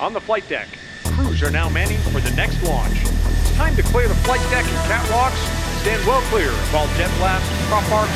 On 0.00 0.14
the 0.14 0.20
flight 0.20 0.48
deck, 0.48 0.66
crews 1.04 1.42
are 1.42 1.50
now 1.50 1.68
manning 1.68 1.98
for 1.98 2.20
the 2.20 2.30
next 2.34 2.62
launch. 2.62 2.96
It's 3.02 3.54
time 3.54 3.76
to 3.76 3.82
clear 3.82 4.08
the 4.08 4.14
flight 4.14 4.40
deck 4.48 4.64
and 4.64 4.90
catwalks. 4.90 5.36
Stand 5.82 6.06
well 6.06 6.22
clear 6.30 6.48
of 6.48 6.74
all 6.74 6.86
jet 6.96 7.10
blasts, 7.18 7.46
prop 7.68 7.84
arcs, 7.92 8.10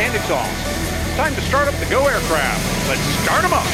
and 0.00 0.14
exhaust. 0.14 1.16
Time 1.16 1.34
to 1.34 1.40
start 1.40 1.66
up 1.66 1.74
the 1.76 1.86
Go 1.86 2.06
aircraft. 2.06 2.88
Let's 2.90 3.00
start 3.24 3.40
them 3.40 3.54
up. 3.54 3.64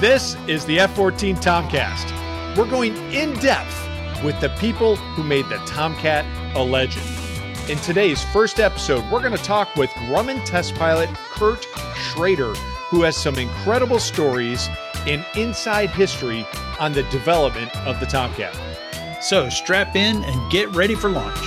This 0.00 0.34
is 0.48 0.64
the 0.64 0.80
F 0.80 0.96
14 0.96 1.36
Tomcast. 1.36 2.56
We're 2.56 2.70
going 2.70 2.96
in 3.12 3.34
depth 3.40 4.24
with 4.24 4.40
the 4.40 4.48
people 4.58 4.96
who 4.96 5.22
made 5.22 5.44
the 5.50 5.58
Tomcat 5.66 6.24
a 6.56 6.64
legend. 6.64 7.04
In 7.68 7.76
today's 7.80 8.24
first 8.32 8.58
episode, 8.58 9.04
we're 9.12 9.20
going 9.20 9.36
to 9.36 9.44
talk 9.44 9.76
with 9.76 9.90
Grumman 9.90 10.42
test 10.46 10.74
pilot 10.76 11.10
Kurt 11.10 11.66
Schroeder, 11.94 12.54
who 12.92 13.00
has 13.00 13.16
some 13.16 13.36
incredible 13.36 13.98
stories 13.98 14.68
and 15.06 15.24
inside 15.34 15.88
history 15.88 16.46
on 16.78 16.92
the 16.92 17.02
development 17.04 17.74
of 17.86 17.98
the 18.00 18.04
Tomcat. 18.04 18.54
So 19.22 19.48
strap 19.48 19.96
in 19.96 20.22
and 20.22 20.52
get 20.52 20.68
ready 20.74 20.94
for 20.94 21.08
launch. 21.08 21.38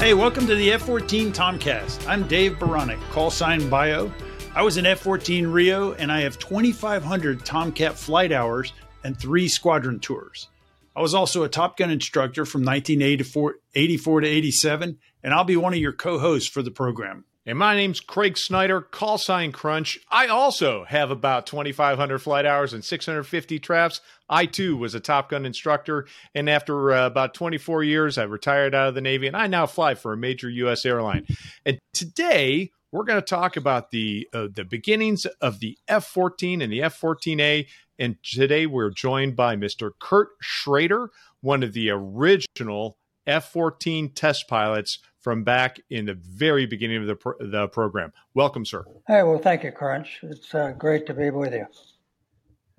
Hey, 0.00 0.14
welcome 0.14 0.46
to 0.46 0.54
the 0.54 0.70
F 0.70 0.82
14 0.82 1.32
Tomcast. 1.32 2.08
I'm 2.08 2.28
Dave 2.28 2.52
Baranek, 2.52 3.00
call 3.10 3.32
sign 3.32 3.68
Bio. 3.68 4.12
I 4.54 4.62
was 4.62 4.76
in 4.76 4.86
F 4.86 5.00
14 5.00 5.48
Rio 5.48 5.94
and 5.94 6.12
I 6.12 6.20
have 6.20 6.38
2,500 6.38 7.44
Tomcat 7.44 7.98
flight 7.98 8.30
hours 8.30 8.72
and 9.02 9.18
three 9.18 9.48
squadron 9.48 9.98
tours. 9.98 10.46
I 10.94 11.00
was 11.00 11.14
also 11.14 11.42
a 11.42 11.48
Top 11.48 11.76
Gun 11.76 11.90
instructor 11.90 12.44
from 12.44 12.62
1984 12.62 14.20
to 14.20 14.28
87, 14.28 14.98
and 15.22 15.34
I'll 15.34 15.44
be 15.44 15.56
one 15.56 15.72
of 15.72 15.78
your 15.78 15.92
co 15.92 16.18
hosts 16.18 16.48
for 16.48 16.62
the 16.62 16.70
program. 16.70 17.24
And 17.48 17.58
my 17.58 17.74
name's 17.74 18.00
Craig 18.00 18.36
Snyder, 18.36 18.82
call 18.82 19.16
sign 19.16 19.52
Crunch. 19.52 19.98
I 20.10 20.26
also 20.26 20.84
have 20.84 21.10
about 21.10 21.46
2,500 21.46 22.18
flight 22.18 22.44
hours 22.44 22.74
and 22.74 22.84
650 22.84 23.58
traps. 23.58 24.02
I 24.28 24.44
too 24.44 24.76
was 24.76 24.94
a 24.94 25.00
Top 25.00 25.30
Gun 25.30 25.46
instructor, 25.46 26.06
and 26.34 26.50
after 26.50 26.92
uh, 26.92 27.06
about 27.06 27.32
24 27.32 27.84
years, 27.84 28.18
I 28.18 28.24
retired 28.24 28.74
out 28.74 28.88
of 28.88 28.94
the 28.94 29.00
Navy, 29.00 29.26
and 29.26 29.34
I 29.34 29.46
now 29.46 29.64
fly 29.64 29.94
for 29.94 30.12
a 30.12 30.16
major 30.16 30.50
U.S. 30.50 30.84
airline. 30.84 31.26
And 31.64 31.78
today, 31.94 32.70
we're 32.92 33.04
going 33.04 33.20
to 33.20 33.26
talk 33.26 33.56
about 33.56 33.92
the 33.92 34.28
uh, 34.34 34.48
the 34.52 34.64
beginnings 34.64 35.24
of 35.40 35.60
the 35.60 35.78
F-14 35.88 36.62
and 36.62 36.70
the 36.70 36.82
F-14A. 36.82 37.66
And 37.98 38.16
today, 38.22 38.66
we're 38.66 38.90
joined 38.90 39.36
by 39.36 39.56
Mr. 39.56 39.92
Kurt 39.98 40.28
Schroeder, 40.42 41.08
one 41.40 41.62
of 41.62 41.72
the 41.72 41.88
original 41.88 42.97
F-14 43.28 44.14
test 44.14 44.48
pilots 44.48 44.98
from 45.20 45.44
back 45.44 45.80
in 45.90 46.06
the 46.06 46.14
very 46.14 46.66
beginning 46.66 47.02
of 47.02 47.06
the, 47.06 47.14
pro- 47.14 47.38
the 47.38 47.68
program. 47.68 48.12
Welcome, 48.34 48.64
sir. 48.64 48.84
Hey, 49.06 49.22
well, 49.22 49.38
thank 49.38 49.62
you, 49.64 49.70
Crunch. 49.70 50.20
It's 50.22 50.54
uh, 50.54 50.72
great 50.78 51.06
to 51.06 51.14
be 51.14 51.30
with 51.30 51.52
you. 51.52 51.66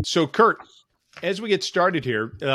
So, 0.04 0.26
Kurt, 0.26 0.58
as 1.22 1.42
we 1.42 1.50
get 1.50 1.64
started 1.64 2.06
here, 2.06 2.34
uh, 2.42 2.48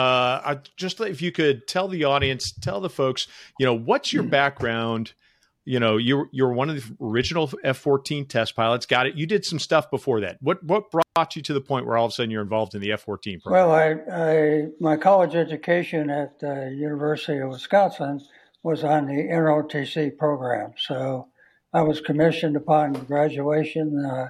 I 0.44 0.58
just 0.76 1.00
if 1.00 1.20
you 1.22 1.30
could 1.30 1.66
tell 1.66 1.88
the 1.88 2.04
audience, 2.04 2.52
tell 2.52 2.80
the 2.80 2.90
folks, 2.90 3.28
you 3.58 3.66
know, 3.66 3.74
what's 3.74 4.12
your 4.12 4.22
background? 4.22 5.12
You 5.64 5.80
know, 5.80 5.96
you're 5.96 6.28
you're 6.30 6.52
one 6.52 6.68
of 6.68 6.76
the 6.76 6.96
original 7.00 7.50
F-14 7.62 8.28
test 8.28 8.54
pilots. 8.54 8.84
Got 8.84 9.06
it. 9.06 9.14
You 9.14 9.26
did 9.26 9.44
some 9.44 9.58
stuff 9.58 9.90
before 9.90 10.20
that. 10.20 10.36
What 10.40 10.62
what 10.62 10.90
brought 10.90 11.36
you 11.36 11.42
to 11.42 11.54
the 11.54 11.60
point 11.60 11.86
where 11.86 11.96
all 11.96 12.06
of 12.06 12.10
a 12.10 12.14
sudden 12.14 12.30
you're 12.30 12.42
involved 12.42 12.74
in 12.74 12.82
the 12.82 12.92
F-14 12.92 13.42
program? 13.42 13.68
Well, 13.68 13.72
I, 13.72 13.94
I 14.12 14.66
my 14.78 14.96
college 14.96 15.34
education 15.34 16.10
at 16.10 16.38
the 16.40 16.74
University 16.76 17.38
of 17.38 17.50
Wisconsin 17.50 18.20
was 18.62 18.84
on 18.84 19.06
the 19.06 19.12
NROTC 19.12 20.18
program, 20.18 20.72
so 20.76 21.28
I 21.72 21.82
was 21.82 22.00
commissioned 22.00 22.56
upon 22.56 22.92
graduation. 22.92 24.04
Uh, 24.04 24.28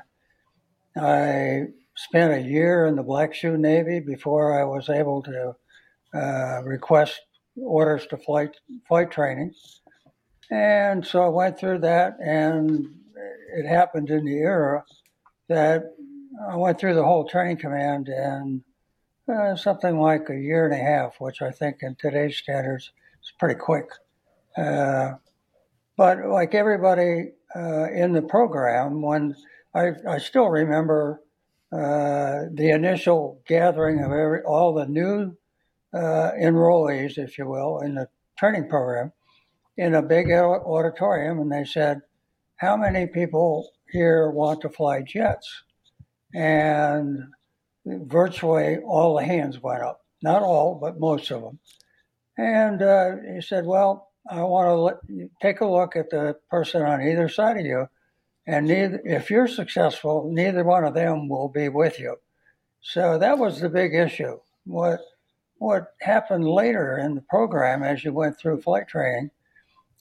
I 0.96 1.64
spent 1.96 2.32
a 2.32 2.48
year 2.48 2.86
in 2.86 2.96
the 2.96 3.02
Black 3.02 3.34
Shoe 3.34 3.56
Navy 3.56 4.00
before 4.00 4.58
I 4.58 4.64
was 4.64 4.88
able 4.88 5.22
to 5.22 5.56
uh, 6.14 6.62
request 6.64 7.20
orders 7.56 8.06
to 8.08 8.16
flight 8.16 8.56
flight 8.86 9.10
training, 9.10 9.52
and 10.50 11.06
so 11.06 11.24
I 11.24 11.28
went 11.28 11.58
through 11.58 11.80
that, 11.80 12.16
and 12.20 12.86
it 13.56 13.66
happened 13.66 14.10
in 14.10 14.24
the 14.24 14.36
era 14.36 14.84
that 15.48 15.94
I 16.48 16.56
went 16.56 16.78
through 16.78 16.94
the 16.94 17.04
whole 17.04 17.28
training 17.28 17.58
command 17.58 18.08
in 18.08 18.62
uh, 19.32 19.56
something 19.56 19.98
like 19.98 20.28
a 20.28 20.36
year 20.36 20.64
and 20.64 20.74
a 20.74 20.84
half, 20.84 21.20
which 21.20 21.42
I 21.42 21.50
think 21.50 21.78
in 21.80 21.94
today's 21.94 22.36
standards 22.36 22.90
is 23.22 23.32
pretty 23.38 23.54
quick. 23.54 23.88
Uh, 24.56 25.14
but 25.96 26.26
like 26.26 26.54
everybody 26.54 27.32
uh, 27.54 27.88
in 27.90 28.12
the 28.12 28.22
program, 28.22 29.00
when 29.00 29.34
I, 29.74 29.92
I 30.08 30.18
still 30.18 30.48
remember 30.48 31.22
uh, 31.72 32.44
the 32.52 32.70
initial 32.70 33.40
gathering 33.46 34.00
of 34.00 34.12
every, 34.12 34.42
all 34.42 34.74
the 34.74 34.86
new 34.86 35.36
uh, 35.92 36.32
enrollees, 36.40 37.18
if 37.18 37.38
you 37.38 37.46
will, 37.46 37.80
in 37.80 37.94
the 37.94 38.08
training 38.38 38.68
program 38.68 39.12
in 39.76 39.94
a 39.94 40.02
big 40.02 40.30
auditorium, 40.30 41.40
and 41.40 41.50
they 41.50 41.64
said, 41.64 42.02
How 42.56 42.76
many 42.76 43.06
people 43.06 43.70
here 43.90 44.30
want 44.30 44.60
to 44.62 44.68
fly 44.68 45.02
jets? 45.02 45.62
And 46.34 47.24
virtually 47.84 48.78
all 48.78 49.16
the 49.16 49.24
hands 49.24 49.60
went 49.62 49.82
up. 49.82 50.00
Not 50.22 50.42
all, 50.42 50.74
but 50.74 50.98
most 50.98 51.30
of 51.30 51.42
them. 51.42 51.58
And 52.36 52.82
uh, 52.82 53.16
he 53.34 53.40
said, 53.40 53.66
Well, 53.66 54.10
I 54.30 54.42
want 54.42 54.98
to 55.08 55.30
take 55.42 55.60
a 55.60 55.66
look 55.66 55.96
at 55.96 56.10
the 56.10 56.36
person 56.50 56.82
on 56.82 57.02
either 57.02 57.28
side 57.28 57.58
of 57.58 57.66
you 57.66 57.88
and 58.46 58.66
neither, 58.66 59.00
if 59.04 59.30
you're 59.30 59.48
successful, 59.48 60.30
neither 60.30 60.64
one 60.64 60.84
of 60.84 60.94
them 60.94 61.28
will 61.28 61.48
be 61.48 61.68
with 61.68 61.98
you. 61.98 62.16
So 62.82 63.18
that 63.18 63.38
was 63.38 63.60
the 63.60 63.70
big 63.70 63.94
issue. 63.94 64.38
What 64.64 65.00
what 65.58 65.94
happened 66.00 66.46
later 66.46 66.98
in 66.98 67.14
the 67.14 67.22
program 67.22 67.82
as 67.82 68.04
you 68.04 68.12
went 68.12 68.38
through 68.38 68.60
flight 68.60 68.86
training 68.88 69.30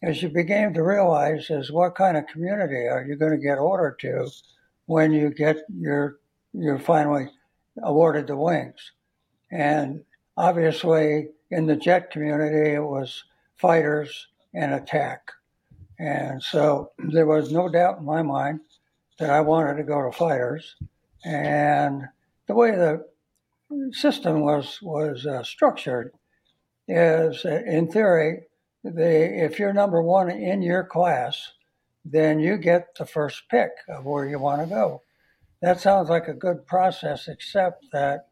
is 0.03 0.21
you 0.21 0.27
began 0.27 0.73
to 0.73 0.83
realize 0.83 1.49
is 1.49 1.71
what 1.71 1.95
kind 1.95 2.17
of 2.17 2.27
community 2.27 2.87
are 2.87 3.05
you 3.07 3.15
going 3.15 3.31
to 3.31 3.37
get 3.37 3.57
ordered 3.57 3.97
to 3.99 4.29
when 4.85 5.13
you 5.13 5.29
get 5.29 5.57
your 5.73 6.19
you're 6.53 6.77
finally 6.77 7.29
awarded 7.81 8.27
the 8.27 8.35
wings. 8.35 8.91
And 9.49 10.03
obviously 10.35 11.29
in 11.49 11.65
the 11.65 11.77
jet 11.77 12.11
community 12.11 12.73
it 12.73 12.83
was 12.83 13.23
fighters 13.55 14.27
and 14.53 14.73
attack. 14.73 15.31
And 15.97 16.43
so 16.43 16.91
there 16.97 17.25
was 17.25 17.51
no 17.51 17.69
doubt 17.69 17.99
in 17.99 18.05
my 18.05 18.21
mind 18.21 18.59
that 19.19 19.29
I 19.29 19.39
wanted 19.39 19.77
to 19.77 19.83
go 19.83 20.01
to 20.01 20.11
fighters. 20.11 20.75
And 21.23 22.03
the 22.47 22.55
way 22.55 22.71
the 22.71 23.05
system 23.93 24.41
was 24.41 24.79
was 24.81 25.25
uh, 25.25 25.43
structured 25.43 26.11
is, 26.89 27.45
in 27.45 27.89
theory, 27.89 28.41
if 28.83 29.59
you're 29.59 29.73
number 29.73 30.01
one 30.01 30.29
in 30.29 30.61
your 30.61 30.83
class, 30.83 31.51
then 32.05 32.39
you 32.39 32.57
get 32.57 32.95
the 32.97 33.05
first 33.05 33.43
pick 33.49 33.71
of 33.87 34.05
where 34.05 34.25
you 34.25 34.39
want 34.39 34.61
to 34.61 34.67
go. 34.67 35.01
That 35.61 35.79
sounds 35.79 36.09
like 36.09 36.27
a 36.27 36.33
good 36.33 36.67
process, 36.67 37.27
except 37.27 37.85
that 37.93 38.27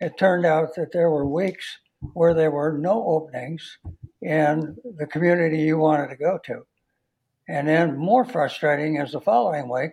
it 0.00 0.18
turned 0.18 0.44
out 0.44 0.74
that 0.76 0.92
there 0.92 1.10
were 1.10 1.26
weeks 1.26 1.78
where 2.12 2.34
there 2.34 2.50
were 2.50 2.76
no 2.76 3.02
openings 3.06 3.78
in 4.20 4.76
the 4.98 5.06
community 5.06 5.62
you 5.62 5.78
wanted 5.78 6.08
to 6.08 6.16
go 6.16 6.38
to. 6.44 6.66
And 7.48 7.68
then 7.68 7.96
more 7.96 8.24
frustrating 8.24 8.96
is 8.96 9.12
the 9.12 9.20
following 9.20 9.70
week, 9.70 9.92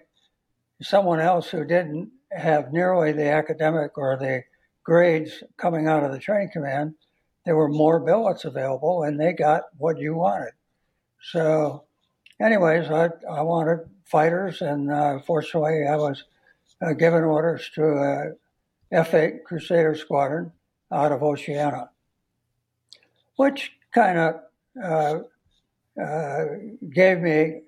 someone 0.81 1.19
else 1.19 1.49
who 1.49 1.65
didn't 1.65 2.11
have 2.31 2.73
nearly 2.73 3.11
the 3.11 3.29
academic 3.29 3.97
or 3.97 4.17
the 4.17 4.43
grades 4.83 5.43
coming 5.57 5.87
out 5.87 6.03
of 6.03 6.11
the 6.11 6.19
training 6.19 6.49
command, 6.51 6.95
there 7.45 7.55
were 7.55 7.69
more 7.69 7.99
billets 7.99 8.45
available 8.45 9.03
and 9.03 9.19
they 9.19 9.33
got 9.33 9.63
what 9.77 9.97
you 9.97 10.15
wanted. 10.15 10.53
So, 11.21 11.83
anyways, 12.41 12.89
I, 12.89 13.09
I 13.29 13.41
wanted 13.41 13.89
fighters, 14.05 14.61
and 14.61 14.91
uh, 14.91 15.19
fortunately, 15.19 15.85
I 15.87 15.95
was 15.95 16.23
uh, 16.81 16.93
given 16.93 17.23
orders 17.23 17.69
to 17.75 17.83
a 17.83 18.31
F 18.91 19.13
8 19.13 19.45
Crusader 19.45 19.95
Squadron 19.95 20.51
out 20.91 21.11
of 21.11 21.23
Oceana, 21.23 21.89
which 23.35 23.71
kind 23.93 24.17
of 24.17 24.35
uh, 24.83 25.19
uh, 26.01 26.45
gave 26.93 27.19
me 27.19 27.61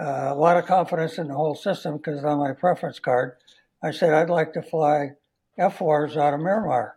uh, 0.00 0.28
a 0.30 0.34
lot 0.34 0.56
of 0.56 0.66
confidence 0.66 1.18
in 1.18 1.28
the 1.28 1.34
whole 1.34 1.54
system 1.54 1.96
because 1.96 2.24
on 2.24 2.38
my 2.38 2.52
preference 2.52 2.98
card, 2.98 3.36
I 3.82 3.90
said 3.90 4.14
I'd 4.14 4.30
like 4.30 4.52
to 4.54 4.62
fly 4.62 5.12
F4s 5.58 6.16
out 6.16 6.34
of 6.34 6.40
Miramar. 6.40 6.96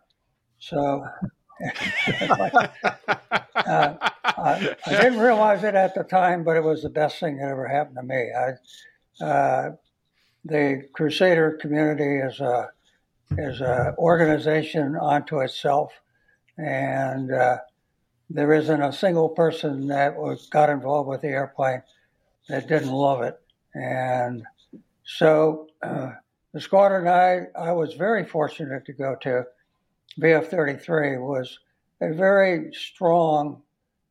So 0.58 1.04
uh, 2.20 2.68
I, 3.54 4.76
I, 4.86 4.90
didn't 4.90 5.18
realize 5.18 5.64
it 5.64 5.74
at 5.74 5.94
the 5.94 6.04
time, 6.04 6.44
but 6.44 6.56
it 6.56 6.62
was 6.62 6.82
the 6.82 6.90
best 6.90 7.18
thing 7.18 7.38
that 7.38 7.48
ever 7.48 7.66
happened 7.66 7.96
to 7.96 8.02
me. 8.02 8.30
I, 8.32 9.24
uh, 9.24 9.70
the 10.44 10.86
Crusader 10.92 11.58
community 11.60 12.18
is 12.18 12.40
a 12.40 12.70
is 13.38 13.60
an 13.60 13.94
organization 13.98 14.96
unto 14.96 15.40
itself, 15.40 15.92
and 16.58 17.32
uh, 17.32 17.58
there 18.30 18.52
isn't 18.52 18.82
a 18.82 18.92
single 18.92 19.28
person 19.28 19.86
that 19.88 20.16
was 20.16 20.48
got 20.48 20.70
involved 20.70 21.08
with 21.08 21.22
the 21.22 21.28
airplane 21.28 21.82
that 22.48 22.68
didn't 22.68 22.92
love 22.92 23.22
it. 23.22 23.40
And 23.74 24.44
so 25.04 25.68
uh, 25.82 26.12
the 26.52 26.60
squadron 26.60 27.08
I, 27.08 27.46
I 27.58 27.72
was 27.72 27.94
very 27.94 28.24
fortunate 28.24 28.84
to 28.86 28.92
go 28.92 29.16
to, 29.22 29.44
VF 30.20 30.46
33, 30.46 31.18
was 31.18 31.58
a 32.00 32.12
very 32.12 32.72
strong 32.72 33.62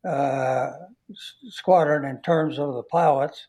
uh, 0.08 0.72
squadron 1.50 2.06
in 2.10 2.22
terms 2.22 2.60
of 2.60 2.74
the 2.76 2.84
pilots 2.84 3.48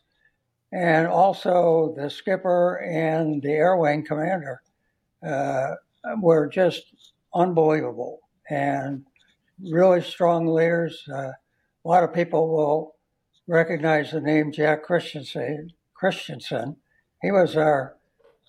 and 0.71 1.07
also 1.07 1.93
the 1.97 2.09
skipper 2.09 2.77
and 2.77 3.41
the 3.41 3.51
air 3.51 3.77
wing 3.77 4.05
commander 4.05 4.61
uh, 5.25 5.71
were 6.21 6.47
just 6.47 7.13
unbelievable 7.33 8.19
and 8.49 9.05
really 9.71 10.01
strong 10.01 10.47
leaders. 10.47 11.03
Uh, 11.11 11.31
a 11.31 11.87
lot 11.87 12.03
of 12.03 12.13
people 12.13 12.49
will 12.49 12.95
recognize 13.47 14.11
the 14.11 14.21
name 14.21 14.51
Jack 14.51 14.83
Christensen. 14.83 15.71
Christensen. 15.93 16.75
He 17.21 17.31
was 17.31 17.55
our 17.55 17.95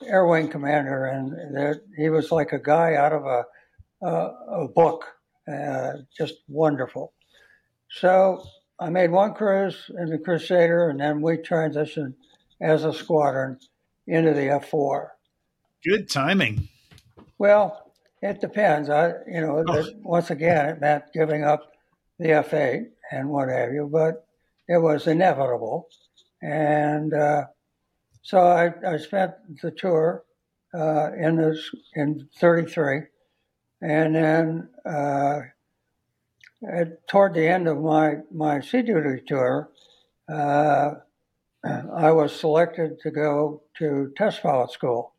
air 0.05 0.27
wing 0.27 0.49
commander, 0.49 1.07
and 1.07 1.81
he 1.97 2.11
was 2.11 2.31
like 2.31 2.53
a 2.53 2.59
guy 2.59 2.95
out 2.95 3.13
of 3.13 3.25
a, 3.25 3.45
a, 4.03 4.31
a 4.51 4.69
book. 4.69 5.05
Uh, 5.51 5.93
just 6.17 6.35
wonderful. 6.49 7.13
So 7.91 8.45
I 8.79 8.91
made 8.91 9.11
one 9.11 9.35
cruise 9.35 9.91
in 9.97 10.11
the 10.11 10.19
Crusader, 10.19 10.91
and 10.91 11.01
then 11.01 11.21
we 11.23 11.39
transitioned 11.39 12.15
as 12.61 12.85
a 12.85 12.93
squadron 12.93 13.59
into 14.07 14.35
the 14.35 14.43
F4. 14.43 15.09
Good 15.85 16.11
timing. 16.11 16.69
Well, 17.39 17.93
it 18.21 18.41
depends. 18.41 18.91
I, 18.91 19.13
you 19.27 19.41
know, 19.41 19.65
oh. 19.67 19.85
once 20.03 20.31
again, 20.31 20.69
it 20.69 20.81
meant 20.81 21.05
giving 21.15 21.45
up 21.45 21.73
the 22.19 22.29
F8 22.29 22.87
and 23.13 23.29
what 23.31 23.49
have 23.49 23.73
you, 23.73 23.89
but 23.91 24.27
it 24.69 24.79
was 24.79 25.07
inevitable. 25.07 25.89
And 26.43 27.15
uh, 27.15 27.45
so 28.23 28.41
I, 28.41 28.73
I, 28.87 28.97
spent 28.99 29.33
the 29.63 29.71
tour 29.71 30.25
uh, 30.75 31.11
in 31.19 31.37
this 31.37 31.71
in 31.95 32.29
33, 32.39 33.03
and 33.81 34.15
then 34.15 34.69
uh, 34.85 35.41
at, 36.69 37.07
toward 37.09 37.35
the 37.35 37.47
end 37.47 37.69
of 37.69 37.79
my 37.79 38.17
my 38.33 38.61
sea 38.61 38.83
duty 38.83 39.23
tour, 39.27 39.71
uh, 40.33 40.95
I 41.65 42.11
was 42.13 42.35
selected 42.35 43.01
to 43.01 43.11
go 43.11 43.63
to 43.79 44.13
test 44.17 44.43
pilot 44.43 44.71
school. 44.73 45.15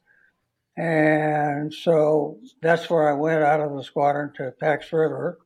And 0.77 1.73
so 1.73 2.37
that's 2.61 2.89
where 2.89 3.09
I 3.09 3.13
went 3.13 3.43
out 3.43 3.59
of 3.59 3.75
the 3.75 3.83
squadron 3.83 4.31
to 4.37 4.53
Pax 4.61 4.93
River 4.93 5.39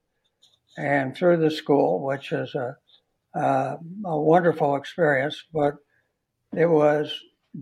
and 0.77 1.15
through 1.15 1.37
the 1.37 1.49
school, 1.49 2.03
which 2.05 2.31
is 2.31 2.53
a, 2.53 2.77
uh, 3.35 3.77
a 4.05 4.19
wonderful 4.19 4.75
experience, 4.75 5.43
but 5.51 5.75
it 6.55 6.67
was 6.67 7.11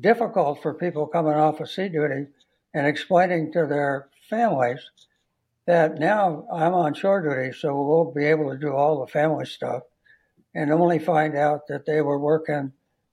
difficult 0.02 0.62
for 0.62 0.74
people 0.74 1.08
coming 1.08 1.34
off 1.34 1.62
of 1.62 1.70
sea 1.70 1.88
duty 1.88 2.28
and 2.74 2.88
explaining 2.88 3.54
to 3.54 3.66
their 3.66 4.10
families 4.30 4.82
that 5.68 6.00
now 6.00 6.46
I'm 6.52 6.74
on 6.74 6.94
shore 6.94 7.22
duty, 7.22 7.58
so 7.58 7.82
we'll 7.82 8.12
be 8.12 8.26
able 8.26 8.52
to 8.52 8.58
do 8.58 8.74
all 8.74 9.00
the 9.00 9.12
family 9.12 9.46
stuff, 9.46 9.84
and 10.56 10.72
only 10.72 11.00
find 11.00 11.36
out 11.36 11.68
that 11.68 11.86
they 11.86 12.02
were 12.02 12.20
working 12.20 12.72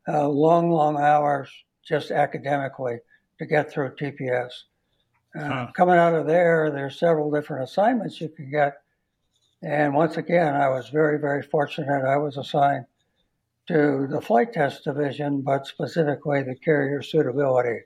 uh, 0.09 0.27
long, 0.29 0.71
long 0.71 0.97
hours 0.99 1.51
just 1.87 2.11
academically 2.11 2.99
to 3.39 3.47
get 3.47 3.71
through 3.71 3.95
TPS. 3.95 4.51
Uh, 5.39 5.45
huh. 5.45 5.67
Coming 5.75 5.97
out 5.97 6.15
of 6.15 6.27
there, 6.27 6.71
there's 6.71 6.99
several 6.99 7.31
different 7.31 7.65
assignments 7.65 8.21
you 8.21 8.29
can 8.29 8.51
get. 8.51 8.79
And 9.63 9.95
once 9.95 10.17
again, 10.17 10.55
I 10.55 10.69
was 10.69 10.89
very, 10.89 11.19
very 11.19 11.43
fortunate. 11.43 12.05
I 12.05 12.17
was 12.17 12.37
assigned 12.37 12.87
to 13.67 14.07
the 14.09 14.21
flight 14.21 14.53
test 14.53 14.85
division, 14.85 15.43
but 15.43 15.67
specifically 15.67 16.43
the 16.43 16.55
carrier 16.55 17.03
suitability 17.03 17.81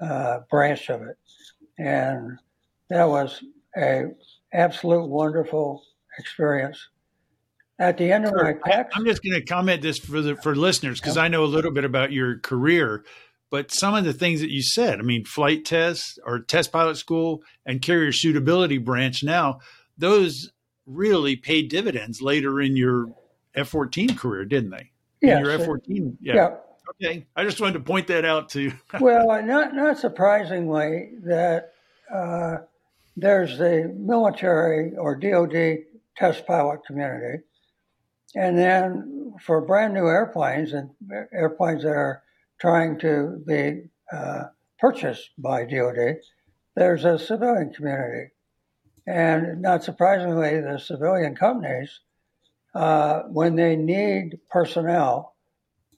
uh, 0.00 0.40
branch 0.50 0.90
of 0.90 1.02
it. 1.02 1.16
And 1.78 2.38
that 2.90 3.08
was 3.08 3.42
a 3.76 4.04
absolute 4.52 5.06
wonderful 5.08 5.82
experience. 6.18 6.88
At 7.78 7.98
the 7.98 8.12
end 8.12 8.24
of 8.24 8.34
my 8.34 8.54
text, 8.64 8.96
I'm 8.96 9.04
just 9.04 9.22
going 9.22 9.34
to 9.34 9.44
comment 9.44 9.82
this 9.82 9.98
for 9.98 10.20
the 10.20 10.36
for 10.36 10.54
listeners 10.54 11.00
because 11.00 11.16
I 11.16 11.26
know 11.26 11.42
a 11.42 11.46
little 11.46 11.72
bit 11.72 11.84
about 11.84 12.12
your 12.12 12.38
career, 12.38 13.04
but 13.50 13.72
some 13.72 13.94
of 13.94 14.04
the 14.04 14.12
things 14.12 14.40
that 14.40 14.50
you 14.50 14.62
said, 14.62 15.00
I 15.00 15.02
mean, 15.02 15.24
flight 15.24 15.64
tests 15.64 16.18
or 16.24 16.38
test 16.38 16.70
pilot 16.70 16.96
school 16.96 17.42
and 17.66 17.82
carrier 17.82 18.12
suitability 18.12 18.78
branch 18.78 19.24
now, 19.24 19.58
those 19.98 20.52
really 20.86 21.34
paid 21.34 21.68
dividends 21.68 22.22
later 22.22 22.60
in 22.60 22.76
your 22.76 23.06
F-14 23.54 24.16
career, 24.16 24.44
didn't 24.44 24.70
they? 24.70 24.90
Yeah, 25.20 25.40
your 25.40 25.50
F-14. 25.50 26.16
Yeah. 26.20 26.34
yeah. 26.34 26.56
Okay, 26.90 27.26
I 27.34 27.44
just 27.44 27.60
wanted 27.60 27.74
to 27.74 27.80
point 27.80 28.06
that 28.08 28.24
out 28.24 28.50
to 28.50 28.60
you. 28.60 28.72
well, 29.00 29.26
not 29.42 29.74
not 29.74 29.98
surprisingly 29.98 31.12
that 31.24 31.72
uh, 32.14 32.58
there's 33.16 33.58
the 33.58 33.94
military 33.96 34.96
or 34.96 35.16
DoD 35.16 35.84
test 36.16 36.46
pilot 36.46 36.80
community 36.86 37.42
and 38.34 38.58
then 38.58 39.34
for 39.40 39.60
brand 39.60 39.94
new 39.94 40.06
airplanes 40.06 40.72
and 40.72 40.90
airplanes 41.32 41.82
that 41.82 41.90
are 41.90 42.22
trying 42.60 42.98
to 43.00 43.42
be 43.46 43.82
uh, 44.12 44.44
purchased 44.78 45.30
by 45.38 45.64
DoD, 45.64 46.16
there's 46.74 47.04
a 47.04 47.18
civilian 47.18 47.72
community. 47.72 48.32
And 49.06 49.62
not 49.62 49.84
surprisingly, 49.84 50.60
the 50.60 50.78
civilian 50.78 51.36
companies, 51.36 52.00
uh, 52.74 53.22
when 53.22 53.54
they 53.54 53.76
need 53.76 54.40
personnel 54.50 55.36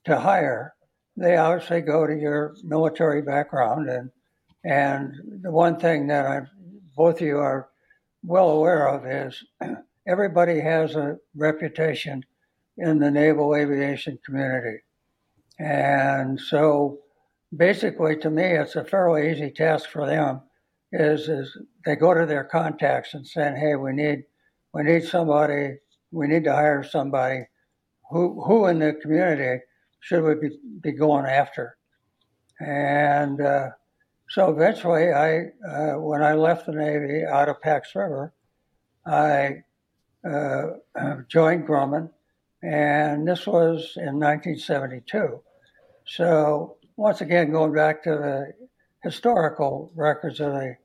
to 0.04 0.18
hire, 0.18 0.74
they 1.16 1.36
obviously 1.36 1.80
go 1.80 2.06
to 2.06 2.14
your 2.14 2.54
military 2.62 3.22
background. 3.22 3.88
And, 3.88 4.10
and 4.64 5.14
the 5.42 5.50
one 5.50 5.78
thing 5.78 6.08
that 6.08 6.26
I, 6.26 6.40
both 6.96 7.20
of 7.20 7.26
you 7.26 7.38
are 7.38 7.68
well 8.24 8.50
aware 8.50 8.88
of 8.88 9.06
is 9.06 9.44
everybody 10.08 10.60
has 10.60 10.96
a 10.96 11.18
reputation 11.34 12.24
in 12.78 12.98
the 12.98 13.10
naval 13.10 13.54
aviation 13.54 14.18
community. 14.24 14.78
And 15.58 16.40
so 16.40 16.98
basically 17.56 18.16
to 18.16 18.30
me 18.30 18.44
it's 18.44 18.76
a 18.76 18.84
fairly 18.84 19.30
easy 19.30 19.50
task 19.50 19.90
for 19.90 20.06
them 20.06 20.40
is 20.92 21.28
is 21.28 21.56
they 21.84 21.96
go 21.96 22.14
to 22.14 22.26
their 22.26 22.44
contacts 22.44 23.14
and 23.14 23.26
saying, 23.26 23.56
Hey, 23.56 23.76
we 23.76 23.92
need 23.92 24.24
we 24.72 24.82
need 24.82 25.04
somebody 25.04 25.76
we 26.10 26.26
need 26.26 26.44
to 26.44 26.52
hire 26.52 26.82
somebody 26.82 27.44
who 28.10 28.42
who 28.44 28.66
in 28.66 28.78
the 28.78 28.94
community 28.94 29.62
should 30.00 30.22
we 30.22 30.48
be, 30.48 30.56
be 30.80 30.92
going 30.92 31.26
after? 31.26 31.76
And 32.60 33.40
uh, 33.40 33.70
so 34.28 34.50
eventually 34.50 35.12
I 35.12 35.50
uh, 35.66 35.94
when 36.00 36.22
I 36.22 36.34
left 36.34 36.66
the 36.66 36.72
Navy 36.72 37.24
out 37.24 37.48
of 37.48 37.60
Pax 37.60 37.94
River, 37.94 38.32
I 39.04 39.62
uh, 40.24 40.66
joined 41.28 41.66
Grumman, 41.66 42.10
and 42.62 43.26
this 43.26 43.46
was 43.46 43.92
in 43.96 44.18
1972. 44.18 45.40
So 46.06 46.76
once 46.96 47.20
again, 47.20 47.50
going 47.50 47.74
back 47.74 48.02
to 48.04 48.10
the 48.10 48.52
historical 49.02 49.92
records 49.94 50.40
of 50.40 50.52
the 50.52 50.76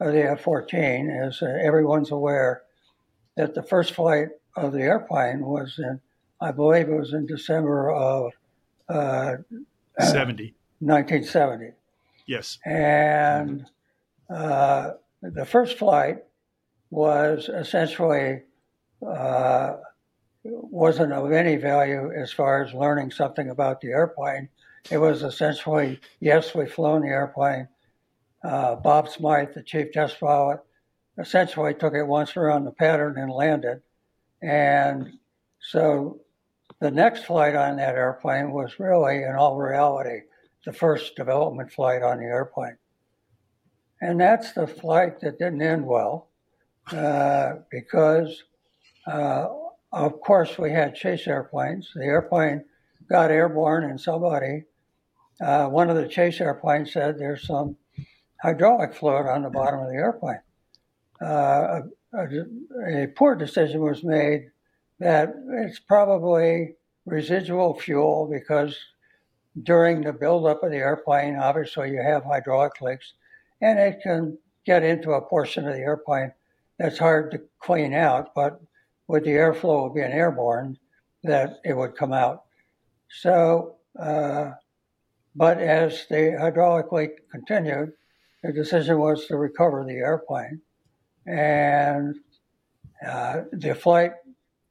of 0.00 0.12
the 0.12 0.30
F-14, 0.30 1.26
as 1.26 1.40
uh, 1.40 1.46
everyone's 1.46 2.10
aware 2.10 2.62
that 3.36 3.54
the 3.54 3.62
first 3.62 3.92
flight 3.92 4.28
of 4.56 4.72
the 4.72 4.80
airplane 4.80 5.40
was 5.40 5.78
in, 5.78 6.00
I 6.40 6.50
believe 6.50 6.88
it 6.88 6.98
was 6.98 7.12
in 7.12 7.26
December 7.26 7.90
of 7.90 8.32
uh, 8.88 9.36
70. 10.00 10.54
1970. 10.80 11.72
Yes. 12.26 12.58
And 12.64 13.66
uh, 14.30 14.92
the 15.22 15.44
first 15.44 15.78
flight 15.78 16.24
was 16.90 17.48
essentially 17.48 18.42
uh, 19.06 19.76
wasn't 20.44 21.12
of 21.12 21.32
any 21.32 21.56
value 21.56 22.12
as 22.12 22.32
far 22.32 22.62
as 22.62 22.72
learning 22.74 23.10
something 23.10 23.50
about 23.50 23.80
the 23.80 23.88
airplane. 23.88 24.48
It 24.90 24.98
was 24.98 25.22
essentially, 25.22 26.00
yes, 26.20 26.54
we've 26.54 26.72
flown 26.72 27.02
the 27.02 27.08
airplane. 27.08 27.68
Uh, 28.42 28.76
Bob 28.76 29.08
Smyth, 29.08 29.54
the 29.54 29.62
chief 29.62 29.92
test 29.92 30.20
pilot, 30.20 30.60
essentially 31.18 31.72
took 31.74 31.94
it 31.94 32.04
once 32.04 32.36
around 32.36 32.64
the 32.64 32.70
pattern 32.70 33.16
and 33.16 33.30
landed. 33.30 33.80
And 34.42 35.18
so 35.60 36.20
the 36.80 36.90
next 36.90 37.24
flight 37.24 37.54
on 37.54 37.76
that 37.76 37.94
airplane 37.94 38.52
was 38.52 38.78
really, 38.78 39.22
in 39.22 39.34
all 39.34 39.56
reality, 39.56 40.20
the 40.64 40.72
first 40.72 41.16
development 41.16 41.72
flight 41.72 42.02
on 42.02 42.18
the 42.18 42.24
airplane. 42.24 42.76
And 44.00 44.20
that's 44.20 44.52
the 44.52 44.66
flight 44.66 45.20
that 45.20 45.38
didn't 45.38 45.62
end 45.62 45.86
well 45.86 46.28
uh, 46.92 47.54
because, 47.70 48.42
uh, 49.06 49.46
of 49.92 50.20
course, 50.20 50.58
we 50.58 50.70
had 50.70 50.94
chase 50.94 51.26
airplanes. 51.26 51.90
The 51.94 52.04
airplane 52.04 52.64
got 53.08 53.30
airborne, 53.30 53.84
and 53.84 54.00
somebody, 54.00 54.64
uh, 55.40 55.68
one 55.68 55.90
of 55.90 55.96
the 55.96 56.08
chase 56.08 56.40
airplanes, 56.40 56.92
said 56.92 57.18
there's 57.18 57.46
some 57.46 57.76
hydraulic 58.42 58.94
fluid 58.94 59.26
on 59.26 59.42
the 59.42 59.50
bottom 59.50 59.80
of 59.80 59.88
the 59.88 59.94
airplane. 59.94 60.40
Uh, 61.20 61.80
a, 62.12 63.04
a 63.04 63.06
poor 63.08 63.34
decision 63.34 63.80
was 63.80 64.04
made 64.04 64.50
that 65.00 65.34
it's 65.52 65.78
probably 65.78 66.74
residual 67.06 67.78
fuel 67.78 68.28
because 68.30 68.78
during 69.62 70.02
the 70.02 70.12
buildup 70.12 70.62
of 70.62 70.70
the 70.70 70.76
airplane, 70.76 71.36
obviously 71.36 71.90
you 71.90 72.02
have 72.02 72.24
hydraulic 72.24 72.80
leaks, 72.80 73.14
and 73.60 73.78
it 73.78 74.00
can 74.02 74.36
get 74.66 74.82
into 74.82 75.12
a 75.12 75.22
portion 75.22 75.66
of 75.66 75.74
the 75.74 75.80
airplane 75.80 76.32
that's 76.78 76.98
hard 76.98 77.30
to 77.30 77.40
clean 77.60 77.94
out, 77.94 78.34
but 78.34 78.60
with 79.06 79.24
the 79.24 79.30
airflow 79.30 79.94
being 79.94 80.10
airborne, 80.10 80.76
that 81.22 81.60
it 81.64 81.74
would 81.76 81.96
come 81.96 82.12
out. 82.12 82.44
So, 83.08 83.76
uh, 83.98 84.52
but 85.36 85.58
as 85.58 86.06
the 86.08 86.36
hydraulic 86.38 86.90
leak 86.92 87.30
continued, 87.30 87.92
the 88.42 88.52
decision 88.52 88.98
was 88.98 89.26
to 89.26 89.36
recover 89.36 89.84
the 89.84 89.94
airplane. 89.94 90.60
And 91.26 92.16
uh, 93.06 93.42
the 93.52 93.74
flight 93.74 94.12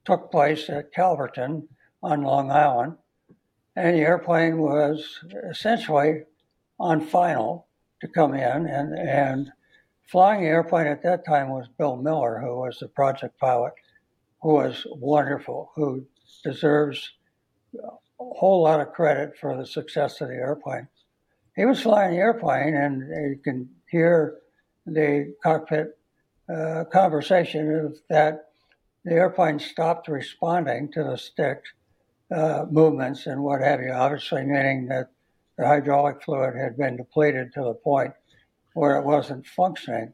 took 0.05 0.31
place 0.31 0.69
at 0.69 0.93
Calverton 0.93 1.67
on 2.01 2.23
Long 2.23 2.51
Island. 2.51 2.97
And 3.75 3.95
the 3.95 4.01
airplane 4.01 4.59
was 4.59 5.19
essentially 5.49 6.23
on 6.79 7.01
final 7.01 7.67
to 8.01 8.07
come 8.07 8.33
in. 8.33 8.67
And, 8.67 8.97
and 8.97 9.51
flying 10.07 10.41
the 10.41 10.47
airplane 10.47 10.87
at 10.87 11.03
that 11.03 11.25
time 11.25 11.49
was 11.49 11.67
Bill 11.77 11.95
Miller, 11.95 12.39
who 12.39 12.59
was 12.59 12.79
the 12.79 12.87
project 12.87 13.39
pilot, 13.39 13.73
who 14.41 14.53
was 14.53 14.85
wonderful, 14.91 15.71
who 15.75 16.05
deserves 16.43 17.13
a 17.79 17.87
whole 18.19 18.63
lot 18.63 18.79
of 18.79 18.93
credit 18.93 19.37
for 19.39 19.57
the 19.57 19.65
success 19.65 20.21
of 20.21 20.27
the 20.27 20.35
airplane. 20.35 20.87
He 21.55 21.65
was 21.65 21.81
flying 21.81 22.11
the 22.11 22.17
airplane, 22.17 22.75
and 22.75 23.01
you 23.31 23.39
can 23.43 23.69
hear 23.89 24.39
the 24.85 25.33
cockpit 25.41 25.97
uh, 26.53 26.83
conversation 26.91 27.95
that 28.09 28.49
the 29.05 29.13
airplane 29.13 29.59
stopped 29.59 30.07
responding 30.07 30.91
to 30.91 31.03
the 31.03 31.17
stick 31.17 31.63
uh, 32.33 32.65
movements 32.69 33.27
and 33.27 33.43
what 33.43 33.61
have 33.61 33.81
you, 33.81 33.91
obviously 33.91 34.43
meaning 34.43 34.87
that 34.87 35.09
the 35.57 35.67
hydraulic 35.67 36.23
fluid 36.23 36.55
had 36.55 36.77
been 36.77 36.97
depleted 36.97 37.53
to 37.53 37.61
the 37.61 37.73
point 37.73 38.13
where 38.73 38.97
it 38.97 39.05
wasn't 39.05 39.45
functioning. 39.45 40.11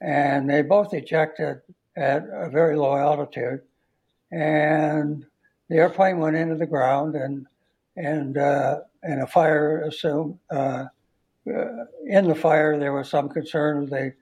And 0.00 0.50
they 0.50 0.62
both 0.62 0.92
ejected 0.92 1.60
at 1.96 2.24
a 2.32 2.50
very 2.50 2.76
low 2.76 2.96
altitude. 2.96 3.60
And 4.32 5.24
the 5.68 5.76
airplane 5.76 6.18
went 6.18 6.36
into 6.36 6.56
the 6.56 6.66
ground 6.66 7.14
and 7.14 7.46
and 7.96 8.36
uh, 8.36 8.80
and 9.04 9.22
a 9.22 9.26
fire 9.26 9.82
assumed 9.82 10.38
uh, 10.50 10.86
uh, 11.46 11.84
in 12.06 12.26
the 12.26 12.34
fire 12.34 12.78
there 12.78 12.92
was 12.92 13.08
some 13.08 13.28
concern 13.28 13.84
of 13.84 13.90
the 13.90 14.12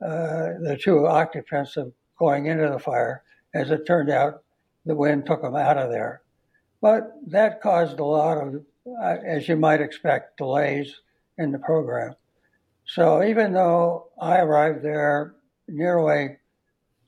uh, 0.00 0.58
the 0.60 0.78
two 0.80 1.06
occupants 1.06 1.76
of 1.76 1.92
going 2.18 2.46
into 2.46 2.68
the 2.68 2.78
fire. 2.78 3.22
As 3.54 3.70
it 3.70 3.86
turned 3.86 4.10
out, 4.10 4.42
the 4.84 4.94
wind 4.94 5.26
took 5.26 5.42
them 5.42 5.56
out 5.56 5.78
of 5.78 5.90
there, 5.90 6.22
but 6.80 7.12
that 7.26 7.60
caused 7.60 7.98
a 7.98 8.04
lot 8.04 8.38
of, 8.38 8.62
uh, 8.86 9.16
as 9.24 9.48
you 9.48 9.56
might 9.56 9.80
expect, 9.80 10.36
delays 10.36 11.00
in 11.38 11.52
the 11.52 11.58
program. 11.58 12.14
So 12.84 13.22
even 13.24 13.52
though 13.52 14.08
I 14.20 14.38
arrived 14.38 14.82
there 14.82 15.34
nearly 15.68 16.36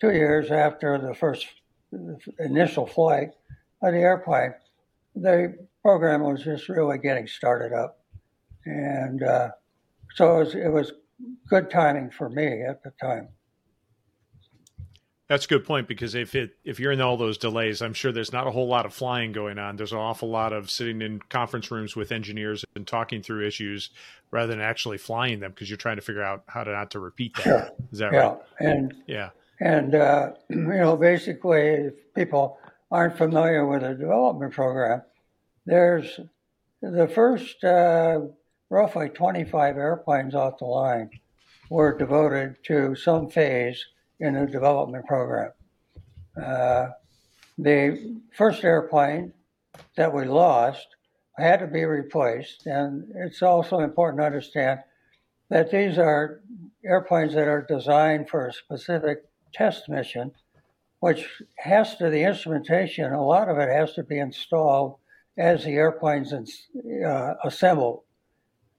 two 0.00 0.10
years 0.10 0.50
after 0.50 0.98
the 0.98 1.14
first 1.14 1.46
initial 2.38 2.86
flight, 2.86 3.30
of 3.82 3.92
the 3.92 3.98
airplane, 3.98 4.54
the 5.14 5.56
program 5.82 6.22
was 6.22 6.42
just 6.42 6.68
really 6.68 6.98
getting 6.98 7.26
started 7.26 7.72
up. 7.72 8.00
And 8.64 9.22
uh, 9.22 9.50
so 10.14 10.36
it 10.36 10.44
was, 10.44 10.54
it 10.54 10.72
was 10.72 10.92
good 11.48 11.70
timing 11.70 12.10
for 12.10 12.28
me 12.28 12.62
at 12.62 12.82
the 12.82 12.92
time. 13.00 13.28
That's 15.28 15.44
a 15.44 15.48
good 15.48 15.66
point 15.66 15.88
because 15.88 16.14
if 16.14 16.34
it 16.34 16.56
if 16.64 16.80
you're 16.80 16.90
in 16.90 17.02
all 17.02 17.18
those 17.18 17.36
delays, 17.36 17.82
I'm 17.82 17.92
sure 17.92 18.12
there's 18.12 18.32
not 18.32 18.46
a 18.46 18.50
whole 18.50 18.66
lot 18.66 18.86
of 18.86 18.94
flying 18.94 19.32
going 19.32 19.58
on. 19.58 19.76
There's 19.76 19.92
an 19.92 19.98
awful 19.98 20.30
lot 20.30 20.54
of 20.54 20.70
sitting 20.70 21.02
in 21.02 21.20
conference 21.28 21.70
rooms 21.70 21.94
with 21.94 22.12
engineers 22.12 22.64
and 22.74 22.86
talking 22.86 23.22
through 23.22 23.46
issues 23.46 23.90
rather 24.30 24.48
than 24.48 24.60
actually 24.60 24.96
flying 24.96 25.40
them 25.40 25.50
because 25.50 25.68
you're 25.68 25.76
trying 25.76 25.96
to 25.96 26.02
figure 26.02 26.22
out 26.22 26.44
how 26.46 26.64
to 26.64 26.72
not 26.72 26.92
to 26.92 26.98
repeat 26.98 27.36
that. 27.36 27.44
Sure. 27.44 27.70
Is 27.92 27.98
that 27.98 28.12
yeah. 28.14 28.20
right? 28.20 28.38
And 28.58 28.94
yeah, 29.06 29.30
and 29.60 29.94
uh, 29.94 30.30
you 30.48 30.56
know, 30.56 30.96
basically, 30.96 31.60
if 31.60 32.14
people 32.14 32.58
aren't 32.90 33.18
familiar 33.18 33.66
with 33.66 33.82
a 33.82 33.94
development 33.94 34.54
program, 34.54 35.02
there's 35.66 36.20
the 36.80 37.06
first 37.06 37.62
uh, 37.64 38.20
roughly 38.70 39.10
25 39.10 39.76
airplanes 39.76 40.34
off 40.34 40.58
the 40.58 40.64
line 40.64 41.10
were 41.68 41.96
devoted 41.96 42.56
to 42.64 42.94
some 42.94 43.28
phase 43.28 43.84
in 44.20 44.34
the 44.34 44.46
development 44.46 45.06
program. 45.06 45.52
Uh, 46.40 46.88
the 47.58 48.16
first 48.36 48.64
airplane 48.64 49.32
that 49.96 50.12
we 50.12 50.24
lost 50.24 50.86
had 51.36 51.60
to 51.60 51.66
be 51.66 51.84
replaced, 51.84 52.66
and 52.66 53.04
it's 53.14 53.42
also 53.42 53.80
important 53.80 54.20
to 54.20 54.26
understand 54.26 54.80
that 55.50 55.70
these 55.70 55.98
are 55.98 56.40
airplanes 56.84 57.34
that 57.34 57.48
are 57.48 57.66
designed 57.68 58.28
for 58.28 58.46
a 58.46 58.52
specific 58.52 59.24
test 59.52 59.88
mission 59.88 60.32
which 61.00 61.42
has 61.58 61.96
to, 61.96 62.10
the 62.10 62.22
instrumentation, 62.22 63.12
a 63.12 63.24
lot 63.24 63.48
of 63.48 63.58
it 63.58 63.68
has 63.68 63.92
to 63.94 64.02
be 64.02 64.18
installed 64.18 64.96
as 65.36 65.64
the 65.64 65.70
airplane's 65.70 66.32
uh, 66.32 67.34
assembled, 67.44 68.02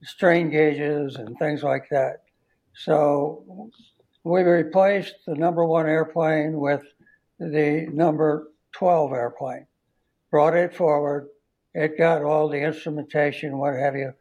strain 0.03 0.49
gauges 0.49 1.15
and 1.15 1.37
things 1.37 1.63
like 1.63 1.87
that. 1.89 2.23
So 2.73 3.71
we 4.23 4.41
replaced 4.41 5.15
the 5.25 5.35
number 5.35 5.65
one 5.65 5.87
airplane 5.87 6.59
with 6.59 6.83
the 7.39 7.87
number 7.91 8.47
12 8.73 9.13
airplane, 9.13 9.65
brought 10.29 10.55
it 10.55 10.75
forward. 10.75 11.29
It 11.73 11.97
got 11.97 12.23
all 12.23 12.49
the 12.49 12.61
instrumentation, 12.61 13.57
what 13.57 13.75
have 13.75 13.95
you, 13.95 14.13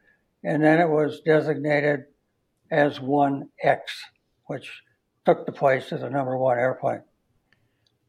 and 0.44 0.62
then 0.62 0.80
it 0.80 0.88
was 0.88 1.20
designated 1.20 2.04
as 2.70 2.98
1X, 2.98 3.80
which 4.46 4.82
took 5.24 5.46
the 5.46 5.52
place 5.52 5.90
of 5.92 6.00
the 6.00 6.10
number 6.10 6.36
one 6.36 6.58
airplane. 6.58 7.02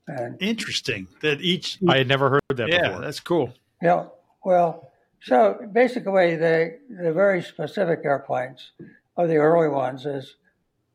And 0.07 0.41
Interesting 0.41 1.07
that 1.21 1.41
each. 1.41 1.77
I 1.87 1.97
had 1.97 2.07
never 2.07 2.29
heard 2.29 2.57
that 2.57 2.69
yeah, 2.69 2.89
before. 2.89 3.01
that's 3.01 3.19
cool. 3.19 3.53
Yeah, 3.81 4.05
well, 4.43 4.89
so 5.21 5.59
basically, 5.71 6.35
the 6.35 6.79
the 6.89 7.13
very 7.13 7.41
specific 7.43 7.99
airplanes 8.03 8.71
of 9.17 9.27
the 9.27 9.35
early 9.35 9.69
ones 9.69 10.05
is 10.05 10.35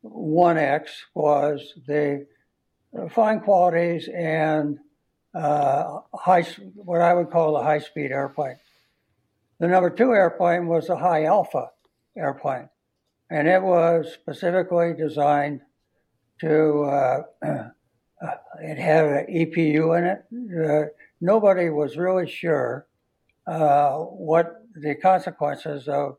1X 0.05 0.89
was 1.15 1.75
the 1.87 2.27
fine 3.11 3.41
qualities 3.41 4.09
and 4.09 4.79
uh, 5.35 6.01
high, 6.15 6.43
what 6.75 7.01
I 7.01 7.13
would 7.13 7.31
call 7.31 7.57
a 7.57 7.63
high 7.63 7.81
speed 7.81 8.13
airplane. 8.13 8.57
The 9.59 9.69
number 9.69 9.91
two 9.91 10.13
airplane 10.13 10.67
was 10.67 10.89
a 10.89 10.97
high 10.97 11.25
alpha 11.25 11.71
airplane, 12.17 12.69
and 13.31 13.49
it 13.49 13.63
was 13.63 14.13
specifically 14.13 14.95
designed 14.95 15.61
to 16.41 16.83
uh, 16.85 17.23
it 18.63 18.79
had 18.79 19.05
an 19.05 19.27
EPU 19.31 19.99
in 19.99 20.05
it. 20.05 20.69
Uh, 20.69 20.89
nobody 21.21 21.71
was 21.71 21.97
really 21.97 22.29
sure 22.29 22.87
uh, 23.47 23.97
what 23.99 24.63
the 24.75 24.95
consequences 24.95 25.89
of 25.89 26.17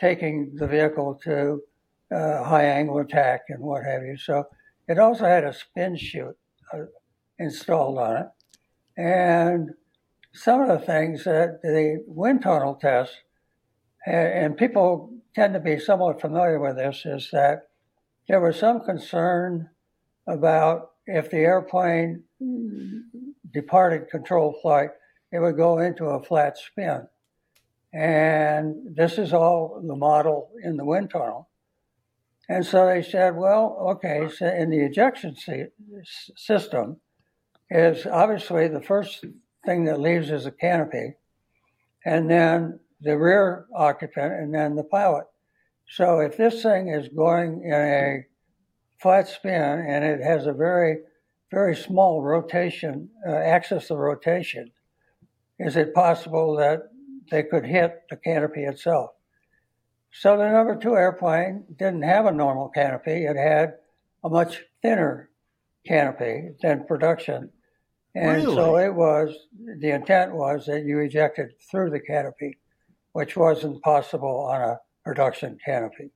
taking 0.00 0.54
the 0.54 0.66
vehicle 0.66 1.18
to 1.24 1.62
uh, 2.14 2.44
high 2.44 2.64
angle 2.64 2.98
attack 2.98 3.42
and 3.48 3.60
what 3.60 3.84
have 3.84 4.02
you. 4.02 4.16
So 4.16 4.44
it 4.86 4.98
also 4.98 5.24
had 5.24 5.44
a 5.44 5.52
spin 5.52 5.96
chute 5.96 6.36
uh, 6.72 6.84
installed 7.38 7.98
on 7.98 8.16
it. 8.16 8.26
And 8.96 9.70
some 10.32 10.60
of 10.60 10.68
the 10.68 10.84
things 10.84 11.24
that 11.24 11.60
the 11.62 12.02
wind 12.06 12.42
tunnel 12.42 12.74
test, 12.74 13.12
and 14.06 14.56
people 14.56 15.12
tend 15.34 15.54
to 15.54 15.60
be 15.60 15.78
somewhat 15.78 16.20
familiar 16.20 16.58
with 16.58 16.76
this, 16.76 17.02
is 17.04 17.30
that 17.32 17.68
there 18.28 18.40
was 18.40 18.58
some 18.58 18.80
concern 18.80 19.70
about 20.26 20.90
if 21.06 21.30
the 21.30 21.38
airplane 21.38 22.24
departed 23.52 24.10
control 24.10 24.58
flight, 24.60 24.90
it 25.32 25.38
would 25.38 25.56
go 25.56 25.78
into 25.78 26.04
a 26.06 26.22
flat 26.22 26.58
spin. 26.58 27.06
And 27.92 28.94
this 28.94 29.16
is 29.18 29.32
all 29.32 29.82
the 29.86 29.96
model 29.96 30.50
in 30.62 30.76
the 30.76 30.84
wind 30.84 31.10
tunnel. 31.10 31.47
And 32.48 32.64
so 32.64 32.86
they 32.86 33.02
said, 33.02 33.36
well, 33.36 33.76
okay, 33.90 34.28
so 34.34 34.46
in 34.46 34.70
the 34.70 34.84
ejection 34.84 35.36
system 36.36 36.96
is 37.70 38.06
obviously 38.06 38.68
the 38.68 38.80
first 38.80 39.24
thing 39.66 39.84
that 39.84 40.00
leaves 40.00 40.30
is 40.30 40.46
a 40.46 40.50
canopy, 40.50 41.14
and 42.06 42.30
then 42.30 42.80
the 43.00 43.18
rear 43.18 43.66
occupant, 43.74 44.32
and 44.32 44.54
then 44.54 44.76
the 44.76 44.84
pilot. 44.84 45.26
So 45.90 46.20
if 46.20 46.36
this 46.36 46.62
thing 46.62 46.88
is 46.88 47.08
going 47.08 47.62
in 47.64 47.72
a 47.72 48.26
flat 49.00 49.28
spin 49.28 49.52
and 49.86 50.04
it 50.04 50.22
has 50.22 50.46
a 50.46 50.52
very, 50.52 50.98
very 51.50 51.76
small 51.76 52.22
rotation, 52.22 53.10
uh, 53.26 53.32
axis 53.32 53.90
of 53.90 53.98
rotation, 53.98 54.70
is 55.58 55.76
it 55.76 55.94
possible 55.94 56.56
that 56.56 56.82
they 57.30 57.42
could 57.42 57.66
hit 57.66 58.04
the 58.08 58.16
canopy 58.16 58.64
itself? 58.64 59.10
So 60.12 60.36
the 60.36 60.48
number 60.48 60.76
two 60.76 60.96
airplane 60.96 61.64
didn't 61.76 62.02
have 62.02 62.26
a 62.26 62.32
normal 62.32 62.68
canopy. 62.68 63.24
It 63.24 63.36
had 63.36 63.74
a 64.24 64.28
much 64.28 64.62
thinner 64.82 65.30
canopy 65.86 66.50
than 66.60 66.86
production. 66.86 67.50
And 68.14 68.42
really? 68.42 68.54
so 68.54 68.78
it 68.78 68.94
was, 68.94 69.34
the 69.78 69.90
intent 69.90 70.34
was 70.34 70.66
that 70.66 70.84
you 70.84 70.98
ejected 71.00 71.52
through 71.70 71.90
the 71.90 72.00
canopy 72.00 72.58
which 73.18 73.36
wasn't 73.36 73.82
possible 73.82 74.46
on 74.48 74.60
a 74.62 74.80
production 75.04 75.58
canopy. 75.64 76.10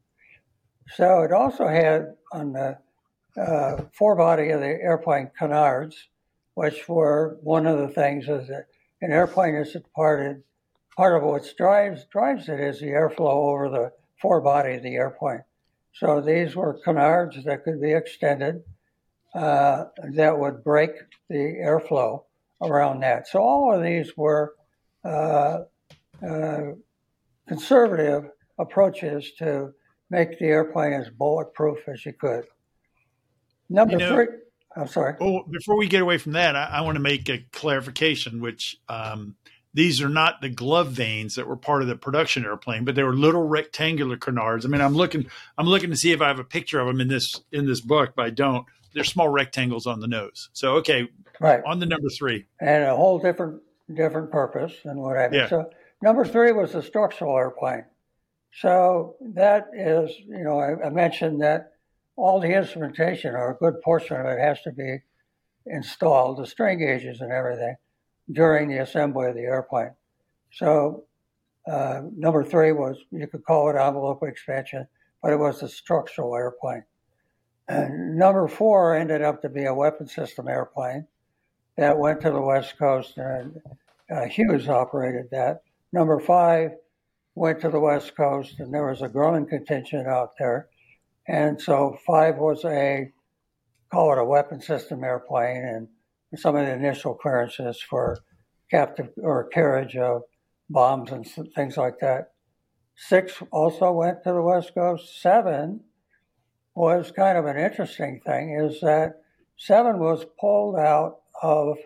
So 0.94 1.22
it 1.22 1.32
also 1.32 1.66
had 1.66 2.14
on 2.32 2.52
the 2.52 2.78
uh, 3.36 3.84
forebody 3.92 4.50
of 4.50 4.60
the 4.60 4.66
airplane 4.66 5.30
canards, 5.36 5.96
which 6.54 6.88
were 6.88 7.38
one 7.42 7.66
of 7.66 7.78
the 7.78 7.88
things 7.88 8.28
is 8.28 8.46
that 8.48 8.66
an 9.00 9.10
airplane 9.10 9.56
is 9.56 9.72
departed. 9.72 10.44
Part 10.96 11.16
of 11.16 11.22
what 11.22 11.44
drives 11.56 12.04
drives 12.06 12.48
it 12.48 12.60
is 12.60 12.80
the 12.80 12.86
airflow 12.86 13.52
over 13.52 13.68
the 13.68 13.92
forebody 14.20 14.76
of 14.76 14.82
the 14.82 14.94
airplane. 14.94 15.42
So 15.94 16.20
these 16.20 16.54
were 16.54 16.80
canards 16.84 17.42
that 17.44 17.64
could 17.64 17.80
be 17.80 17.92
extended 17.92 18.62
uh, 19.34 19.84
that 20.14 20.38
would 20.38 20.62
break 20.62 20.90
the 21.28 21.56
airflow 21.62 22.24
around 22.62 23.00
that. 23.00 23.26
So 23.28 23.40
all 23.40 23.74
of 23.74 23.82
these 23.82 24.16
were 24.16 24.54
uh, 25.04 25.60
uh, 26.26 26.60
conservative 27.48 28.30
approaches 28.58 29.32
to 29.38 29.72
make 30.10 30.38
the 30.38 30.46
airplane 30.46 30.92
as 30.92 31.08
bulletproof 31.08 31.78
as 31.88 32.04
you 32.04 32.12
could. 32.12 32.44
Number 33.68 33.94
you 33.94 33.98
know, 33.98 34.14
three. 34.14 34.26
I'm 34.76 34.88
sorry. 34.88 35.14
Well, 35.18 35.44
before 35.50 35.76
we 35.76 35.88
get 35.88 36.02
away 36.02 36.18
from 36.18 36.32
that, 36.32 36.56
I, 36.56 36.64
I 36.64 36.80
want 36.82 36.96
to 36.96 37.02
make 37.02 37.28
a 37.28 37.44
clarification, 37.52 38.40
which 38.40 38.76
um, 38.88 39.36
these 39.74 40.02
are 40.02 40.08
not 40.08 40.40
the 40.40 40.48
glove 40.48 40.88
vanes 40.88 41.34
that 41.34 41.46
were 41.46 41.56
part 41.56 41.82
of 41.82 41.88
the 41.88 41.96
production 41.96 42.44
airplane, 42.44 42.84
but 42.84 42.94
they 42.94 43.02
were 43.02 43.14
little 43.14 43.46
rectangular 43.46 44.16
canards. 44.16 44.64
I 44.64 44.68
mean, 44.68 44.80
I'm 44.80 44.94
looking, 44.94 45.26
I'm 45.56 45.66
looking 45.66 45.90
to 45.90 45.96
see 45.96 46.12
if 46.12 46.20
I 46.20 46.28
have 46.28 46.38
a 46.38 46.44
picture 46.44 46.80
of 46.80 46.86
them 46.86 47.00
in 47.00 47.08
this 47.08 47.40
in 47.52 47.66
this 47.66 47.80
book, 47.80 48.12
but 48.16 48.26
I 48.26 48.30
don't. 48.30 48.66
They're 48.94 49.04
small 49.04 49.28
rectangles 49.28 49.86
on 49.86 50.00
the 50.00 50.08
nose. 50.08 50.50
So, 50.52 50.74
okay, 50.76 51.08
right 51.40 51.62
on 51.66 51.78
the 51.78 51.86
number 51.86 52.08
three, 52.10 52.46
and 52.60 52.84
a 52.84 52.96
whole 52.96 53.18
different 53.18 53.62
different 53.94 54.30
purpose 54.30 54.74
and 54.84 55.00
what 55.00 55.16
have 55.16 55.32
you. 55.32 55.40
Yeah. 55.40 55.48
So, 55.48 55.70
number 56.02 56.24
three 56.24 56.52
was 56.52 56.72
the 56.72 56.82
structural 56.82 57.36
airplane. 57.36 57.84
So 58.60 59.16
that 59.34 59.68
is, 59.74 60.10
you 60.26 60.44
know, 60.44 60.58
I, 60.58 60.86
I 60.86 60.90
mentioned 60.90 61.40
that 61.42 61.72
all 62.16 62.40
the 62.40 62.54
instrumentation 62.54 63.34
or 63.34 63.50
a 63.50 63.56
good 63.56 63.80
portion 63.82 64.16
of 64.18 64.26
it 64.26 64.38
has 64.38 64.60
to 64.62 64.72
be 64.72 64.98
installed, 65.66 66.38
the 66.38 66.46
strain 66.46 66.78
gauges 66.78 67.20
and 67.20 67.32
everything, 67.32 67.76
during 68.30 68.68
the 68.68 68.78
assembly 68.78 69.28
of 69.28 69.34
the 69.34 69.42
airplane. 69.42 69.92
So 70.52 71.04
uh, 71.70 72.02
number 72.16 72.44
three 72.44 72.72
was 72.72 72.98
you 73.10 73.26
could 73.26 73.44
call 73.44 73.70
it 73.70 73.76
envelope 73.76 74.22
expansion, 74.22 74.86
but 75.22 75.32
it 75.32 75.38
was 75.38 75.62
a 75.62 75.68
structural 75.68 76.34
airplane. 76.36 76.84
And 77.68 78.16
number 78.16 78.48
four 78.48 78.94
ended 78.94 79.22
up 79.22 79.42
to 79.42 79.48
be 79.48 79.64
a 79.64 79.74
weapon 79.74 80.06
system 80.06 80.48
airplane 80.48 81.06
that 81.76 81.98
went 81.98 82.20
to 82.20 82.30
the 82.30 82.40
West 82.40 82.76
Coast, 82.78 83.16
and 83.16 83.60
uh, 84.14 84.24
Hughes 84.24 84.68
operated 84.68 85.30
that. 85.30 85.62
Number 85.92 86.20
five 86.20 86.72
went 87.34 87.60
to 87.62 87.70
the 87.70 87.80
West 87.80 88.14
Coast, 88.16 88.58
and 88.58 88.74
there 88.74 88.86
was 88.86 89.00
a 89.00 89.08
growing 89.08 89.46
contingent 89.46 90.06
out 90.06 90.32
there 90.38 90.68
and 91.26 91.60
so 91.60 91.98
five 92.04 92.36
was 92.36 92.64
a, 92.64 93.12
call 93.90 94.12
it 94.12 94.18
a 94.18 94.24
weapon 94.24 94.60
system 94.60 95.04
airplane, 95.04 95.64
and 95.64 95.88
some 96.36 96.56
of 96.56 96.66
the 96.66 96.72
initial 96.72 97.14
clearances 97.14 97.80
for 97.80 98.18
captive 98.70 99.10
or 99.22 99.48
carriage 99.48 99.96
of 99.96 100.22
bombs 100.70 101.12
and 101.12 101.26
things 101.54 101.76
like 101.76 101.98
that. 102.00 102.32
Six 102.96 103.42
also 103.50 103.92
went 103.92 104.22
to 104.24 104.32
the 104.32 104.42
West 104.42 104.74
Coast. 104.74 105.20
Seven 105.20 105.80
was 106.74 107.10
kind 107.10 107.36
of 107.36 107.46
an 107.46 107.58
interesting 107.58 108.20
thing, 108.24 108.58
is 108.58 108.80
that 108.80 109.22
seven 109.56 109.98
was 109.98 110.24
pulled 110.40 110.76
out 110.76 111.20
of 111.42 111.76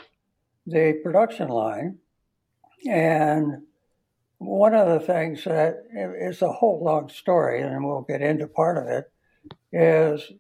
the 0.67 1.01
production 1.03 1.49
line. 1.49 1.99
And 2.89 3.63
one 4.39 4.75
of 4.75 4.89
the 4.89 5.01
things 5.01 5.45
that 5.45 5.85
is 6.21 6.43
a 6.43 6.53
whole 6.53 6.85
long 6.85 7.09
story, 7.09 7.63
and 7.63 7.85
we'll 7.85 8.03
get 8.03 8.23
into 8.23 8.47
part 8.47 8.77
of 8.79 8.87
it, 8.87 9.11
is 9.73 10.33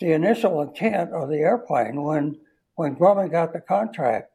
the 0.00 0.12
initial 0.12 0.62
intent 0.62 1.12
of 1.12 1.28
the 1.28 1.38
airplane 1.38 2.02
when 2.02 2.36
when 2.76 2.96
Grumman 2.96 3.30
got 3.30 3.52
the 3.52 3.60
contract 3.60 4.32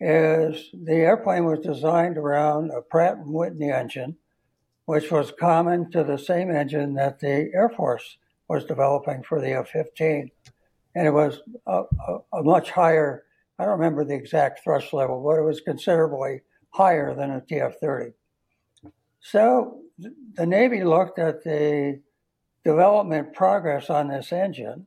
is 0.00 0.70
the 0.72 0.96
airplane 0.96 1.44
was 1.44 1.60
designed 1.60 2.18
around 2.18 2.70
a 2.70 2.82
Pratt 2.82 3.16
and 3.16 3.32
Whitney 3.32 3.70
engine, 3.70 4.16
which 4.86 5.10
was 5.10 5.32
common 5.38 5.90
to 5.92 6.04
the 6.04 6.18
same 6.18 6.50
engine 6.50 6.94
that 6.94 7.20
the 7.20 7.50
Air 7.54 7.70
Force 7.76 8.18
was 8.48 8.64
developing 8.64 9.22
for 9.22 9.40
the 9.40 9.52
F-15, 9.52 10.30
and 10.94 11.06
it 11.06 11.12
was 11.12 11.40
a, 11.66 11.84
a, 12.08 12.18
a 12.34 12.42
much 12.42 12.70
higher. 12.70 13.24
I 13.58 13.64
don't 13.64 13.78
remember 13.78 14.04
the 14.04 14.14
exact 14.14 14.62
thrust 14.62 14.92
level, 14.92 15.22
but 15.22 15.38
it 15.38 15.44
was 15.44 15.60
considerably 15.60 16.42
higher 16.70 17.14
than 17.14 17.30
a 17.30 17.40
TF-30. 17.40 18.12
So 19.20 19.80
the 20.34 20.44
Navy 20.44 20.84
looked 20.84 21.18
at 21.18 21.44
the 21.44 22.00
development 22.64 23.32
progress 23.32 23.88
on 23.88 24.08
this 24.08 24.32
engine. 24.32 24.86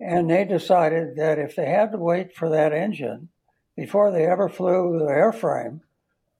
And 0.00 0.30
they 0.30 0.44
decided 0.44 1.16
that 1.16 1.38
if 1.38 1.56
they 1.56 1.66
had 1.66 1.92
to 1.92 1.98
wait 1.98 2.34
for 2.34 2.48
that 2.50 2.72
engine 2.72 3.28
before 3.76 4.10
they 4.10 4.26
ever 4.26 4.48
flew 4.48 4.98
the 4.98 5.06
airframe, 5.06 5.80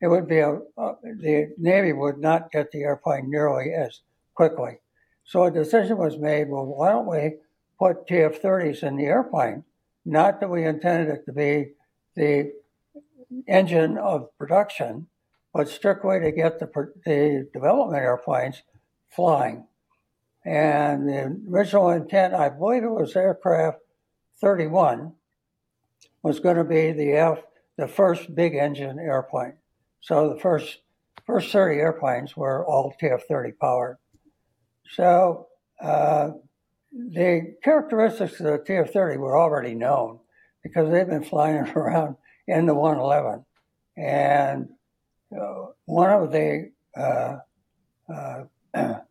it 0.00 0.06
would 0.08 0.28
be 0.28 0.38
a, 0.38 0.60
the 0.76 1.52
Navy 1.58 1.92
would 1.92 2.18
not 2.18 2.52
get 2.52 2.70
the 2.70 2.82
airplane 2.82 3.30
nearly 3.30 3.72
as 3.72 4.00
quickly. 4.34 4.78
So 5.24 5.44
a 5.44 5.50
decision 5.50 5.98
was 5.98 6.16
made. 6.16 6.48
Well, 6.48 6.66
why 6.66 6.90
don't 6.90 7.06
we 7.06 7.36
put 7.78 8.06
TF-30s 8.06 8.82
in 8.82 8.96
the 8.96 9.06
airplane? 9.06 9.64
Not 10.04 10.40
that 10.40 10.50
we 10.50 10.64
intended 10.64 11.08
it 11.08 11.26
to 11.26 11.32
be 11.32 11.72
the 12.14 12.52
engine 13.46 13.98
of 13.98 14.36
production, 14.38 15.08
but 15.52 15.68
strictly 15.68 16.20
to 16.20 16.30
get 16.30 16.60
the, 16.60 16.66
the 17.04 17.48
development 17.52 18.02
airplanes 18.02 18.62
flying. 19.08 19.66
And 20.48 21.06
the 21.06 21.38
original 21.50 21.90
intent, 21.90 22.32
I 22.32 22.48
believe 22.48 22.82
it 22.82 22.88
was 22.88 23.14
aircraft 23.14 23.80
31, 24.40 25.12
was 26.22 26.40
going 26.40 26.56
to 26.56 26.64
be 26.64 26.90
the 26.90 27.12
F, 27.12 27.40
the 27.76 27.86
first 27.86 28.34
big 28.34 28.54
engine 28.54 28.98
airplane. 28.98 29.58
So 30.00 30.32
the 30.32 30.40
first 30.40 30.78
first 31.26 31.52
30 31.52 31.78
airplanes 31.78 32.34
were 32.34 32.64
all 32.64 32.94
TF-30 32.98 33.58
powered. 33.58 33.98
So 34.92 35.48
uh, 35.82 36.30
the 36.92 37.54
characteristics 37.62 38.40
of 38.40 38.46
the 38.46 38.58
TF-30 38.58 39.18
were 39.18 39.36
already 39.36 39.74
known 39.74 40.18
because 40.62 40.90
they've 40.90 41.06
been 41.06 41.24
flying 41.24 41.56
around 41.76 42.16
in 42.46 42.64
the 42.64 42.74
111. 42.74 43.44
And 43.98 44.70
uh, 45.38 45.66
one 45.84 46.08
of 46.08 46.32
the 46.32 46.70
uh, 46.96 47.36
uh 48.10 48.44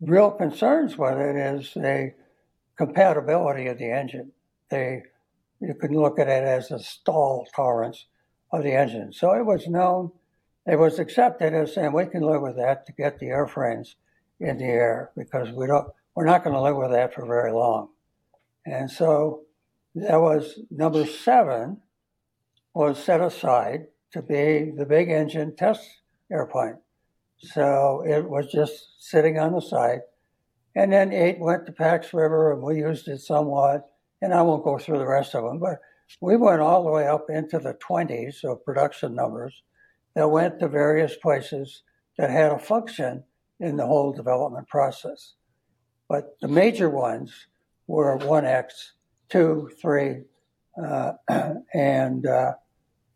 real 0.00 0.30
concerns 0.30 0.96
with 0.96 1.18
it 1.18 1.36
is 1.36 1.74
the 1.74 2.14
compatibility 2.76 3.66
of 3.66 3.78
the 3.78 3.90
engine. 3.90 4.32
They, 4.70 5.02
you 5.60 5.74
can 5.74 5.92
look 5.92 6.18
at 6.18 6.28
it 6.28 6.44
as 6.44 6.70
a 6.70 6.78
stall 6.78 7.46
tolerance 7.54 8.06
of 8.52 8.62
the 8.62 8.72
engine. 8.72 9.12
So 9.12 9.32
it 9.32 9.44
was 9.44 9.66
known, 9.66 10.12
it 10.66 10.78
was 10.78 10.98
accepted 10.98 11.54
as 11.54 11.74
saying 11.74 11.92
we 11.92 12.06
can 12.06 12.22
live 12.22 12.42
with 12.42 12.56
that 12.56 12.86
to 12.86 12.92
get 12.92 13.18
the 13.18 13.26
airframes 13.26 13.94
in 14.38 14.58
the 14.58 14.64
air 14.64 15.10
because 15.16 15.50
we 15.50 15.66
don't, 15.66 15.88
we're 16.14 16.24
not 16.24 16.42
going 16.42 16.54
to 16.54 16.62
live 16.62 16.76
with 16.76 16.90
that 16.92 17.14
for 17.14 17.26
very 17.26 17.52
long. 17.52 17.90
And 18.64 18.90
so 18.90 19.42
that 19.94 20.20
was 20.20 20.60
number 20.70 21.04
seven 21.06 21.78
was 22.74 23.02
set 23.02 23.20
aside 23.20 23.86
to 24.12 24.22
be 24.22 24.72
the 24.76 24.86
big 24.86 25.10
engine 25.10 25.54
test 25.56 25.86
airplane. 26.30 26.78
So 27.40 28.04
it 28.06 28.28
was 28.28 28.50
just 28.52 29.02
sitting 29.02 29.38
on 29.38 29.52
the 29.52 29.60
side. 29.60 30.00
And 30.76 30.92
then 30.92 31.12
eight 31.12 31.40
went 31.40 31.66
to 31.66 31.72
Pax 31.72 32.14
River, 32.14 32.52
and 32.52 32.62
we 32.62 32.78
used 32.78 33.08
it 33.08 33.20
somewhat. 33.20 33.86
And 34.22 34.32
I 34.34 34.42
won't 34.42 34.64
go 34.64 34.78
through 34.78 34.98
the 34.98 35.06
rest 35.06 35.34
of 35.34 35.44
them, 35.44 35.58
but 35.58 35.78
we 36.20 36.36
went 36.36 36.60
all 36.60 36.84
the 36.84 36.90
way 36.90 37.06
up 37.06 37.30
into 37.30 37.58
the 37.58 37.74
20s 37.74 38.44
of 38.44 38.64
production 38.64 39.14
numbers 39.14 39.62
that 40.14 40.28
went 40.28 40.60
to 40.60 40.68
various 40.68 41.16
places 41.16 41.82
that 42.18 42.30
had 42.30 42.52
a 42.52 42.58
function 42.58 43.24
in 43.60 43.76
the 43.76 43.86
whole 43.86 44.12
development 44.12 44.68
process. 44.68 45.34
But 46.08 46.36
the 46.40 46.48
major 46.48 46.90
ones 46.90 47.32
were 47.86 48.18
1X, 48.18 48.66
2, 49.30 49.70
3, 49.80 50.22
uh, 50.84 51.12
and 51.74 52.26
uh, 52.26 52.52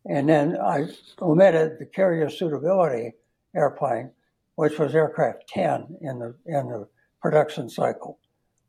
and 0.07 0.29
then 0.29 0.59
I 0.61 0.89
omitted 1.21 1.79
the 1.79 1.87
carrier 1.87 2.29
suitability 2.29 3.15
airplane, 3.55 4.11
which 4.57 4.79
was 4.79 4.95
aircraft 4.95 5.49
10 5.49 5.99
in 6.01 6.19
the, 6.19 6.35
in 6.47 6.69
the 6.69 6.89
production 7.21 7.69
cycle. 7.69 8.19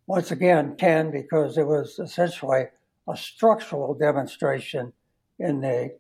Once 0.08 0.32
again, 0.32 0.76
10 0.78 1.12
because 1.12 1.58
it 1.58 1.66
was 1.66 2.00
essentially 2.00 2.66
a 3.08 3.18
structural 3.18 3.94
demonstration 3.94 4.94
in 5.40 5.62
the 5.62 5.96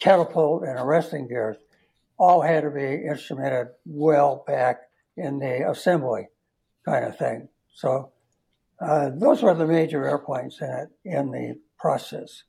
catapult 0.00 0.62
and 0.64 0.78
arresting 0.78 1.28
gears. 1.28 1.56
All 2.18 2.42
had 2.42 2.64
to 2.64 2.70
be 2.70 2.80
instrumented 2.80 3.68
well 3.86 4.44
back 4.46 4.80
in 5.16 5.38
the 5.38 5.68
assembly 5.70 6.28
kind 6.84 7.04
of 7.04 7.16
thing. 7.16 7.48
So 7.72 8.12
uh, 8.80 9.10
those 9.14 9.42
were 9.42 9.54
the 9.54 9.66
major 9.66 10.06
airplanes 10.06 10.58
in 10.60 10.68
it 10.68 10.88
in 11.04 11.30
the 11.30 11.58
process. 11.78 12.42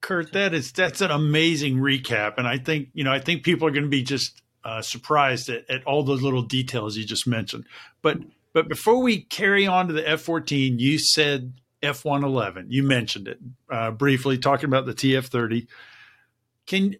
Kurt, 0.00 0.32
that 0.32 0.54
is 0.54 0.72
that's 0.72 1.00
an 1.00 1.10
amazing 1.10 1.76
recap, 1.76 2.34
and 2.38 2.48
I 2.48 2.56
think 2.56 2.88
you 2.94 3.04
know 3.04 3.12
I 3.12 3.18
think 3.18 3.42
people 3.42 3.68
are 3.68 3.70
going 3.70 3.84
to 3.84 3.90
be 3.90 4.02
just 4.02 4.40
uh, 4.64 4.82
surprised 4.82 5.48
at, 5.48 5.68
at 5.70 5.84
all 5.84 6.02
those 6.02 6.22
little 6.22 6.42
details 6.42 6.96
you 6.96 7.04
just 7.04 7.26
mentioned. 7.26 7.64
But 8.02 8.18
but 8.52 8.68
before 8.68 9.00
we 9.02 9.20
carry 9.22 9.66
on 9.66 9.88
to 9.88 9.92
the 9.92 10.08
F 10.08 10.20
fourteen, 10.20 10.78
you 10.78 10.98
said 10.98 11.52
F 11.82 12.04
one 12.04 12.24
eleven. 12.24 12.66
You 12.68 12.82
mentioned 12.82 13.28
it 13.28 13.38
uh, 13.70 13.90
briefly, 13.90 14.38
talking 14.38 14.66
about 14.66 14.86
the 14.86 14.94
TF 14.94 15.26
thirty. 15.26 15.66
Can 16.66 16.96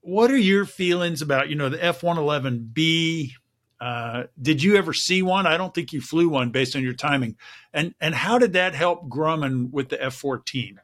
what 0.00 0.30
are 0.30 0.36
your 0.36 0.64
feelings 0.64 1.22
about 1.22 1.48
you 1.48 1.56
know 1.56 1.68
the 1.68 1.82
F 1.82 2.02
one 2.02 2.18
eleven 2.18 2.68
B? 2.72 3.34
Uh, 3.80 4.24
did 4.40 4.62
you 4.62 4.76
ever 4.76 4.92
see 4.92 5.20
one? 5.20 5.46
I 5.46 5.56
don't 5.56 5.74
think 5.74 5.92
you 5.92 6.00
flew 6.00 6.28
one 6.28 6.50
based 6.50 6.74
on 6.74 6.82
your 6.82 6.94
timing. 6.94 7.36
And 7.72 7.94
and 8.00 8.14
how 8.14 8.38
did 8.38 8.54
that 8.54 8.74
help 8.74 9.08
Grumman 9.08 9.70
with 9.70 9.88
the 9.88 10.02
F 10.02 10.14
fourteen? 10.14 10.80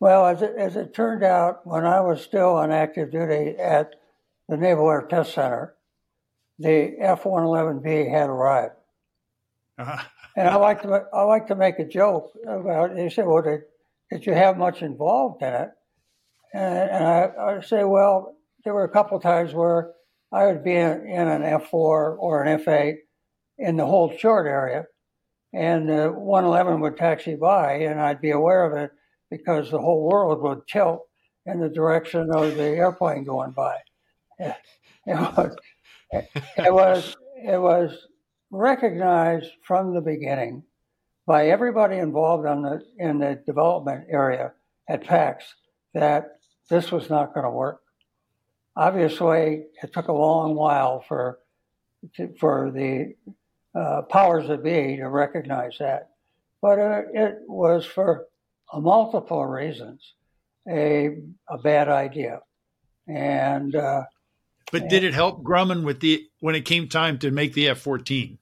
Well, 0.00 0.26
as 0.26 0.42
it, 0.42 0.54
as 0.58 0.76
it 0.76 0.92
turned 0.92 1.22
out, 1.22 1.66
when 1.66 1.86
I 1.86 2.00
was 2.00 2.20
still 2.20 2.56
on 2.56 2.70
active 2.70 3.10
duty 3.10 3.56
at 3.58 3.94
the 4.48 4.56
Naval 4.56 4.90
Air 4.90 5.02
Test 5.02 5.34
Center, 5.34 5.74
the 6.58 6.94
F-111B 7.00 8.10
had 8.10 8.28
arrived. 8.28 8.74
Uh-huh. 9.78 10.04
and 10.36 10.48
I 10.48 10.56
like 10.56 10.82
to 10.82 11.04
I 11.12 11.22
like 11.22 11.48
to 11.48 11.56
make 11.56 11.78
a 11.78 11.84
joke 11.84 12.32
about. 12.46 12.92
It. 12.92 12.96
They 12.96 13.10
said, 13.10 13.26
"Well, 13.26 13.42
did, 13.42 13.62
did 14.10 14.26
you 14.26 14.34
have 14.34 14.56
much 14.56 14.82
involved 14.82 15.42
in 15.42 15.52
it?" 15.52 15.70
And, 16.52 16.90
and 16.90 17.04
I, 17.04 17.30
I 17.38 17.60
say, 17.60 17.82
"Well, 17.82 18.36
there 18.64 18.74
were 18.74 18.84
a 18.84 18.88
couple 18.88 19.18
times 19.18 19.52
where 19.52 19.92
I 20.32 20.46
would 20.46 20.64
be 20.64 20.74
in, 20.74 21.06
in 21.08 21.28
an 21.28 21.42
F4 21.42 21.72
or 21.72 22.42
an 22.42 22.60
F8 22.60 22.96
in 23.58 23.76
the 23.76 23.86
hold 23.86 24.18
short 24.18 24.46
area, 24.46 24.86
and 25.52 25.88
the 25.88 26.10
111 26.10 26.80
would 26.80 26.96
taxi 26.96 27.36
by, 27.36 27.74
and 27.74 28.00
I'd 28.00 28.20
be 28.20 28.30
aware 28.30 28.64
of 28.64 28.76
it 28.76 28.90
because 29.30 29.70
the 29.70 29.80
whole 29.80 30.08
world 30.08 30.42
would 30.42 30.66
tilt 30.66 31.06
in 31.46 31.60
the 31.60 31.68
direction 31.68 32.30
of 32.32 32.56
the 32.56 32.64
airplane 32.64 33.24
going 33.24 33.52
by. 33.52 33.76
It 35.06 35.14
was, 35.36 35.56
it 36.56 36.72
was, 36.72 37.16
it 37.44 37.60
was 37.60 38.06
recognized 38.50 39.50
from 39.62 39.94
the 39.94 40.00
beginning 40.00 40.62
by 41.26 41.48
everybody 41.48 41.96
involved 41.96 42.46
in 42.46 42.62
the, 42.62 42.82
in 42.98 43.18
the 43.18 43.42
development 43.46 44.06
area 44.10 44.52
at 44.88 45.04
PAX 45.04 45.44
that 45.92 46.38
this 46.70 46.92
was 46.92 47.10
not 47.10 47.34
going 47.34 47.44
to 47.44 47.50
work. 47.50 47.80
Obviously, 48.76 49.66
it 49.82 49.92
took 49.92 50.08
a 50.08 50.12
long 50.12 50.54
while 50.54 51.00
for 51.06 51.38
for 52.38 52.70
the 52.70 53.14
uh, 53.74 54.02
powers 54.02 54.46
that 54.48 54.62
be 54.62 54.96
to 54.96 55.08
recognize 55.08 55.76
that, 55.78 56.10
but 56.60 56.78
uh, 56.78 57.02
it 57.12 57.38
was 57.46 57.86
for 57.86 58.26
multiple 58.74 59.46
reasons 59.46 60.14
a 60.68 61.18
a 61.48 61.58
bad 61.58 61.88
idea, 61.88 62.40
and. 63.06 63.74
Uh, 63.76 64.02
but 64.72 64.88
did 64.88 65.04
it 65.04 65.14
help 65.14 65.42
Grumman 65.42 65.84
with 65.84 66.00
the 66.00 66.26
when 66.40 66.54
it 66.54 66.64
came 66.64 66.88
time 66.88 67.18
to 67.18 67.30
make 67.30 67.52
the 67.54 67.68
F 67.68 67.78
fourteen? 67.78 68.38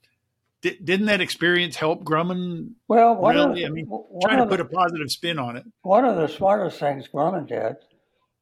Didn't 0.62 1.06
that 1.06 1.20
experience 1.20 1.74
help 1.74 2.04
Grumman? 2.04 2.74
Well, 2.86 3.16
really? 3.16 3.64
Of, 3.64 3.70
I 3.70 3.74
mean, 3.74 3.88
trying 4.22 4.38
to 4.38 4.46
put 4.46 4.60
a 4.60 4.64
positive 4.64 5.10
spin 5.10 5.38
on 5.38 5.56
it. 5.56 5.64
One 5.82 6.04
of 6.04 6.16
the 6.16 6.28
smartest 6.28 6.78
things 6.78 7.08
Grumman 7.12 7.48
did 7.48 7.76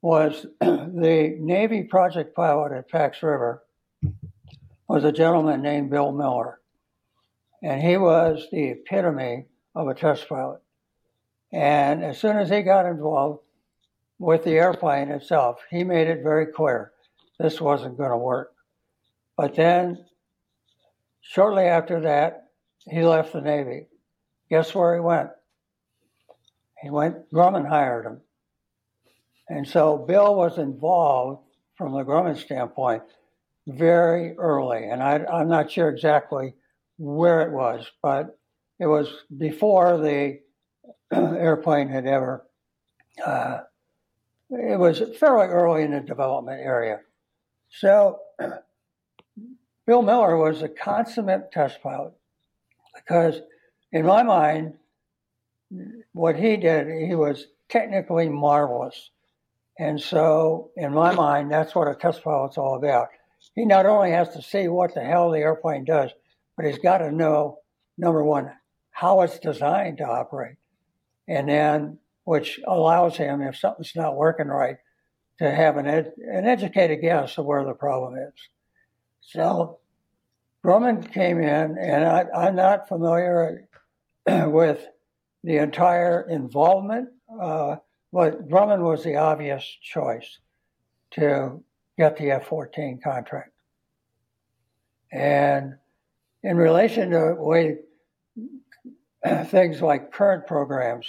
was 0.02 0.46
the 0.60 1.36
Navy 1.38 1.84
project 1.84 2.34
pilot 2.34 2.72
at 2.72 2.88
Pax 2.90 3.22
River 3.22 3.62
was 4.88 5.04
a 5.04 5.12
gentleman 5.12 5.62
named 5.62 5.90
Bill 5.90 6.12
Miller. 6.12 6.60
And 7.62 7.80
he 7.82 7.96
was 7.96 8.46
the 8.50 8.70
epitome 8.70 9.46
of 9.74 9.88
a 9.88 9.94
test 9.94 10.28
pilot. 10.28 10.60
And 11.52 12.04
as 12.04 12.18
soon 12.18 12.36
as 12.38 12.50
he 12.50 12.62
got 12.62 12.86
involved 12.86 13.40
with 14.18 14.44
the 14.44 14.58
airplane 14.58 15.10
itself, 15.10 15.60
he 15.70 15.84
made 15.84 16.08
it 16.08 16.22
very 16.22 16.46
clear 16.46 16.92
this 17.40 17.60
wasn't 17.60 17.96
going 17.96 18.10
to 18.10 18.16
work. 18.18 18.52
But 19.36 19.54
then, 19.54 20.04
shortly 21.22 21.64
after 21.64 22.02
that, 22.02 22.48
he 22.86 23.02
left 23.02 23.32
the 23.32 23.40
Navy. 23.40 23.86
Guess 24.50 24.74
where 24.74 24.94
he 24.94 25.00
went? 25.00 25.30
He 26.82 26.90
went, 26.90 27.30
Grumman 27.32 27.66
hired 27.66 28.04
him. 28.04 28.20
And 29.48 29.66
so 29.66 29.96
Bill 29.96 30.34
was 30.34 30.58
involved 30.58 31.42
from 31.76 31.92
the 31.92 32.04
Grumman 32.04 32.36
standpoint 32.36 33.02
very 33.66 34.36
early. 34.36 34.84
And 34.84 35.02
I, 35.02 35.24
I'm 35.24 35.48
not 35.48 35.70
sure 35.70 35.88
exactly 35.88 36.54
where 36.98 37.40
it 37.42 37.52
was, 37.52 37.90
but 38.02 38.38
it 38.78 38.86
was 38.86 39.08
before 39.36 39.98
the 39.98 40.40
airplane 41.12 41.88
had 41.88 42.06
ever, 42.06 42.46
uh, 43.24 43.60
it 44.50 44.78
was 44.78 45.02
fairly 45.18 45.46
early 45.46 45.82
in 45.82 45.92
the 45.92 46.00
development 46.00 46.60
area. 46.60 47.00
So 47.70 48.18
Bill 49.86 50.02
Miller 50.02 50.36
was 50.36 50.62
a 50.62 50.68
consummate 50.68 51.52
test 51.52 51.82
pilot 51.82 52.12
because, 52.94 53.40
in 53.92 54.04
my 54.04 54.22
mind, 54.22 54.74
what 56.12 56.36
he 56.36 56.56
did, 56.56 57.08
he 57.08 57.14
was 57.14 57.46
technically 57.68 58.28
marvelous. 58.28 59.10
And 59.78 60.00
so, 60.00 60.70
in 60.76 60.92
my 60.92 61.14
mind, 61.14 61.50
that's 61.50 61.74
what 61.74 61.88
a 61.88 61.94
test 61.94 62.22
pilot's 62.22 62.58
all 62.58 62.76
about. 62.76 63.08
He 63.54 63.64
not 63.64 63.86
only 63.86 64.10
has 64.10 64.28
to 64.30 64.42
see 64.42 64.68
what 64.68 64.94
the 64.94 65.00
hell 65.00 65.30
the 65.30 65.38
airplane 65.38 65.84
does, 65.84 66.10
but 66.56 66.66
he's 66.66 66.78
got 66.78 66.98
to 66.98 67.10
know, 67.10 67.58
number 67.96 68.22
one, 68.22 68.52
how 68.90 69.22
it's 69.22 69.38
designed 69.38 69.98
to 69.98 70.04
operate. 70.04 70.56
And 71.26 71.48
then, 71.48 71.98
which 72.24 72.60
allows 72.66 73.16
him, 73.16 73.40
if 73.40 73.56
something's 73.56 73.96
not 73.96 74.16
working 74.16 74.48
right, 74.48 74.76
to 75.40 75.50
have 75.50 75.78
an, 75.78 75.86
ed- 75.86 76.12
an 76.18 76.46
educated 76.46 77.00
guess 77.00 77.38
of 77.38 77.46
where 77.46 77.64
the 77.64 77.72
problem 77.72 78.14
is. 78.16 78.34
So, 79.22 79.78
Grumman 80.64 81.10
came 81.12 81.40
in, 81.40 81.78
and 81.78 82.04
I, 82.04 82.26
I'm 82.36 82.54
not 82.54 82.88
familiar 82.88 83.66
with 84.26 84.86
the 85.42 85.56
entire 85.56 86.28
involvement. 86.28 87.08
Uh, 87.40 87.76
but 88.12 88.48
Grumman 88.48 88.82
was 88.82 89.02
the 89.02 89.16
obvious 89.16 89.64
choice 89.82 90.38
to 91.12 91.62
get 91.96 92.18
the 92.18 92.32
F 92.32 92.46
14 92.46 93.00
contract. 93.02 93.52
And 95.10 95.74
in 96.42 96.56
relation 96.56 97.10
to 97.10 97.34
way 97.38 97.78
things 99.46 99.80
like 99.80 100.12
current 100.12 100.46
programs, 100.46 101.06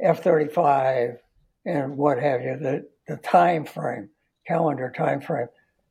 F 0.00 0.22
35 0.22 1.18
and 1.66 1.96
what 1.96 2.18
have 2.18 2.42
you, 2.42 2.56
the, 2.56 2.86
the 3.08 3.16
time 3.16 3.64
frame, 3.64 4.08
calendar 4.46 4.92
time 4.96 5.20
frame, 5.20 5.48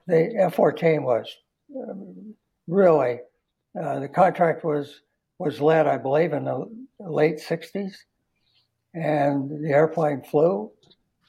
the 0.08 0.34
F 0.38 0.56
14 0.56 1.04
was 1.04 1.28
um, 1.76 2.34
really, 2.68 3.20
uh, 3.82 4.00
the 4.00 4.08
contract 4.08 4.64
was, 4.64 5.02
was 5.40 5.62
led, 5.62 5.88
I 5.88 5.98
believe, 5.98 6.34
in 6.34 6.46
the 6.46 6.68
late 7.00 7.38
60s 7.38 7.94
and 8.94 9.50
the 9.64 9.70
airplane 9.70 10.22
flew 10.22 10.72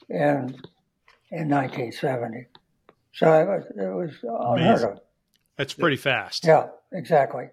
in 0.09 0.57
in 1.31 1.49
1970. 1.49 2.47
So 3.15 3.33
it 3.33 3.47
was, 3.47 3.65
it 3.77 3.95
was 3.95 4.11
unheard 4.23 4.93
of. 4.93 5.01
That's 5.57 5.75
pretty 5.75 5.97
fast. 5.97 6.45
Yeah, 6.45 6.69
exactly. 6.93 7.49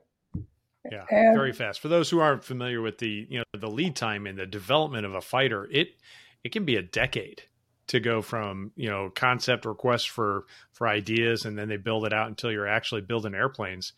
Yeah, 0.90 1.06
and, 1.12 1.36
very 1.36 1.54
fast. 1.54 1.80
For 1.80 1.90
those 1.90 2.10
who 2.10 2.20
aren't 2.20 2.44
familiar 2.44 2.82
with 2.82 2.98
the 2.98 3.28
you 3.30 3.40
know 3.40 3.60
the 3.60 3.70
lead 3.70 3.96
time 3.96 4.26
in 4.26 4.38
the 4.38 4.46
development 4.46 5.06
of 5.06 5.14
a 5.14 5.22
fighter, 5.22 5.68
it 5.72 5.96
it 6.44 6.52
can 6.52 6.66
be 6.66 6.76
a 6.76 6.82
decade 6.82 7.44
to 7.90 8.00
go 8.00 8.22
from 8.22 8.72
you 8.76 8.90
know 8.90 9.12
concept 9.14 9.66
request 9.66 10.10
for 10.10 10.46
for 10.72 10.88
ideas 10.88 11.46
and 11.46 11.58
then 11.58 11.68
they 11.68 11.78
build 11.78 12.06
it 12.06 12.14
out 12.14 12.28
until 12.28 12.52
you're 12.52 12.68
actually 12.68 13.02
building 13.02 13.36
airplanes. 13.36 13.94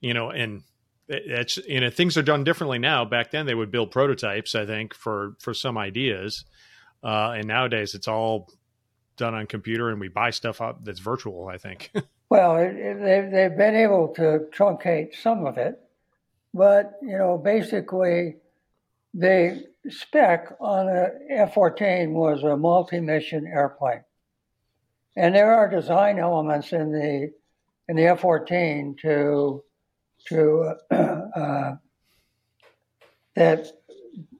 You 0.00 0.14
know, 0.14 0.30
and 0.30 0.62
it's 1.08 1.58
you 1.58 1.80
know 1.80 1.90
things 1.90 2.16
are 2.16 2.22
done 2.22 2.44
differently 2.44 2.78
now. 2.78 3.04
Back 3.04 3.30
then 3.30 3.46
they 3.46 3.54
would 3.54 3.70
build 3.70 3.90
prototypes, 3.90 4.54
I 4.54 4.66
think, 4.66 4.94
for 4.94 5.36
for 5.38 5.54
some 5.54 5.78
ideas, 5.78 6.44
uh, 7.04 7.34
and 7.36 7.46
nowadays 7.46 7.94
it's 7.94 8.08
all 8.08 8.50
done 9.16 9.34
on 9.34 9.46
computer, 9.46 9.90
and 9.90 10.00
we 10.00 10.08
buy 10.08 10.30
stuff 10.30 10.60
up 10.60 10.84
that's 10.84 11.00
virtual. 11.00 11.48
I 11.48 11.58
think. 11.58 11.92
well, 12.30 12.56
they've 12.56 13.30
they've 13.30 13.56
been 13.56 13.76
able 13.76 14.08
to 14.16 14.46
truncate 14.56 15.14
some 15.14 15.46
of 15.46 15.58
it, 15.58 15.78
but 16.54 16.98
you 17.02 17.16
know 17.16 17.38
basically 17.38 18.36
the 19.14 19.66
spec 19.88 20.54
on 20.60 20.88
a 20.88 21.10
F-14 21.30 22.12
was 22.12 22.42
a 22.42 22.56
multi-mission 22.56 23.46
airplane, 23.46 24.04
and 25.16 25.34
there 25.34 25.52
are 25.52 25.68
design 25.68 26.18
elements 26.18 26.72
in 26.72 26.92
the 26.92 27.32
in 27.88 27.96
the 27.96 28.06
F-14 28.06 28.98
to 29.00 29.62
to 30.26 30.74
uh, 30.90 31.74
that 33.34 33.66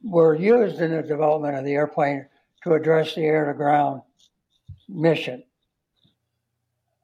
were 0.03 0.35
used 0.35 0.81
in 0.81 0.91
the 0.91 1.03
development 1.03 1.57
of 1.57 1.65
the 1.65 1.73
airplane 1.73 2.27
to 2.63 2.75
address 2.75 3.15
the 3.15 3.23
air 3.23 3.47
to 3.47 3.55
ground 3.55 4.03
mission. 4.89 5.43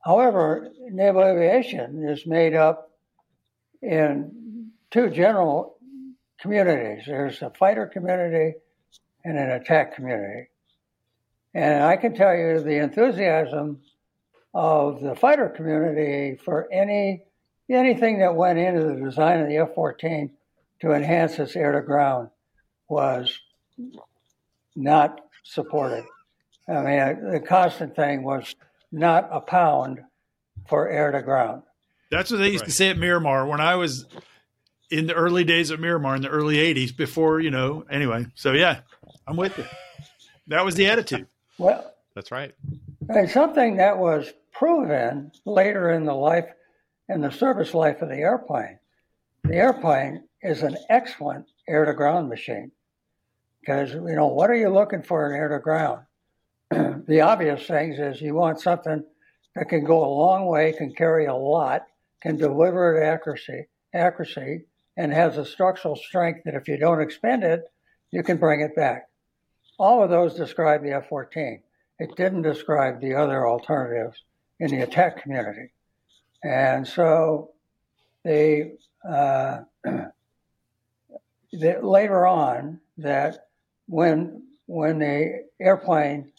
However, 0.00 0.70
naval 0.90 1.24
aviation 1.24 2.06
is 2.08 2.26
made 2.26 2.54
up 2.54 2.90
in 3.82 4.70
two 4.90 5.10
general 5.10 5.77
communities. 6.40 7.04
There's 7.06 7.42
a 7.42 7.50
fighter 7.50 7.86
community 7.86 8.58
and 9.24 9.38
an 9.38 9.50
attack 9.50 9.94
community. 9.94 10.48
And 11.54 11.82
I 11.82 11.96
can 11.96 12.14
tell 12.14 12.36
you 12.36 12.60
the 12.60 12.82
enthusiasm 12.82 13.80
of 14.54 15.00
the 15.00 15.14
fighter 15.14 15.48
community 15.48 16.38
for 16.44 16.68
any 16.72 17.22
anything 17.70 18.20
that 18.20 18.34
went 18.34 18.58
into 18.58 18.82
the 18.82 18.94
design 18.94 19.40
of 19.40 19.48
the 19.48 19.58
F-14 19.58 20.30
to 20.80 20.92
enhance 20.92 21.38
its 21.38 21.54
air 21.54 21.72
to 21.72 21.82
ground 21.82 22.30
was 22.88 23.38
not 24.74 25.20
supported. 25.42 26.04
I 26.66 26.80
mean, 26.80 27.30
the 27.30 27.40
constant 27.40 27.94
thing 27.94 28.22
was 28.22 28.54
not 28.90 29.28
a 29.30 29.40
pound 29.40 30.00
for 30.66 30.88
air 30.88 31.10
to 31.12 31.22
ground. 31.22 31.62
That's 32.10 32.30
what 32.30 32.38
they 32.38 32.50
used 32.50 32.62
right. 32.62 32.68
to 32.68 32.74
say 32.74 32.88
at 32.88 32.96
Miramar 32.96 33.46
when 33.46 33.60
I 33.60 33.76
was 33.76 34.06
in 34.90 35.06
the 35.06 35.14
early 35.14 35.44
days 35.44 35.70
of 35.70 35.80
Miramar 35.80 36.16
in 36.16 36.22
the 36.22 36.28
early 36.28 36.56
80s 36.56 36.96
before, 36.96 37.40
you 37.40 37.50
know, 37.50 37.84
anyway. 37.90 38.26
So, 38.34 38.52
yeah, 38.52 38.80
I'm 39.26 39.36
with 39.36 39.56
you. 39.58 39.64
That 40.48 40.64
was 40.64 40.74
the 40.74 40.86
attitude. 40.86 41.26
Well, 41.58 41.92
that's 42.14 42.30
right. 42.30 42.54
And 43.08 43.30
something 43.30 43.76
that 43.76 43.98
was 43.98 44.32
proven 44.52 45.32
later 45.44 45.90
in 45.90 46.04
the 46.04 46.14
life, 46.14 46.46
in 47.08 47.20
the 47.20 47.30
service 47.30 47.74
life 47.74 48.02
of 48.02 48.08
the 48.08 48.16
airplane. 48.16 48.78
The 49.44 49.54
airplane 49.54 50.24
is 50.42 50.62
an 50.62 50.76
excellent 50.88 51.46
air 51.68 51.84
to 51.84 51.92
ground 51.92 52.28
machine 52.28 52.72
because, 53.60 53.92
you 53.92 54.14
know, 54.14 54.26
what 54.26 54.50
are 54.50 54.56
you 54.56 54.68
looking 54.68 55.02
for 55.02 55.30
in 55.30 55.36
air 55.38 55.48
to 55.48 55.58
ground? 55.58 56.04
the 57.06 57.20
obvious 57.20 57.66
things 57.66 57.98
is 57.98 58.20
you 58.20 58.34
want 58.34 58.60
something 58.60 59.04
that 59.54 59.68
can 59.68 59.84
go 59.84 60.04
a 60.04 60.08
long 60.08 60.46
way, 60.46 60.72
can 60.72 60.94
carry 60.94 61.26
a 61.26 61.34
lot, 61.34 61.86
can 62.20 62.36
deliver 62.36 62.96
at 62.96 63.14
accuracy, 63.14 63.66
accuracy, 63.94 64.64
and 64.98 65.12
has 65.12 65.38
a 65.38 65.44
structural 65.44 65.94
strength 65.94 66.40
that 66.44 66.54
if 66.54 66.66
you 66.66 66.76
don't 66.76 67.00
expend 67.00 67.44
it, 67.44 67.72
you 68.10 68.22
can 68.24 68.36
bring 68.36 68.60
it 68.60 68.74
back. 68.74 69.08
All 69.78 70.02
of 70.02 70.10
those 70.10 70.34
describe 70.34 70.82
the 70.82 70.90
F-14. 70.90 71.60
It 72.00 72.16
didn't 72.16 72.42
describe 72.42 73.00
the 73.00 73.14
other 73.14 73.46
alternatives 73.46 74.24
in 74.58 74.72
the 74.72 74.80
attack 74.80 75.22
community. 75.22 75.70
And 76.42 76.86
so 76.86 77.52
they, 78.24 78.72
uh, 79.08 79.60
they 81.52 81.80
later 81.80 82.26
on 82.26 82.80
that 82.98 83.46
when 83.86 84.42
when 84.66 84.98
the 84.98 85.46
airplane 85.58 86.30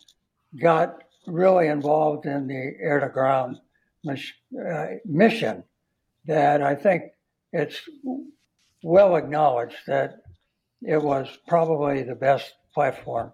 got 0.61 1.01
really 1.25 1.67
involved 1.67 2.27
in 2.27 2.47
the 2.47 2.73
air 2.79 2.99
to 2.99 3.09
ground 3.09 3.59
uh, 4.07 4.85
mission, 5.03 5.63
that 6.25 6.61
I 6.61 6.75
think 6.75 7.13
it's 7.51 7.81
well 8.83 9.15
acknowledged 9.15 9.75
that 9.87 10.23
it 10.81 11.01
was 11.01 11.27
probably 11.47 12.03
the 12.03 12.15
best 12.15 12.53
platform 12.73 13.33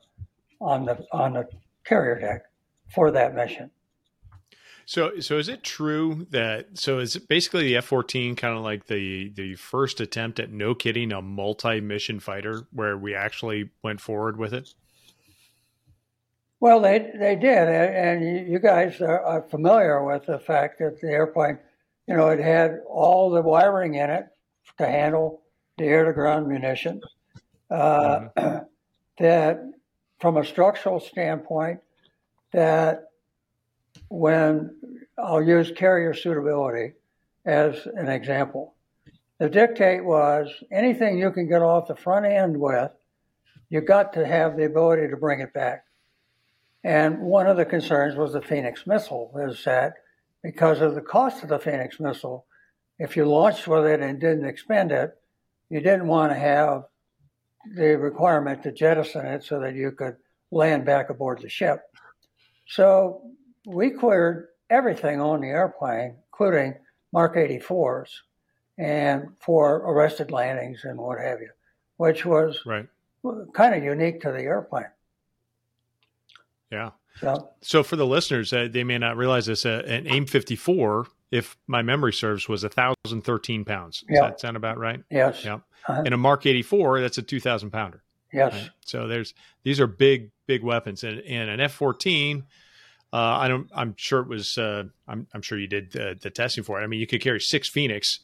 on 0.60 0.86
the 0.86 1.06
on 1.12 1.34
the 1.34 1.48
carrier 1.86 2.20
deck 2.20 2.44
for 2.94 3.12
that 3.12 3.36
mission. 3.36 3.70
So, 4.88 5.20
so 5.20 5.40
is 5.40 5.50
it 5.50 5.64
true 5.64 6.28
that 6.30 6.78
so 6.78 7.00
is 7.00 7.18
basically 7.18 7.64
the 7.64 7.78
F 7.78 7.86
fourteen 7.86 8.36
kind 8.36 8.56
of 8.56 8.64
like 8.64 8.86
the 8.86 9.30
the 9.30 9.56
first 9.56 10.00
attempt 10.00 10.40
at 10.40 10.52
no 10.52 10.76
kidding 10.76 11.12
a 11.12 11.22
multi 11.22 11.82
mission 11.82 12.20
fighter 12.20 12.68
where 12.72 12.98
we 12.98 13.16
actually 13.16 13.72
went 13.84 14.00
forward 14.00 14.38
with 14.38 14.54
it? 14.54 14.74
Well, 16.60 16.80
they 16.80 17.12
they 17.20 17.36
did, 17.36 17.68
and 17.68 18.48
you 18.50 18.60
guys 18.60 19.02
are 19.02 19.46
familiar 19.50 20.04
with 20.04 20.28
the 20.28 20.40
fact 20.40 20.80
that 20.80 21.02
the 21.02 21.10
airplane, 21.10 21.58
you 22.08 22.16
know, 22.16 22.30
it 22.30 22.40
had 22.40 22.80
all 22.88 23.32
the 23.32 23.42
wiring 23.42 23.96
in 23.96 24.10
it 24.10 24.26
to 24.78 24.86
handle 24.86 25.42
the 25.78 25.86
air 25.86 26.06
to 26.06 26.14
ground 26.14 26.48
munitions. 26.48 27.04
Uh, 27.70 28.28
mm-hmm. 28.38 28.58
that, 29.24 29.60
from 30.20 30.38
a 30.38 30.46
structural 30.46 31.00
standpoint, 31.00 31.80
that 32.52 33.10
when 34.10 34.76
I'll 35.18 35.42
use 35.42 35.72
carrier 35.72 36.14
suitability 36.14 36.94
as 37.46 37.88
an 37.96 38.10
example. 38.10 38.74
The 39.40 39.50
dictate 39.50 40.04
was 40.04 40.50
anything 40.72 41.18
you 41.18 41.32
can 41.32 41.48
get 41.48 41.62
off 41.62 41.88
the 41.88 41.96
front 41.96 42.26
end 42.26 42.58
with, 42.58 42.92
you 43.70 43.82
got 43.82 44.14
to 44.14 44.26
have 44.26 44.58
the 44.58 44.66
ability 44.66 45.10
to 45.10 45.18
bring 45.18 45.42
it 45.42 45.54
back. 45.54 45.84
And 46.84 47.20
one 47.20 47.48
of 47.48 47.58
the 47.58 47.66
concerns 47.66 48.16
was 48.16 48.34
the 48.34 48.42
Phoenix 48.42 48.86
missile, 48.86 49.32
is 49.48 49.64
that 49.66 49.94
because 50.44 50.82
of 50.82 50.96
the 50.96 51.02
cost 51.02 51.44
of 51.44 51.50
the 51.50 51.60
Phoenix 51.60 52.00
missile, 52.00 52.46
if 53.00 53.16
you 53.18 53.26
launched 53.26 53.68
with 53.68 53.86
it 53.86 54.02
and 54.02 54.20
didn't 54.20 54.46
expend 54.46 54.92
it, 54.92 55.18
you 55.70 55.80
didn't 55.80 56.08
want 56.08 56.32
to 56.32 56.40
have 56.40 56.86
the 57.76 57.98
requirement 57.98 58.64
to 58.64 58.72
jettison 58.72 59.26
it 59.26 59.44
so 59.44 59.60
that 59.60 59.74
you 59.74 59.92
could 59.92 60.16
land 60.52 60.86
back 60.86 61.10
aboard 61.10 61.42
the 61.42 61.50
ship. 61.50 61.82
So 62.68 63.22
we 63.66 63.90
cleared 63.92 64.48
everything 64.70 65.20
on 65.20 65.42
the 65.42 65.48
airplane, 65.48 66.16
including 66.32 66.76
Mark 67.12 67.36
84s, 67.36 68.10
and 68.78 69.30
for 69.40 69.78
arrested 69.78 70.32
landings 70.32 70.82
and 70.84 71.00
what 71.00 71.20
have 71.20 71.40
you, 71.40 71.50
which 71.98 72.26
was 72.26 72.60
right. 72.66 72.88
kind 73.54 73.76
of 73.76 73.84
unique 73.84 74.22
to 74.22 74.32
the 74.32 74.42
airplane. 74.42 74.86
Yeah. 76.72 76.92
So, 77.20 77.50
so 77.62 77.84
for 77.84 77.96
the 77.96 78.06
listeners, 78.06 78.52
uh, 78.52 78.68
they 78.70 78.84
may 78.84 78.98
not 78.98 79.16
realize 79.16 79.46
this. 79.46 79.66
Uh, 79.66 79.84
an 79.88 80.08
AIM 80.08 80.26
54, 80.26 81.08
if 81.36 81.58
my 81.68 81.82
memory 81.82 82.14
serves, 82.14 82.48
was 82.48 82.64
1,013 82.64 83.66
pounds. 83.66 84.02
Does 84.02 84.16
yeah. 84.16 84.22
that 84.22 84.40
sound 84.40 84.58
about 84.58 84.78
right? 84.78 85.04
Yes. 85.10 85.44
Yeah. 85.44 85.56
Uh-huh. 85.88 86.04
And 86.06 86.14
a 86.14 86.18
Mark 86.18 86.46
84, 86.46 87.02
that's 87.02 87.18
a 87.18 87.22
2,000 87.22 87.72
pounder. 87.72 88.04
Yes. 88.34 88.54
Right? 88.54 88.70
So 88.86 89.08
there's 89.08 89.34
these 89.64 89.80
are 89.80 89.88
big, 89.88 90.32
big 90.48 90.64
weapons, 90.64 91.04
and, 91.04 91.20
and 91.22 91.50
an 91.50 91.60
F 91.60 91.74
14 91.74 92.46
uh, 93.16 93.38
I 93.40 93.48
don't. 93.48 93.70
I'm 93.74 93.96
sure 93.98 94.20
it 94.20 94.28
was. 94.28 94.58
Uh, 94.58 94.84
I'm, 95.08 95.26
I'm, 95.34 95.42
sure 95.42 95.58
you 95.58 95.68
did 95.68 95.94
the, 95.94 96.18
the, 96.22 96.30
testing 96.30 96.66
for 96.66 96.82
it. 96.82 96.84
I 96.84 96.88
mean, 96.88 97.00
you 97.00 97.08
could 97.08 97.22
carry 97.22 97.40
six 97.40 97.70
Phoenix. 97.70 98.20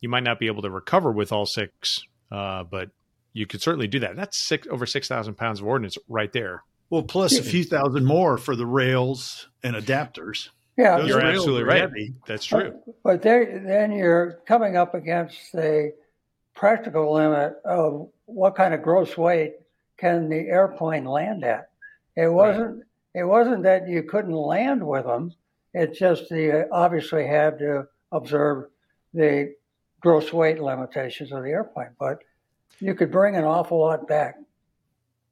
You 0.00 0.08
might 0.08 0.22
not 0.22 0.38
be 0.38 0.46
able 0.46 0.62
to 0.62 0.70
recover 0.70 1.12
with 1.12 1.30
all 1.30 1.44
six, 1.44 2.00
uh, 2.32 2.64
but 2.64 2.88
you 3.34 3.46
could 3.46 3.60
certainly 3.60 3.86
do 3.86 3.98
that. 3.98 4.16
That's 4.16 4.38
six 4.38 4.66
over 4.70 4.86
six 4.86 5.08
thousand 5.08 5.34
pounds 5.34 5.60
of 5.60 5.66
ordnance 5.66 5.98
right 6.08 6.32
there. 6.32 6.62
Well, 6.88 7.02
plus 7.02 7.38
a 7.38 7.42
few 7.42 7.64
thousand 7.64 8.06
more 8.06 8.38
for 8.38 8.56
the 8.56 8.64
rails 8.64 9.48
and 9.62 9.76
adapters. 9.76 10.48
Yeah, 10.76 10.98
Those 10.98 11.08
you're 11.08 11.20
absolutely 11.20 11.64
right. 11.64 11.80
Heavy. 11.82 12.14
That's 12.26 12.44
true. 12.44 12.74
But, 12.86 13.02
but 13.02 13.22
there, 13.22 13.62
then 13.64 13.92
you're 13.92 14.40
coming 14.46 14.76
up 14.76 14.94
against 14.94 15.52
the 15.52 15.92
practical 16.54 17.12
limit 17.12 17.56
of 17.64 18.08
what 18.26 18.54
kind 18.54 18.72
of 18.72 18.82
gross 18.82 19.16
weight 19.16 19.54
can 19.98 20.28
the 20.28 20.48
airplane 20.48 21.04
land 21.04 21.44
at. 21.44 21.70
It 22.16 22.28
wasn't. 22.28 22.76
Right 22.76 22.84
it 23.14 23.24
wasn't 23.24 23.64
that 23.64 23.88
you 23.88 24.02
couldn't 24.02 24.32
land 24.32 24.86
with 24.86 25.04
them. 25.04 25.34
It's 25.74 25.98
just 25.98 26.30
you 26.30 26.64
obviously 26.70 27.26
had 27.26 27.58
to 27.58 27.86
observe 28.12 28.66
the 29.14 29.54
gross 30.00 30.32
weight 30.32 30.60
limitations 30.60 31.32
of 31.32 31.42
the 31.42 31.50
airplane, 31.50 31.90
but 31.98 32.22
you 32.78 32.94
could 32.94 33.10
bring 33.10 33.36
an 33.36 33.44
awful 33.44 33.80
lot 33.80 34.06
back. 34.08 34.36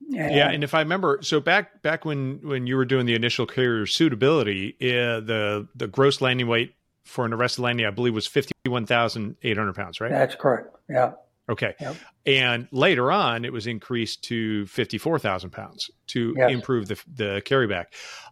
And 0.00 0.34
yeah, 0.34 0.50
and 0.50 0.64
if 0.64 0.74
I 0.74 0.80
remember, 0.80 1.18
so 1.22 1.40
back 1.40 1.82
back 1.82 2.04
when 2.04 2.40
when 2.42 2.66
you 2.66 2.76
were 2.76 2.84
doing 2.84 3.06
the 3.06 3.14
initial 3.14 3.46
carrier 3.46 3.86
suitability, 3.86 4.74
uh, 4.80 5.20
the 5.20 5.68
the 5.74 5.86
gross 5.86 6.20
landing 6.20 6.46
weight 6.46 6.74
for 7.04 7.24
an 7.26 7.32
arrested 7.32 7.62
landing, 7.62 7.86
I 7.86 7.90
believe, 7.90 8.14
was 8.14 8.26
fifty 8.26 8.54
one 8.66 8.86
thousand 8.86 9.36
eight 9.42 9.56
hundred 9.56 9.74
pounds, 9.74 10.00
right? 10.00 10.10
That's 10.10 10.34
correct. 10.34 10.76
Yeah. 10.88 11.12
Okay. 11.50 11.74
Yep. 11.80 11.96
And 12.26 12.68
later 12.70 13.10
on, 13.10 13.44
it 13.44 13.52
was 13.52 13.66
increased 13.66 14.22
to 14.24 14.66
54,000 14.66 15.50
pounds 15.50 15.90
to 16.08 16.34
yes. 16.36 16.50
improve 16.50 16.88
the, 16.88 17.02
the 17.14 17.42
carryback. 17.44 17.86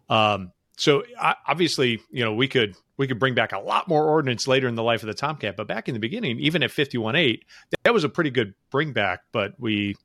Um, 0.07 0.51
so 0.77 1.03
obviously, 1.47 1.99
you 2.11 2.23
know, 2.23 2.35
we 2.35 2.47
could 2.47 2.75
we 2.97 3.07
could 3.07 3.19
bring 3.19 3.33
back 3.33 3.51
a 3.51 3.59
lot 3.59 3.87
more 3.87 4.05
ordnance 4.05 4.47
later 4.47 4.67
in 4.67 4.75
the 4.75 4.83
life 4.83 5.01
of 5.01 5.07
the 5.07 5.13
Tomcat, 5.13 5.55
but 5.57 5.67
back 5.67 5.87
in 5.87 5.93
the 5.93 5.99
beginning, 5.99 6.39
even 6.39 6.61
at 6.63 6.69
51.8, 6.69 7.41
that 7.83 7.93
was 7.93 8.03
a 8.03 8.09
pretty 8.09 8.29
good 8.29 8.53
bring 8.69 8.93
back, 8.93 9.21
but 9.31 9.53
we 9.59 9.95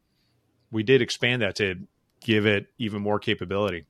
we 0.73 0.83
did 0.83 1.03
expand 1.03 1.43
that 1.43 1.55
to 1.57 1.77
give 2.21 2.47
it 2.47 2.67
even 2.79 3.03
more 3.03 3.19
capability 3.19 3.85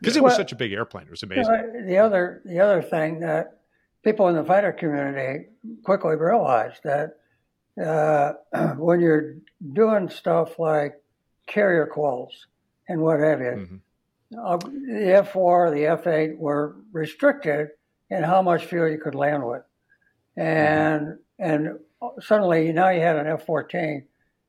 because 0.00 0.16
it 0.16 0.22
well, 0.22 0.30
was 0.30 0.36
such 0.36 0.52
a 0.52 0.56
big 0.56 0.72
airplane. 0.72 1.06
It 1.06 1.10
was 1.10 1.22
amazing. 1.22 1.44
You 1.52 1.80
know, 1.80 1.86
the 1.86 1.98
other 1.98 2.42
the 2.44 2.60
other 2.60 2.82
thing 2.82 3.20
that 3.20 3.58
people 4.04 4.28
in 4.28 4.36
the 4.36 4.44
fighter 4.44 4.72
community 4.72 5.46
quickly 5.82 6.14
realized 6.14 6.80
that 6.84 7.16
uh, 7.82 8.34
when 8.76 9.00
you're 9.00 9.36
doing 9.72 10.08
stuff 10.08 10.58
like 10.58 11.02
carrier 11.46 11.90
quals 11.92 12.30
and 12.88 13.00
what 13.00 13.20
have 13.20 13.40
you, 13.40 13.46
mm-hmm. 13.46 14.38
uh, 14.38 14.56
the 14.58 15.24
F4, 15.32 15.72
the 15.72 16.10
F8 16.10 16.36
were 16.36 16.76
restricted 16.92 17.68
in 18.10 18.22
how 18.22 18.42
much 18.42 18.64
fuel 18.64 18.88
you 18.88 18.98
could 18.98 19.14
land 19.14 19.44
with. 19.46 19.62
And, 20.36 21.06
mm-hmm. 21.06 21.42
and 21.42 21.78
suddenly 22.20 22.72
now 22.72 22.90
you 22.90 23.00
had 23.00 23.16
an 23.16 23.26
F14 23.26 24.04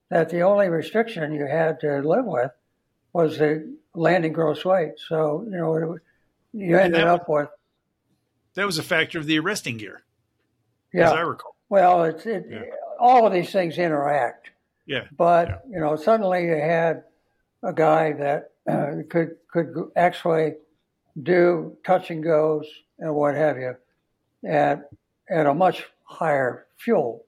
that 0.10 0.30
the 0.30 0.42
only 0.42 0.70
restriction 0.70 1.34
you 1.34 1.46
had 1.46 1.80
to 1.82 2.00
live 2.00 2.26
with 2.26 2.52
was 3.14 3.38
the 3.38 3.76
landing 3.94 4.34
gross 4.34 4.64
weight. 4.64 4.94
So, 5.08 5.46
you 5.46 5.58
know, 5.58 5.76
it, 5.76 6.02
you 6.54 6.78
ended 6.78 7.02
that, 7.02 7.08
up 7.08 7.30
with. 7.30 7.50
That 8.56 8.66
was 8.66 8.78
a 8.78 8.84
factor 8.84 9.20
of 9.20 9.26
the 9.26 9.40
arresting 9.40 9.78
gear. 9.78 10.04
Yeah. 10.94 11.08
As 11.08 11.14
I 11.14 11.22
recall. 11.22 11.56
Well, 11.70 12.06
it's, 12.06 12.26
it, 12.26 12.46
yeah 12.50 12.62
all 13.00 13.26
of 13.26 13.34
these 13.34 13.52
things 13.52 13.78
interact. 13.78 14.50
Yeah. 14.86 15.06
But 15.16 15.48
yeah. 15.48 15.58
you 15.70 15.80
know, 15.80 15.96
suddenly 15.96 16.46
you 16.46 16.56
had 16.56 17.04
a 17.64 17.74
guy 17.74 18.14
that 18.14 18.52
uh, 18.70 19.04
could 19.10 19.36
could 19.52 19.74
actually 19.96 20.56
do 21.22 21.78
touch 21.86 22.12
and 22.12 22.24
goes 22.24 22.68
and 23.00 23.14
what 23.14 23.36
have 23.36 23.58
you 23.58 23.76
at, 24.48 24.90
at 25.30 25.46
a 25.46 25.54
much 25.54 25.86
higher 26.04 26.68
fuel 26.78 27.26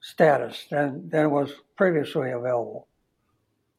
status 0.00 0.66
than, 0.70 1.08
than 1.08 1.30
was 1.30 1.52
previously 1.76 2.30
available. 2.30 2.86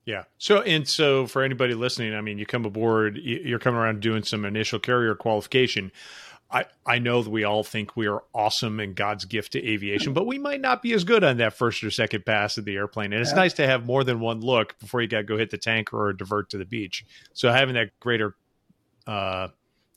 Yeah. 0.06 0.24
So, 0.38 0.62
and 0.62 0.88
so 0.88 1.28
for 1.28 1.44
anybody 1.44 1.76
listening, 1.76 2.16
I 2.16 2.22
mean, 2.22 2.40
you 2.40 2.46
come 2.46 2.66
aboard, 2.66 3.18
you're 3.18 3.60
coming 3.60 3.80
around 3.80 4.00
doing 4.00 4.24
some 4.24 4.44
initial 4.44 4.80
carrier 4.80 5.14
qualification. 5.14 5.92
I, 6.52 6.66
I 6.84 6.98
know 6.98 7.22
that 7.22 7.30
we 7.30 7.44
all 7.44 7.64
think 7.64 7.96
we 7.96 8.08
are 8.08 8.24
awesome 8.34 8.80
and 8.80 8.96
God's 8.96 9.26
gift 9.26 9.54
to 9.54 9.64
aviation, 9.64 10.14
but 10.14 10.26
we 10.26 10.40
might 10.40 10.62
not 10.62 10.82
be 10.82 10.94
as 10.94 11.04
good 11.04 11.24
on 11.24 11.38
that 11.38 11.54
first 11.54 11.84
or 11.84 11.92
second 11.92 12.26
pass 12.26 12.58
of 12.58 12.66
the 12.66 12.76
airplane. 12.76 13.14
And 13.14 13.22
it's 13.22 13.32
yeah. 13.32 13.36
nice 13.36 13.54
to 13.54 13.68
have 13.68 13.86
more 13.86 14.04
than 14.04 14.20
one 14.20 14.42
look 14.42 14.80
before 14.80 15.00
you 15.02 15.08
got 15.08 15.20
to 15.20 15.24
go 15.26 15.38
hit 15.38 15.52
the 15.52 15.60
tanker 15.60 16.08
or 16.08 16.12
divert 16.12 16.50
to 16.50 16.58
the 16.58 16.66
beach. 16.66 17.06
So 17.34 17.52
having 17.52 17.76
that 17.76 17.92
greater 18.00 18.36
uh, 19.06 19.50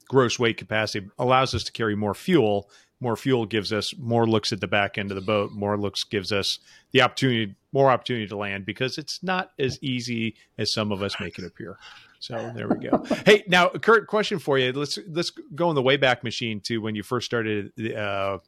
gross 0.08 0.38
weight 0.38 0.58
capacity 0.58 1.08
allows 1.18 1.54
us 1.54 1.64
to 1.64 1.72
carry 1.72 1.96
more 1.96 2.14
fuel. 2.14 2.68
More 3.02 3.16
fuel 3.16 3.46
gives 3.46 3.72
us 3.72 3.92
more 3.98 4.28
looks 4.28 4.52
at 4.52 4.60
the 4.60 4.68
back 4.68 4.96
end 4.96 5.10
of 5.10 5.16
the 5.16 5.22
boat. 5.22 5.50
More 5.50 5.76
looks 5.76 6.04
gives 6.04 6.30
us 6.30 6.60
the 6.92 7.02
opportunity, 7.02 7.56
more 7.72 7.90
opportunity 7.90 8.28
to 8.28 8.36
land 8.36 8.64
because 8.64 8.96
it's 8.96 9.20
not 9.24 9.50
as 9.58 9.76
easy 9.82 10.36
as 10.56 10.72
some 10.72 10.92
of 10.92 11.02
us 11.02 11.18
make 11.18 11.36
it 11.36 11.44
appear. 11.44 11.78
So 12.20 12.52
there 12.54 12.68
we 12.68 12.76
go. 12.76 13.02
hey, 13.26 13.42
now, 13.48 13.70
Kurt, 13.70 14.06
question 14.06 14.38
for 14.38 14.56
you. 14.56 14.72
Let's 14.72 15.00
let's 15.08 15.30
go 15.30 15.68
in 15.70 15.74
the 15.74 15.82
Wayback 15.82 16.22
Machine 16.22 16.60
to 16.60 16.78
when 16.78 16.94
you 16.94 17.02
first 17.02 17.26
started. 17.26 17.72
Uh, 17.92 18.38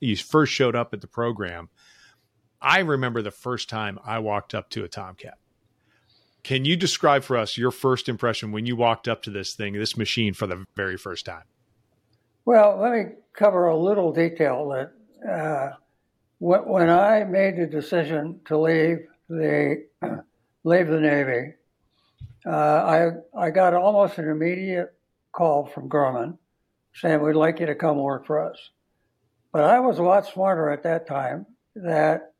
you 0.00 0.16
first 0.16 0.52
showed 0.52 0.74
up 0.74 0.92
at 0.92 1.00
the 1.00 1.06
program. 1.06 1.68
I 2.60 2.80
remember 2.80 3.22
the 3.22 3.30
first 3.30 3.68
time 3.68 4.00
I 4.04 4.18
walked 4.18 4.52
up 4.52 4.68
to 4.70 4.82
a 4.82 4.88
Tomcat. 4.88 5.38
Can 6.42 6.64
you 6.64 6.74
describe 6.74 7.22
for 7.22 7.36
us 7.36 7.56
your 7.56 7.70
first 7.70 8.08
impression 8.08 8.50
when 8.50 8.66
you 8.66 8.74
walked 8.74 9.06
up 9.06 9.22
to 9.22 9.30
this 9.30 9.54
thing, 9.54 9.74
this 9.74 9.96
machine, 9.96 10.34
for 10.34 10.48
the 10.48 10.64
very 10.74 10.96
first 10.96 11.24
time? 11.24 11.44
Well, 12.44 12.78
let 12.80 12.92
me 12.92 13.04
cover 13.34 13.66
a 13.66 13.76
little 13.76 14.12
detail 14.12 14.68
that 14.70 15.30
uh, 15.30 15.76
when 16.40 16.90
I 16.90 17.22
made 17.22 17.56
the 17.56 17.66
decision 17.66 18.40
to 18.46 18.58
leave 18.58 19.06
the 19.28 19.84
leave 20.64 20.88
the 20.88 21.00
Navy, 21.00 21.54
uh, 22.44 22.50
I 22.50 23.10
I 23.38 23.50
got 23.50 23.74
almost 23.74 24.18
an 24.18 24.28
immediate 24.28 24.92
call 25.30 25.66
from 25.66 25.88
Grumman 25.88 26.36
saying 26.94 27.22
we'd 27.22 27.36
like 27.36 27.60
you 27.60 27.66
to 27.66 27.76
come 27.76 27.98
work 27.98 28.26
for 28.26 28.50
us. 28.50 28.58
But 29.52 29.62
I 29.62 29.78
was 29.78 29.98
a 29.98 30.02
lot 30.02 30.26
smarter 30.26 30.68
at 30.70 30.82
that 30.82 31.06
time. 31.06 31.46
That 31.76 32.32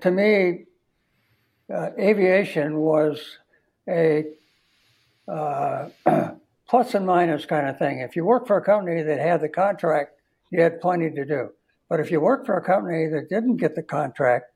to 0.00 0.10
me, 0.10 0.64
uh, 1.72 1.90
aviation 1.98 2.78
was 2.78 3.20
a 3.86 4.24
uh, 5.28 5.90
plus 6.68 6.94
and 6.94 7.06
minus 7.06 7.46
kind 7.46 7.68
of 7.68 7.78
thing. 7.78 8.00
If 8.00 8.16
you 8.16 8.24
work 8.24 8.46
for 8.46 8.56
a 8.56 8.64
company 8.64 9.02
that 9.02 9.18
had 9.18 9.40
the 9.40 9.48
contract, 9.48 10.12
you 10.50 10.60
had 10.60 10.80
plenty 10.80 11.10
to 11.10 11.24
do. 11.24 11.50
But 11.88 12.00
if 12.00 12.10
you 12.10 12.20
work 12.20 12.44
for 12.44 12.56
a 12.56 12.64
company 12.64 13.06
that 13.08 13.28
didn't 13.28 13.58
get 13.58 13.74
the 13.74 13.82
contract, 13.82 14.46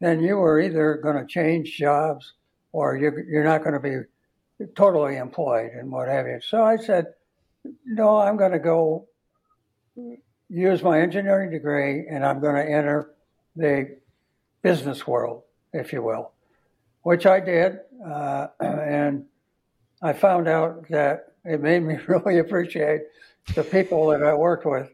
then 0.00 0.20
you 0.20 0.36
were 0.36 0.60
either 0.60 0.98
going 1.02 1.16
to 1.16 1.26
change 1.26 1.76
jobs 1.76 2.32
or 2.72 2.96
you're, 2.96 3.24
you're 3.28 3.44
not 3.44 3.62
going 3.62 3.74
to 3.74 3.80
be 3.80 4.66
totally 4.74 5.16
employed 5.16 5.70
and 5.72 5.90
what 5.90 6.08
have 6.08 6.26
you. 6.26 6.40
So 6.40 6.62
I 6.62 6.76
said, 6.76 7.06
no, 7.84 8.16
I'm 8.16 8.36
going 8.36 8.52
to 8.52 8.58
go 8.58 9.06
use 10.48 10.82
my 10.82 11.00
engineering 11.00 11.50
degree 11.50 12.06
and 12.10 12.24
I'm 12.24 12.40
going 12.40 12.56
to 12.56 12.62
enter 12.62 13.12
the 13.56 13.98
business 14.62 15.06
world, 15.06 15.42
if 15.72 15.92
you 15.92 16.02
will, 16.02 16.32
which 17.02 17.26
I 17.26 17.40
did. 17.40 17.78
Uh, 18.04 18.48
and 18.60 19.26
I 20.02 20.12
found 20.12 20.48
out 20.48 20.88
that 20.88 21.29
it 21.50 21.60
made 21.60 21.82
me 21.82 21.98
really 22.06 22.38
appreciate 22.38 23.02
the 23.54 23.64
people 23.64 24.08
that 24.08 24.22
I 24.22 24.34
worked 24.34 24.66
with 24.66 24.88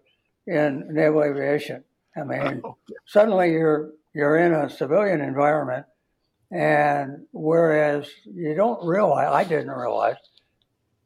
in 0.46 0.86
naval 0.90 1.24
aviation. 1.24 1.84
I 2.16 2.24
mean, 2.24 2.62
suddenly 3.06 3.52
you're 3.52 3.90
you're 4.14 4.38
in 4.38 4.54
a 4.54 4.70
civilian 4.70 5.20
environment 5.20 5.84
and 6.50 7.26
whereas 7.32 8.08
you 8.24 8.54
don't 8.54 8.84
realize, 8.86 9.28
I 9.30 9.44
didn't 9.44 9.70
realize 9.70 10.16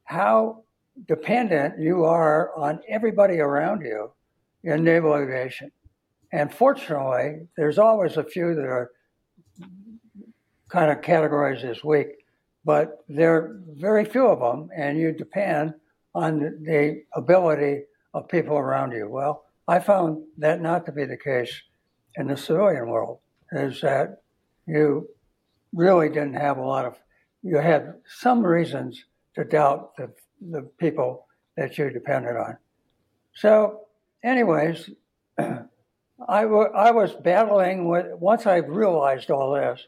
how 0.04 0.64
dependent 1.08 1.80
you 1.80 2.04
are 2.04 2.54
on 2.56 2.80
everybody 2.88 3.40
around 3.40 3.80
you 3.80 4.12
in 4.62 4.84
naval 4.84 5.16
aviation. 5.16 5.72
And 6.32 6.52
fortunately, 6.52 7.48
there's 7.56 7.78
always 7.78 8.16
a 8.16 8.24
few 8.24 8.54
that 8.54 8.66
are 8.66 8.90
kind 10.68 10.90
of 10.90 11.00
categorized 11.00 11.64
as 11.64 11.82
weak, 11.82 12.19
but 12.64 13.04
there 13.08 13.34
are 13.34 13.60
very 13.76 14.04
few 14.04 14.26
of 14.26 14.40
them, 14.40 14.68
and 14.76 14.98
you 14.98 15.12
depend 15.12 15.74
on 16.14 16.40
the 16.40 17.02
ability 17.14 17.84
of 18.14 18.28
people 18.28 18.56
around 18.56 18.92
you. 18.92 19.08
Well, 19.08 19.44
I 19.68 19.78
found 19.78 20.24
that 20.38 20.60
not 20.60 20.84
to 20.86 20.92
be 20.92 21.04
the 21.04 21.16
case 21.16 21.62
in 22.16 22.26
the 22.26 22.36
civilian 22.36 22.88
world, 22.88 23.20
is 23.52 23.80
that 23.80 24.22
you 24.66 25.08
really 25.72 26.08
didn't 26.08 26.34
have 26.34 26.58
a 26.58 26.64
lot 26.64 26.84
of, 26.84 26.96
you 27.42 27.56
had 27.56 27.94
some 28.06 28.44
reasons 28.44 29.04
to 29.34 29.44
doubt 29.44 29.96
the, 29.96 30.12
the 30.40 30.62
people 30.78 31.26
that 31.56 31.78
you 31.78 31.90
depended 31.90 32.36
on. 32.36 32.56
So, 33.34 33.82
anyways, 34.24 34.90
I, 35.38 36.42
w- 36.42 36.72
I 36.74 36.90
was 36.90 37.14
battling 37.14 37.88
with, 37.88 38.06
once 38.18 38.46
I 38.46 38.56
realized 38.56 39.30
all 39.30 39.54
this, 39.54 39.86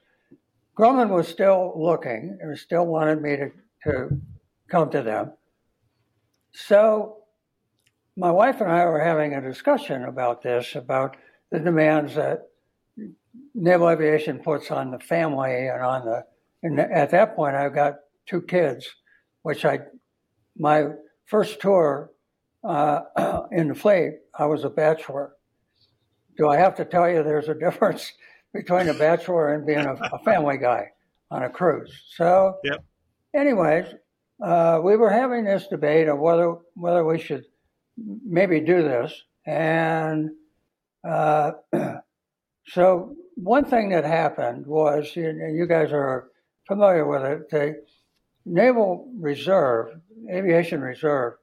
Grumman 0.77 1.11
was 1.11 1.29
still 1.29 1.73
looking 1.77 2.39
and 2.41 2.59
still 2.59 2.87
wanted 2.87 3.21
me 3.21 3.37
to, 3.37 3.51
to 3.85 4.21
come 4.69 4.91
to 4.91 5.03
them. 5.03 5.33
So, 6.53 7.19
my 8.17 8.31
wife 8.31 8.61
and 8.61 8.71
I 8.71 8.85
were 8.87 9.01
having 9.01 9.35
a 9.35 9.41
discussion 9.41 10.05
about 10.05 10.43
this, 10.43 10.75
about 10.75 11.17
the 11.51 11.59
demands 11.59 12.15
that 12.15 12.49
naval 13.55 13.89
aviation 13.89 14.39
puts 14.39 14.71
on 14.71 14.91
the 14.91 14.99
family 14.99 15.69
and 15.69 15.83
on 15.83 16.05
the 16.05 16.25
and 16.63 16.79
at 16.79 17.11
that 17.11 17.35
point 17.35 17.57
I've 17.57 17.75
got 17.75 17.97
two 18.27 18.43
kids, 18.43 18.89
which 19.43 19.65
I 19.65 19.81
my 20.57 20.89
first 21.27 21.61
tour 21.61 22.11
uh, 22.65 23.01
in 23.51 23.69
the 23.69 23.75
fleet 23.75 24.19
I 24.39 24.47
was 24.47 24.65
a 24.65 24.71
bachelor. 24.71 25.33
Do 26.37 26.49
I 26.49 26.57
have 26.57 26.77
to 26.77 26.85
tell 26.85 27.11
you 27.11 27.23
there's 27.23 27.49
a 27.49 27.55
difference 27.67 28.13
between 28.53 28.89
a 28.89 28.95
bachelor 28.95 29.55
and 29.55 29.67
being 29.67 29.87
a, 29.87 29.95
a 29.95 30.19
family 30.25 30.59
guy 30.59 30.91
on 31.31 31.43
a 31.43 31.51
cruise? 31.51 31.93
So, 32.17 32.57
yep. 32.65 32.85
anyways, 33.35 33.87
uh, 34.43 34.81
we 34.83 34.97
were 34.97 35.11
having 35.11 35.45
this 35.45 35.67
debate 35.69 36.09
of 36.09 36.19
whether 36.19 36.57
whether 36.75 37.05
we 37.05 37.19
should 37.19 37.45
maybe 37.97 38.61
do 38.61 38.83
this, 38.83 39.13
and 39.47 40.31
uh, 41.09 41.53
so 42.69 43.15
one 43.37 43.65
thing 43.65 43.91
that 43.91 44.05
happened 44.05 44.67
was, 44.67 45.13
and 45.17 45.57
you 45.57 45.67
guys 45.67 45.93
are 45.93 46.29
familiar 46.67 47.07
with 47.07 47.23
it, 47.23 47.51
the 47.51 47.83
Naval 48.45 49.11
Reserve, 49.19 50.01
Aviation 50.31 50.81
Reserve, 50.81 51.35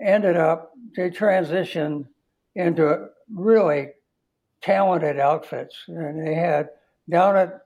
ended 0.00 0.36
up, 0.36 0.72
they 0.96 1.10
transitioned 1.10 2.06
into 2.54 3.08
really 3.32 3.88
talented 4.62 5.18
outfits. 5.18 5.76
And 5.88 6.26
they 6.26 6.34
had, 6.34 6.70
down 7.08 7.36
at, 7.36 7.62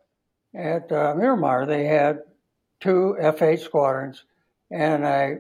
at 0.55 0.93
uh, 0.93 1.15
Miramar, 1.17 1.67
they 1.67 1.85
had 1.85 2.21
two 2.81 3.17
F-8 3.19 3.59
squadrons 3.61 4.25
and 4.71 5.05
a, 5.05 5.39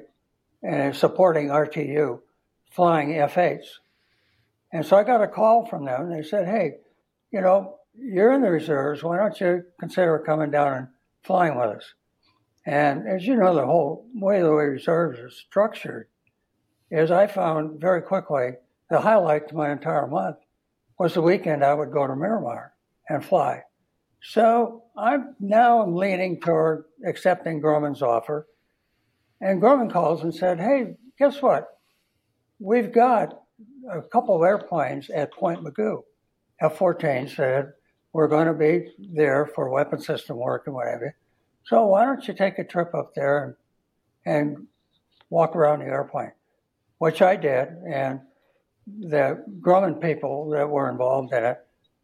and 0.62 0.82
a 0.82 0.94
supporting 0.94 1.48
RTU 1.48 2.20
flying 2.70 3.18
F-8s. 3.18 3.66
And 4.72 4.84
so 4.84 4.96
I 4.96 5.04
got 5.04 5.22
a 5.22 5.28
call 5.28 5.66
from 5.66 5.84
them. 5.84 6.02
And 6.02 6.12
they 6.12 6.26
said, 6.26 6.46
hey, 6.46 6.78
you 7.30 7.40
know, 7.40 7.76
you're 7.96 8.32
in 8.32 8.42
the 8.42 8.50
reserves. 8.50 9.02
Why 9.02 9.18
don't 9.18 9.40
you 9.40 9.64
consider 9.78 10.18
coming 10.18 10.50
down 10.50 10.72
and 10.72 10.88
flying 11.22 11.56
with 11.56 11.76
us? 11.76 11.94
And 12.66 13.06
as 13.06 13.26
you 13.26 13.36
know, 13.36 13.54
the 13.54 13.66
whole 13.66 14.06
way 14.14 14.40
the 14.40 14.52
way 14.52 14.64
reserves 14.64 15.20
are 15.20 15.30
structured 15.30 16.08
is 16.90 17.10
I 17.10 17.26
found 17.26 17.80
very 17.80 18.02
quickly 18.02 18.52
the 18.90 19.00
highlight 19.00 19.48
to 19.48 19.54
my 19.54 19.70
entire 19.70 20.06
month 20.06 20.36
was 20.98 21.14
the 21.14 21.22
weekend 21.22 21.64
I 21.64 21.74
would 21.74 21.92
go 21.92 22.06
to 22.06 22.14
Miramar 22.14 22.72
and 23.08 23.24
fly. 23.24 23.62
So 24.22 24.84
I'm 24.96 25.34
now 25.40 25.86
leaning 25.86 26.40
toward 26.40 26.84
accepting 27.06 27.60
Grumman's 27.60 28.02
offer. 28.02 28.46
And 29.40 29.60
Grumman 29.60 29.92
calls 29.92 30.22
and 30.22 30.34
said, 30.34 30.58
Hey, 30.58 30.94
guess 31.18 31.42
what? 31.42 31.68
We've 32.58 32.92
got 32.92 33.42
a 33.90 34.00
couple 34.00 34.36
of 34.36 34.42
airplanes 34.42 35.10
at 35.10 35.32
Point 35.32 35.62
Mugu. 35.62 36.02
F-14 36.60 37.34
said, 37.34 37.72
we're 38.14 38.28
going 38.28 38.46
to 38.46 38.54
be 38.54 38.92
there 39.12 39.44
for 39.44 39.68
weapon 39.68 40.00
system 40.00 40.36
work 40.36 40.62
and 40.66 40.74
whatever. 40.74 41.16
So 41.64 41.84
why 41.86 42.04
don't 42.04 42.26
you 42.26 42.32
take 42.32 42.58
a 42.58 42.64
trip 42.64 42.94
up 42.94 43.12
there 43.14 43.56
and, 44.24 44.46
and 44.54 44.66
walk 45.30 45.56
around 45.56 45.80
the 45.80 45.86
airplane? 45.86 46.30
Which 46.98 47.20
I 47.20 47.34
did, 47.34 47.68
and 47.90 48.20
the 48.86 49.44
Grumman 49.60 50.00
people 50.00 50.50
that 50.50 50.68
were 50.68 50.90
involved 50.90 51.32
in 51.32 51.44
it, 51.44 51.58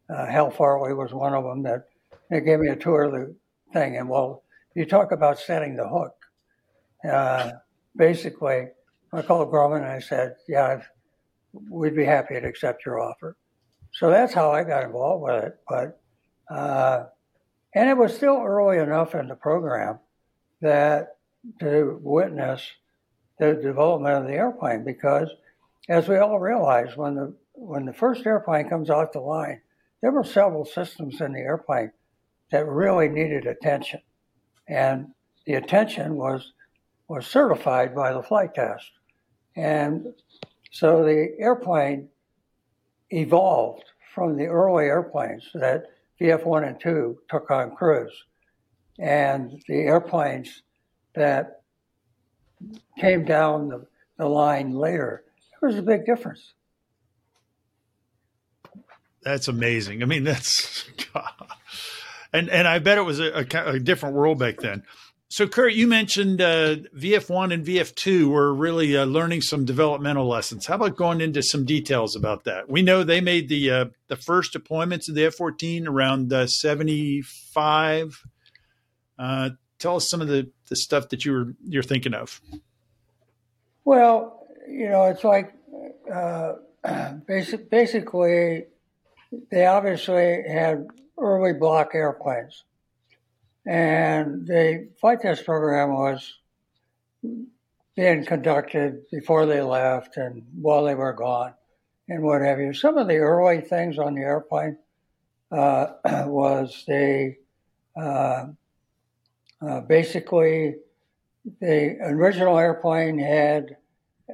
uh, 0.09 0.25
Hal 0.25 0.51
Farley 0.51 0.93
was 0.93 1.13
one 1.13 1.33
of 1.33 1.43
them 1.43 1.63
that 1.63 1.87
they 2.29 2.41
gave 2.41 2.59
me 2.59 2.69
a 2.69 2.75
tour 2.75 3.03
of 3.03 3.11
the 3.11 3.35
thing. 3.73 3.97
And 3.97 4.09
well, 4.09 4.43
you 4.75 4.85
talk 4.85 5.11
about 5.11 5.39
setting 5.39 5.75
the 5.75 5.87
hook. 5.87 6.15
Uh, 7.07 7.51
basically, 7.95 8.67
I 9.13 9.21
called 9.21 9.51
Grumman 9.51 9.77
and 9.77 9.85
I 9.85 9.99
said, 9.99 10.35
"Yeah, 10.47 10.67
I've, 10.67 10.89
we'd 11.69 11.95
be 11.95 12.05
happy 12.05 12.39
to 12.39 12.47
accept 12.47 12.85
your 12.85 12.99
offer." 12.99 13.35
So 13.93 14.09
that's 14.09 14.33
how 14.33 14.51
I 14.51 14.63
got 14.63 14.83
involved 14.83 15.23
with 15.23 15.43
it. 15.43 15.59
But 15.67 15.99
uh, 16.49 17.05
and 17.73 17.89
it 17.89 17.97
was 17.97 18.15
still 18.15 18.41
early 18.43 18.77
enough 18.77 19.15
in 19.15 19.27
the 19.27 19.35
program 19.35 19.99
that 20.61 21.15
to 21.59 21.99
witness 22.01 22.69
the 23.39 23.53
development 23.55 24.15
of 24.15 24.27
the 24.27 24.33
airplane 24.33 24.83
because, 24.83 25.29
as 25.89 26.07
we 26.07 26.17
all 26.17 26.39
realize, 26.39 26.95
when 26.95 27.15
the 27.15 27.33
when 27.53 27.85
the 27.85 27.93
first 27.93 28.25
airplane 28.25 28.69
comes 28.69 28.89
off 28.89 29.11
the 29.11 29.19
line, 29.19 29.61
there 30.01 30.11
were 30.11 30.23
several 30.23 30.65
systems 30.65 31.21
in 31.21 31.33
the 31.33 31.39
airplane 31.39 31.91
that 32.51 32.65
really 32.67 33.09
needed 33.09 33.45
attention, 33.45 34.01
and 34.67 35.07
the 35.45 35.53
attention 35.55 36.15
was 36.15 36.53
was 37.07 37.27
certified 37.27 37.93
by 37.93 38.13
the 38.13 38.23
flight 38.23 38.53
test, 38.53 38.89
and 39.55 40.07
so 40.71 41.03
the 41.03 41.33
airplane 41.39 42.07
evolved 43.09 43.83
from 44.13 44.37
the 44.37 44.45
early 44.45 44.85
airplanes 44.85 45.49
that 45.53 45.85
VF1 46.19 46.67
and 46.67 46.79
2 46.79 47.19
took 47.29 47.49
on 47.51 47.75
crews. 47.75 48.11
And 48.99 49.61
the 49.67 49.81
airplanes 49.81 50.63
that 51.15 51.61
came 52.97 53.25
down 53.25 53.69
the, 53.69 53.85
the 54.17 54.27
line 54.27 54.71
later, 54.71 55.23
there 55.61 55.69
was 55.69 55.77
a 55.77 55.83
big 55.83 56.05
difference. 56.05 56.53
That's 59.23 59.47
amazing. 59.47 60.01
I 60.01 60.07
mean, 60.07 60.23
that's, 60.23 60.89
and 62.33 62.49
and 62.49 62.67
I 62.67 62.79
bet 62.79 62.97
it 62.97 63.03
was 63.03 63.19
a, 63.19 63.45
a, 63.53 63.73
a 63.73 63.79
different 63.79 64.15
world 64.15 64.39
back 64.39 64.57
then. 64.57 64.83
So, 65.31 65.47
Kurt, 65.47 65.71
you 65.71 65.87
mentioned 65.87 66.41
uh, 66.41 66.75
VF1 66.97 67.53
and 67.53 67.65
VF2 67.65 68.27
were 68.27 68.53
really 68.53 68.97
uh, 68.97 69.05
learning 69.05 69.39
some 69.39 69.63
developmental 69.63 70.27
lessons. 70.27 70.65
How 70.65 70.75
about 70.75 70.97
going 70.97 71.21
into 71.21 71.41
some 71.41 71.63
details 71.63 72.17
about 72.17 72.43
that? 72.43 72.69
We 72.69 72.81
know 72.81 73.05
they 73.05 73.21
made 73.21 73.47
the 73.47 73.71
uh, 73.71 73.85
the 74.07 74.17
first 74.17 74.53
deployments 74.53 75.07
of 75.07 75.15
the 75.15 75.23
F-14 75.27 75.87
around 75.87 76.33
uh, 76.33 76.47
75. 76.47 78.25
Uh, 79.17 79.51
tell 79.79 79.95
us 79.95 80.09
some 80.09 80.19
of 80.19 80.27
the, 80.27 80.51
the 80.67 80.75
stuff 80.75 81.07
that 81.09 81.23
you 81.23 81.31
were 81.31 81.53
you're 81.63 81.81
thinking 81.81 82.13
of. 82.13 82.41
Well, 83.85 84.40
you 84.71 84.89
know, 84.89 85.05
it's 85.05 85.23
like 85.23 85.53
uh, 86.13 86.53
basic, 87.27 87.69
basically 87.69 88.65
they 89.49 89.65
obviously 89.65 90.43
had 90.47 90.87
early 91.17 91.53
block 91.53 91.91
airplanes 91.93 92.63
and 93.65 94.47
the 94.47 94.89
flight 94.99 95.21
test 95.21 95.45
program 95.45 95.93
was 95.93 96.39
being 97.95 98.25
conducted 98.25 99.03
before 99.11 99.45
they 99.45 99.61
left 99.61 100.17
and 100.17 100.43
while 100.59 100.83
they 100.83 100.95
were 100.95 101.13
gone 101.13 101.53
and 102.09 102.23
what 102.23 102.41
have 102.41 102.59
you. 102.59 102.73
Some 102.73 102.97
of 102.97 103.07
the 103.07 103.17
early 103.17 103.61
things 103.61 103.99
on 103.99 104.15
the 104.15 104.21
airplane 104.21 104.77
uh, 105.51 105.87
was 106.25 106.83
the 106.87 107.35
uh, 107.95 108.45
uh, 109.61 109.81
basically 109.81 110.75
the 111.59 111.97
original 112.01 112.57
airplane 112.57 113.19
had 113.19 113.77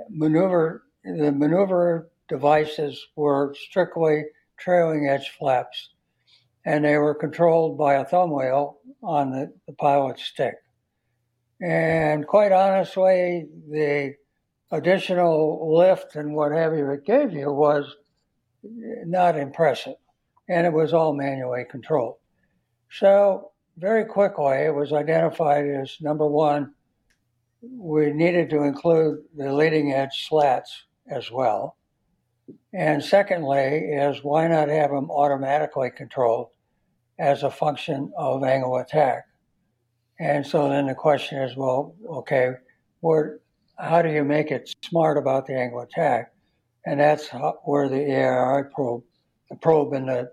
maneuver 0.10 0.84
the 1.04 1.32
maneuver 1.32 2.10
devices 2.28 3.08
were 3.16 3.56
strictly 3.56 4.26
trailing 4.58 5.08
edge 5.08 5.30
flaps 5.38 5.92
and 6.66 6.84
they 6.84 6.98
were 6.98 7.16
controlled 7.16 7.78
by 7.78 7.94
a 7.94 8.04
thumb 8.06 8.32
wheel 8.32 8.80
on 9.02 9.32
the, 9.32 9.54
the 9.68 9.74
pilot's 9.74 10.24
stick. 10.24 10.56
And 11.62 12.28
quite 12.28 12.52
honestly, 12.52 13.48
the 13.70 14.16
additional 14.72 15.76
lift 15.78 16.16
and 16.16 16.36
what 16.36 16.52
have 16.52 16.76
you 16.76 16.92
it 16.92 17.06
gave 17.06 17.32
you 17.32 17.52
was 17.52 17.96
not 18.64 19.38
impressive. 19.38 19.96
And 20.50 20.68
it 20.68 20.74
was 20.74 20.94
all 20.94 21.14
manually 21.14 21.64
controlled. 21.70 22.18
So, 22.90 23.52
very 23.78 24.06
quickly, 24.06 24.66
it 24.66 24.74
was 24.74 24.92
identified 24.92 25.68
as 25.68 25.98
number 26.02 26.28
one, 26.28 26.74
we 27.62 28.14
needed 28.14 28.50
to 28.52 28.64
include 28.64 29.24
the 29.36 29.52
leading 29.54 29.94
edge 29.94 30.28
slats 30.28 30.86
as 31.10 31.32
well. 31.32 31.76
And 32.74 33.04
secondly, 33.04 33.62
is 33.62 34.24
why 34.24 34.48
not 34.48 34.70
have 34.70 34.92
them 34.92 35.10
automatically 35.10 35.90
controlled 35.90 36.50
as 37.20 37.44
a 37.44 37.52
function 37.52 38.12
of 38.18 38.44
angle 38.44 38.78
attack. 38.78 39.26
And 40.20 40.46
so 40.46 40.70
then 40.70 40.88
the 40.88 40.96
question 40.96 41.40
is, 41.42 41.56
well, 41.56 41.96
okay, 42.08 42.52
where, 43.02 43.40
how 43.78 44.02
do 44.02 44.10
you 44.10 44.24
make 44.24 44.52
it 44.52 44.74
smart 44.84 45.18
about 45.18 45.46
the 45.46 45.54
angle 45.54 45.82
of 45.82 45.90
attack? 45.90 46.32
And 46.86 47.00
that's 47.00 47.28
how, 47.28 47.60
where 47.64 47.90
the 47.90 48.16
ARI 48.16 48.70
probe, 48.74 49.04
the 49.50 49.56
probe 49.56 49.94
in 49.94 50.06
the 50.06 50.32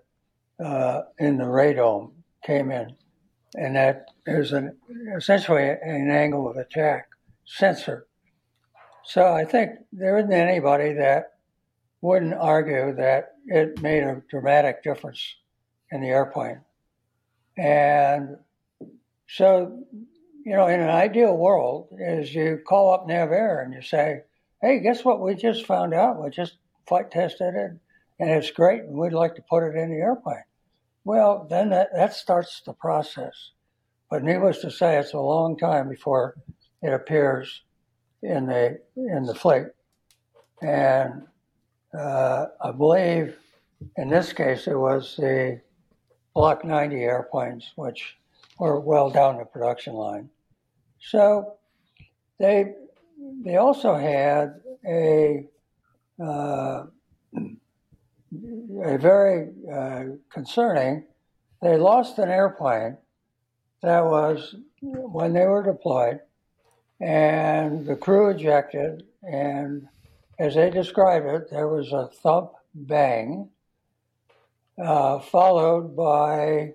uh, 0.63 1.01
in 1.19 1.37
the 1.37 1.43
radome 1.43 2.11
came 2.45 2.71
in, 2.71 2.95
and 3.55 3.75
that 3.75 4.05
is 4.25 4.53
an 4.53 4.77
essentially 5.17 5.67
an 5.67 6.09
angle 6.09 6.49
of 6.49 6.55
attack 6.55 7.09
sensor. 7.45 8.07
So 9.03 9.33
I 9.33 9.45
think 9.45 9.71
there 9.93 10.17
isn't 10.17 10.33
anybody 10.33 10.93
that 10.93 11.33
wouldn't 12.01 12.33
argue 12.33 12.95
that 12.95 13.33
it 13.45 13.81
made 13.81 14.03
a 14.03 14.21
dramatic 14.29 14.83
difference 14.83 15.35
in 15.91 16.01
the 16.01 16.07
airplane. 16.07 16.61
And 17.57 18.37
so, 19.27 19.79
you 20.45 20.55
know, 20.55 20.67
in 20.67 20.79
an 20.79 20.89
ideal 20.89 21.37
world, 21.37 21.89
is 21.99 22.33
you 22.33 22.59
call 22.67 22.93
up 22.93 23.07
NavAir 23.07 23.63
and 23.63 23.73
you 23.73 23.81
say, 23.81 24.23
"Hey, 24.61 24.79
guess 24.79 25.05
what? 25.05 25.21
We 25.21 25.35
just 25.35 25.65
found 25.65 25.93
out. 25.93 26.21
We 26.21 26.29
just 26.29 26.57
flight 26.87 27.11
tested 27.11 27.55
it, 27.55 27.71
and 28.19 28.29
it's 28.29 28.51
great, 28.51 28.81
and 28.81 28.97
we'd 28.97 29.13
like 29.13 29.35
to 29.35 29.43
put 29.49 29.63
it 29.63 29.75
in 29.75 29.89
the 29.89 30.01
airplane." 30.01 30.43
Well, 31.03 31.45
then 31.49 31.69
that, 31.69 31.89
that 31.93 32.13
starts 32.13 32.61
the 32.65 32.73
process. 32.73 33.51
But 34.09 34.23
needless 34.23 34.59
to 34.61 34.71
say, 34.71 34.97
it's 34.97 35.13
a 35.13 35.19
long 35.19 35.57
time 35.57 35.89
before 35.89 36.35
it 36.85 36.93
appears 36.93 37.61
in 38.21 38.45
the 38.45 38.79
in 38.95 39.23
the 39.23 39.33
fleet. 39.33 39.67
And 40.61 41.23
uh, 41.97 42.45
I 42.63 42.71
believe 42.71 43.35
in 43.97 44.09
this 44.09 44.33
case 44.33 44.67
it 44.67 44.77
was 44.77 45.15
the 45.17 45.61
Block 46.33 46.63
90 46.65 46.97
airplanes, 46.97 47.71
which 47.75 48.17
were 48.59 48.79
well 48.79 49.09
down 49.09 49.37
the 49.37 49.45
production 49.45 49.93
line. 49.93 50.29
So 50.99 51.53
they 52.39 52.73
they 53.43 53.55
also 53.55 53.95
had 53.95 54.61
a 54.85 55.47
uh, 56.21 56.85
a 58.83 58.97
very 58.97 59.49
uh, 59.73 60.03
concerning. 60.29 61.05
They 61.61 61.77
lost 61.77 62.19
an 62.19 62.29
airplane 62.29 62.97
that 63.81 64.03
was 64.05 64.55
when 64.81 65.33
they 65.33 65.45
were 65.45 65.63
deployed, 65.63 66.19
and 66.99 67.85
the 67.85 67.95
crew 67.95 68.29
ejected. 68.29 69.03
And 69.23 69.87
as 70.39 70.55
they 70.55 70.69
described 70.69 71.25
it, 71.25 71.49
there 71.49 71.67
was 71.67 71.91
a 71.91 72.07
thump 72.07 72.51
bang, 72.73 73.49
uh, 74.77 75.19
followed 75.19 75.95
by 75.95 76.73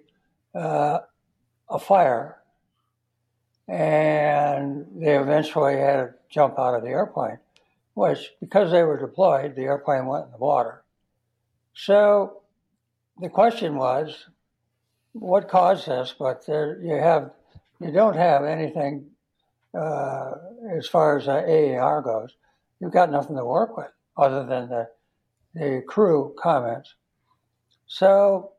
uh, 0.54 1.00
a 1.68 1.78
fire. 1.78 2.36
And 3.68 4.86
they 4.96 5.16
eventually 5.16 5.76
had 5.78 5.96
to 5.96 6.14
jump 6.28 6.58
out 6.58 6.74
of 6.74 6.82
the 6.82 6.88
airplane, 6.88 7.38
which, 7.94 8.32
because 8.40 8.72
they 8.72 8.82
were 8.82 8.98
deployed, 8.98 9.54
the 9.54 9.62
airplane 9.62 10.06
went 10.06 10.26
in 10.26 10.32
the 10.32 10.38
water. 10.38 10.82
So 11.74 12.42
the 13.20 13.28
question 13.28 13.76
was, 13.76 14.26
what 15.12 15.48
caused 15.48 15.86
this? 15.86 16.14
But 16.18 16.46
there, 16.46 16.80
you 16.82 16.96
have, 16.96 17.30
you 17.80 17.92
don't 17.92 18.16
have 18.16 18.44
anything 18.44 19.06
uh, 19.78 20.30
as 20.76 20.86
far 20.86 21.18
as 21.18 21.28
AAR 21.28 22.02
goes. 22.02 22.36
You've 22.80 22.92
got 22.92 23.10
nothing 23.10 23.36
to 23.36 23.44
work 23.44 23.76
with 23.76 23.90
other 24.16 24.44
than 24.44 24.68
the 24.68 24.88
the 25.54 25.82
crew 25.86 26.34
comments. 26.38 26.94
So, 27.86 28.52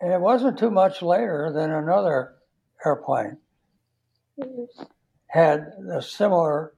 and 0.00 0.12
it 0.12 0.20
wasn't 0.20 0.58
too 0.58 0.70
much 0.70 1.02
later 1.02 1.50
than 1.52 1.72
another 1.72 2.34
airplane 2.84 3.38
had 5.26 5.72
a 5.92 6.00
similar 6.00 6.74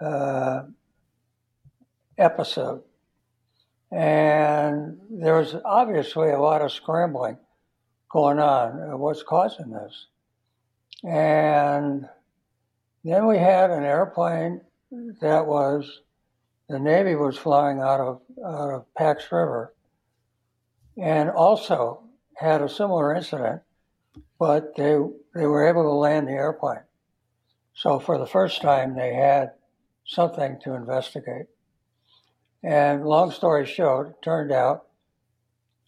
uh, 0.00 0.62
episode. 2.16 2.82
And 3.92 4.98
there 5.10 5.36
was 5.36 5.54
obviously 5.64 6.30
a 6.30 6.40
lot 6.40 6.62
of 6.62 6.72
scrambling 6.72 7.36
going 8.10 8.38
on. 8.38 8.98
What's 8.98 9.22
causing 9.22 9.70
this? 9.70 10.06
And 11.04 12.08
then 13.04 13.26
we 13.26 13.38
had 13.38 13.70
an 13.70 13.84
airplane 13.84 14.62
that 15.20 15.46
was 15.46 16.00
the 16.68 16.78
Navy 16.78 17.14
was 17.14 17.36
flying 17.36 17.80
out 17.80 18.00
of 18.00 18.20
out 18.44 18.70
of 18.70 18.94
Pax 18.94 19.24
River, 19.30 19.74
and 20.96 21.30
also 21.30 22.02
had 22.36 22.62
a 22.62 22.68
similar 22.68 23.14
incident, 23.14 23.62
but 24.38 24.74
they 24.76 24.96
they 25.34 25.46
were 25.46 25.68
able 25.68 25.82
to 25.82 25.90
land 25.90 26.26
the 26.26 26.32
airplane. 26.32 26.84
So 27.74 27.98
for 27.98 28.18
the 28.18 28.26
first 28.26 28.62
time, 28.62 28.96
they 28.96 29.14
had 29.14 29.52
something 30.06 30.58
to 30.62 30.74
investigate. 30.74 31.46
And 32.62 33.04
long 33.04 33.30
story 33.30 33.66
short, 33.66 34.08
it 34.08 34.22
turned 34.22 34.52
out 34.52 34.86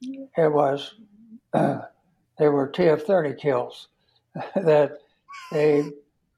it 0.03 0.53
was 0.53 0.95
they 1.53 2.49
were 2.49 2.69
TF30 2.69 3.39
kills 3.39 3.89
that 4.55 4.99
they 5.53 5.91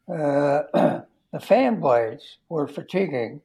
uh, 0.08 0.62
the 1.32 1.40
fan 1.40 1.80
blades 1.80 2.38
were 2.48 2.66
fatiguing, 2.66 3.40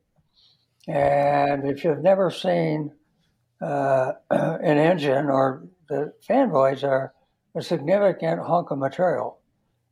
and 0.87 1.67
if 1.67 1.83
you've 1.83 2.03
never 2.03 2.31
seen 2.31 2.91
uh, 3.61 4.13
an 4.29 4.77
engine 4.77 5.27
or 5.27 5.63
the 5.89 6.13
fan 6.21 6.49
blades 6.49 6.83
are 6.83 7.13
a 7.55 7.61
significant 7.61 8.41
hunk 8.41 8.71
of 8.71 8.77
material. 8.77 9.39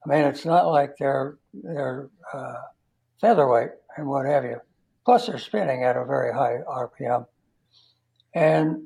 I 0.05 0.09
mean, 0.09 0.25
it's 0.25 0.45
not 0.45 0.67
like 0.67 0.97
they're 0.97 1.37
they're 1.53 2.09
uh, 2.33 2.61
featherweight 3.19 3.69
and 3.97 4.07
what 4.07 4.25
have 4.25 4.43
you. 4.43 4.57
Plus, 5.05 5.27
they're 5.27 5.37
spinning 5.37 5.83
at 5.83 5.97
a 5.97 6.05
very 6.05 6.33
high 6.33 6.57
RPM, 6.67 7.27
and 8.33 8.83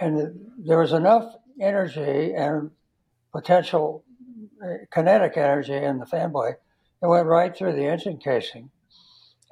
and 0.00 0.40
there 0.58 0.78
was 0.78 0.92
enough 0.92 1.34
energy 1.60 2.32
and 2.34 2.70
potential 3.32 4.04
uh, 4.62 4.84
kinetic 4.90 5.36
energy 5.36 5.74
in 5.74 5.98
the 5.98 6.06
fan 6.06 6.32
blade. 6.32 6.56
It 7.02 7.06
went 7.06 7.26
right 7.26 7.56
through 7.56 7.74
the 7.74 7.86
engine 7.86 8.18
casing, 8.18 8.70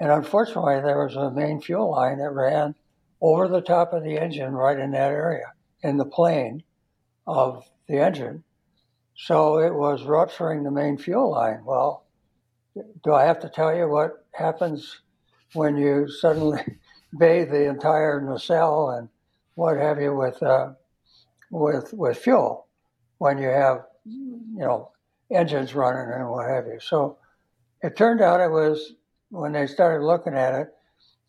and 0.01 0.11
unfortunately, 0.11 0.81
there 0.81 1.05
was 1.05 1.17
a 1.17 1.31
main 1.31 1.61
fuel 1.61 1.91
line 1.91 2.19
that 2.19 2.31
ran 2.31 2.75
over 3.21 3.49
the 3.49 3.61
top 3.61 3.93
of 3.93 4.03
the 4.03 4.19
engine 4.19 4.53
right 4.53 4.79
in 4.79 4.91
that 4.91 5.13
area 5.13 5.53
in 5.83 5.97
the 5.97 6.05
plane 6.05 6.65
of 7.27 7.69
the 7.89 7.99
engine. 7.99 8.45
So 9.17 9.59
it 9.59 9.75
was 9.75 10.03
rupturing 10.03 10.63
the 10.63 10.71
main 10.71 10.99
fuel 10.99 11.31
line. 11.31 11.65
Well, 11.65 12.05
do 13.03 13.15
I 13.15 13.25
have 13.25 13.41
to 13.41 13.49
tell 13.49 13.75
you 13.75 13.89
what 13.89 14.25
happens 14.33 15.01
when 15.55 15.77
you 15.77 16.09
suddenly 16.09 16.63
bathe 17.19 17.51
the 17.51 17.69
entire 17.69 18.21
nacelle 18.21 18.91
and 18.91 19.09
what 19.55 19.79
have 19.79 20.01
you 20.01 20.15
with 20.15 20.43
uh, 20.43 20.73
with 21.51 21.93
with 21.95 22.19
fuel 22.19 22.67
when 23.19 23.39
you 23.39 23.49
have 23.49 23.85
you 24.05 24.59
know 24.59 24.91
engines 25.31 25.75
running 25.75 26.13
and 26.13 26.29
what 26.29 26.49
have 26.49 26.67
you. 26.67 26.79
So 26.81 27.19
it 27.83 27.97
turned 27.97 28.21
out 28.21 28.41
it 28.41 28.51
was 28.51 28.95
when 29.31 29.53
they 29.53 29.67
started 29.67 30.05
looking 30.05 30.35
at 30.35 30.55
it, 30.55 30.69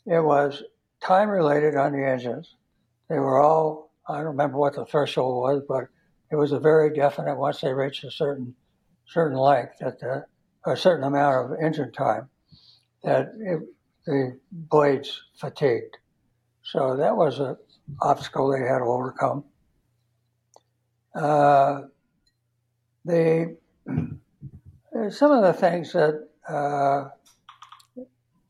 it 0.06 0.24
was 0.24 0.64
time 1.02 1.30
related 1.30 1.76
on 1.76 1.92
the 1.92 2.06
engines. 2.06 2.56
They 3.10 3.20
were 3.20 3.42
all 3.42 3.92
I 4.08 4.18
don't 4.18 4.28
remember 4.28 4.58
what 4.58 4.76
the 4.76 4.86
threshold 4.86 5.36
was, 5.44 5.64
but 5.68 5.86
it 6.32 6.36
was 6.36 6.54
a 6.54 6.60
very 6.60 6.94
definite 6.94 7.38
once 7.38 7.62
they 7.62 7.74
reached 7.74 8.04
a 8.04 8.12
certain 8.12 8.56
certain 9.06 9.38
length 9.38 9.76
that 9.80 10.00
the, 10.00 10.26
a 10.66 10.76
certain 10.76 11.04
amount 11.04 11.52
of 11.52 11.60
engine 11.62 11.92
time 11.92 12.30
that 13.04 13.32
it, 13.40 13.60
the 14.06 14.38
blades 14.52 15.22
fatigued. 15.40 15.98
So 16.64 16.98
that 16.98 17.16
was 17.16 17.40
an 17.40 17.58
obstacle 18.02 18.52
they 18.52 18.68
had 18.68 18.80
to 18.80 18.86
overcome. 18.86 19.46
Uh, 21.16 21.84
the 23.06 23.58
some 25.10 25.32
of 25.32 25.44
the 25.44 25.54
things 25.54 25.94
that 25.94 26.28
uh, 26.50 27.10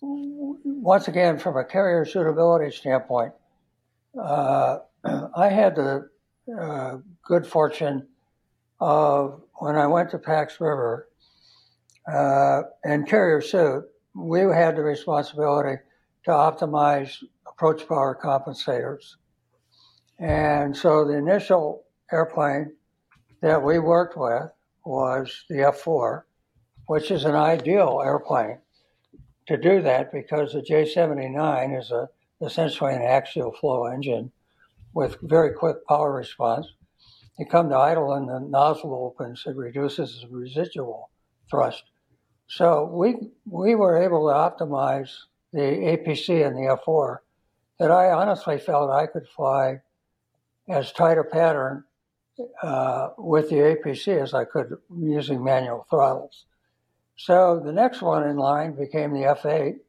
once 0.01 1.07
again 1.07 1.37
from 1.37 1.57
a 1.57 1.63
carrier 1.63 2.05
suitability 2.05 2.71
standpoint, 2.71 3.33
uh, 4.21 4.79
I 5.35 5.49
had 5.49 5.75
the 5.75 6.09
uh, 6.59 6.97
good 7.23 7.45
fortune 7.45 8.07
of 8.79 9.41
when 9.55 9.75
I 9.75 9.87
went 9.87 10.11
to 10.11 10.19
Pax 10.19 10.61
River 10.61 11.09
uh, 12.11 12.61
and 12.83 13.07
carrier 13.07 13.41
suit, 13.41 13.85
we 14.13 14.41
had 14.41 14.75
the 14.75 14.81
responsibility 14.81 15.81
to 16.25 16.31
optimize 16.31 17.23
approach 17.47 17.87
power 17.87 18.17
compensators. 18.21 19.15
And 20.19 20.75
so 20.75 21.05
the 21.05 21.17
initial 21.17 21.83
airplane 22.11 22.73
that 23.41 23.61
we 23.61 23.79
worked 23.79 24.17
with 24.17 24.49
was 24.85 25.45
the 25.49 25.67
F 25.67 25.77
4, 25.79 26.25
which 26.87 27.11
is 27.11 27.25
an 27.25 27.35
ideal 27.35 28.01
airplane 28.03 28.57
to 29.45 29.57
do 29.57 29.81
that 29.81 30.11
because 30.11 30.53
the 30.53 30.61
J 30.61 30.85
79 30.85 31.71
is 31.71 31.91
a, 31.91 32.09
essentially 32.41 32.93
an 32.93 33.01
axial 33.01 33.51
flow 33.51 33.85
engine 33.85 34.31
with 34.93 35.17
very 35.21 35.53
quick 35.53 35.85
power 35.87 36.11
response. 36.13 36.67
You 37.37 37.45
come 37.45 37.69
to 37.69 37.77
idle 37.77 38.13
and 38.13 38.27
the 38.27 38.39
nozzle 38.39 38.95
opens, 38.95 39.43
it 39.45 39.55
reduces 39.55 40.21
the 40.21 40.35
residual 40.35 41.09
thrust. 41.49 41.83
So 42.47 42.85
we 42.85 43.15
we 43.45 43.75
were 43.75 44.01
able 44.01 44.27
to 44.27 44.33
optimize 44.33 45.13
the 45.53 45.59
APC 45.59 46.45
and 46.45 46.55
the 46.55 46.77
F4 46.85 47.17
that 47.79 47.91
I 47.91 48.11
honestly 48.11 48.57
felt 48.57 48.89
I 48.89 49.07
could 49.07 49.27
fly 49.27 49.81
as 50.69 50.91
tight 50.91 51.17
a 51.17 51.23
pattern 51.23 51.83
uh, 52.61 53.09
with 53.17 53.49
the 53.49 53.55
APC 53.57 54.21
as 54.21 54.33
I 54.33 54.45
could 54.45 54.77
using 54.97 55.43
manual 55.43 55.85
throttles. 55.89 56.45
So 57.17 57.59
the 57.59 57.73
next 57.73 58.01
one 58.01 58.27
in 58.27 58.37
line 58.37 58.73
became 58.73 59.11
the 59.11 59.21
F8 59.21 59.79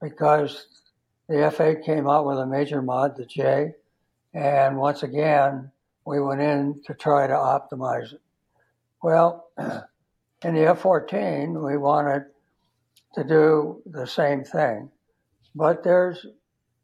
because 0.00 0.66
the 1.26 1.36
F8 1.36 1.84
came 1.84 2.06
out 2.06 2.26
with 2.26 2.38
a 2.38 2.46
major 2.46 2.82
mod, 2.82 3.16
the 3.16 3.24
J, 3.24 3.72
and 4.34 4.76
once 4.76 5.02
again 5.02 5.70
we 6.04 6.20
went 6.20 6.42
in 6.42 6.82
to 6.86 6.92
try 6.94 7.26
to 7.26 7.32
optimize 7.32 8.12
it. 8.12 8.20
Well, 9.02 9.48
in 9.58 10.54
the 10.54 10.60
F14 10.60 11.64
we 11.64 11.78
wanted 11.78 12.26
to 13.14 13.24
do 13.24 13.80
the 13.86 14.06
same 14.06 14.44
thing, 14.44 14.90
but 15.54 15.82
there's 15.82 16.26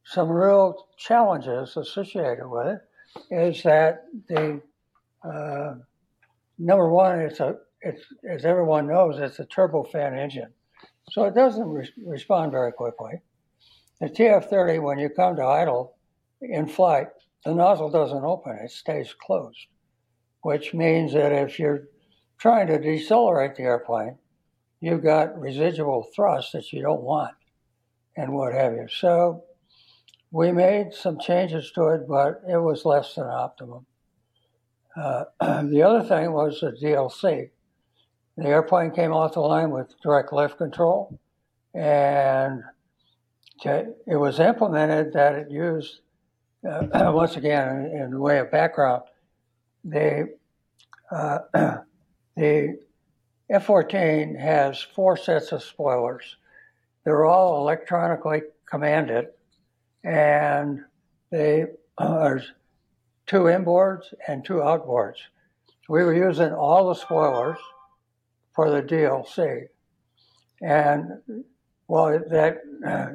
some 0.05 0.31
real 0.31 0.87
challenges 0.97 1.77
associated 1.77 2.49
with 2.49 2.67
it. 2.67 2.81
Is 3.31 3.63
that 3.65 4.07
the 4.27 4.63
uh, 5.23 5.75
number 6.59 6.89
one? 6.89 7.21
It's 7.21 7.41
a 7.41 7.59
as 7.83 8.45
everyone 8.45 8.87
knows, 8.87 9.19
it's 9.19 9.39
a 9.39 9.47
turbofan 9.47 10.17
engine, 10.17 10.53
so 11.11 11.25
it 11.25 11.35
doesn't 11.35 11.69
re- 11.69 11.93
respond 12.05 12.53
very 12.53 12.73
quickly. 12.73 13.21
The 14.01 14.09
TF30, 14.09 14.83
when 14.83 14.99
you 14.99 15.09
come 15.09 15.37
to 15.37 15.45
idle 15.45 15.97
in 16.41 16.67
flight, 16.67 17.09
the 17.45 17.55
nozzle 17.55 17.91
doesn't 17.91 18.25
open; 18.25 18.59
it 18.63 18.71
stays 18.71 19.15
closed, 19.15 19.67
which 20.43 20.75
means 20.75 21.13
that 21.15 21.33
if 21.33 21.59
you're 21.59 21.89
trying 22.39 22.67
to 22.69 22.79
decelerate 22.79 23.57
the 23.57 23.63
airplane, 23.63 24.17
you've 24.81 25.03
got 25.03 25.39
residual 25.39 26.07
thrust 26.15 26.53
that 26.53 26.73
you 26.73 26.83
don't 26.83 27.03
want, 27.03 27.35
and 28.17 28.33
what 28.33 28.53
have 28.55 28.73
you. 28.73 28.89
So 28.89 29.45
we 30.31 30.53
made 30.53 30.95
some 30.95 31.19
changes 31.19 31.73
to 31.73 31.89
it, 31.89 32.09
but 32.09 32.43
it 32.49 32.59
was 32.59 32.85
less 32.85 33.15
than 33.15 33.27
optimum. 33.27 33.87
Uh, 34.97 35.25
the 35.63 35.83
other 35.83 36.07
thing 36.07 36.33
was 36.33 36.61
the 36.61 36.73
DLC. 36.73 37.51
The 38.41 38.49
airplane 38.49 38.91
came 38.93 39.13
off 39.13 39.35
the 39.35 39.41
line 39.41 39.71
with 39.71 39.95
direct 40.01 40.33
lift 40.33 40.57
control, 40.57 41.21
and 41.75 42.63
it 43.63 43.95
was 44.07 44.41
implemented 44.41 45.13
that 45.13 45.35
it 45.35 45.51
used, 45.51 46.01
uh, 46.67 46.87
once 47.15 47.37
again, 47.37 47.91
in, 47.93 48.13
the 48.13 48.19
way 48.19 48.39
of 48.39 48.51
background, 48.51 49.03
the, 49.85 50.35
uh, 51.11 51.41
the 52.35 52.79
F 53.51 53.67
14 53.67 54.35
has 54.37 54.81
four 54.81 55.19
sets 55.19 55.53
of 55.53 55.63
spoilers. 55.63 56.37
They're 57.05 57.27
all 57.27 57.59
electronically 57.59 58.41
commanded, 58.65 59.27
and 60.03 60.83
they 61.31 61.67
are 61.99 62.41
two 63.27 63.43
inboards 63.43 64.15
and 64.27 64.43
two 64.43 64.61
outboards. 64.61 65.19
We 65.91 66.03
were 66.05 66.15
using 66.15 66.55
all 66.55 66.89
the 66.89 66.95
spoilers 66.95 67.59
for 68.55 68.71
the 68.71 68.83
DLC. 68.83 69.67
And 70.61 71.45
well, 71.89 72.21
that 72.31 72.59
uh, 72.87 73.07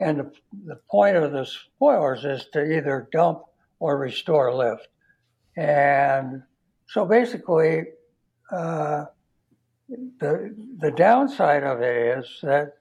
and 0.00 0.20
the, 0.20 0.32
the 0.66 0.80
point 0.90 1.16
of 1.16 1.32
the 1.32 1.44
spoilers 1.44 2.24
is 2.24 2.46
to 2.52 2.62
either 2.62 3.08
dump 3.10 3.42
or 3.80 3.98
restore 3.98 4.54
lift. 4.54 4.88
And 5.56 6.42
so 6.88 7.04
basically, 7.04 7.84
uh, 8.52 9.06
the 9.88 10.54
the 10.78 10.90
downside 10.90 11.64
of 11.64 11.80
it 11.80 12.18
is 12.18 12.38
that 12.42 12.74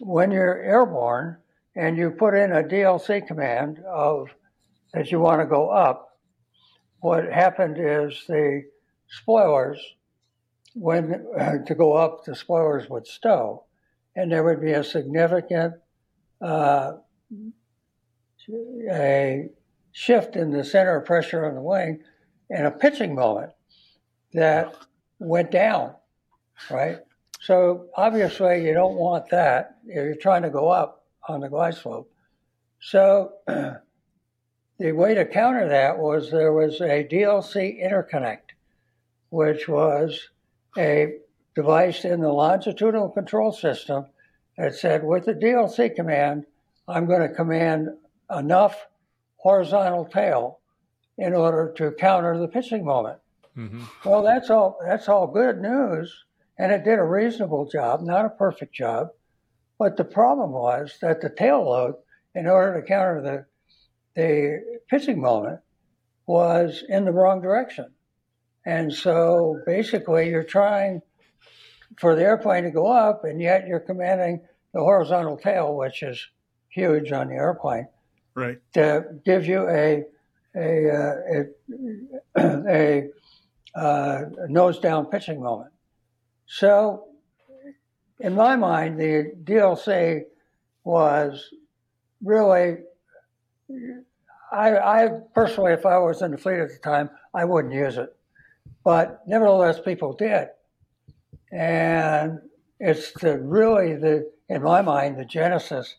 when 0.00 0.30
you're 0.30 0.62
airborne 0.62 1.38
and 1.74 1.96
you 1.96 2.10
put 2.10 2.34
in 2.34 2.52
a 2.52 2.62
DLC 2.62 3.26
command 3.26 3.80
of 3.86 4.28
that 4.94 5.10
you 5.10 5.20
want 5.20 5.40
to 5.40 5.46
go 5.46 5.70
up, 5.70 6.18
what 7.00 7.24
happened 7.24 7.76
is 7.78 8.22
the 8.28 8.62
spoilers 9.08 9.78
when 10.74 11.26
uh, 11.38 11.58
to 11.66 11.74
go 11.74 11.92
up, 11.94 12.24
the 12.24 12.34
spoilers 12.34 12.88
would 12.88 13.06
stow, 13.06 13.64
and 14.16 14.30
there 14.30 14.44
would 14.44 14.60
be 14.60 14.72
a 14.72 14.84
significant 14.84 15.74
uh, 16.40 16.92
a 18.90 19.48
shift 19.92 20.36
in 20.36 20.50
the 20.50 20.64
center 20.64 20.96
of 20.96 21.04
pressure 21.04 21.44
on 21.46 21.54
the 21.54 21.60
wing, 21.60 22.02
and 22.50 22.66
a 22.66 22.70
pitching 22.70 23.14
moment 23.14 23.52
that 24.32 24.74
went 25.18 25.50
down, 25.50 25.94
right? 26.70 26.98
So 27.40 27.86
obviously 27.96 28.66
you 28.66 28.74
don't 28.74 28.96
want 28.96 29.30
that. 29.30 29.78
If 29.86 29.94
you're 29.94 30.14
trying 30.14 30.42
to 30.42 30.50
go 30.50 30.68
up 30.68 31.04
on 31.28 31.40
the 31.40 31.48
glide 31.48 31.74
slope. 31.74 32.10
So 32.80 33.32
the 33.46 34.92
way 34.92 35.14
to 35.14 35.24
counter 35.24 35.68
that 35.68 35.98
was 35.98 36.30
there 36.30 36.52
was 36.52 36.80
a 36.80 37.04
DLC 37.04 37.82
interconnect, 37.82 38.54
which 39.30 39.68
was 39.68 40.28
a 40.78 41.18
device 41.54 42.04
in 42.04 42.20
the 42.20 42.32
longitudinal 42.32 43.10
control 43.10 43.52
system 43.52 44.06
that 44.56 44.74
said, 44.74 45.04
with 45.04 45.24
the 45.24 45.34
DLC 45.34 45.94
command, 45.94 46.46
I'm 46.86 47.06
going 47.06 47.28
to 47.28 47.34
command 47.34 47.88
enough 48.34 48.86
horizontal 49.36 50.04
tail 50.06 50.60
in 51.16 51.34
order 51.34 51.72
to 51.76 51.92
counter 51.92 52.38
the 52.38 52.48
pitching 52.48 52.84
moment. 52.84 53.18
Mm-hmm. 53.56 53.82
Well, 54.04 54.22
that's 54.22 54.50
all. 54.50 54.78
That's 54.86 55.08
all 55.08 55.26
good 55.26 55.60
news, 55.60 56.24
and 56.58 56.70
it 56.70 56.84
did 56.84 57.00
a 57.00 57.04
reasonable 57.04 57.68
job, 57.68 58.02
not 58.02 58.24
a 58.24 58.30
perfect 58.30 58.72
job. 58.72 59.08
But 59.78 59.96
the 59.96 60.04
problem 60.04 60.52
was 60.52 60.96
that 61.02 61.20
the 61.20 61.30
tail 61.30 61.68
load, 61.68 61.96
in 62.36 62.46
order 62.46 62.80
to 62.80 62.86
counter 62.86 63.20
the 63.20 63.46
the 64.14 64.80
pitching 64.88 65.20
moment, 65.20 65.60
was 66.26 66.84
in 66.88 67.04
the 67.04 67.12
wrong 67.12 67.40
direction. 67.40 67.86
And 68.68 68.92
so 68.92 69.62
basically, 69.64 70.28
you're 70.28 70.44
trying 70.44 71.00
for 71.98 72.14
the 72.14 72.22
airplane 72.22 72.64
to 72.64 72.70
go 72.70 72.86
up, 72.86 73.24
and 73.24 73.40
yet 73.40 73.66
you're 73.66 73.80
commanding 73.80 74.42
the 74.74 74.80
horizontal 74.80 75.38
tail, 75.38 75.74
which 75.74 76.02
is 76.02 76.22
huge 76.68 77.10
on 77.10 77.28
the 77.28 77.36
airplane, 77.36 77.88
right? 78.34 78.58
To 78.74 79.06
give 79.24 79.46
you 79.46 79.66
a 79.70 80.04
a 80.54 80.90
uh, 80.90 81.14
a, 82.36 82.62
a 82.68 83.08
uh, 83.74 84.24
nose 84.50 84.78
down 84.80 85.06
pitching 85.06 85.42
moment. 85.42 85.72
So, 86.46 87.06
in 88.20 88.34
my 88.34 88.54
mind, 88.54 89.00
the 89.00 89.32
DLC 89.44 90.24
was 90.84 91.42
really. 92.22 92.80
I, 94.52 94.76
I 94.76 95.08
personally, 95.34 95.72
if 95.72 95.86
I 95.86 95.98
was 95.98 96.20
in 96.20 96.32
the 96.32 96.38
fleet 96.38 96.58
at 96.58 96.68
the 96.68 96.78
time, 96.82 97.08
I 97.34 97.44
wouldn't 97.44 97.74
use 97.74 97.98
it, 97.98 98.17
but 98.88 99.20
nevertheless, 99.26 99.78
people 99.78 100.14
did, 100.14 100.48
and 101.52 102.38
it's 102.80 103.12
the 103.20 103.38
really 103.38 103.94
the 103.96 104.32
in 104.48 104.62
my 104.62 104.80
mind 104.80 105.18
the 105.18 105.26
genesis 105.26 105.96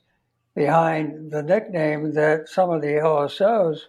behind 0.55 1.29
the 1.29 1.43
nickname 1.43 2.15
that 2.15 2.49
some 2.49 2.71
of 2.71 2.81
the 2.81 2.87
LSOs 2.87 3.81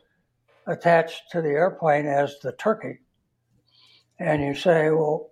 attached 0.67 1.31
to 1.31 1.41
the 1.41 1.49
airplane 1.49 2.05
as 2.05 2.39
the 2.41 2.53
turkey. 2.53 2.99
And 4.19 4.43
you 4.43 4.53
say, 4.53 4.91
well, 4.91 5.31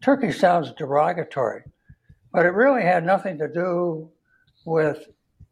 turkey 0.00 0.32
sounds 0.32 0.72
derogatory, 0.72 1.64
but 2.32 2.46
it 2.46 2.54
really 2.54 2.84
had 2.84 3.04
nothing 3.04 3.36
to 3.36 3.48
do 3.52 4.08
with 4.64 5.08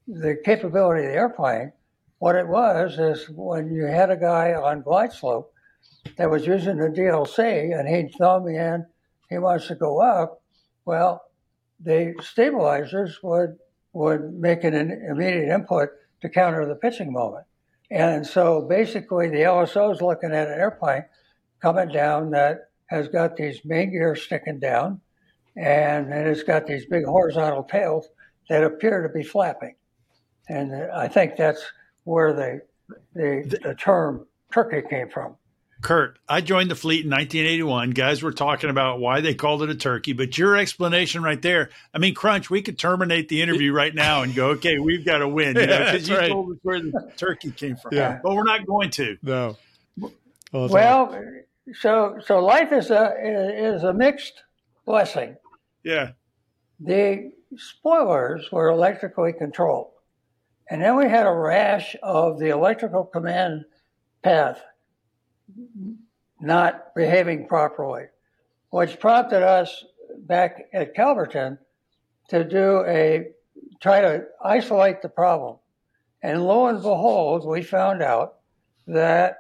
the 0.08 0.38
capability 0.42 1.04
of 1.04 1.12
the 1.12 1.18
airplane. 1.18 1.72
What 2.18 2.34
it 2.34 2.48
was 2.48 2.98
is 2.98 3.28
when 3.28 3.70
you 3.70 3.84
had 3.84 4.10
a 4.10 4.16
guy 4.16 4.54
on 4.54 4.80
glide 4.80 5.12
slope 5.12 5.52
that 6.16 6.30
was 6.30 6.46
using 6.46 6.76
the 6.76 6.88
DLC 6.88 7.78
and 7.78 7.88
he'd 7.88 8.18
me, 8.44 8.56
in, 8.56 8.86
he 9.28 9.38
wants 9.38 9.68
to 9.68 9.74
go 9.74 10.00
up, 10.00 10.42
well, 10.84 11.22
the 11.78 12.14
stabilizers 12.20 13.18
would 13.22 13.56
would 13.92 14.34
make 14.34 14.62
an 14.62 14.74
immediate 14.74 15.52
input 15.52 15.88
to 16.20 16.28
counter 16.28 16.64
the 16.64 16.76
pitching 16.76 17.12
moment. 17.12 17.44
And 17.90 18.24
so 18.24 18.62
basically, 18.62 19.28
the 19.28 19.38
LSO 19.38 19.92
is 19.92 20.00
looking 20.00 20.32
at 20.32 20.46
an 20.46 20.58
airplane 20.58 21.04
coming 21.60 21.88
down 21.88 22.30
that 22.30 22.70
has 22.86 23.08
got 23.08 23.36
these 23.36 23.60
main 23.64 23.90
gears 23.90 24.22
sticking 24.22 24.60
down, 24.60 25.00
and 25.56 26.12
then 26.12 26.26
it's 26.26 26.44
got 26.44 26.66
these 26.66 26.86
big 26.86 27.04
horizontal 27.04 27.64
tails 27.64 28.08
that 28.48 28.62
appear 28.62 29.02
to 29.02 29.08
be 29.08 29.24
flapping. 29.24 29.74
And 30.48 30.90
I 30.92 31.08
think 31.08 31.36
that's 31.36 31.64
where 32.04 32.32
the 32.32 32.60
the, 33.14 33.58
the 33.62 33.74
term 33.74 34.26
turkey 34.52 34.82
came 34.88 35.08
from. 35.08 35.36
Kurt, 35.82 36.18
I 36.28 36.42
joined 36.42 36.70
the 36.70 36.74
fleet 36.74 37.04
in 37.04 37.10
1981. 37.10 37.90
Guys 37.90 38.22
were 38.22 38.32
talking 38.32 38.68
about 38.68 39.00
why 39.00 39.20
they 39.20 39.34
called 39.34 39.62
it 39.62 39.70
a 39.70 39.74
turkey, 39.74 40.12
but 40.12 40.36
your 40.36 40.56
explanation 40.56 41.22
right 41.22 41.40
there, 41.40 41.70
I 41.94 41.98
mean, 41.98 42.14
Crunch, 42.14 42.50
we 42.50 42.60
could 42.60 42.78
terminate 42.78 43.28
the 43.28 43.40
interview 43.40 43.72
right 43.72 43.94
now 43.94 44.22
and 44.22 44.34
go, 44.34 44.50
okay, 44.50 44.78
we've 44.78 45.04
got 45.04 45.18
to 45.18 45.28
win. 45.28 45.56
You 45.56 45.66
know, 45.66 45.78
because 45.78 46.08
you 46.08 46.16
right. 46.16 46.30
told 46.30 46.52
us 46.52 46.58
where 46.62 46.80
the 46.80 47.12
turkey 47.16 47.50
came 47.50 47.76
from. 47.76 47.94
Yeah. 47.94 48.20
But 48.22 48.34
we're 48.34 48.44
not 48.44 48.66
going 48.66 48.90
to. 48.90 49.16
No. 49.22 49.56
Well, 50.52 50.68
well 50.68 51.22
so 51.74 52.18
so 52.24 52.44
life 52.44 52.72
is 52.72 52.90
a 52.90 53.14
is 53.22 53.84
a 53.84 53.92
mixed 53.92 54.42
blessing. 54.84 55.36
Yeah. 55.82 56.12
The 56.80 57.32
spoilers 57.56 58.50
were 58.52 58.68
electrically 58.68 59.32
controlled. 59.32 59.92
And 60.68 60.82
then 60.82 60.96
we 60.96 61.08
had 61.08 61.26
a 61.26 61.32
rash 61.32 61.96
of 62.02 62.38
the 62.38 62.50
electrical 62.50 63.04
command 63.04 63.64
path 64.22 64.60
not 66.40 66.94
behaving 66.94 67.46
properly, 67.46 68.04
which 68.70 68.98
prompted 68.98 69.42
us 69.42 69.84
back 70.18 70.68
at 70.72 70.94
Calverton 70.94 71.58
to 72.28 72.44
do 72.44 72.84
a 72.86 73.28
try 73.80 74.00
to 74.00 74.24
isolate 74.42 75.02
the 75.02 75.08
problem. 75.08 75.56
And 76.22 76.44
lo 76.44 76.66
and 76.66 76.82
behold, 76.82 77.46
we 77.46 77.62
found 77.62 78.02
out 78.02 78.36
that 78.86 79.38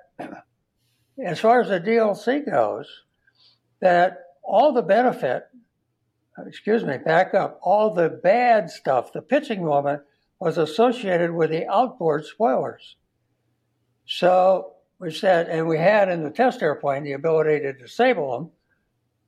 as 1.24 1.38
far 1.38 1.60
as 1.60 1.68
the 1.68 1.80
DLC 1.80 2.50
goes, 2.50 2.86
that 3.80 4.18
all 4.42 4.72
the 4.72 4.82
benefit, 4.82 5.44
excuse 6.46 6.84
me, 6.84 6.96
back 6.98 7.34
up, 7.34 7.60
all 7.62 7.92
the 7.92 8.08
bad 8.08 8.70
stuff, 8.70 9.12
the 9.12 9.22
pitching 9.22 9.64
moment 9.64 10.02
was 10.38 10.56
associated 10.56 11.32
with 11.32 11.50
the 11.50 11.66
outboard 11.70 12.24
spoilers. 12.24 12.96
So 14.06 14.72
we 15.00 15.10
said, 15.10 15.48
and 15.48 15.66
we 15.66 15.78
had 15.78 16.10
in 16.10 16.22
the 16.22 16.30
test 16.30 16.62
airplane 16.62 17.04
the 17.04 17.12
ability 17.12 17.60
to 17.60 17.72
disable 17.72 18.32
them. 18.32 18.50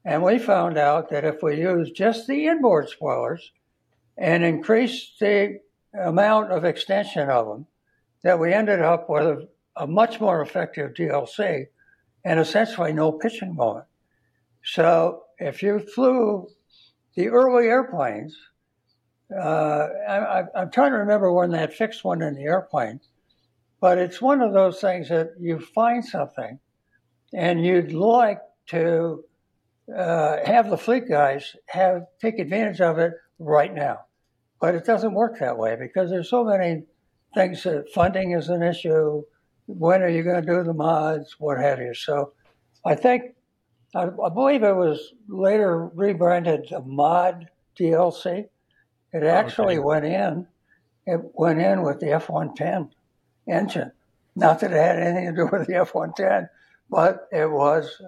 And 0.04 0.22
we 0.22 0.38
found 0.38 0.76
out 0.76 1.08
that 1.10 1.24
if 1.24 1.42
we 1.42 1.60
used 1.60 1.96
just 1.96 2.26
the 2.26 2.46
inboard 2.46 2.90
spoilers 2.90 3.52
and 4.18 4.44
increased 4.44 5.18
the 5.18 5.60
amount 5.98 6.52
of 6.52 6.64
extension 6.64 7.30
of 7.30 7.46
them, 7.46 7.66
that 8.22 8.38
we 8.38 8.52
ended 8.52 8.80
up 8.80 9.08
with 9.08 9.24
a, 9.24 9.48
a 9.76 9.86
much 9.86 10.20
more 10.20 10.42
effective 10.42 10.92
DLC 10.92 11.66
and 12.24 12.38
essentially 12.38 12.92
no 12.92 13.10
pitching 13.10 13.56
moment. 13.56 13.86
So 14.62 15.22
if 15.38 15.62
you 15.62 15.78
flew 15.78 16.48
the 17.14 17.28
early 17.28 17.66
airplanes, 17.66 18.36
uh, 19.34 19.88
I, 20.08 20.44
am 20.54 20.70
trying 20.70 20.92
to 20.92 20.98
remember 20.98 21.32
when 21.32 21.50
that 21.52 21.72
fixed 21.72 22.04
one 22.04 22.20
in 22.20 22.34
the 22.34 22.42
airplane, 22.42 23.00
but 23.82 23.98
it's 23.98 24.22
one 24.22 24.40
of 24.40 24.52
those 24.52 24.80
things 24.80 25.08
that 25.08 25.30
you 25.40 25.58
find 25.58 26.04
something 26.04 26.60
and 27.34 27.66
you'd 27.66 27.90
like 27.90 28.38
to 28.68 29.24
uh, 29.94 30.36
have 30.46 30.70
the 30.70 30.78
fleet 30.78 31.08
guys 31.08 31.56
have 31.66 32.04
take 32.20 32.38
advantage 32.38 32.80
of 32.80 33.00
it 33.00 33.12
right 33.40 33.74
now. 33.74 33.98
But 34.60 34.76
it 34.76 34.84
doesn't 34.84 35.12
work 35.12 35.40
that 35.40 35.58
way 35.58 35.76
because 35.76 36.10
there's 36.10 36.30
so 36.30 36.44
many 36.44 36.84
things 37.34 37.64
that 37.64 37.90
funding 37.92 38.30
is 38.30 38.50
an 38.50 38.62
issue. 38.62 39.24
When 39.66 40.00
are 40.00 40.08
you 40.08 40.22
going 40.22 40.40
to 40.40 40.46
do 40.46 40.62
the 40.62 40.72
mods? 40.72 41.34
What 41.40 41.58
have 41.58 41.80
you? 41.80 41.92
So 41.92 42.34
I 42.84 42.94
think, 42.94 43.34
I, 43.96 44.04
I 44.04 44.28
believe 44.28 44.62
it 44.62 44.76
was 44.76 45.12
later 45.26 45.90
rebranded 45.92 46.68
the 46.70 46.82
mod 46.82 47.50
DLC. 47.76 48.46
It 49.12 49.24
actually 49.24 49.78
okay. 49.78 49.84
went 49.84 50.04
in, 50.04 50.46
it 51.04 51.20
went 51.34 51.60
in 51.60 51.82
with 51.82 51.98
the 51.98 52.12
F 52.12 52.28
110 52.28 52.88
engine. 53.46 53.92
Not 54.34 54.60
that 54.60 54.72
it 54.72 54.76
had 54.76 54.98
anything 54.98 55.26
to 55.26 55.32
do 55.32 55.48
with 55.50 55.66
the 55.66 55.74
F 55.76 55.94
110, 55.94 56.48
but 56.90 57.28
it 57.30 57.50
was 57.50 58.00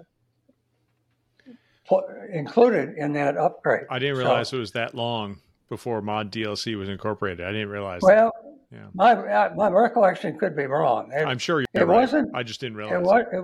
included 2.31 2.97
in 2.97 3.13
that 3.13 3.37
upgrade. 3.37 3.85
I 3.89 3.99
didn't 3.99 4.17
realize 4.17 4.49
so, 4.49 4.57
it 4.57 4.59
was 4.61 4.71
that 4.71 4.95
long 4.95 5.39
before 5.69 6.01
mod 6.01 6.31
DLC 6.31 6.77
was 6.77 6.89
incorporated. 6.89 7.45
I 7.45 7.51
didn't 7.51 7.69
realize. 7.69 8.01
Well, 8.01 8.31
yeah. 8.71 8.87
my 8.93 9.49
my 9.49 9.69
recollection 9.69 10.37
could 10.37 10.55
be 10.55 10.65
wrong. 10.65 11.11
It, 11.13 11.25
I'm 11.25 11.37
sure 11.37 11.61
it 11.61 11.67
right. 11.75 11.87
wasn't. 11.87 12.35
I 12.35 12.43
just 12.43 12.59
didn't 12.59 12.77
realize. 12.77 12.95
It 12.95 13.01
was, 13.01 13.25
it, 13.33 13.43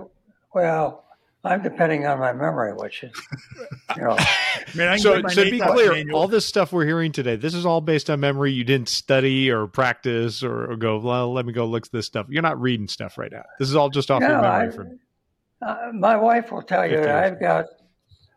well, 0.54 1.01
I'm 1.44 1.62
depending 1.62 2.06
on 2.06 2.20
my 2.20 2.32
memory, 2.32 2.72
which 2.72 3.02
is, 3.02 3.12
you 3.96 4.02
know. 4.02 4.16
Man, 4.76 4.96
so, 4.98 5.20
so 5.22 5.44
to 5.44 5.50
be 5.50 5.58
clear, 5.58 5.92
manual. 5.92 6.20
all 6.20 6.28
this 6.28 6.46
stuff 6.46 6.72
we're 6.72 6.86
hearing 6.86 7.10
today, 7.10 7.34
this 7.34 7.52
is 7.54 7.66
all 7.66 7.80
based 7.80 8.08
on 8.10 8.20
memory. 8.20 8.52
You 8.52 8.62
didn't 8.62 8.88
study 8.88 9.50
or 9.50 9.66
practice 9.66 10.44
or, 10.44 10.70
or 10.70 10.76
go, 10.76 10.98
well, 10.98 11.32
let 11.32 11.44
me 11.44 11.52
go 11.52 11.66
look 11.66 11.86
at 11.86 11.92
this 11.92 12.06
stuff. 12.06 12.26
You're 12.28 12.42
not 12.42 12.60
reading 12.60 12.86
stuff 12.86 13.18
right 13.18 13.32
now. 13.32 13.42
This 13.58 13.68
is 13.68 13.74
all 13.74 13.90
just 13.90 14.10
off 14.10 14.20
no, 14.20 14.28
your 14.28 14.40
memory. 14.40 14.68
I, 14.68 14.70
from 14.70 14.98
uh, 15.62 15.90
my 15.92 16.16
wife 16.16 16.52
will 16.52 16.62
tell 16.62 16.86
you 16.86 16.98
that 16.98 17.24
I've 17.24 17.40
got, 17.40 17.66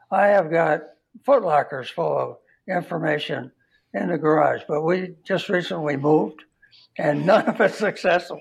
I 0.09 0.27
have 0.27 0.49
got 0.49 0.81
footlockers 1.27 1.91
full 1.91 2.17
of 2.17 2.37
information 2.67 3.51
in 3.93 4.09
the 4.09 4.17
garage, 4.17 4.61
but 4.67 4.81
we 4.81 5.15
just 5.23 5.49
recently 5.49 5.95
moved 5.95 6.43
and 6.97 7.25
none 7.25 7.45
of 7.45 7.59
it's 7.59 7.77
successful. 7.77 8.39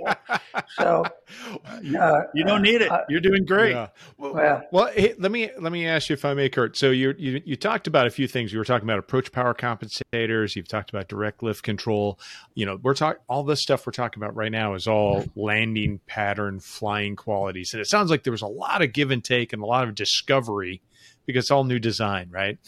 So 0.76 1.04
uh, 1.66 2.20
you 2.34 2.44
don't 2.44 2.62
need 2.62 2.82
it. 2.82 2.90
Uh, 2.90 3.00
You're 3.08 3.20
doing 3.20 3.44
great. 3.44 3.72
Yeah. 3.72 3.88
Well, 4.16 4.34
well, 4.34 4.62
well 4.70 4.86
hey, 4.92 5.14
let 5.18 5.32
me 5.32 5.50
let 5.58 5.72
me 5.72 5.86
ask 5.86 6.08
you 6.08 6.14
if 6.14 6.24
I 6.24 6.34
may, 6.34 6.48
Kurt. 6.48 6.76
So 6.76 6.90
you 6.90 7.14
you 7.18 7.42
you 7.44 7.56
talked 7.56 7.86
about 7.86 8.06
a 8.06 8.10
few 8.10 8.28
things. 8.28 8.52
You 8.52 8.58
were 8.58 8.64
talking 8.64 8.86
about 8.86 8.98
approach 8.98 9.32
power 9.32 9.54
compensators. 9.54 10.54
You've 10.54 10.68
talked 10.68 10.90
about 10.90 11.08
direct 11.08 11.42
lift 11.42 11.62
control. 11.62 12.18
You 12.54 12.66
know, 12.66 12.78
we're 12.82 12.94
talking 12.94 13.20
all 13.28 13.42
this 13.42 13.60
stuff 13.60 13.86
we're 13.86 13.92
talking 13.92 14.22
about 14.22 14.36
right 14.36 14.52
now 14.52 14.74
is 14.74 14.86
all 14.86 15.24
landing 15.34 16.00
pattern 16.06 16.60
flying 16.60 17.16
qualities, 17.16 17.74
and 17.74 17.80
it 17.80 17.86
sounds 17.86 18.10
like 18.10 18.22
there 18.22 18.32
was 18.32 18.42
a 18.42 18.46
lot 18.46 18.82
of 18.82 18.92
give 18.92 19.10
and 19.10 19.24
take 19.24 19.52
and 19.52 19.62
a 19.62 19.66
lot 19.66 19.88
of 19.88 19.94
discovery 19.94 20.80
because 21.26 21.44
it's 21.44 21.50
all 21.50 21.64
new 21.64 21.78
design, 21.78 22.28
right? 22.30 22.58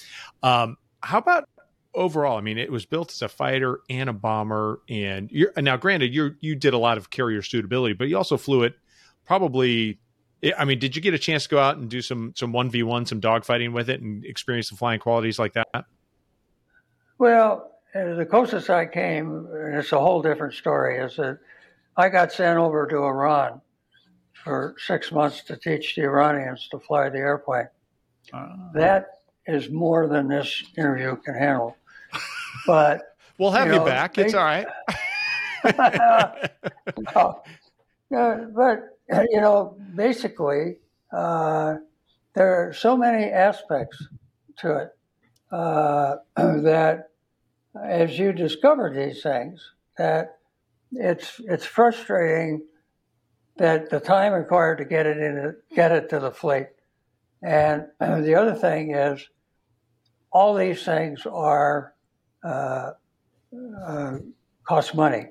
Um, 0.42 0.78
how 1.00 1.18
about 1.18 1.48
overall, 1.96 2.38
I 2.38 2.40
mean, 2.42 2.58
it 2.58 2.70
was 2.70 2.84
built 2.84 3.10
as 3.10 3.22
a 3.22 3.28
fighter 3.28 3.80
and 3.90 4.08
a 4.08 4.12
bomber. 4.12 4.80
And 4.88 5.30
you're, 5.32 5.52
now, 5.56 5.76
granted, 5.76 6.14
you 6.14 6.36
you 6.40 6.54
did 6.54 6.74
a 6.74 6.78
lot 6.78 6.98
of 6.98 7.10
carrier 7.10 7.42
suitability, 7.42 7.94
but 7.94 8.08
you 8.08 8.16
also 8.16 8.36
flew 8.36 8.62
it 8.62 8.74
probably. 9.24 9.98
I 10.56 10.66
mean, 10.66 10.78
did 10.78 10.94
you 10.94 11.02
get 11.02 11.14
a 11.14 11.18
chance 11.18 11.44
to 11.44 11.48
go 11.48 11.58
out 11.58 11.78
and 11.78 11.88
do 11.88 12.02
some 12.02 12.34
some 12.36 12.52
one 12.52 12.70
v 12.70 12.82
one, 12.82 13.06
some 13.06 13.20
dogfighting 13.20 13.72
with 13.72 13.90
it, 13.90 14.00
and 14.00 14.24
experience 14.24 14.70
the 14.70 14.76
flying 14.76 15.00
qualities 15.00 15.38
like 15.38 15.54
that? 15.54 15.86
Well, 17.18 17.72
uh, 17.94 18.14
the 18.14 18.26
closest 18.26 18.68
I 18.68 18.86
came, 18.86 19.48
and 19.50 19.76
it's 19.76 19.92
a 19.92 19.98
whole 19.98 20.20
different 20.20 20.54
story, 20.54 20.98
is 20.98 21.16
that 21.16 21.38
I 21.96 22.10
got 22.10 22.32
sent 22.32 22.58
over 22.58 22.86
to 22.86 22.96
Iran 22.98 23.62
for 24.44 24.76
six 24.78 25.10
months 25.10 25.42
to 25.44 25.56
teach 25.56 25.96
the 25.96 26.02
Iranians 26.02 26.68
to 26.70 26.78
fly 26.78 27.08
the 27.08 27.18
airplane. 27.18 27.68
Uh, 28.32 28.48
that 28.74 29.20
is 29.46 29.70
more 29.70 30.06
than 30.06 30.28
this 30.28 30.62
interview 30.76 31.16
can 31.16 31.34
handle. 31.34 31.76
But 32.66 33.16
we'll 33.38 33.52
have 33.52 33.66
you, 33.66 33.74
know, 33.74 33.80
you 33.80 33.90
back. 33.90 34.14
They, 34.14 34.24
it's 34.24 34.34
all 34.34 34.44
right. 34.44 34.66
no, 37.14 37.42
no, 38.10 38.52
but 38.54 38.98
you 39.30 39.40
know, 39.40 39.76
basically, 39.94 40.76
uh, 41.12 41.76
there 42.34 42.68
are 42.68 42.72
so 42.72 42.96
many 42.96 43.24
aspects 43.24 44.02
to 44.58 44.76
it 44.76 44.96
uh, 45.50 46.16
that, 46.36 47.10
as 47.82 48.18
you 48.18 48.32
discover 48.32 48.92
these 48.94 49.22
things, 49.22 49.72
that 49.98 50.38
it's 50.92 51.40
it's 51.44 51.64
frustrating 51.64 52.62
that 53.56 53.90
the 53.90 54.00
time 54.00 54.32
required 54.32 54.78
to 54.78 54.84
get 54.84 55.06
it 55.06 55.18
in 55.18 55.56
get 55.74 55.92
it 55.92 56.08
to 56.10 56.20
the 56.20 56.30
fleet, 56.30 56.68
and 57.42 57.86
the 58.00 58.34
other 58.34 58.54
thing 58.54 58.94
is 58.94 59.28
all 60.30 60.54
these 60.54 60.84
things 60.84 61.26
are 61.26 61.94
uh, 62.46 62.92
uh, 63.86 64.18
cost 64.64 64.94
money. 64.94 65.26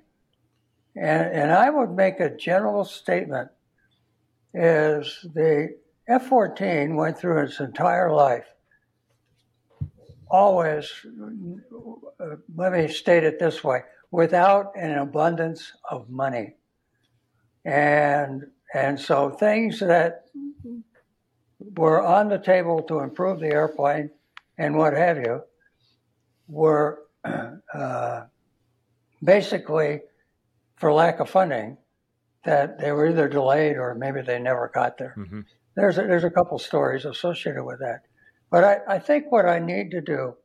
And, 0.95 1.31
and 1.33 1.51
I 1.51 1.69
would 1.69 1.91
make 1.91 2.19
a 2.19 2.35
general 2.35 2.85
statement 2.85 3.49
is 4.53 5.25
the 5.33 5.75
F-14 6.07 6.95
went 6.95 7.17
through 7.17 7.43
its 7.43 7.59
entire 7.59 8.11
life 8.11 8.45
always, 10.29 10.91
uh, 12.19 12.35
let 12.55 12.71
me 12.73 12.87
state 12.87 13.23
it 13.23 13.39
this 13.39 13.63
way, 13.63 13.81
without 14.11 14.71
an 14.75 14.97
abundance 14.97 15.71
of 15.89 16.09
money. 16.09 16.55
And, 17.63 18.43
and 18.73 18.99
so 18.99 19.29
things 19.29 19.79
that 19.79 20.25
were 21.77 22.01
on 22.01 22.29
the 22.29 22.37
table 22.37 22.81
to 22.83 22.99
improve 22.99 23.39
the 23.39 23.47
airplane 23.47 24.09
and 24.57 24.75
what 24.75 24.93
have 24.93 25.17
you 25.17 25.41
were 26.47 27.04
uh, 27.73 28.25
basically 29.23 30.01
for 30.75 30.93
lack 30.93 31.19
of 31.19 31.29
funding 31.29 31.77
that 32.43 32.79
they 32.79 32.91
were 32.91 33.07
either 33.07 33.27
delayed 33.27 33.77
or 33.77 33.95
maybe 33.95 34.21
they 34.21 34.39
never 34.39 34.71
got 34.73 34.97
there. 34.97 35.15
Mm-hmm. 35.17 35.41
There's 35.75 35.97
a, 35.97 36.01
there's 36.01 36.23
a 36.23 36.29
couple 36.29 36.57
stories 36.59 37.05
associated 37.05 37.63
with 37.63 37.79
that, 37.79 38.01
but 38.51 38.63
I, 38.63 38.95
I 38.95 38.99
think 38.99 39.31
what 39.31 39.45
I 39.45 39.59
need 39.59 39.91
to 39.91 40.01
do 40.01 40.35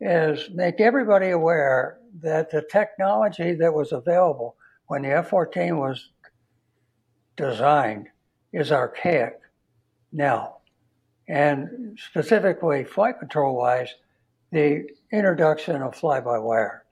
is 0.00 0.50
make 0.52 0.80
everybody 0.80 1.30
aware 1.30 1.98
that 2.20 2.50
the 2.50 2.62
technology 2.70 3.54
that 3.54 3.72
was 3.72 3.92
available 3.92 4.56
when 4.86 5.02
the 5.02 5.16
F-14 5.16 5.78
was 5.78 6.10
designed 7.36 8.08
is 8.52 8.70
archaic 8.70 9.38
now, 10.12 10.58
and 11.28 11.98
specifically 11.98 12.84
flight 12.84 13.18
control 13.18 13.56
wise, 13.56 13.94
the 14.52 14.86
introduction 15.10 15.80
of 15.82 15.96
fly 15.96 16.20
by 16.20 16.38
wire. 16.38 16.84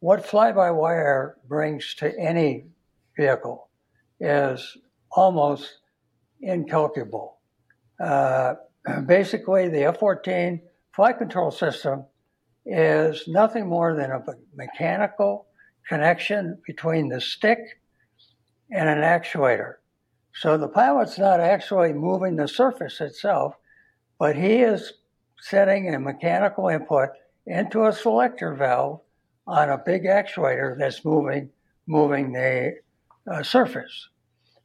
What 0.00 0.26
fly 0.26 0.52
by 0.52 0.72
wire 0.72 1.36
brings 1.48 1.94
to 1.94 2.12
any 2.18 2.66
vehicle 3.16 3.68
is 4.20 4.76
almost 5.10 5.78
incalculable. 6.40 7.38
Uh, 7.98 8.54
basically, 9.06 9.68
the 9.68 9.84
F 9.84 9.98
14 9.98 10.60
flight 10.92 11.18
control 11.18 11.50
system 11.50 12.04
is 12.66 13.24
nothing 13.28 13.68
more 13.68 13.94
than 13.94 14.10
a 14.10 14.22
mechanical 14.54 15.46
connection 15.88 16.58
between 16.66 17.08
the 17.08 17.20
stick 17.20 17.58
and 18.70 18.88
an 18.88 18.98
actuator. 18.98 19.74
So 20.34 20.58
the 20.58 20.68
pilot's 20.68 21.18
not 21.18 21.38
actually 21.38 21.92
moving 21.92 22.36
the 22.36 22.48
surface 22.48 23.00
itself, 23.00 23.54
but 24.18 24.34
he 24.34 24.62
is 24.62 24.94
setting 25.44 25.94
a 25.94 26.00
mechanical 26.00 26.68
input 26.68 27.10
into 27.46 27.84
a 27.84 27.92
selector 27.92 28.54
valve 28.54 29.00
on 29.46 29.68
a 29.68 29.76
big 29.76 30.04
actuator 30.04 30.78
that's 30.78 31.04
moving 31.04 31.50
moving 31.86 32.32
the 32.32 32.74
uh, 33.30 33.42
surface. 33.42 34.08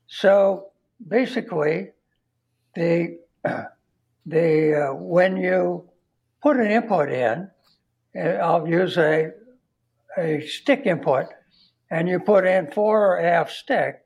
So 0.07 0.67
basically, 1.05 1.89
the 2.75 3.17
the 4.25 4.89
uh, 4.89 4.93
when 4.93 5.35
you 5.35 5.83
put 6.41 6.55
an 6.55 6.71
input 6.71 7.11
in, 7.11 7.49
uh, 8.15 8.39
I'll 8.41 8.65
use 8.65 8.97
a 8.97 9.31
a 10.17 10.47
stick 10.47 10.83
input, 10.85 11.25
and 11.91 12.07
you 12.07 12.19
put 12.21 12.45
in 12.45 12.71
four 12.71 13.17
or 13.17 13.21
half 13.21 13.51
stick, 13.51 13.99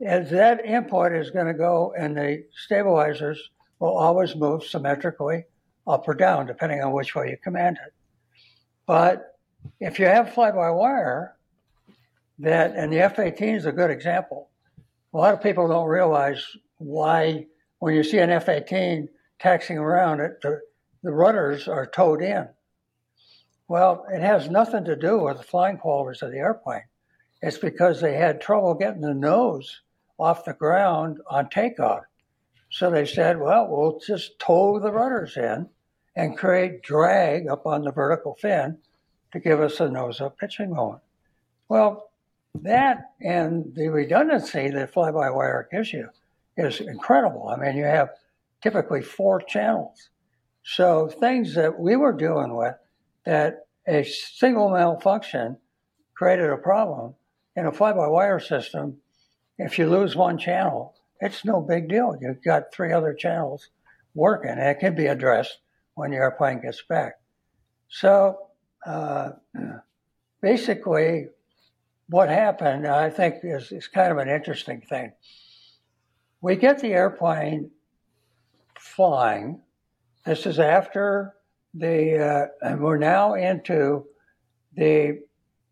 as 0.00 0.30
that 0.30 0.64
input 0.64 1.12
is 1.12 1.30
going 1.30 1.48
to 1.48 1.54
go, 1.54 1.92
and 1.98 2.16
the 2.16 2.44
stabilizers 2.64 3.50
will 3.78 3.94
always 3.94 4.34
move 4.34 4.64
symmetrically 4.64 5.44
up 5.86 6.06
or 6.06 6.14
down, 6.14 6.46
depending 6.46 6.82
on 6.82 6.92
which 6.92 7.14
way 7.14 7.30
you 7.30 7.36
command 7.42 7.78
it. 7.84 7.92
But 8.86 9.38
if 9.80 9.98
you 9.98 10.06
have 10.06 10.34
fly 10.34 10.50
by 10.50 10.70
wire, 10.70 11.36
that, 12.38 12.74
and 12.76 12.92
the 12.92 13.00
F 13.00 13.18
18 13.18 13.54
is 13.54 13.66
a 13.66 13.72
good 13.72 13.90
example. 13.90 14.48
A 15.14 15.16
lot 15.16 15.34
of 15.34 15.42
people 15.42 15.68
don't 15.68 15.88
realize 15.88 16.44
why, 16.78 17.46
when 17.78 17.94
you 17.94 18.02
see 18.02 18.18
an 18.18 18.30
F 18.30 18.48
18 18.48 19.08
taxiing 19.38 19.78
around, 19.78 20.20
it, 20.20 20.40
the, 20.42 20.60
the 21.02 21.12
rudders 21.12 21.68
are 21.68 21.86
toed 21.86 22.22
in. 22.22 22.48
Well, 23.68 24.06
it 24.12 24.20
has 24.20 24.50
nothing 24.50 24.84
to 24.84 24.96
do 24.96 25.18
with 25.18 25.38
the 25.38 25.42
flying 25.42 25.78
qualities 25.78 26.22
of 26.22 26.30
the 26.30 26.38
airplane. 26.38 26.82
It's 27.40 27.58
because 27.58 28.00
they 28.00 28.14
had 28.14 28.40
trouble 28.40 28.74
getting 28.74 29.00
the 29.00 29.14
nose 29.14 29.80
off 30.18 30.44
the 30.44 30.52
ground 30.52 31.18
on 31.28 31.48
takeoff. 31.48 32.04
So 32.72 32.90
they 32.90 33.04
said, 33.04 33.38
well, 33.38 33.68
we'll 33.68 34.00
just 34.00 34.38
toe 34.38 34.78
the 34.78 34.90
rudders 34.90 35.36
in 35.36 35.68
and 36.16 36.38
create 36.38 36.82
drag 36.82 37.46
up 37.46 37.66
on 37.66 37.82
the 37.82 37.92
vertical 37.92 38.34
fin 38.40 38.78
to 39.32 39.40
give 39.40 39.60
us 39.60 39.78
a 39.80 39.90
nose 39.90 40.22
up 40.22 40.38
pitching 40.38 40.70
moment. 40.70 41.02
Well, 41.68 42.10
that 42.62 43.12
and 43.20 43.74
the 43.74 43.88
redundancy 43.88 44.70
that 44.70 44.90
fly 44.90 45.10
by 45.10 45.28
wire 45.28 45.68
gives 45.70 45.92
you 45.92 46.08
is 46.56 46.80
incredible. 46.80 47.48
I 47.48 47.56
mean, 47.56 47.76
you 47.76 47.84
have 47.84 48.08
typically 48.62 49.02
four 49.02 49.42
channels. 49.42 50.08
So 50.62 51.08
things 51.08 51.54
that 51.54 51.78
we 51.78 51.96
were 51.96 52.12
dealing 52.14 52.56
with 52.56 52.74
that 53.26 53.66
a 53.86 54.02
single 54.02 54.70
malfunction 54.70 55.58
created 56.14 56.48
a 56.48 56.56
problem 56.56 57.16
in 57.54 57.66
a 57.66 57.72
fly 57.72 57.92
by 57.92 58.08
wire 58.08 58.40
system. 58.40 58.96
If 59.58 59.78
you 59.78 59.90
lose 59.90 60.16
one 60.16 60.38
channel, 60.38 60.94
it's 61.22 61.44
no 61.44 61.60
big 61.60 61.88
deal. 61.88 62.16
You've 62.20 62.42
got 62.42 62.74
three 62.74 62.92
other 62.92 63.14
channels 63.14 63.68
working, 64.14 64.50
and 64.50 64.60
it 64.60 64.80
can 64.80 64.96
be 64.96 65.06
addressed 65.06 65.58
when 65.94 66.12
your 66.12 66.24
airplane 66.24 66.60
gets 66.60 66.82
back. 66.82 67.14
So 67.88 68.38
uh, 68.84 69.30
basically, 70.40 71.28
what 72.08 72.28
happened, 72.28 72.88
I 72.88 73.08
think, 73.08 73.36
is, 73.44 73.70
is 73.70 73.86
kind 73.86 74.10
of 74.10 74.18
an 74.18 74.28
interesting 74.28 74.80
thing. 74.80 75.12
We 76.40 76.56
get 76.56 76.80
the 76.80 76.92
airplane 76.92 77.70
flying. 78.76 79.60
This 80.26 80.44
is 80.44 80.58
after 80.58 81.34
the, 81.72 82.50
uh, 82.62 82.76
we're 82.78 82.98
now 82.98 83.34
into 83.34 84.06
the 84.74 85.20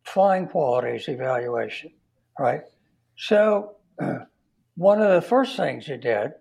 flying 0.05 0.46
qualities 0.46 1.09
evaluation, 1.09 1.90
right? 2.38 2.62
So, 3.16 3.74
one 4.81 5.03
of 5.03 5.12
the 5.12 5.28
first 5.28 5.59
things 5.59 5.87
you 5.87 5.99
did 5.99 6.33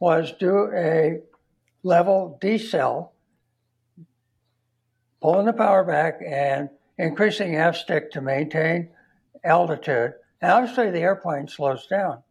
was 0.00 0.32
do 0.40 0.70
a 0.74 1.20
level 1.82 2.38
decel, 2.40 3.10
pulling 5.20 5.44
the 5.44 5.52
power 5.52 5.84
back 5.84 6.20
and 6.26 6.70
increasing 6.96 7.54
aft 7.54 7.76
stick 7.76 8.10
to 8.10 8.22
maintain 8.22 8.88
altitude. 9.44 10.14
And 10.40 10.52
obviously, 10.52 10.90
the 10.90 11.00
airplane 11.00 11.48
slows 11.48 11.86
down. 11.86 12.22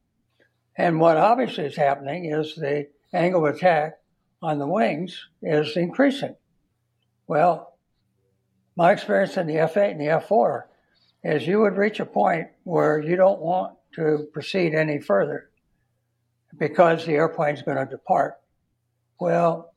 And 0.76 1.00
what 1.00 1.16
obviously 1.16 1.66
is 1.66 1.76
happening 1.76 2.26
is 2.26 2.56
the 2.56 2.88
angle 3.14 3.46
of 3.46 3.54
attack 3.54 4.00
on 4.42 4.58
the 4.58 4.66
wings 4.66 5.28
is 5.44 5.78
increasing. 5.78 6.36
Well, 7.28 7.78
my 8.76 8.94
experience 8.94 9.38
in 9.38 9.46
the 9.46 9.58
F8 9.58 9.92
and 9.92 10.02
the 10.02 10.06
F4 10.06 10.64
is 11.24 11.46
you 11.46 11.60
would 11.60 11.78
reach 11.78 12.00
a 12.00 12.06
point 12.08 12.48
where 12.64 13.00
you 13.00 13.16
don't 13.16 13.42
want 13.42 13.76
to 13.96 14.28
proceed 14.34 14.74
any 14.74 15.00
further 15.00 15.50
because 16.58 17.06
the 17.06 17.14
airplane's 17.14 17.62
going 17.62 17.78
to 17.78 17.86
depart. 17.86 18.36
Well, 19.20 19.74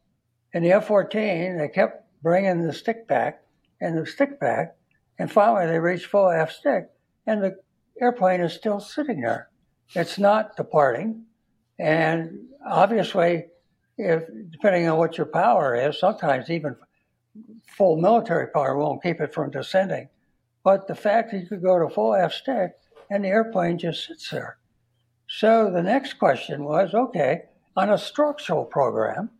in 0.52 0.62
the 0.62 0.72
F 0.72 0.86
14, 0.86 1.58
they 1.58 1.68
kept 1.68 2.04
bringing 2.22 2.62
the 2.62 2.72
stick 2.72 3.06
back 3.06 3.42
and 3.80 3.96
the 3.96 4.06
stick 4.06 4.40
back, 4.40 4.76
and 5.18 5.30
finally 5.30 5.66
they 5.66 5.78
reached 5.78 6.06
full 6.06 6.30
aft 6.30 6.52
stick, 6.52 6.88
and 7.26 7.42
the 7.42 7.56
airplane 8.00 8.40
is 8.40 8.52
still 8.52 8.80
sitting 8.80 9.20
there. 9.20 9.48
It's 9.94 10.18
not 10.18 10.56
departing. 10.56 11.24
And 11.78 12.48
obviously, 12.66 13.46
if 13.96 14.24
depending 14.50 14.88
on 14.88 14.98
what 14.98 15.16
your 15.16 15.26
power 15.26 15.74
is, 15.74 15.98
sometimes 15.98 16.50
even 16.50 16.76
full 17.66 18.00
military 18.00 18.48
power 18.48 18.76
won't 18.76 19.02
keep 19.02 19.20
it 19.20 19.32
from 19.32 19.50
descending. 19.50 20.08
But 20.64 20.88
the 20.88 20.94
fact 20.94 21.30
that 21.30 21.38
you 21.38 21.46
could 21.46 21.62
go 21.62 21.78
to 21.78 21.88
full 21.92 22.14
aft 22.14 22.34
stick 22.34 22.72
and 23.10 23.24
the 23.24 23.28
airplane 23.28 23.78
just 23.78 24.06
sits 24.06 24.30
there. 24.30 24.58
So 25.28 25.70
the 25.70 25.82
next 25.82 26.14
question 26.14 26.64
was 26.64 26.94
okay, 26.94 27.42
on 27.76 27.90
a 27.90 27.98
structural 27.98 28.64
program, 28.64 29.30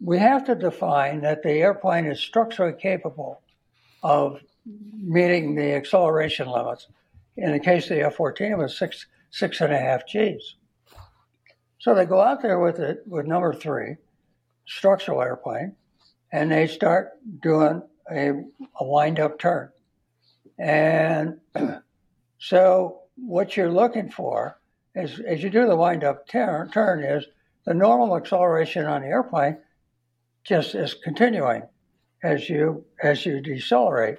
we 0.00 0.18
have 0.18 0.44
to 0.44 0.54
define 0.54 1.20
that 1.22 1.42
the 1.42 1.52
airplane 1.52 2.06
is 2.06 2.20
structurally 2.20 2.74
capable 2.78 3.40
of 4.02 4.40
meeting 5.00 5.54
the 5.54 5.72
acceleration 5.74 6.48
limits. 6.48 6.88
In 7.36 7.52
the 7.52 7.60
case 7.60 7.84
of 7.90 7.96
the 7.96 8.04
F 8.04 8.16
14, 8.16 8.52
it 8.52 8.58
was 8.58 8.76
six, 8.76 9.06
six 9.30 9.60
and 9.60 9.72
a 9.72 9.78
half 9.78 10.02
Gs. 10.06 10.56
So 11.78 11.94
they 11.94 12.04
go 12.04 12.20
out 12.20 12.42
there 12.42 12.58
with 12.58 12.78
it 12.78 13.02
with 13.06 13.26
number 13.26 13.54
three, 13.54 13.96
structural 14.66 15.22
airplane, 15.22 15.76
and 16.32 16.50
they 16.50 16.66
start 16.66 17.12
doing 17.40 17.82
a, 18.10 18.30
a 18.80 18.84
wind 18.84 19.20
up 19.20 19.38
turn. 19.38 19.70
And 20.58 21.38
so 22.38 23.00
what 23.16 23.56
you're 23.56 23.72
looking 23.72 24.10
for 24.10 24.58
is, 24.94 25.20
as 25.20 25.42
you 25.42 25.50
do 25.50 25.66
the 25.66 25.76
wind 25.76 26.04
up 26.04 26.28
turn, 26.28 26.70
turn 26.70 27.02
is 27.02 27.26
the 27.64 27.74
normal 27.74 28.16
acceleration 28.16 28.86
on 28.86 29.02
the 29.02 29.08
airplane 29.08 29.58
just 30.44 30.74
is 30.74 30.94
continuing 30.94 31.62
as 32.22 32.48
you 32.48 32.84
as 33.02 33.26
you 33.26 33.40
decelerate. 33.40 34.18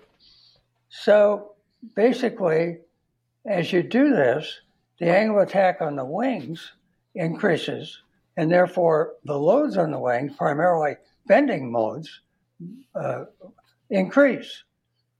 So 0.90 1.54
basically, 1.96 2.80
as 3.46 3.72
you 3.72 3.82
do 3.82 4.10
this, 4.10 4.62
the 5.00 5.10
angle 5.10 5.40
of 5.40 5.48
attack 5.48 5.82
on 5.82 5.96
the 5.96 6.06
wings 6.06 6.74
increases, 7.16 8.02
and 8.36 8.52
therefore 8.52 9.14
the 9.24 9.38
loads 9.38 9.78
on 9.78 9.92
the 9.92 10.00
wings, 10.00 10.34
primarily 10.38 10.96
bending 11.28 11.72
modes, 11.72 12.22
uh, 12.96 13.26
increase. 13.90 14.64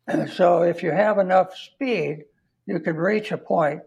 so 0.34 0.64
if 0.64 0.84
you 0.84 0.92
have 0.92 1.20
enough 1.20 1.56
speed, 1.56 2.26
you 2.68 2.80
can 2.80 2.96
reach 2.98 3.32
a 3.32 3.38
point 3.38 3.82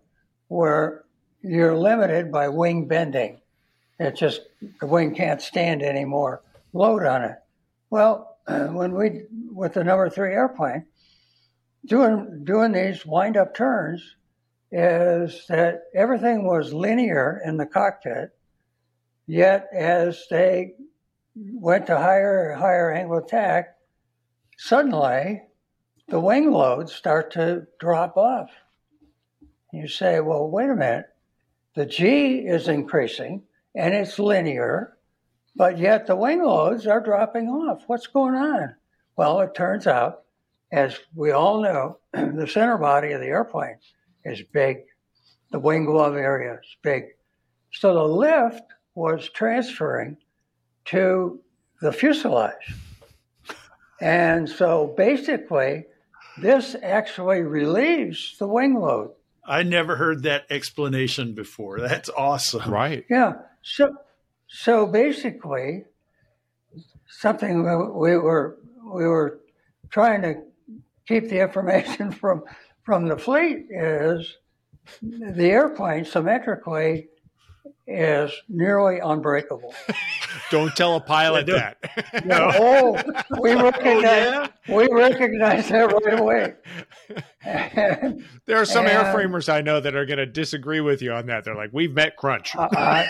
where 0.49 1.05
you're 1.43 1.77
limited 1.77 2.33
by 2.33 2.49
wing 2.49 2.89
bending. 2.89 3.41
It 3.99 4.17
just 4.17 4.41
the 4.81 4.87
wing 4.87 5.15
can't 5.15 5.41
stand 5.41 5.83
any 5.83 6.05
more 6.05 6.43
load 6.73 7.05
on 7.05 7.23
it. 7.23 7.37
Well, 7.91 8.39
when 8.47 8.95
we 8.95 9.27
with 9.53 9.75
the 9.75 9.85
number 9.85 10.09
three 10.09 10.33
airplane 10.33 10.87
doing 11.87 12.43
doing 12.45 12.73
these 12.73 13.07
wind 13.07 13.37
up 13.37 13.55
turns 13.55 14.17
is 14.73 15.45
that 15.49 15.83
everything 15.95 16.47
was 16.47 16.73
linear 16.73 17.41
in 17.45 17.57
the 17.57 17.67
cockpit, 17.67 18.31
yet 19.27 19.69
as 19.75 20.25
they 20.31 20.75
went 21.35 21.87
to 21.87 21.97
higher 21.97 22.55
higher 22.55 22.93
angle 22.93 23.19
attack, 23.19 23.77
suddenly 24.57 25.43
the 26.09 26.21
wing 26.21 26.51
loads 26.51 26.93
start 26.93 27.33
to 27.33 27.67
drop 27.79 28.17
off. 28.17 28.51
You 29.73 29.89
say, 29.89 30.21
well, 30.21 30.49
wait 30.49 30.71
a 30.71 30.75
minute. 30.75 31.07
The 31.75 31.87
G 31.87 32.39
is 32.39 32.69
increasing 32.69 33.45
and 33.75 33.95
it's 33.95 34.19
linear, 34.19 34.97
but 35.55 35.79
yet 35.79 36.07
the 36.07 36.17
wing 36.17 36.43
loads 36.43 36.87
are 36.87 37.01
dropping 37.01 37.49
off. 37.49 37.85
What's 37.87 38.09
going 38.09 38.35
on? 38.35 38.75
Well, 39.17 39.41
it 39.41 39.55
turns 39.55 39.87
out, 39.87 40.23
as 40.73 40.99
we 41.15 41.31
all 41.31 41.63
know, 41.63 41.99
the 42.13 42.47
center 42.47 42.79
body 42.79 43.13
of 43.13 43.21
the 43.21 43.29
airplane 43.29 43.77
is 44.25 44.43
big. 44.53 44.79
The 45.51 45.61
wing 45.61 45.85
glove 45.85 46.17
area 46.17 46.55
is 46.55 46.77
big. 46.83 47.05
So 47.73 47.95
the 47.95 48.03
lift 48.03 48.63
was 48.95 49.29
transferring 49.29 50.17
to 50.87 51.41
the 51.81 51.93
fuselage. 51.93 52.75
And 54.01 54.49
so 54.49 54.95
basically, 54.97 55.85
this 56.41 56.75
actually 56.83 57.43
relieves 57.43 58.37
the 58.39 58.49
wing 58.49 58.75
load. 58.75 59.13
I 59.45 59.63
never 59.63 59.97
heard 59.97 60.23
that 60.25 60.47
explanation 60.51 61.35
before. 61.35 61.81
That's 61.81 62.09
awesome. 62.11 62.71
Right. 62.71 63.05
Yeah. 63.09 63.35
So, 63.63 63.95
so 64.49 64.87
basically, 64.87 65.85
something 67.09 67.63
we 67.99 68.17
were 68.17 68.59
we 68.93 69.07
were 69.07 69.41
trying 69.91 70.23
to 70.23 70.43
keep 71.07 71.29
the 71.29 71.41
information 71.41 72.11
from 72.13 72.45
from 72.83 73.07
the 73.07 73.17
fleet 73.17 73.67
is 73.71 74.39
the 75.03 75.47
airplane 75.51 76.05
symmetrically 76.05 77.09
is 77.87 78.33
nearly 78.49 79.01
unbreakable. 79.01 79.75
Don't 80.51 80.75
tell 80.77 80.97
a 80.97 81.01
pilot 81.01 81.47
that. 81.47 81.79
no, 82.25 82.51
oh, 82.55 83.03
we 83.41 83.53
recognize 83.55 84.05
oh, 84.05 84.49
yeah? 84.67 84.77
we 84.77 84.89
recognize 84.89 85.69
that 85.69 85.93
right 85.93 86.19
away. 86.19 86.55
And, 87.43 88.25
there 88.47 88.59
are 88.59 88.65
some 88.65 88.87
and, 88.87 88.97
airframers 88.97 89.53
I 89.53 89.61
know 89.61 89.81
that 89.81 89.95
are 89.95 90.07
going 90.07 90.19
to 90.19 90.27
disagree 90.27 90.81
with 90.81 91.03
you 91.03 91.13
on 91.13 91.27
that. 91.27 91.45
They're 91.45 91.57
like, 91.57 91.71
"We've 91.73 91.93
met 91.93 92.17
crunch." 92.17 92.55
I, 92.57 93.09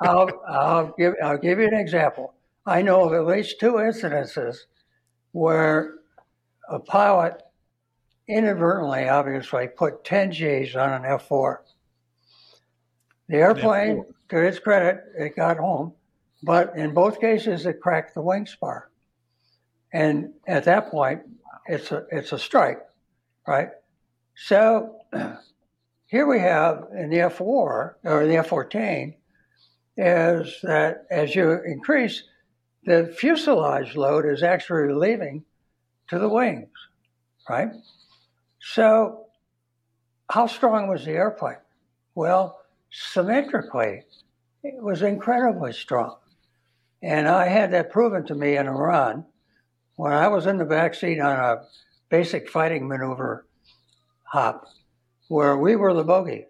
I'll, 0.00 0.30
I'll 0.48 0.94
give 0.98 1.14
I'll 1.22 1.38
give 1.38 1.60
you 1.60 1.66
an 1.66 1.74
example. 1.74 2.34
I 2.66 2.82
know 2.82 3.02
of 3.02 3.12
at 3.12 3.26
least 3.26 3.60
two 3.60 3.74
incidences 3.74 4.56
where 5.32 5.94
a 6.68 6.80
pilot 6.80 7.42
inadvertently, 8.28 9.08
obviously, 9.08 9.68
put 9.68 10.04
10 10.04 10.30
Gs 10.30 10.74
on 10.74 10.92
an 10.92 11.02
F4 11.02 11.58
the 13.28 13.36
airplane, 13.36 14.04
to 14.28 14.38
its 14.38 14.58
credit, 14.58 15.04
it 15.18 15.36
got 15.36 15.58
home, 15.58 15.92
but 16.42 16.76
in 16.76 16.94
both 16.94 17.20
cases, 17.20 17.66
it 17.66 17.80
cracked 17.80 18.14
the 18.14 18.22
wing 18.22 18.46
spar. 18.46 18.90
And 19.92 20.32
at 20.46 20.64
that 20.64 20.90
point, 20.90 21.22
it's 21.66 21.90
a, 21.92 22.04
it's 22.10 22.32
a 22.32 22.38
strike, 22.38 22.80
right? 23.46 23.68
So 24.36 24.98
here 26.06 26.26
we 26.26 26.40
have 26.40 26.84
in 26.96 27.10
the 27.10 27.18
F4 27.18 27.40
or 27.40 27.94
the 28.04 28.34
F14 28.34 29.14
is 29.96 30.58
that 30.62 31.06
as 31.10 31.34
you 31.34 31.60
increase, 31.64 32.22
the 32.84 33.12
fuselage 33.18 33.96
load 33.96 34.26
is 34.26 34.42
actually 34.42 34.82
relieving 34.82 35.44
to 36.08 36.18
the 36.18 36.28
wings, 36.28 36.68
right? 37.48 37.70
So 38.60 39.26
how 40.30 40.46
strong 40.46 40.88
was 40.88 41.04
the 41.04 41.12
airplane? 41.12 41.56
Well, 42.14 42.60
symmetrically, 42.90 44.02
it 44.62 44.82
was 44.82 45.02
incredibly 45.02 45.72
strong. 45.72 46.16
And 47.02 47.28
I 47.28 47.48
had 47.48 47.72
that 47.72 47.90
proven 47.90 48.26
to 48.26 48.34
me 48.34 48.56
in 48.56 48.66
Iran 48.66 49.26
when 49.96 50.12
I 50.12 50.28
was 50.28 50.46
in 50.46 50.58
the 50.58 50.64
back 50.64 50.94
seat 50.94 51.20
on 51.20 51.36
a 51.36 51.62
basic 52.08 52.50
fighting 52.50 52.88
maneuver 52.88 53.46
hop 54.24 54.66
where 55.28 55.56
we 55.56 55.76
were 55.76 55.94
the 55.94 56.04
bogey. 56.04 56.46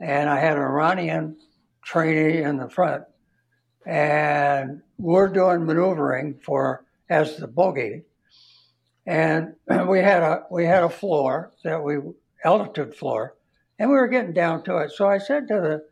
And 0.00 0.28
I 0.28 0.38
had 0.40 0.56
an 0.56 0.62
Iranian 0.62 1.36
trainee 1.82 2.42
in 2.42 2.56
the 2.56 2.68
front. 2.68 3.04
And 3.86 4.82
we're 4.98 5.28
doing 5.28 5.66
maneuvering 5.66 6.40
for 6.44 6.84
as 7.08 7.36
the 7.36 7.46
bogey. 7.46 8.02
And 9.06 9.54
we 9.88 10.00
had 10.00 10.22
a 10.22 10.44
we 10.50 10.64
had 10.64 10.82
a 10.82 10.88
floor 10.88 11.52
that 11.62 11.82
we 11.82 11.98
altitude 12.44 12.94
floor 12.94 13.36
and 13.78 13.90
we 13.90 13.96
were 13.96 14.08
getting 14.08 14.32
down 14.32 14.62
to 14.64 14.78
it. 14.78 14.92
So 14.92 15.08
I 15.08 15.18
said 15.18 15.48
to 15.48 15.54
the 15.54 15.84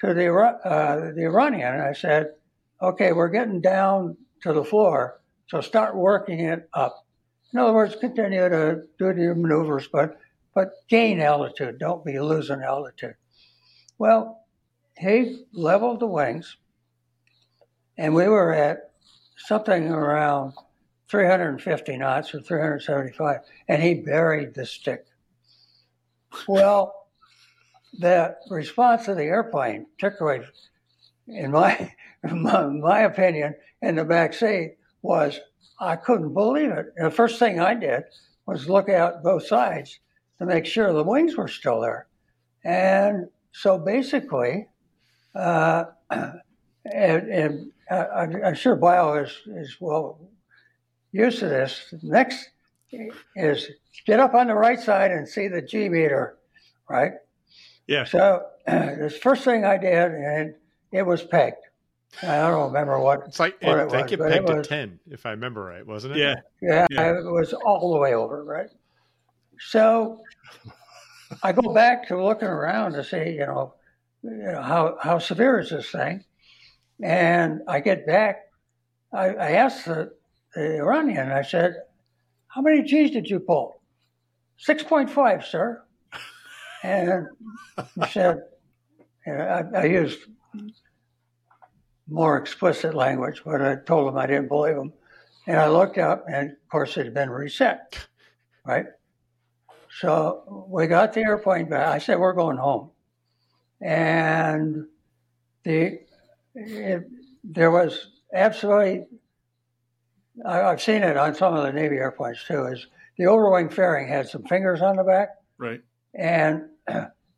to 0.00 0.14
the 0.14 0.32
uh, 0.34 1.12
the 1.14 1.24
Iranian, 1.24 1.80
I 1.80 1.92
said, 1.92 2.32
"Okay, 2.80 3.12
we're 3.12 3.28
getting 3.28 3.60
down 3.60 4.16
to 4.42 4.52
the 4.52 4.64
floor, 4.64 5.20
so 5.48 5.60
start 5.60 5.96
working 5.96 6.40
it 6.40 6.68
up. 6.74 7.06
In 7.52 7.60
other 7.60 7.72
words, 7.72 7.96
continue 7.96 8.48
to 8.48 8.82
do 8.98 9.14
your 9.16 9.34
maneuvers, 9.34 9.88
but 9.88 10.18
but 10.54 10.72
gain 10.88 11.20
altitude. 11.20 11.78
Don't 11.78 12.04
be 12.04 12.18
losing 12.20 12.62
altitude." 12.62 13.14
Well, 13.98 14.44
he 14.98 15.44
leveled 15.52 16.00
the 16.00 16.06
wings, 16.06 16.56
and 17.96 18.14
we 18.14 18.28
were 18.28 18.52
at 18.52 18.90
something 19.36 19.88
around 19.90 20.54
350 21.08 21.96
knots 21.98 22.34
or 22.34 22.40
375, 22.40 23.40
and 23.68 23.82
he 23.82 23.94
buried 23.94 24.54
the 24.54 24.66
stick 24.66 25.06
Well, 26.48 27.01
the 27.98 28.36
response 28.50 29.08
of 29.08 29.16
the 29.16 29.24
airplane, 29.24 29.86
particularly 29.98 30.44
in 31.28 31.50
my, 31.50 31.92
my, 32.30 32.66
my 32.66 33.00
opinion, 33.00 33.54
in 33.82 33.96
the 33.96 34.04
back 34.04 34.34
seat, 34.34 34.76
was 35.02 35.40
I 35.80 35.96
couldn't 35.96 36.34
believe 36.34 36.70
it. 36.70 36.92
And 36.96 37.06
the 37.06 37.10
first 37.10 37.38
thing 37.38 37.60
I 37.60 37.74
did 37.74 38.04
was 38.46 38.68
look 38.68 38.88
out 38.88 39.22
both 39.22 39.46
sides 39.46 39.98
to 40.38 40.46
make 40.46 40.66
sure 40.66 40.92
the 40.92 41.02
wings 41.02 41.36
were 41.36 41.48
still 41.48 41.80
there. 41.80 42.06
And 42.64 43.28
so 43.52 43.78
basically, 43.78 44.68
uh, 45.34 45.84
and, 46.10 46.32
and 46.84 47.72
I, 47.90 48.48
am 48.48 48.54
sure 48.54 48.76
Bio 48.76 49.14
is, 49.14 49.40
is 49.46 49.76
well 49.80 50.20
used 51.12 51.40
to 51.40 51.48
this. 51.48 51.92
Next 52.02 52.50
is 53.36 53.68
get 54.06 54.20
up 54.20 54.34
on 54.34 54.48
the 54.48 54.54
right 54.54 54.78
side 54.78 55.10
and 55.10 55.28
see 55.28 55.48
the 55.48 55.62
G 55.62 55.88
meter, 55.88 56.38
right? 56.88 57.12
Yeah. 57.92 58.04
So 58.04 58.46
the 58.66 59.14
first 59.22 59.44
thing 59.44 59.64
I 59.64 59.76
did, 59.76 60.12
and 60.12 60.54
it 60.92 61.02
was 61.02 61.22
pegged. 61.22 61.56
I 62.22 62.36
don't 62.48 62.68
remember 62.68 62.98
what. 62.98 63.22
It's 63.26 63.38
like 63.38 63.60
what 63.62 63.78
I 63.78 63.82
it 63.82 63.84
was, 63.84 64.12
it 64.12 64.20
pegged 64.20 64.50
it 64.50 64.58
at 64.58 64.64
ten, 64.64 64.98
if 65.10 65.26
I 65.26 65.30
remember 65.30 65.62
right, 65.64 65.86
wasn't 65.86 66.16
it? 66.16 66.18
Yeah. 66.18 66.34
Yeah, 66.62 66.86
Yeah. 66.90 67.18
it 67.18 67.24
was 67.24 67.52
all 67.52 67.92
the 67.92 67.98
way 67.98 68.14
over, 68.14 68.44
right? 68.44 68.70
So 69.58 70.20
I 71.42 71.52
go 71.52 71.72
back 71.74 72.08
to 72.08 72.22
looking 72.22 72.48
around 72.48 72.92
to 72.92 73.04
see, 73.04 73.32
you 73.32 73.46
know, 73.46 73.74
you 74.22 74.30
know 74.30 74.62
how 74.62 74.96
how 75.00 75.18
severe 75.18 75.60
is 75.60 75.70
this 75.70 75.90
thing? 75.90 76.24
And 77.02 77.60
I 77.68 77.80
get 77.80 78.06
back. 78.06 78.40
I, 79.12 79.28
I 79.34 79.50
asked 79.52 79.84
the, 79.84 80.12
the 80.54 80.78
Iranian. 80.78 81.30
I 81.30 81.42
said, 81.42 81.74
"How 82.46 82.62
many 82.62 82.82
G's 82.82 83.10
did 83.10 83.28
you 83.28 83.40
pull?" 83.40 83.82
Six 84.56 84.82
point 84.82 85.10
five, 85.10 85.44
sir. 85.44 85.82
And 86.82 87.26
he 87.94 88.06
said, 88.10 88.42
and 89.26 89.42
I, 89.42 89.64
I 89.74 89.84
used 89.84 90.20
more 92.08 92.36
explicit 92.36 92.94
language, 92.94 93.42
but 93.44 93.62
I 93.62 93.76
told 93.76 94.08
him 94.08 94.18
I 94.18 94.26
didn't 94.26 94.48
believe 94.48 94.76
him. 94.76 94.92
And 95.46 95.58
I 95.58 95.68
looked 95.68 95.98
up, 95.98 96.24
and 96.28 96.50
of 96.50 96.68
course, 96.68 96.96
it 96.96 97.04
had 97.04 97.14
been 97.14 97.30
reset, 97.30 98.06
right? 98.64 98.86
So 100.00 100.66
we 100.68 100.86
got 100.86 101.12
the 101.12 101.20
airplane 101.20 101.68
back. 101.68 101.88
I 101.88 101.98
said, 101.98 102.18
We're 102.18 102.32
going 102.32 102.56
home. 102.56 102.90
And 103.80 104.86
the 105.64 106.00
it, 106.54 107.08
there 107.42 107.70
was 107.70 108.08
absolutely, 108.32 109.06
I, 110.46 110.62
I've 110.62 110.82
seen 110.82 111.02
it 111.02 111.16
on 111.16 111.34
some 111.34 111.54
of 111.54 111.64
the 111.64 111.72
Navy 111.72 111.96
airplanes 111.96 112.42
too, 112.44 112.66
is 112.66 112.86
the 113.18 113.24
overwing 113.24 113.72
fairing 113.72 114.08
had 114.08 114.28
some 114.28 114.44
fingers 114.44 114.80
on 114.80 114.96
the 114.96 115.04
back 115.04 115.30
Right. 115.58 115.80
and 116.14 116.62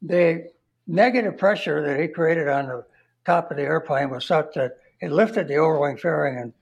the 0.02 0.48
negative 0.86 1.38
pressure 1.38 1.82
that 1.86 2.00
he 2.00 2.08
created 2.08 2.48
on 2.48 2.66
the 2.66 2.84
top 3.24 3.50
of 3.50 3.56
the 3.56 3.62
airplane 3.62 4.10
was 4.10 4.26
such 4.26 4.54
that 4.54 4.78
it 5.00 5.10
lifted 5.10 5.48
the 5.48 5.54
overwing 5.54 5.98
fairing 5.98 6.38
and 6.38 6.52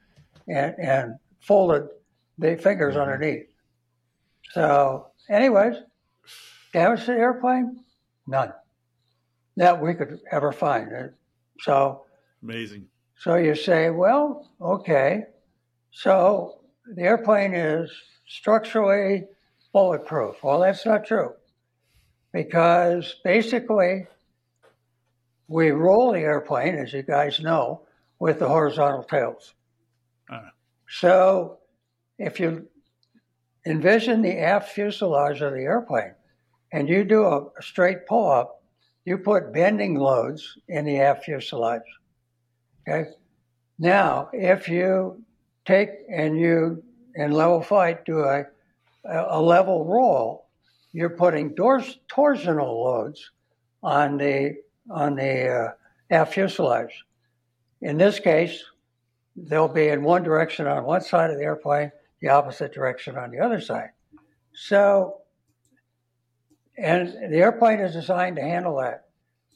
and, 0.48 0.74
and 0.78 1.14
folded 1.40 1.88
the 2.38 2.56
fingers 2.56 2.96
underneath. 2.96 3.46
So, 4.52 5.08
anyways, 5.28 5.76
damage 6.72 7.00
to 7.04 7.12
the 7.12 7.18
airplane? 7.18 7.80
None. 8.26 8.52
That 9.56 9.80
we 9.80 9.94
could 9.94 10.20
ever 10.30 10.50
find. 10.52 10.92
Uh, 10.92 11.08
So, 11.60 12.04
Amazing. 12.42 12.86
so 13.16 13.36
you 13.36 13.54
say, 13.54 13.90
well, 13.90 14.50
okay. 14.60 15.26
So 15.92 16.60
the 16.96 17.02
airplane 17.02 17.54
is 17.54 17.90
structurally 18.26 19.24
bulletproof. 19.72 20.42
Well, 20.42 20.60
that's 20.60 20.84
not 20.84 21.06
true 21.06 21.34
because 22.32 23.16
basically 23.24 24.06
we 25.48 25.70
roll 25.70 26.12
the 26.12 26.20
airplane, 26.20 26.76
as 26.76 26.92
you 26.92 27.02
guys 27.02 27.40
know, 27.40 27.82
with 28.18 28.38
the 28.38 28.48
horizontal 28.48 29.04
tails. 29.04 29.54
Ah. 30.30 30.50
So 30.88 31.58
if 32.18 32.40
you 32.40 32.68
envision 33.66 34.22
the 34.22 34.38
aft 34.38 34.72
fuselage 34.72 35.40
of 35.40 35.52
the 35.52 35.60
airplane 35.60 36.14
and 36.72 36.88
you 36.88 37.04
do 37.04 37.24
a, 37.24 37.46
a 37.46 37.62
straight 37.62 38.06
pull 38.06 38.30
up, 38.30 38.62
you 39.04 39.18
put 39.18 39.52
bending 39.52 39.96
loads 39.96 40.56
in 40.68 40.84
the 40.84 41.00
aft 41.00 41.24
fuselage. 41.24 41.82
Okay. 42.88 43.10
Now, 43.78 44.28
if 44.32 44.68
you 44.68 45.22
take 45.64 45.90
and 46.08 46.38
you 46.38 46.82
in 47.14 47.32
level 47.32 47.60
flight 47.60 48.04
do 48.04 48.20
a, 48.20 48.44
a 49.04 49.40
level 49.40 49.84
roll, 49.84 50.46
you're 50.92 51.10
putting 51.10 51.54
torsional 51.54 52.84
loads 52.84 53.30
on 53.82 54.18
the 54.18 54.56
on 54.90 55.14
the 55.14 55.48
uh, 55.48 55.72
aft 56.10 56.34
fuselage. 56.34 57.04
In 57.80 57.96
this 57.96 58.18
case, 58.18 58.62
they'll 59.36 59.68
be 59.68 59.88
in 59.88 60.02
one 60.02 60.22
direction 60.22 60.66
on 60.66 60.84
one 60.84 61.00
side 61.00 61.30
of 61.30 61.38
the 61.38 61.44
airplane, 61.44 61.90
the 62.20 62.28
opposite 62.28 62.72
direction 62.72 63.16
on 63.16 63.30
the 63.30 63.38
other 63.38 63.60
side. 63.60 63.90
So, 64.54 65.18
and 66.76 67.08
the 67.32 67.38
airplane 67.38 67.80
is 67.80 67.92
designed 67.92 68.36
to 68.36 68.42
handle 68.42 68.76
that. 68.76 69.06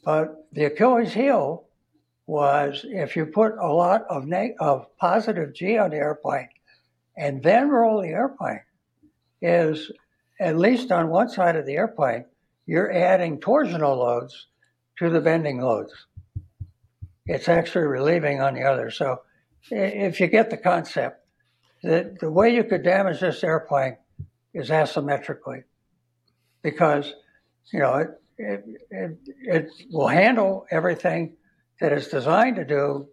But 0.03 0.47
the 0.53 0.65
Achilles 0.65 1.13
heel 1.13 1.65
was 2.25 2.85
if 2.89 3.15
you 3.15 3.25
put 3.25 3.53
a 3.57 3.71
lot 3.71 4.05
of 4.09 4.25
neg- 4.25 4.55
of 4.59 4.87
positive 4.97 5.53
G 5.53 5.77
on 5.77 5.91
the 5.91 5.97
airplane 5.97 6.49
and 7.15 7.41
then 7.43 7.69
roll 7.69 8.01
the 8.01 8.09
airplane, 8.09 8.61
is 9.41 9.91
at 10.39 10.57
least 10.57 10.91
on 10.91 11.09
one 11.09 11.29
side 11.29 11.55
of 11.55 11.65
the 11.65 11.75
airplane, 11.75 12.25
you're 12.65 12.91
adding 12.91 13.39
torsional 13.39 13.97
loads 13.97 14.47
to 14.97 15.09
the 15.09 15.21
bending 15.21 15.61
loads. 15.61 15.93
It's 17.25 17.49
actually 17.49 17.85
relieving 17.85 18.41
on 18.41 18.53
the 18.53 18.63
other. 18.63 18.91
So 18.91 19.21
if 19.69 20.19
you 20.19 20.27
get 20.27 20.49
the 20.49 20.57
concept, 20.57 21.25
the, 21.83 22.15
the 22.19 22.31
way 22.31 22.53
you 22.53 22.63
could 22.63 22.83
damage 22.83 23.19
this 23.19 23.43
airplane 23.43 23.97
is 24.53 24.69
asymmetrically 24.69 25.63
because, 26.61 27.13
you 27.71 27.79
know, 27.79 27.95
it, 27.95 28.09
it, 28.37 28.65
it, 28.89 29.17
it 29.43 29.69
will 29.91 30.07
handle 30.07 30.65
everything 30.71 31.35
that 31.79 31.91
it's 31.91 32.07
designed 32.07 32.55
to 32.55 32.65
do 32.65 33.07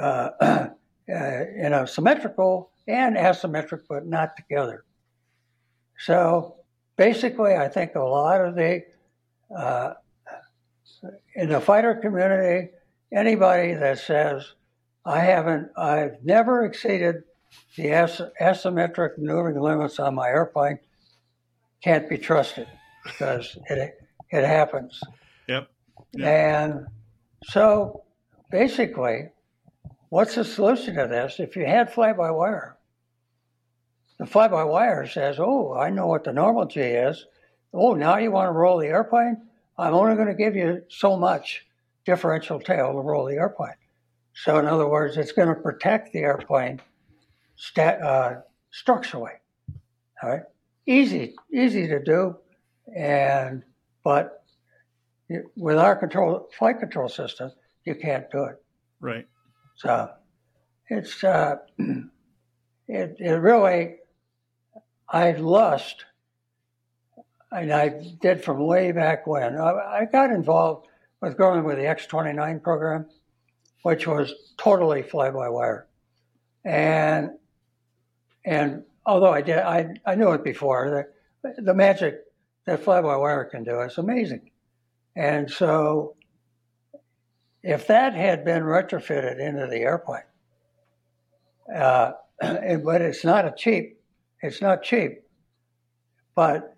uh, 0.00 0.30
uh, 0.40 0.68
in 1.08 1.72
a 1.72 1.86
symmetrical 1.86 2.70
and 2.88 3.16
asymmetric, 3.16 3.82
but 3.88 4.06
not 4.06 4.36
together. 4.36 4.84
So 6.04 6.56
basically, 6.96 7.54
I 7.54 7.68
think 7.68 7.94
a 7.94 8.00
lot 8.00 8.40
of 8.40 8.56
the 8.56 8.82
uh, 9.56 9.94
in 11.34 11.48
the 11.48 11.60
fighter 11.60 11.94
community, 11.94 12.70
anybody 13.12 13.74
that 13.74 13.98
says 13.98 14.54
I 15.04 15.20
haven't, 15.20 15.70
I've 15.76 16.22
never 16.24 16.64
exceeded 16.64 17.22
the 17.76 17.90
as- 17.90 18.20
asymmetric 18.40 19.18
maneuvering 19.18 19.60
limits 19.60 19.98
on 20.00 20.14
my 20.14 20.28
airplane 20.28 20.78
can't 21.82 22.08
be 22.08 22.18
trusted 22.18 22.66
because 23.04 23.56
it 23.68 23.94
it 24.30 24.44
happens. 24.44 25.00
Yep. 25.48 25.70
And 26.20 26.86
so 27.44 28.04
basically, 28.50 29.28
what's 30.08 30.34
the 30.34 30.44
solution 30.44 30.96
to 30.96 31.06
this? 31.06 31.38
If 31.38 31.54
you 31.54 31.64
had 31.66 31.92
fly 31.92 32.12
by 32.12 32.30
wire, 32.30 32.76
the 34.22 34.30
fly 34.30 34.46
by 34.46 34.62
wire 34.62 35.04
says, 35.04 35.40
Oh, 35.40 35.74
I 35.74 35.90
know 35.90 36.06
what 36.06 36.22
the 36.22 36.32
normal 36.32 36.66
G 36.66 36.80
is. 36.80 37.26
Oh, 37.74 37.94
now 37.94 38.18
you 38.18 38.30
want 38.30 38.46
to 38.46 38.52
roll 38.52 38.78
the 38.78 38.86
airplane? 38.86 39.36
I'm 39.76 39.94
only 39.94 40.14
going 40.14 40.28
to 40.28 40.34
give 40.34 40.54
you 40.54 40.82
so 40.88 41.16
much 41.16 41.66
differential 42.04 42.60
tail 42.60 42.92
to 42.92 43.00
roll 43.00 43.24
the 43.24 43.34
airplane. 43.34 43.74
So, 44.34 44.60
in 44.60 44.66
other 44.66 44.86
words, 44.86 45.16
it's 45.16 45.32
going 45.32 45.48
to 45.48 45.56
protect 45.56 46.12
the 46.12 46.20
airplane 46.20 46.80
stat, 47.56 48.00
uh, 48.00 48.42
structurally. 48.70 49.32
All 50.22 50.30
right, 50.30 50.42
easy, 50.86 51.34
easy 51.52 51.88
to 51.88 51.98
do, 51.98 52.36
and 52.96 53.64
but 54.04 54.44
with 55.56 55.78
our 55.78 55.96
control 55.96 56.48
flight 56.56 56.78
control 56.78 57.08
system, 57.08 57.50
you 57.84 57.96
can't 57.96 58.30
do 58.30 58.44
it. 58.44 58.62
Right. 59.00 59.26
So 59.74 60.10
it's 60.88 61.24
uh, 61.24 61.56
it, 62.86 63.16
it 63.18 63.40
really 63.40 63.96
I 65.12 65.32
lust, 65.32 66.06
and 67.50 67.70
I 67.70 67.90
did 68.20 68.42
from 68.42 68.66
way 68.66 68.92
back 68.92 69.26
when. 69.26 69.58
I, 69.58 70.00
I 70.00 70.04
got 70.10 70.30
involved 70.30 70.88
with 71.20 71.36
going 71.36 71.64
with 71.64 71.76
the 71.76 71.84
X29 71.84 72.62
program, 72.62 73.06
which 73.82 74.06
was 74.06 74.32
totally 74.56 75.02
fly 75.02 75.30
by 75.30 75.50
wire, 75.50 75.86
and 76.64 77.32
and 78.44 78.84
although 79.04 79.32
I 79.32 79.42
did 79.42 79.58
I, 79.58 79.94
I 80.06 80.14
knew 80.14 80.32
it 80.32 80.42
before 80.42 81.06
the 81.42 81.62
the 81.62 81.74
magic 81.74 82.20
that 82.64 82.82
fly 82.82 83.02
by 83.02 83.16
wire 83.16 83.44
can 83.44 83.64
do 83.64 83.82
is 83.82 83.98
amazing, 83.98 84.50
and 85.14 85.50
so 85.50 86.16
if 87.62 87.86
that 87.86 88.14
had 88.14 88.46
been 88.46 88.62
retrofitted 88.62 89.38
into 89.38 89.66
the 89.66 89.80
airplane, 89.80 90.22
uh, 91.74 92.12
but 92.40 93.02
it's 93.02 93.24
not 93.24 93.44
a 93.44 93.54
cheap, 93.56 94.01
it's 94.42 94.60
not 94.60 94.82
cheap. 94.82 95.22
But 96.34 96.76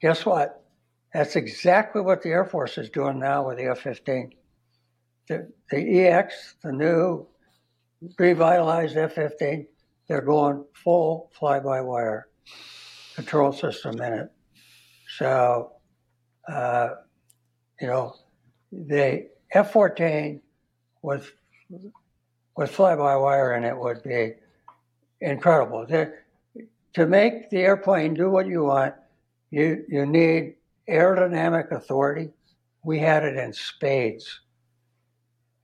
guess 0.00 0.26
what? 0.26 0.64
That's 1.14 1.36
exactly 1.36 2.00
what 2.00 2.22
the 2.22 2.30
Air 2.30 2.44
Force 2.44 2.78
is 2.78 2.90
doing 2.90 3.18
now 3.18 3.46
with 3.46 3.58
the 3.58 3.70
F 3.70 3.80
15. 3.80 4.32
The, 5.28 5.48
the 5.70 6.00
EX, 6.00 6.56
the 6.62 6.72
new 6.72 7.26
revitalized 8.18 8.96
F 8.96 9.14
15, 9.14 9.66
they're 10.08 10.20
going 10.20 10.64
full 10.72 11.30
fly 11.38 11.60
by 11.60 11.80
wire 11.80 12.28
control 13.14 13.52
system 13.52 14.00
in 14.00 14.12
it. 14.12 14.32
So, 15.18 15.72
uh, 16.48 16.88
you 17.80 17.86
know, 17.86 18.14
the 18.72 19.28
F 19.52 19.72
14 19.72 20.40
with, 21.02 21.30
with 22.56 22.70
fly 22.70 22.96
by 22.96 23.16
wire 23.16 23.54
in 23.54 23.64
it 23.64 23.76
would 23.76 24.02
be 24.02 24.32
incredible. 25.20 25.86
To 26.94 27.06
make 27.06 27.50
the 27.50 27.58
airplane 27.58 28.14
do 28.14 28.30
what 28.30 28.46
you 28.46 28.64
want, 28.64 28.94
you, 29.50 29.84
you 29.88 30.06
need 30.06 30.54
aerodynamic 30.88 31.70
authority. 31.72 32.30
We 32.84 32.98
had 32.98 33.24
it 33.24 33.36
in 33.36 33.52
spades. 33.52 34.40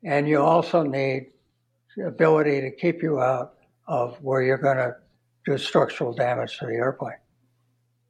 And 0.05 0.29
you 0.29 0.41
also 0.41 0.83
need 0.83 1.27
the 1.97 2.07
ability 2.07 2.61
to 2.61 2.71
keep 2.71 3.03
you 3.03 3.21
out 3.21 3.55
of 3.87 4.17
where 4.23 4.43
you're 4.43 4.59
going 4.59 4.77
to 4.77 4.97
do 5.45 5.59
structural 5.59 6.13
damage 6.13 6.59
to 6.59 6.67
the 6.67 6.75
airplane. 6.75 7.17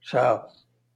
So 0.02 0.44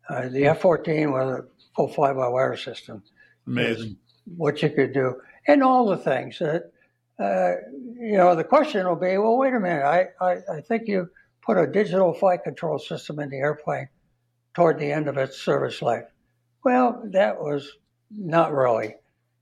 uh, 0.09 0.29
the 0.29 0.47
F 0.47 0.61
14 0.61 1.13
with 1.13 1.23
a 1.23 1.47
full 1.75 1.89
fly 1.89 2.13
by 2.13 2.29
wire 2.29 2.57
system. 2.57 3.03
Amazing. 3.47 3.97
What 4.37 4.63
you 4.63 4.71
could 4.71 4.93
do. 4.93 5.21
And 5.49 5.63
all 5.63 5.87
the 5.87 5.97
things 5.97 6.39
that, 6.39 6.71
uh, 7.19 7.53
you 7.99 8.17
know, 8.17 8.35
the 8.35 8.45
question 8.45 8.87
will 8.87 8.97
be 8.97 9.17
well, 9.19 9.39
wait 9.39 9.55
a 9.55 9.61
minute. 9.61 9.85
I, 9.85 10.09
I, 10.21 10.37
I 10.57 10.61
think 10.61 10.87
you 10.87 11.09
put 11.43 11.59
a 11.59 11.67
digital 11.67 12.15
flight 12.15 12.45
control 12.45 12.79
system 12.79 13.19
in 13.19 13.29
the 13.29 13.37
airplane 13.37 13.89
toward 14.55 14.79
the 14.79 14.91
end 14.91 15.09
of 15.09 15.17
its 15.17 15.39
service 15.39 15.83
life. 15.83 16.05
Well, 16.65 17.03
that 17.07 17.41
was 17.41 17.71
not 18.11 18.53
really. 18.53 18.95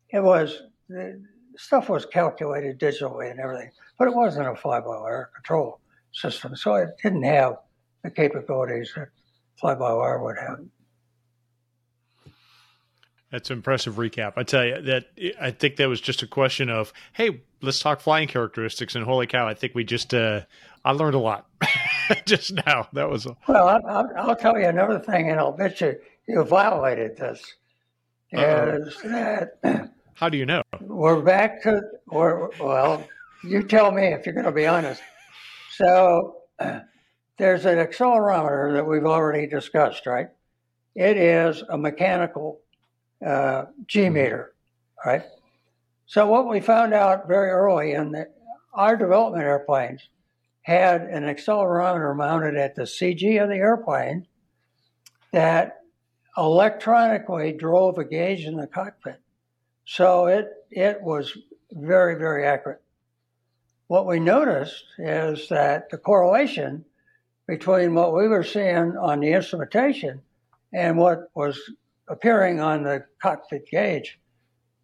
It 0.09 0.23
was, 0.23 0.63
the 0.89 1.23
stuff 1.57 1.89
was 1.89 2.07
calculated 2.07 2.81
digitally 2.81 3.31
and 3.31 3.39
everything, 3.39 3.71
but 3.99 4.09
it 4.09 4.15
wasn't 4.15 4.49
a 4.49 4.57
fly 4.57 4.81
by 4.81 4.87
wire 4.87 5.31
control 5.35 5.81
system. 6.13 6.57
So 6.57 6.75
it 6.75 6.91
didn't 7.03 7.25
have 7.25 7.57
the 8.03 8.11
capabilities 8.11 8.93
that 8.97 9.09
fly 9.59 9.75
by 9.75 9.93
wire 9.93 10.23
would 10.23 10.39
have. 10.39 10.61
That's 13.31 13.51
an 13.51 13.59
impressive 13.59 13.95
recap. 13.95 14.33
I 14.37 14.43
tell 14.43 14.65
you 14.65 14.83
that 14.83 15.05
I 15.41 15.53
think 15.53 15.77
that 15.77 15.89
was 15.89 16.01
just 16.01 16.23
a 16.23 16.27
question 16.27 16.69
of, 16.69 16.93
hey, 17.13 17.43
let's 17.63 17.79
talk 17.79 18.01
flying 18.01 18.27
characteristics, 18.27 18.97
and 18.97 19.05
holy 19.05 19.29
cow, 19.29 19.47
I 19.47 19.55
think 19.55 19.75
we 19.75 19.85
just 19.85 20.13
uh, 20.13 20.41
I 20.85 20.93
learned 20.93 21.15
a 21.15 21.19
lot 21.19 21.47
just 22.27 22.53
now. 22.67 22.89
That 22.93 23.09
was 23.11 23.27
a- 23.27 23.37
well. 23.47 23.69
I'll, 23.69 24.11
I'll, 24.17 24.37
tell 24.37 24.59
you 24.59 24.67
another 24.67 24.99
thing, 24.99 25.31
and 25.31 25.39
I'll 25.39 25.53
bet 25.53 25.81
you 25.81 25.97
you 26.27 26.43
violated 26.45 27.17
this. 27.17 27.43
Uh-oh. 28.35 28.83
Is 28.87 28.97
that 29.03 29.91
how 30.15 30.29
do 30.29 30.39
you 30.39 30.47
know? 30.47 30.63
We're 30.81 31.21
back 31.21 31.63
to 31.63 31.83
we're, 32.07 32.49
well. 32.59 33.07
You 33.43 33.63
tell 33.63 33.91
me 33.91 34.09
if 34.09 34.27
you're 34.27 34.35
going 34.35 34.45
to 34.45 34.53
be 34.53 34.67
honest. 34.67 35.03
So 35.73 36.43
there's 37.39 37.65
an 37.65 37.79
accelerometer 37.79 38.75
that 38.75 38.87
we've 38.87 39.07
already 39.07 39.47
discussed, 39.47 40.05
right? 40.07 40.29
It 40.95 41.17
is 41.17 41.63
a 41.69 41.79
mechanical 41.79 42.61
uh, 43.25 43.67
G 43.87 44.11
meter, 44.11 44.55
right? 45.05 45.23
So 46.07 46.27
what 46.27 46.49
we 46.49 46.61
found 46.61 46.93
out 46.93 47.29
very 47.29 47.51
early 47.51 47.93
in 47.93 48.13
the, 48.13 48.29
our 48.75 48.97
development 48.97 49.45
airplanes 49.45 50.03
had 50.63 51.03
an 51.03 51.25
accelerometer 51.25 52.15
mounted 52.17 52.57
at 52.57 52.75
the 52.75 52.83
CG 52.83 53.43
of 53.43 53.49
the 53.49 53.57
airplane 53.57 54.27
that 55.33 55.81
electronically 56.37 57.53
drove 57.53 57.99
a 57.99 58.05
gauge 58.05 58.45
in 58.45 58.57
the 58.57 58.67
cockpit. 58.67 59.21
So 59.85 60.27
it 60.27 60.49
it 60.71 61.01
was 61.03 61.37
very 61.73 62.17
very 62.17 62.47
accurate. 62.47 62.83
What 63.89 64.07
we 64.07 64.21
noticed 64.21 64.85
is 64.99 65.49
that 65.49 65.91
the 65.91 65.99
correlation 65.99 66.85
between 67.49 67.95
what 67.95 68.15
we 68.15 68.29
were 68.29 68.45
seeing 68.45 68.97
on 68.97 69.21
the 69.21 69.33
instrumentation 69.33 70.23
and 70.73 70.97
what 70.97 71.31
was 71.35 71.59
appearing 72.07 72.61
on 72.61 72.85
the 72.85 73.05
cockpit 73.21 73.67
gauge 73.69 74.21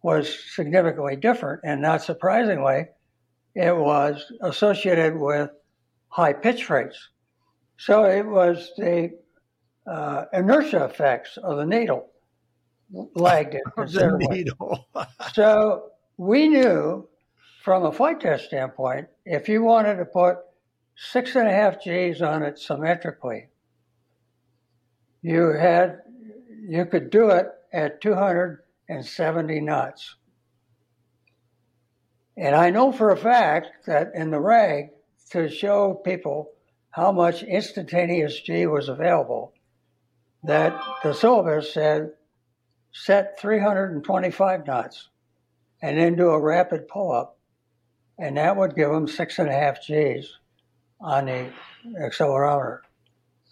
was 0.03 0.37
significantly 0.53 1.15
different. 1.15 1.61
And 1.63 1.81
not 1.81 2.01
surprisingly, 2.01 2.87
it 3.55 3.75
was 3.75 4.31
associated 4.41 5.17
with 5.17 5.49
high 6.09 6.33
pitch 6.33 6.69
rates. 6.69 7.09
So 7.77 8.05
it 8.05 8.25
was 8.25 8.71
the 8.77 9.11
uh, 9.85 10.25
inertia 10.33 10.85
effects 10.85 11.37
of 11.37 11.57
the 11.57 11.65
needle 11.65 12.09
lagged 12.91 13.55
it 13.55 13.63
considerably. 13.75 14.47
so 15.33 15.91
we 16.17 16.47
knew 16.47 17.07
from 17.63 17.85
a 17.85 17.91
flight 17.91 18.19
test 18.19 18.45
standpoint, 18.45 19.07
if 19.25 19.49
you 19.49 19.61
wanted 19.61 19.97
to 19.97 20.05
put 20.05 20.37
six 20.95 21.35
and 21.35 21.47
a 21.47 21.51
half 21.51 21.83
G's 21.83 22.21
on 22.21 22.43
it 22.43 22.57
symmetrically, 22.57 23.47
you 25.21 25.53
had 25.53 25.99
you 26.67 26.85
could 26.85 27.09
do 27.09 27.29
it 27.29 27.47
at 27.71 28.01
270 28.01 29.61
knots. 29.61 30.15
And 32.35 32.55
I 32.55 32.69
know 32.69 32.91
for 32.91 33.11
a 33.11 33.17
fact 33.17 33.67
that 33.87 34.11
in 34.13 34.31
the 34.31 34.39
rag, 34.39 34.89
to 35.31 35.49
show 35.49 35.93
people 35.93 36.51
how 36.91 37.11
much 37.11 37.43
instantaneous 37.43 38.39
G 38.39 38.65
was 38.65 38.89
available, 38.89 39.53
that 40.43 40.79
the 41.03 41.13
syllabus 41.13 41.73
said 41.73 42.11
set 42.91 43.39
325 43.39 44.65
knots 44.65 45.09
and 45.81 45.97
then 45.97 46.15
do 46.15 46.29
a 46.29 46.41
rapid 46.41 46.87
pull 46.87 47.11
up. 47.11 47.37
And 48.17 48.37
that 48.37 48.57
would 48.57 48.75
give 48.75 48.89
them 48.89 49.07
six 49.07 49.37
and 49.37 49.49
a 49.49 49.53
half 49.53 49.83
G's 49.85 50.37
on 50.99 51.25
the 51.25 51.51
accelerometer, 52.01 52.79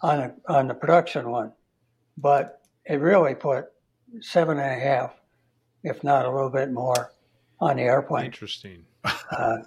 on 0.02 0.18
the, 0.18 0.52
on 0.52 0.66
the 0.66 0.74
production 0.74 1.30
one. 1.30 1.52
But 2.18 2.60
it 2.84 3.00
really 3.00 3.34
put 3.34 3.66
seven 4.20 4.58
and 4.58 4.80
a 4.80 4.84
half, 4.84 5.14
if 5.84 6.02
not 6.02 6.26
a 6.26 6.30
little 6.30 6.50
bit 6.50 6.72
more, 6.72 7.12
on 7.60 7.76
the 7.76 7.82
airplane. 7.82 8.26
Interesting. 8.26 8.84
Uh, 9.04 9.58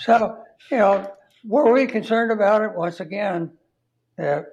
so, 0.00 0.38
you 0.70 0.78
know, 0.78 1.12
were 1.46 1.72
we 1.72 1.86
concerned 1.86 2.32
about 2.32 2.62
it? 2.62 2.72
Once 2.74 3.00
again, 3.00 3.52
the, 4.16 4.46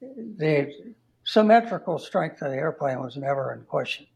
the 0.00 0.94
symmetrical 1.24 1.98
strength 1.98 2.42
of 2.42 2.50
the 2.50 2.56
airplane 2.56 3.00
was 3.00 3.16
never 3.16 3.52
in 3.54 3.62
question. 3.62 4.06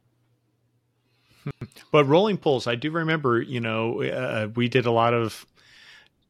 But 1.91 2.05
rolling 2.05 2.37
pulls, 2.37 2.67
I 2.67 2.75
do 2.75 2.91
remember, 2.91 3.41
you 3.41 3.61
know, 3.61 4.03
uh, 4.03 4.49
we 4.55 4.69
did 4.69 4.85
a 4.85 4.91
lot 4.91 5.15
of 5.15 5.47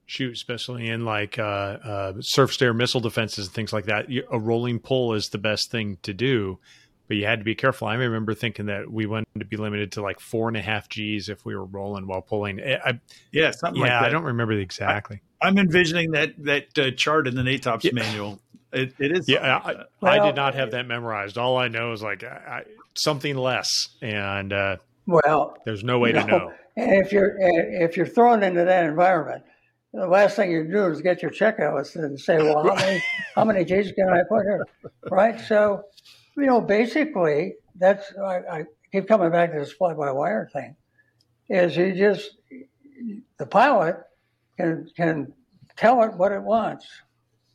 shoot, 0.07 0.33
especially 0.33 0.89
in 0.89 1.05
like 1.05 1.37
uh, 1.37 1.43
uh, 1.43 2.13
surface 2.21 2.63
air 2.63 2.73
missile 2.73 3.01
defenses 3.01 3.47
and 3.47 3.55
things 3.55 3.73
like 3.73 3.87
that. 3.87 4.07
A 4.31 4.39
rolling 4.39 4.79
pull 4.79 5.15
is 5.15 5.31
the 5.31 5.39
best 5.39 5.73
thing 5.73 5.99
to 6.03 6.15
do, 6.15 6.61
but 7.09 7.17
you 7.17 7.27
had 7.27 7.41
to 7.41 7.45
be 7.45 7.57
careful. 7.57 7.89
I 7.89 7.95
remember 7.95 8.35
thinking 8.35 8.67
that 8.67 8.89
we 8.89 9.07
wanted 9.07 9.27
to 9.37 9.45
be 9.45 9.57
limited 9.57 9.91
to 9.93 10.03
like 10.03 10.21
four 10.21 10.47
and 10.47 10.57
a 10.57 10.63
half 10.63 10.89
G's 10.89 11.29
if 11.29 11.45
we 11.45 11.57
were 11.57 11.65
rolling 11.65 12.07
while 12.07 12.23
pulling. 12.23 12.61
I, 12.61 13.01
yeah, 13.33 13.51
something 13.51 13.83
yeah, 13.83 13.99
like 13.99 14.07
I 14.07 14.11
don't 14.11 14.25
remember 14.25 14.53
exactly. 14.53 15.23
I, 15.41 15.49
am 15.49 15.59
envisioning 15.59 16.13
that 16.13 16.35
that 16.45 16.79
uh, 16.79 16.91
chart 16.93 17.27
in 17.27 17.35
the 17.35 17.43
NATOPS 17.43 17.85
yeah. 17.85 17.91
manual. 17.93 18.41
It, 18.73 18.95
it 18.99 19.13
is. 19.13 19.29
Yeah, 19.29 19.61
I, 19.65 19.75
well, 20.01 20.23
I, 20.23 20.27
did 20.27 20.37
not 20.37 20.55
have 20.55 20.73
that 20.73 20.87
memorized. 20.87 21.39
All 21.39 21.57
I 21.57 21.69
know 21.69 21.93
is 21.93 22.03
like 22.03 22.23
I, 22.23 22.65
something 22.97 23.37
less, 23.37 23.89
and 24.03 24.53
uh, 24.53 24.77
well, 25.07 25.57
there's 25.65 25.85
no 25.85 25.99
way 25.99 26.13
no. 26.13 26.21
to 26.21 26.27
know. 26.27 26.53
And 26.77 27.05
if 27.05 27.13
you're 27.13 27.37
if 27.39 27.97
you're 27.97 28.07
thrown 28.07 28.43
into 28.43 28.65
that 28.65 28.85
environment, 28.85 29.43
the 29.93 30.07
last 30.07 30.37
thing 30.37 30.51
you 30.51 30.65
do 30.65 30.87
is 30.87 31.01
get 31.01 31.23
your 31.23 31.31
checkout 31.31 31.95
and 31.97 32.21
say, 32.21 32.39
well, 32.39 32.63
how 32.63 32.75
many, 32.75 33.05
how 33.35 33.45
many 33.45 33.65
G's 33.65 33.93
can 33.93 34.09
I 34.09 34.23
put 34.29 34.43
here? 34.43 34.67
Right? 35.11 35.41
So, 35.41 35.85
you 36.37 36.47
know, 36.47 36.61
basically, 36.61 37.55
that's, 37.77 38.13
I, 38.17 38.37
I 38.51 38.65
keep 38.93 39.09
coming 39.09 39.31
back 39.31 39.53
to 39.53 39.59
this 39.59 39.73
fly 39.73 39.95
by 39.95 40.11
wire 40.11 40.49
thing, 40.53 40.77
is 41.49 41.77
you 41.77 41.95
just, 41.95 42.37
the 43.39 43.47
pilot 43.47 43.97
can, 44.59 44.91
can 44.97 45.33
tell 45.77 46.03
it 46.03 46.13
what 46.15 46.33
it 46.33 46.43
wants 46.43 46.87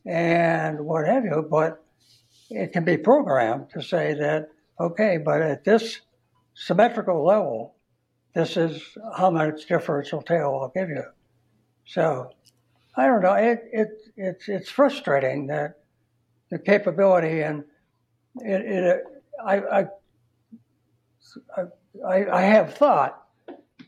and 0.05 0.79
what 0.79 1.05
have 1.05 1.25
you, 1.25 1.45
but 1.49 1.83
it 2.49 2.71
can 2.73 2.83
be 2.83 2.97
programmed 2.97 3.69
to 3.71 3.81
say 3.81 4.13
that, 4.13 4.49
okay, 4.79 5.17
but 5.17 5.41
at 5.41 5.63
this 5.63 6.01
symmetrical 6.55 7.25
level, 7.25 7.75
this 8.33 8.57
is 8.57 8.81
how 9.15 9.29
much 9.29 9.67
differential 9.67 10.21
tail 10.21 10.59
I'll 10.61 10.71
give 10.75 10.89
you. 10.89 11.03
So 11.85 12.31
I 12.95 13.05
don't 13.05 13.21
know. 13.21 13.33
It, 13.33 13.63
it 13.71 13.89
it's 14.15 14.47
it's 14.47 14.69
frustrating 14.69 15.47
that 15.47 15.79
the 16.49 16.59
capability 16.59 17.41
and 17.41 17.63
it, 18.37 18.61
it 18.61 19.03
I, 19.43 19.57
I 19.59 19.85
I 22.07 22.25
I 22.31 22.41
have 22.41 22.75
thought 22.75 23.23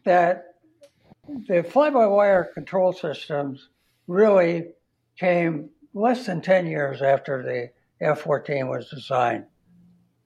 that 0.04 0.55
the 1.48 1.64
fly-by-wire 1.64 2.52
control 2.54 2.94
systems 2.94 3.70
really 4.08 4.68
came 5.20 5.70
less 5.94 6.26
than 6.26 6.42
10 6.42 6.68
years 6.68 7.02
after 7.02 7.42
the 7.42 8.06
F-14 8.06 8.70
was 8.70 8.90
designed. 8.90 9.46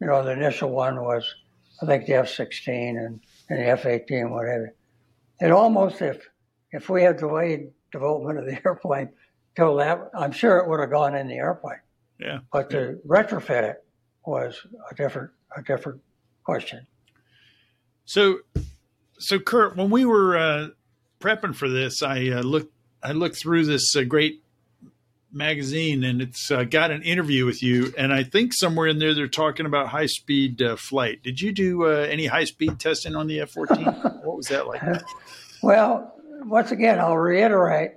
you 0.01 0.07
know, 0.07 0.23
the 0.23 0.31
initial 0.31 0.71
one 0.71 1.01
was, 1.01 1.35
I 1.81 1.85
think, 1.85 2.05
the 2.05 2.15
F 2.15 2.29
16 2.29 2.97
and, 2.97 3.19
and 3.49 3.59
the 3.59 3.67
F 3.67 3.85
18, 3.85 4.31
whatever. 4.31 4.73
It 5.39 5.51
almost, 5.51 6.01
if 6.01 6.27
if 6.71 6.89
we 6.89 7.01
had 7.03 7.17
delayed 7.17 7.71
development 7.91 8.39
of 8.39 8.45
the 8.45 8.59
airplane 8.65 9.09
till 9.55 9.75
that, 9.77 10.09
I'm 10.13 10.31
sure 10.31 10.57
it 10.57 10.67
would 10.67 10.79
have 10.79 10.91
gone 10.91 11.15
in 11.15 11.27
the 11.27 11.35
airplane. 11.35 11.79
Yeah. 12.19 12.39
But 12.51 12.71
yeah. 12.71 12.79
to 12.79 12.99
retrofit 13.07 13.63
it 13.63 13.83
was 14.25 14.65
a 14.91 14.95
different 14.95 15.31
a 15.55 15.63
different 15.63 16.01
question. 16.43 16.85
So, 18.05 18.39
so 19.17 19.39
Kurt, 19.39 19.75
when 19.75 19.89
we 19.89 20.05
were 20.05 20.37
uh, 20.37 20.67
prepping 21.19 21.55
for 21.55 21.69
this, 21.69 22.01
I 22.01 22.29
uh, 22.29 22.41
looked 22.41 22.73
I 23.01 23.13
looked 23.13 23.37
through 23.37 23.65
this 23.65 23.95
uh, 23.95 24.03
great 24.03 24.43
magazine, 25.31 26.03
and 26.03 26.21
it's 26.21 26.49
uh, 26.51 26.63
got 26.63 26.91
an 26.91 27.03
interview 27.03 27.45
with 27.45 27.61
you. 27.61 27.93
And 27.97 28.11
I 28.11 28.23
think 28.23 28.53
somewhere 28.53 28.87
in 28.87 28.99
there 28.99 29.13
they're 29.13 29.27
talking 29.27 29.65
about 29.65 29.89
high 29.89 30.07
speed 30.07 30.61
uh, 30.61 30.75
flight. 30.75 31.23
Did 31.23 31.39
you 31.39 31.51
do 31.51 31.85
uh, 31.85 32.07
any 32.09 32.25
high 32.25 32.45
speed 32.45 32.79
testing 32.79 33.15
on 33.15 33.27
the 33.27 33.41
F 33.41 33.51
fourteen? 33.51 33.85
What 34.29 34.37
was 34.37 34.47
that 34.47 34.67
like? 34.67 34.81
well, 35.63 36.13
once 36.45 36.71
again, 36.71 36.99
I'll 36.99 37.17
reiterate. 37.17 37.91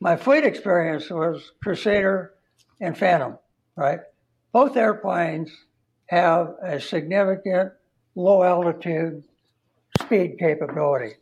My 0.00 0.16
fleet 0.16 0.44
experience 0.44 1.10
was 1.10 1.52
Crusader 1.62 2.32
and 2.80 2.96
Phantom, 2.96 3.38
right? 3.76 4.00
Both 4.52 4.76
airplanes 4.76 5.50
have 6.06 6.54
a 6.62 6.80
significant 6.80 7.72
low 8.14 8.42
altitude 8.42 9.22
speed 10.00 10.38
capability. 10.38 11.14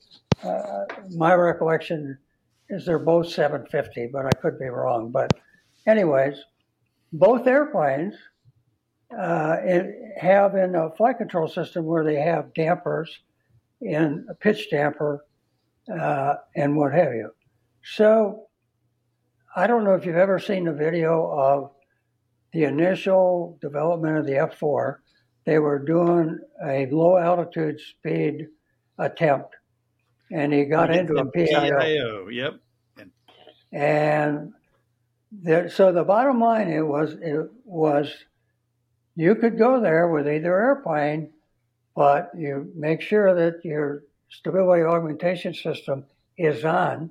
Uh, 0.45 0.85
my 1.17 1.35
recollection 1.35 2.19
is 2.69 2.85
they're 2.87 2.99
both 2.99 3.29
750, 3.29 4.09
but 4.13 4.27
I 4.27 4.31
could 4.41 4.59
be 4.59 4.67
wrong. 4.67 5.11
But, 5.11 5.33
anyways, 5.87 6.37
both 7.13 7.47
airplanes 7.47 8.15
uh, 9.17 9.57
have 10.17 10.55
in 10.55 10.75
a 10.75 10.91
flight 10.97 11.19
control 11.19 11.49
system 11.49 11.85
where 11.85 12.05
they 12.05 12.17
have 12.17 12.55
dampers 12.55 13.21
and 13.81 14.27
a 14.29 14.35
pitch 14.35 14.71
damper 14.71 15.25
uh, 15.93 16.35
and 16.57 16.77
what 16.77 16.93
have 16.93 17.13
you. 17.13 17.31
So, 17.83 18.47
I 19.57 19.67
don't 19.67 19.85
know 19.85 19.95
if 19.95 20.05
you've 20.05 20.17
ever 20.17 20.39
seen 20.39 20.65
the 20.65 20.73
video 20.73 21.31
of 21.31 21.71
the 22.53 22.65
initial 22.65 23.59
development 23.61 24.19
of 24.19 24.27
the 24.27 24.33
F4. 24.33 24.97
They 25.45 25.59
were 25.59 25.79
doing 25.79 26.39
a 26.65 26.87
low 26.87 27.19
altitude 27.19 27.81
speed 27.81 28.47
attempt, 28.99 29.55
and 30.31 30.53
he 30.53 30.65
got 30.65 30.95
into 30.95 31.17
a 31.17 31.25
PIO. 31.27 31.79
PIO. 31.79 32.29
Yep. 32.29 32.61
And 33.73 34.53
there, 35.33 35.69
so 35.69 35.93
the 35.93 36.05
bottom 36.05 36.41
line 36.41 36.69
it 36.69 36.87
was 36.87 37.17
it 37.21 37.51
was 37.65 38.13
you 39.17 39.35
could 39.35 39.59
go 39.59 39.81
there 39.81 40.09
with 40.09 40.29
either 40.29 40.59
airplane, 40.59 41.31
but 41.95 42.31
you 42.37 42.71
make 42.75 43.01
sure 43.01 43.35
that 43.35 43.65
your 43.65 44.03
stability 44.29 44.83
augmentation 44.83 45.55
system 45.55 46.05
is 46.37 46.65
on, 46.65 47.11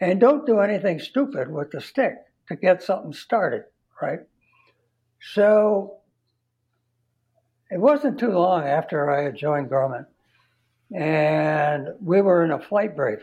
and 0.00 0.20
don't 0.20 0.46
do 0.46 0.60
anything 0.60 0.98
stupid 0.98 1.50
with 1.50 1.70
the 1.70 1.80
stick 1.80 2.14
to 2.48 2.56
get 2.56 2.82
something 2.82 3.12
started, 3.12 3.64
right? 4.00 4.20
So 5.32 5.98
it 7.70 7.80
wasn't 7.80 8.18
too 8.18 8.32
long 8.32 8.64
after 8.64 9.10
I 9.10 9.24
had 9.24 9.36
joined 9.36 9.70
Grumman, 9.70 10.06
and 10.94 11.88
we 12.00 12.20
were 12.20 12.44
in 12.44 12.52
a 12.52 12.60
flight 12.60 12.96
brief, 12.96 13.20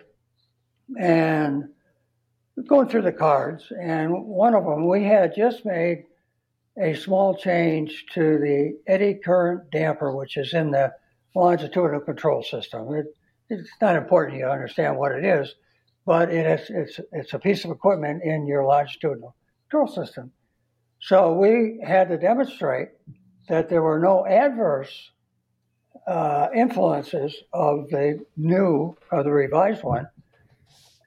and 0.99 1.69
going 2.67 2.89
through 2.89 3.03
the 3.03 3.11
cards, 3.11 3.71
and 3.79 4.11
one 4.25 4.53
of 4.53 4.65
them 4.65 4.87
we 4.87 5.03
had 5.05 5.33
just 5.33 5.65
made 5.65 6.03
a 6.77 6.93
small 6.93 7.35
change 7.35 8.05
to 8.13 8.37
the 8.39 8.77
eddy 8.87 9.13
current 9.13 9.71
damper, 9.71 10.15
which 10.15 10.37
is 10.37 10.53
in 10.53 10.71
the 10.71 10.93
longitudinal 11.33 12.01
control 12.01 12.43
system. 12.43 12.93
It, 12.93 13.05
it's 13.49 13.69
not 13.81 13.95
important 13.95 14.37
you 14.37 14.47
understand 14.47 14.97
what 14.97 15.13
it 15.13 15.25
is, 15.25 15.55
but 16.05 16.31
it 16.31 16.45
is, 16.45 16.69
it's, 16.69 16.99
it's 17.11 17.33
a 17.33 17.39
piece 17.39 17.63
of 17.65 17.71
equipment 17.71 18.23
in 18.23 18.47
your 18.47 18.65
longitudinal 18.65 19.35
control 19.69 19.87
system. 19.87 20.31
So 20.99 21.33
we 21.33 21.81
had 21.85 22.09
to 22.09 22.17
demonstrate 22.17 22.89
that 23.47 23.69
there 23.69 23.81
were 23.81 23.99
no 23.99 24.25
adverse 24.25 25.11
uh, 26.07 26.47
influences 26.55 27.35
of 27.53 27.89
the 27.89 28.23
new 28.37 28.95
or 29.11 29.23
the 29.23 29.31
revised 29.31 29.83
one 29.83 30.07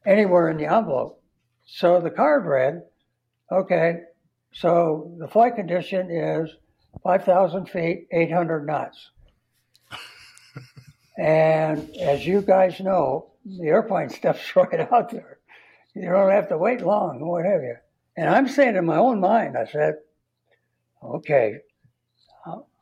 anywhere 0.07 0.49
in 0.49 0.57
the 0.57 0.67
envelope. 0.67 1.21
So 1.67 2.01
the 2.01 2.11
card 2.11 2.45
read, 2.45 2.83
okay, 3.51 4.01
so 4.53 5.15
the 5.19 5.29
flight 5.29 5.57
condition 5.57 6.11
is 6.11 6.51
5,000 7.03 7.69
feet, 7.69 8.07
800 8.13 8.67
knots. 8.67 9.11
and 11.19 11.91
as 11.97 12.27
you 12.27 12.43
guys 12.43 12.81
know, 12.81 13.33
the 13.45 13.67
airplane 13.67 14.09
steps 14.11 14.55
right 14.57 14.89
out 14.93 15.11
there. 15.11 15.39
You 15.95 16.09
don't 16.09 16.31
have 16.31 16.49
to 16.49 16.59
wait 16.59 16.81
long, 16.81 17.21
what 17.21 17.45
have 17.45 17.63
you. 17.63 17.77
And 18.17 18.29
I'm 18.29 18.49
saying 18.49 18.77
in 18.77 18.85
my 18.85 18.97
own 18.97 19.21
mind, 19.21 19.57
I 19.57 19.67
said, 19.67 19.95
okay, 21.03 21.59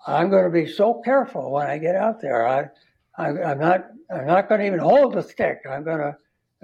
I'm 0.07 0.31
going 0.31 0.45
to 0.45 0.51
be 0.51 0.67
so 0.67 1.01
careful 1.05 1.53
when 1.53 1.67
I 1.67 1.79
get 1.79 1.95
out 1.95 2.21
there. 2.21 2.47
I, 2.47 2.69
I, 3.17 3.29
am 3.29 3.59
not, 3.59 3.87
I'm 4.15 4.27
not 4.27 4.49
going 4.49 4.61
to 4.61 4.67
even 4.67 4.81
hold 4.81 5.15
the 5.15 5.23
stick. 5.23 5.59
I'm 5.69 5.85
going 5.85 5.99
to, 5.99 6.17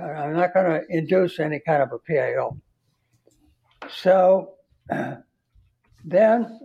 I'm 0.02 0.34
not 0.34 0.54
going 0.54 0.66
to 0.66 0.86
induce 0.88 1.38
any 1.38 1.60
kind 1.60 1.82
of 1.82 1.92
a 1.92 1.98
PIO. 1.98 2.60
So 3.90 4.54
then 6.04 6.60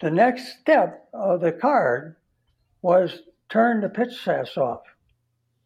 the 0.00 0.10
next 0.10 0.58
step 0.60 1.08
of 1.14 1.40
the 1.40 1.52
card 1.52 2.16
was 2.82 3.20
turn 3.48 3.80
the 3.80 3.88
pitch 3.88 4.14
SAS 4.22 4.56
off. 4.56 4.82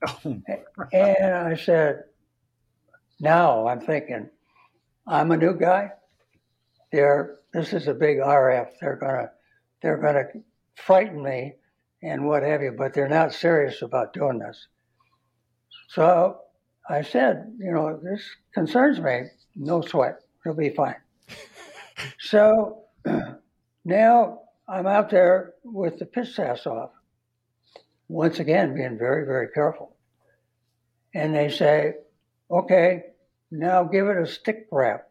and 0.25 1.35
I 1.35 1.55
said, 1.55 2.05
now 3.21 3.67
I'm 3.67 3.81
thinking, 3.81 4.29
I'm 5.07 5.31
a 5.33 5.37
new 5.37 5.55
guy. 5.55 5.91
They're, 6.91 7.39
this 7.53 7.73
is 7.73 7.89
a 7.89 7.95
big 7.95 8.19
RF. 8.19 8.69
They're 8.81 8.97
gonna, 8.97 9.31
they're 9.83 9.99
gonna 9.99 10.25
frighten 10.77 11.23
me 11.23 11.55
and 12.03 12.27
what 12.27 12.43
have 12.43 12.63
you, 12.63 12.73
but 12.73 12.95
they're 12.95 13.09
not 13.09 13.33
serious 13.33 13.83
about 13.83 14.13
doing 14.13 14.39
this. 14.39 14.67
So 15.89 16.41
I 16.89 17.03
said, 17.03 17.55
you 17.59 17.73
know, 17.73 18.01
this 18.03 18.23
concerns 18.55 19.01
me. 19.01 19.25
No 19.55 19.83
sweat. 19.83 20.21
It'll 20.45 20.57
be 20.57 20.71
fine. 20.71 20.97
so 22.19 22.85
now 23.85 24.41
I'm 24.69 24.87
out 24.87 25.11
there 25.11 25.55
with 25.65 25.99
the 25.99 26.07
pitch 26.07 26.35
SAS 26.35 26.67
off. 26.67 26.91
Once 28.09 28.39
again, 28.39 28.75
being 28.75 28.99
very, 28.99 29.25
very 29.25 29.49
careful. 29.49 29.97
And 31.15 31.35
they 31.35 31.51
say, 31.51 31.95
okay, 32.51 33.05
now 33.51 33.85
give 33.85 34.09
it 34.09 34.17
a 34.17 34.27
stick 34.27 34.67
rap. 34.71 35.09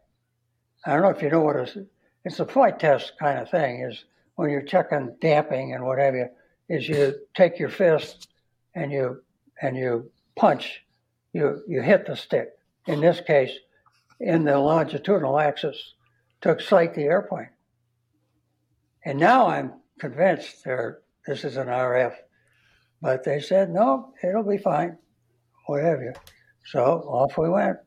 I 0.84 0.92
don't 0.92 1.02
know 1.02 1.10
if 1.10 1.22
you 1.22 1.30
know 1.30 1.40
what 1.40 1.56
a, 1.56 1.86
it's 2.24 2.40
a 2.40 2.46
flight 2.46 2.80
test 2.80 3.12
kind 3.18 3.38
of 3.38 3.50
thing 3.50 3.88
is 3.88 4.04
when 4.36 4.50
you're 4.50 4.62
checking 4.62 5.16
damping 5.20 5.74
and 5.74 5.84
what 5.84 5.98
have 5.98 6.14
you, 6.14 6.28
is 6.68 6.88
you 6.88 7.14
take 7.34 7.58
your 7.58 7.68
fist 7.68 8.28
and 8.74 8.90
you, 8.90 9.22
and 9.60 9.76
you 9.76 10.10
punch, 10.36 10.82
you, 11.32 11.62
you 11.68 11.82
hit 11.82 12.06
the 12.06 12.16
stick. 12.16 12.50
In 12.86 13.00
this 13.00 13.20
case, 13.20 13.52
in 14.20 14.44
the 14.44 14.58
longitudinal 14.58 15.38
axis 15.38 15.94
to 16.40 16.50
excite 16.50 16.94
the 16.94 17.02
airplane. 17.02 17.50
And 19.04 19.18
now 19.18 19.48
I'm 19.48 19.74
convinced 19.98 20.64
there, 20.64 21.00
this 21.26 21.44
is 21.44 21.56
an 21.56 21.66
RF. 21.66 22.14
But 23.00 23.24
they 23.24 23.40
said, 23.40 23.70
no, 23.70 24.14
it'll 24.22 24.44
be 24.44 24.58
fine, 24.58 24.96
whatever. 25.66 26.14
So 26.64 26.82
off 26.82 27.36
we 27.36 27.48
went 27.48 27.78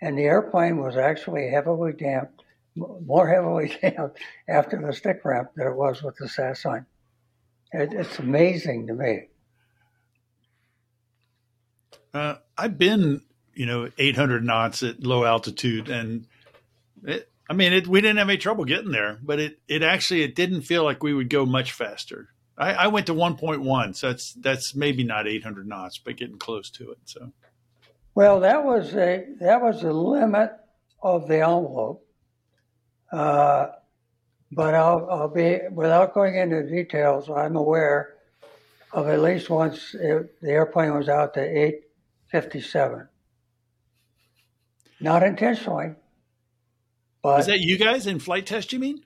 and 0.00 0.16
the 0.16 0.24
airplane 0.24 0.78
was 0.78 0.96
actually 0.96 1.50
heavily 1.50 1.92
damped, 1.92 2.42
more 2.78 3.28
heavily 3.28 3.76
damped 3.82 4.18
after 4.48 4.80
the 4.80 4.92
stick 4.92 5.20
ramp 5.24 5.50
than 5.56 5.66
it 5.66 5.74
was 5.74 6.02
with 6.02 6.16
the 6.16 6.28
SAS 6.28 6.62
sign. 6.62 6.86
It, 7.72 7.92
it's 7.92 8.18
amazing 8.18 8.86
to 8.86 8.94
me. 8.94 9.28
Uh, 12.14 12.36
I've 12.56 12.78
been, 12.78 13.22
you 13.54 13.66
know, 13.66 13.90
800 13.98 14.44
knots 14.44 14.82
at 14.82 15.02
low 15.02 15.24
altitude, 15.24 15.88
and 15.88 16.26
it, 17.04 17.30
I 17.48 17.52
mean, 17.52 17.72
it, 17.72 17.86
we 17.86 18.00
didn't 18.00 18.18
have 18.18 18.28
any 18.28 18.38
trouble 18.38 18.64
getting 18.64 18.90
there, 18.90 19.18
but 19.22 19.38
it, 19.38 19.58
it 19.68 19.82
actually 19.82 20.22
it 20.22 20.34
didn't 20.34 20.62
feel 20.62 20.84
like 20.84 21.02
we 21.02 21.12
would 21.12 21.28
go 21.28 21.44
much 21.44 21.72
faster. 21.72 22.28
I, 22.56 22.72
I 22.74 22.86
went 22.88 23.06
to 23.06 23.14
1.1, 23.14 23.94
so 23.94 24.08
that's 24.08 24.32
that's 24.34 24.74
maybe 24.74 25.04
not 25.04 25.28
800 25.28 25.66
knots, 25.66 25.98
but 25.98 26.16
getting 26.16 26.38
close 26.38 26.70
to 26.70 26.90
it. 26.90 26.98
So 27.04 27.32
well, 28.14 28.40
that 28.40 28.64
was 28.64 28.94
a 28.94 29.26
that 29.38 29.62
was 29.62 29.82
the 29.82 29.92
limit 29.92 30.50
of 31.00 31.28
the 31.28 31.36
envelope. 31.36 32.04
Uh, 33.12 33.68
but 34.52 34.74
I'll, 34.74 35.08
I'll 35.10 35.28
be 35.28 35.60
without 35.70 36.14
going 36.14 36.36
into 36.36 36.62
details. 36.62 37.28
I'm 37.28 37.56
aware 37.56 38.14
of 38.92 39.08
at 39.08 39.20
least 39.20 39.50
once 39.50 39.94
it, 39.94 40.40
the 40.40 40.50
airplane 40.50 40.94
was 40.94 41.08
out 41.08 41.34
to 41.34 41.40
857. 41.40 43.08
Not 45.00 45.22
intentionally, 45.22 45.94
but 47.22 47.40
is 47.40 47.46
that 47.46 47.60
you 47.60 47.78
guys 47.78 48.06
in 48.06 48.18
flight 48.18 48.46
test? 48.46 48.72
You 48.72 48.80
mean? 48.80 49.04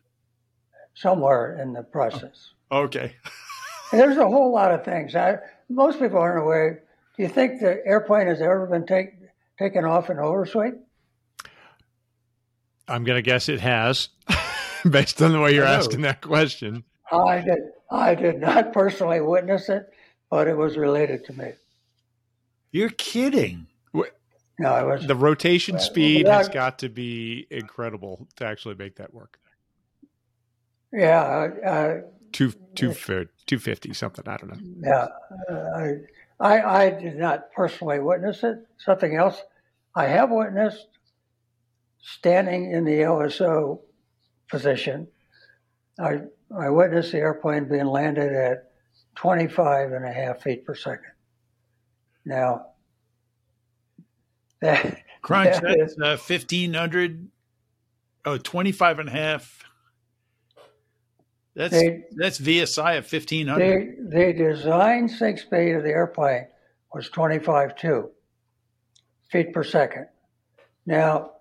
somewhere 0.95 1.59
in 1.61 1.73
the 1.73 1.83
process. 1.83 2.53
Okay. 2.70 3.16
There's 3.93 4.16
a 4.16 4.27
whole 4.27 4.53
lot 4.53 4.73
of 4.73 4.85
things. 4.85 5.15
I, 5.15 5.37
most 5.69 5.99
people 5.99 6.19
aren't 6.19 6.43
aware. 6.43 6.83
Do 7.16 7.23
you 7.23 7.29
think 7.29 7.61
the 7.61 7.81
airplane 7.87 8.27
has 8.27 8.41
ever 8.41 8.66
been 8.66 8.87
take, 8.87 9.11
taken 9.59 9.85
off 9.85 10.11
in 10.11 10.19
oversweep? 10.19 10.74
I'm 12.93 13.05
going 13.05 13.16
to 13.16 13.23
guess 13.23 13.48
it 13.48 13.60
has, 13.60 14.10
based 14.89 15.23
on 15.23 15.32
the 15.32 15.40
way 15.40 15.55
you're 15.55 15.64
asking 15.64 16.02
that 16.02 16.20
question. 16.20 16.85
I 17.10 17.40
did. 17.40 17.59
I 17.90 18.14
did 18.14 18.40
not 18.40 18.73
personally 18.73 19.20
witness 19.20 19.69
it, 19.69 19.90
but 20.31 20.47
it 20.47 20.56
was 20.56 20.77
related 20.77 21.24
to 21.27 21.32
me. 21.32 21.52
You're 22.70 22.90
kidding. 22.90 23.66
No, 24.59 24.77
it 24.77 24.86
was 24.86 25.06
the 25.06 25.16
rotation 25.16 25.78
speed 25.81 26.28
has 26.28 26.48
got 26.48 26.78
to 26.81 26.89
be 26.89 27.47
incredible 27.51 28.28
to 28.36 28.44
actually 28.44 28.74
make 28.74 28.97
that 28.97 29.12
work. 29.12 29.39
Yeah, 30.93 31.48
uh, 31.66 31.94
two 32.32 32.52
two 32.74 32.94
two 33.47 33.59
fifty 33.59 33.94
something. 33.94 34.28
I 34.28 34.36
don't 34.36 34.51
know. 34.51 35.09
Yeah, 35.48 35.55
uh, 35.55 35.89
I 36.39 36.62
I 36.62 36.90
did 36.90 37.16
not 37.16 37.51
personally 37.52 37.98
witness 37.98 38.44
it. 38.44 38.59
Something 38.78 39.16
else 39.16 39.40
I 39.97 40.05
have 40.05 40.31
witnessed 40.31 40.86
standing 42.03 42.73
in 42.73 42.85
the 42.85 43.01
LSO 43.01 43.81
position. 44.51 45.09
I 45.99 46.23
I 46.57 46.69
witnessed 46.69 47.12
the 47.12 47.19
airplane 47.19 47.69
being 47.69 47.87
landed 47.87 48.33
at 48.33 48.73
25 49.15 49.93
and 49.93 50.05
a 50.05 50.12
half 50.12 50.43
feet 50.43 50.66
per 50.66 50.74
second. 50.74 51.12
Now, 52.24 52.66
that, 54.61 55.03
Crunch, 55.23 55.61
that 55.61 55.77
that's 55.79 55.95
uh, 55.99 56.16
1500, 56.16 57.29
oh, 58.27 58.39
25 58.39 58.99
and 58.99 59.09
a 59.09 59.12
half. 59.12 59.65
That's, 61.55 61.73
they, 61.73 62.05
that's 62.16 62.39
VSI 62.39 62.99
of 62.99 63.12
1500. 63.12 64.11
The, 64.11 64.16
the 64.16 64.33
design 64.33 65.09
sink 65.09 65.39
speed 65.39 65.73
of 65.73 65.83
the 65.83 65.91
airplane 65.91 66.47
was 66.95 67.11
25.2 67.11 68.09
feet 69.31 69.53
per 69.53 69.65
second. 69.65 70.07
Now, 70.87 71.33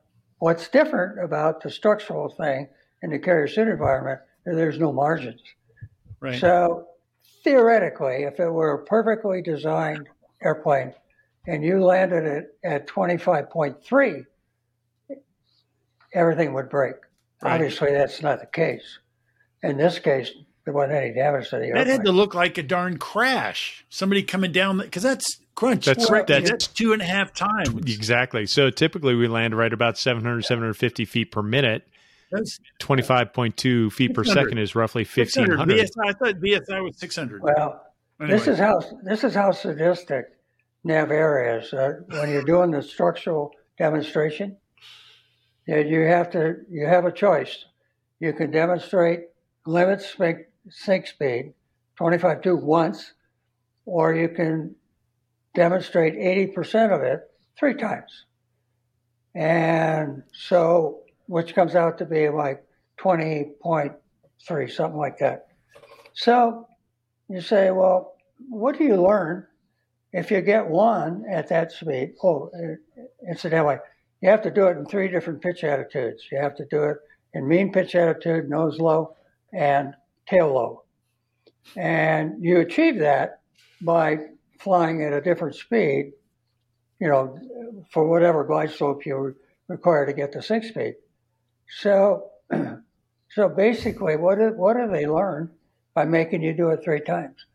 what's 0.41 0.67
different 0.69 1.23
about 1.23 1.61
the 1.61 1.69
structural 1.69 2.27
thing 2.27 2.67
in 3.03 3.11
the 3.11 3.19
carrier 3.19 3.47
suit 3.47 3.67
environment 3.67 4.19
is 4.47 4.55
there's 4.55 4.79
no 4.79 4.91
margins. 4.91 5.41
Right. 6.19 6.41
So 6.41 6.87
theoretically, 7.43 8.23
if 8.23 8.39
it 8.39 8.49
were 8.49 8.73
a 8.73 8.83
perfectly 8.83 9.43
designed 9.43 10.09
airplane 10.41 10.95
and 11.45 11.63
you 11.63 11.83
landed 11.83 12.25
it 12.25 12.57
at 12.63 12.87
25.3, 12.87 14.25
everything 16.13 16.53
would 16.55 16.69
break. 16.69 16.95
Right. 17.43 17.53
Obviously, 17.53 17.91
that's 17.91 18.23
not 18.23 18.39
the 18.39 18.47
case. 18.47 18.97
In 19.61 19.77
this 19.77 19.99
case, 19.99 20.31
there 20.65 20.73
wasn't 20.73 20.93
any 20.93 21.13
damage 21.13 21.51
to 21.51 21.57
the 21.57 21.65
airplane. 21.67 21.85
That 21.85 21.91
had 21.91 22.05
to 22.05 22.11
look 22.11 22.33
like 22.33 22.57
a 22.57 22.63
darn 22.63 22.97
crash. 22.97 23.85
Somebody 23.89 24.23
coming 24.23 24.51
down 24.51 24.79
because 24.79 25.03
that's 25.03 25.39
crunch. 25.61 25.85
That's 25.85 26.09
well, 26.09 26.23
that's, 26.27 26.49
that's 26.49 26.67
two 26.67 26.93
and 26.93 27.01
a 27.01 27.05
half 27.05 27.33
times 27.33 27.69
exactly. 27.85 28.45
So 28.47 28.69
typically 28.69 29.15
we 29.15 29.27
land 29.27 29.55
right 29.55 29.71
about 29.71 29.97
700, 29.97 30.43
750 30.43 31.05
feet 31.05 31.31
per 31.31 31.43
minute. 31.43 31.87
That's 32.31 32.59
25.2 32.79 33.91
feet 33.91 34.13
per 34.13 34.23
second 34.23 34.57
is 34.57 34.73
roughly 34.73 35.03
1500. 35.03 35.67
VSI, 35.67 35.89
I 36.03 36.13
thought 36.13 36.35
VSI 36.35 36.83
was 36.83 36.97
600. 36.97 37.43
Well, 37.43 37.85
anyway. 38.19 38.37
this 38.37 38.47
is 38.47 38.57
how 38.57 38.81
this 39.03 39.23
is 39.23 39.35
how 39.35 39.51
sadistic 39.51 40.25
NAVAIR 40.85 41.59
is. 41.59 41.73
Uh, 41.73 41.93
when 42.07 42.29
you're 42.29 42.43
doing 42.43 42.71
the 42.71 42.81
structural 42.81 43.51
demonstration, 43.77 44.57
you 45.67 46.01
have 46.01 46.31
to 46.31 46.55
you 46.69 46.87
have 46.87 47.05
a 47.05 47.11
choice. 47.11 47.65
You 48.19 48.33
can 48.33 48.49
demonstrate 48.49 49.25
limit 49.65 50.01
sink, 50.01 50.39
sink 50.69 51.07
speed 51.07 51.53
25 51.97 52.41
to 52.43 52.55
once, 52.55 53.13
or 53.85 54.15
you 54.15 54.29
can 54.29 54.75
demonstrate 55.53 56.15
80% 56.15 56.95
of 56.95 57.01
it 57.01 57.21
three 57.57 57.75
times. 57.75 58.25
And 59.35 60.23
so, 60.33 61.01
which 61.27 61.55
comes 61.55 61.75
out 61.75 61.97
to 61.99 62.05
be 62.05 62.29
like 62.29 62.63
20.3, 62.99 64.71
something 64.71 64.99
like 64.99 65.17
that. 65.19 65.47
So 66.13 66.67
you 67.29 67.41
say, 67.41 67.71
well, 67.71 68.15
what 68.49 68.77
do 68.77 68.83
you 68.83 69.01
learn 69.01 69.47
if 70.11 70.31
you 70.31 70.41
get 70.41 70.67
one 70.67 71.23
at 71.29 71.47
that 71.49 71.71
speed? 71.71 72.13
Oh, 72.23 72.49
incidentally, 73.27 73.77
you 74.21 74.29
have 74.29 74.41
to 74.43 74.51
do 74.51 74.67
it 74.67 74.77
in 74.77 74.85
three 74.85 75.07
different 75.07 75.41
pitch 75.41 75.63
attitudes. 75.63 76.23
You 76.31 76.39
have 76.39 76.55
to 76.55 76.65
do 76.65 76.83
it 76.83 76.97
in 77.33 77.47
mean 77.47 77.71
pitch 77.71 77.95
attitude, 77.95 78.49
nose 78.49 78.79
low, 78.79 79.15
and 79.53 79.93
tail 80.27 80.53
low. 80.53 80.83
And 81.75 82.43
you 82.43 82.59
achieve 82.59 82.99
that 82.99 83.41
by 83.81 84.17
flying 84.63 85.03
at 85.03 85.13
a 85.13 85.21
different 85.21 85.55
speed, 85.55 86.13
you 86.99 87.07
know, 87.07 87.37
for 87.91 88.07
whatever 88.07 88.43
glide 88.43 88.71
slope 88.71 89.05
you 89.05 89.35
require 89.67 90.05
to 90.05 90.13
get 90.13 90.31
to 90.33 90.41
sink 90.41 90.63
speed. 90.63 90.95
So, 91.79 92.29
so 93.29 93.49
basically, 93.49 94.17
what 94.17 94.37
do, 94.37 94.53
what 94.55 94.75
do 94.75 94.87
they 94.87 95.07
learn 95.07 95.49
by 95.93 96.05
making 96.05 96.43
you 96.43 96.53
do 96.53 96.69
it 96.69 96.83
three 96.83 97.01
times? 97.01 97.45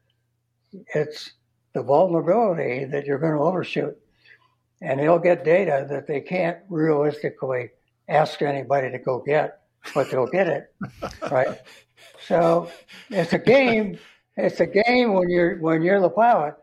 It's 0.95 1.33
the 1.75 1.83
vulnerability 1.83 2.85
that 2.87 3.07
you're 3.07 3.19
going 3.19 3.35
to 3.35 3.41
overshoot, 3.41 3.97
and 4.81 4.99
they'll 4.99 5.19
get 5.19 5.45
data 5.45 5.87
that 5.89 6.07
they 6.07 6.21
can't 6.21 6.59
realistically 6.69 7.71
ask 8.09 8.43
anybody 8.43 8.91
to 8.91 8.99
go 8.99 9.23
get, 9.25 9.61
but 9.95 10.11
they'll 10.11 10.27
get 10.27 10.49
it, 10.49 10.75
right? 11.31 11.61
So 12.27 12.71
it's 13.11 13.33
a 13.33 13.39
game. 13.39 13.99
It's 14.37 14.61
a 14.61 14.67
game 14.67 15.15
when 15.15 15.31
you're 15.31 15.57
when 15.59 15.83
you're 15.83 16.01
the 16.01 16.11
pilot 16.11 16.57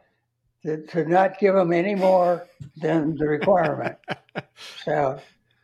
to, 0.66 0.86
to 0.88 1.06
not 1.06 1.40
give 1.40 1.56
them 1.56 1.74
any 1.74 1.96
more 1.96 2.48
than 2.78 3.16
the 3.16 3.28
requirement. 3.28 3.98
so 4.86 5.20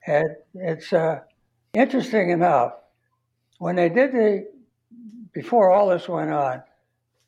it, 0.06 0.46
it's 0.54 0.92
uh, 0.94 1.20
interesting 1.74 2.32
enough. 2.32 2.74
When 3.60 3.76
they 3.76 3.90
did 3.90 4.12
the, 4.12 4.48
before 5.34 5.72
all 5.72 5.90
this 5.90 6.08
went 6.08 6.32
on, 6.32 6.64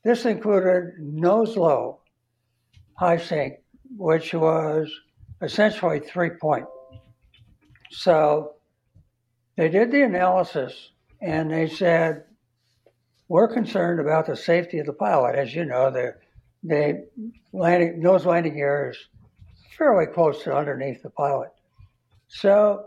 this 0.04 0.26
included 0.26 0.94
nose 1.00 1.56
low 1.56 2.00
high 2.96 3.18
sink, 3.18 3.56
which 3.98 4.34
was 4.34 4.92
essentially 5.42 6.00
three 6.00 6.30
point. 6.30 6.66
So 7.92 8.54
they 9.58 9.70
did 9.70 9.92
the 9.92 10.04
analysis 10.04 10.92
and 11.22 11.52
they 11.52 11.68
said, 11.68 12.24
we're 13.28 13.48
concerned 13.48 14.00
about 14.00 14.28
the 14.28 14.36
safety 14.36 14.80
of 14.80 14.86
the 14.86 14.94
pilot. 14.94 15.36
As 15.36 15.54
you 15.54 15.66
know, 15.66 15.90
the 15.90 16.16
the 16.64 17.08
landing, 17.54 18.02
nose 18.02 18.26
landing 18.26 18.56
gear 18.56 18.92
is 18.92 18.98
fairly 19.78 20.06
close 20.06 20.44
to 20.44 20.56
underneath 20.56 21.02
the 21.02 21.10
pilot. 21.10 21.50
So 22.28 22.86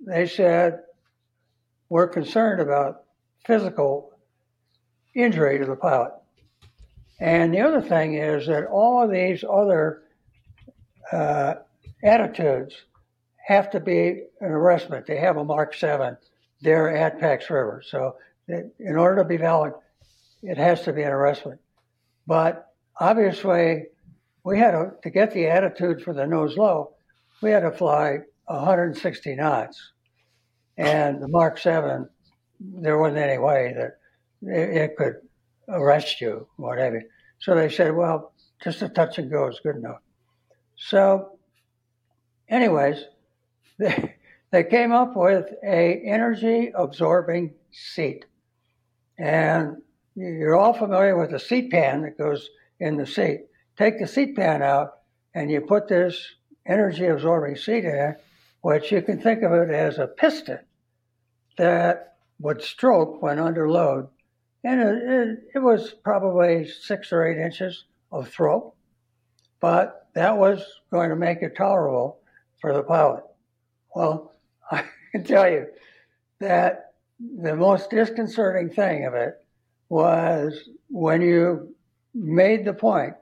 they 0.00 0.26
said, 0.26 0.80
we're 1.88 2.08
concerned 2.08 2.60
about 2.60 3.02
physical 3.44 4.12
injury 5.14 5.58
to 5.58 5.64
the 5.64 5.76
pilot. 5.76 6.12
And 7.20 7.54
the 7.54 7.60
other 7.60 7.80
thing 7.80 8.14
is 8.14 8.46
that 8.46 8.66
all 8.66 9.02
of 9.02 9.10
these 9.10 9.42
other 9.42 10.02
uh, 11.10 11.54
attitudes 12.02 12.74
have 13.46 13.70
to 13.70 13.80
be 13.80 14.24
an 14.40 14.50
arrestment. 14.50 15.06
They 15.06 15.18
have 15.18 15.36
a 15.36 15.44
Mark 15.44 15.74
7 15.74 16.16
there 16.60 16.94
at 16.94 17.20
Pax 17.20 17.48
River. 17.48 17.82
So 17.86 18.16
in 18.48 18.96
order 18.96 19.22
to 19.22 19.28
be 19.28 19.36
valid, 19.36 19.72
it 20.42 20.58
has 20.58 20.82
to 20.82 20.92
be 20.92 21.02
an 21.02 21.12
arrestment. 21.12 21.60
But 22.26 22.65
obviously, 22.98 23.86
we 24.44 24.58
had 24.58 24.72
to, 24.72 24.92
to 25.02 25.10
get 25.10 25.32
the 25.32 25.46
attitude 25.46 26.02
for 26.02 26.14
the 26.14 26.26
nose 26.26 26.56
low, 26.56 26.92
we 27.42 27.50
had 27.50 27.60
to 27.60 27.70
fly 27.70 28.18
160 28.46 29.36
knots. 29.36 29.92
And 30.76 31.22
the 31.22 31.28
Mark 31.28 31.58
7, 31.58 32.08
there 32.60 32.98
wasn't 32.98 33.18
any 33.18 33.38
way 33.38 33.74
that 33.76 33.98
it, 34.42 34.76
it 34.76 34.96
could 34.96 35.16
arrest 35.68 36.20
you, 36.20 36.46
whatever. 36.56 37.02
So 37.38 37.54
they 37.54 37.68
said, 37.68 37.94
well, 37.94 38.32
just 38.62 38.82
a 38.82 38.88
touch 38.88 39.18
and 39.18 39.30
go 39.30 39.48
is 39.48 39.60
good 39.62 39.76
enough. 39.76 40.00
So, 40.76 41.38
anyways, 42.48 43.04
they, 43.78 44.14
they 44.50 44.64
came 44.64 44.92
up 44.92 45.16
with 45.16 45.46
a 45.64 46.02
energy 46.04 46.72
absorbing 46.74 47.54
seat. 47.72 48.24
And 49.18 49.78
you're 50.14 50.56
all 50.56 50.72
familiar 50.72 51.16
with 51.16 51.30
the 51.30 51.38
seat 51.38 51.70
pan 51.70 52.02
that 52.02 52.18
goes 52.18 52.48
in 52.80 52.96
the 52.96 53.06
seat. 53.06 53.46
Take 53.76 53.98
the 53.98 54.06
seat 54.06 54.36
pan 54.36 54.62
out 54.62 54.98
and 55.34 55.50
you 55.50 55.60
put 55.60 55.88
this 55.88 56.36
energy 56.66 57.06
absorbing 57.06 57.56
seat 57.56 57.84
in, 57.84 58.16
which 58.62 58.90
you 58.90 59.02
can 59.02 59.20
think 59.20 59.42
of 59.42 59.52
it 59.52 59.70
as 59.70 59.98
a 59.98 60.06
piston 60.06 60.60
that 61.58 62.16
would 62.38 62.62
stroke 62.62 63.22
when 63.22 63.38
under 63.38 63.68
load. 63.68 64.08
And 64.64 64.80
it, 64.80 65.02
it, 65.02 65.38
it 65.56 65.58
was 65.60 65.94
probably 66.02 66.66
six 66.66 67.12
or 67.12 67.24
eight 67.24 67.38
inches 67.38 67.84
of 68.10 68.28
throat, 68.28 68.74
but 69.60 70.08
that 70.14 70.36
was 70.36 70.64
going 70.90 71.10
to 71.10 71.16
make 71.16 71.42
it 71.42 71.56
tolerable 71.56 72.18
for 72.60 72.72
the 72.72 72.82
pilot. 72.82 73.24
Well, 73.94 74.34
I 74.70 74.84
can 75.12 75.24
tell 75.24 75.50
you 75.50 75.66
that 76.40 76.94
the 77.20 77.54
most 77.54 77.90
disconcerting 77.90 78.70
thing 78.70 79.04
of 79.04 79.14
it 79.14 79.34
was 79.88 80.68
when 80.88 81.22
you 81.22 81.75
made 82.16 82.64
the 82.64 82.72
point 82.72 83.14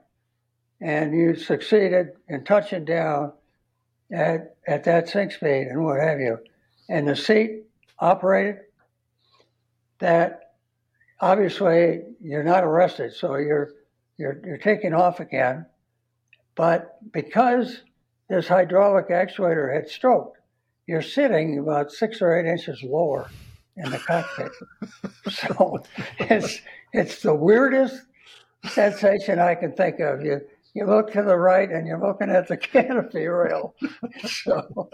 and 0.81 1.13
you 1.13 1.35
succeeded 1.35 2.13
in 2.29 2.43
touching 2.43 2.85
down 2.85 3.33
at, 4.11 4.55
at 4.67 4.83
that 4.85 5.09
sink 5.09 5.31
speed 5.31 5.67
and 5.67 5.83
what 5.83 5.99
have 5.99 6.19
you, 6.19 6.37
and 6.89 7.07
the 7.07 7.15
seat 7.15 7.63
operated, 7.99 8.57
that 9.99 10.53
obviously 11.19 12.01
you're 12.21 12.43
not 12.43 12.63
arrested, 12.63 13.13
so 13.13 13.35
you're 13.35 13.71
you're 14.17 14.39
you're 14.45 14.57
taking 14.57 14.93
off 14.93 15.19
again. 15.19 15.65
But 16.55 16.97
because 17.11 17.81
this 18.29 18.47
hydraulic 18.47 19.09
actuator 19.09 19.73
had 19.73 19.89
stroked, 19.89 20.37
you're 20.87 21.01
sitting 21.01 21.59
about 21.59 21.91
six 21.91 22.21
or 22.21 22.37
eight 22.37 22.45
inches 22.45 22.81
lower 22.83 23.29
in 23.75 23.89
the 23.89 23.97
cockpit. 23.97 24.51
so 25.29 25.83
it's 26.19 26.59
it's 26.93 27.21
the 27.21 27.35
weirdest 27.35 28.01
sensation 28.67 29.39
I 29.39 29.55
can 29.55 29.73
think 29.73 29.99
of. 29.99 30.23
You 30.23 30.41
you 30.73 30.85
look 30.85 31.11
to 31.13 31.21
the 31.23 31.37
right 31.37 31.69
and 31.69 31.87
you're 31.87 31.99
looking 31.99 32.29
at 32.29 32.47
the 32.47 32.57
canopy 32.73 33.25
rail. 33.27 33.75
so, 34.25 34.89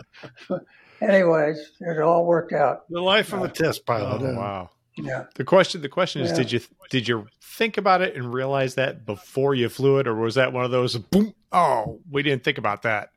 anyways, 1.01 1.71
it 1.79 2.01
all 2.01 2.25
worked 2.25 2.53
out. 2.53 2.87
The 2.89 3.01
life 3.01 3.33
of 3.33 3.41
a 3.41 3.49
test 3.49 3.85
pilot. 3.85 4.21
Oh, 4.21 4.35
wow. 4.35 4.69
Yeah. 4.97 5.23
The 5.35 5.43
question 5.43 5.81
the 5.81 5.89
question 5.89 6.21
is 6.21 6.29
Yeah. 6.31 6.35
did 6.37 6.51
you 6.51 6.59
did 6.89 7.07
you 7.07 7.27
think 7.41 7.77
about 7.77 8.01
it 8.01 8.15
and 8.15 8.33
realize 8.33 8.75
that 8.75 9.05
before 9.05 9.55
you 9.55 9.69
flew 9.69 9.97
it 9.99 10.07
or 10.07 10.15
was 10.15 10.35
that 10.35 10.53
one 10.53 10.65
of 10.65 10.71
those 10.71 10.97
boom 10.97 11.33
oh 11.51 11.99
we 12.09 12.21
didn't 12.21 12.43
think 12.43 12.57
about 12.57 12.81
that. 12.83 13.09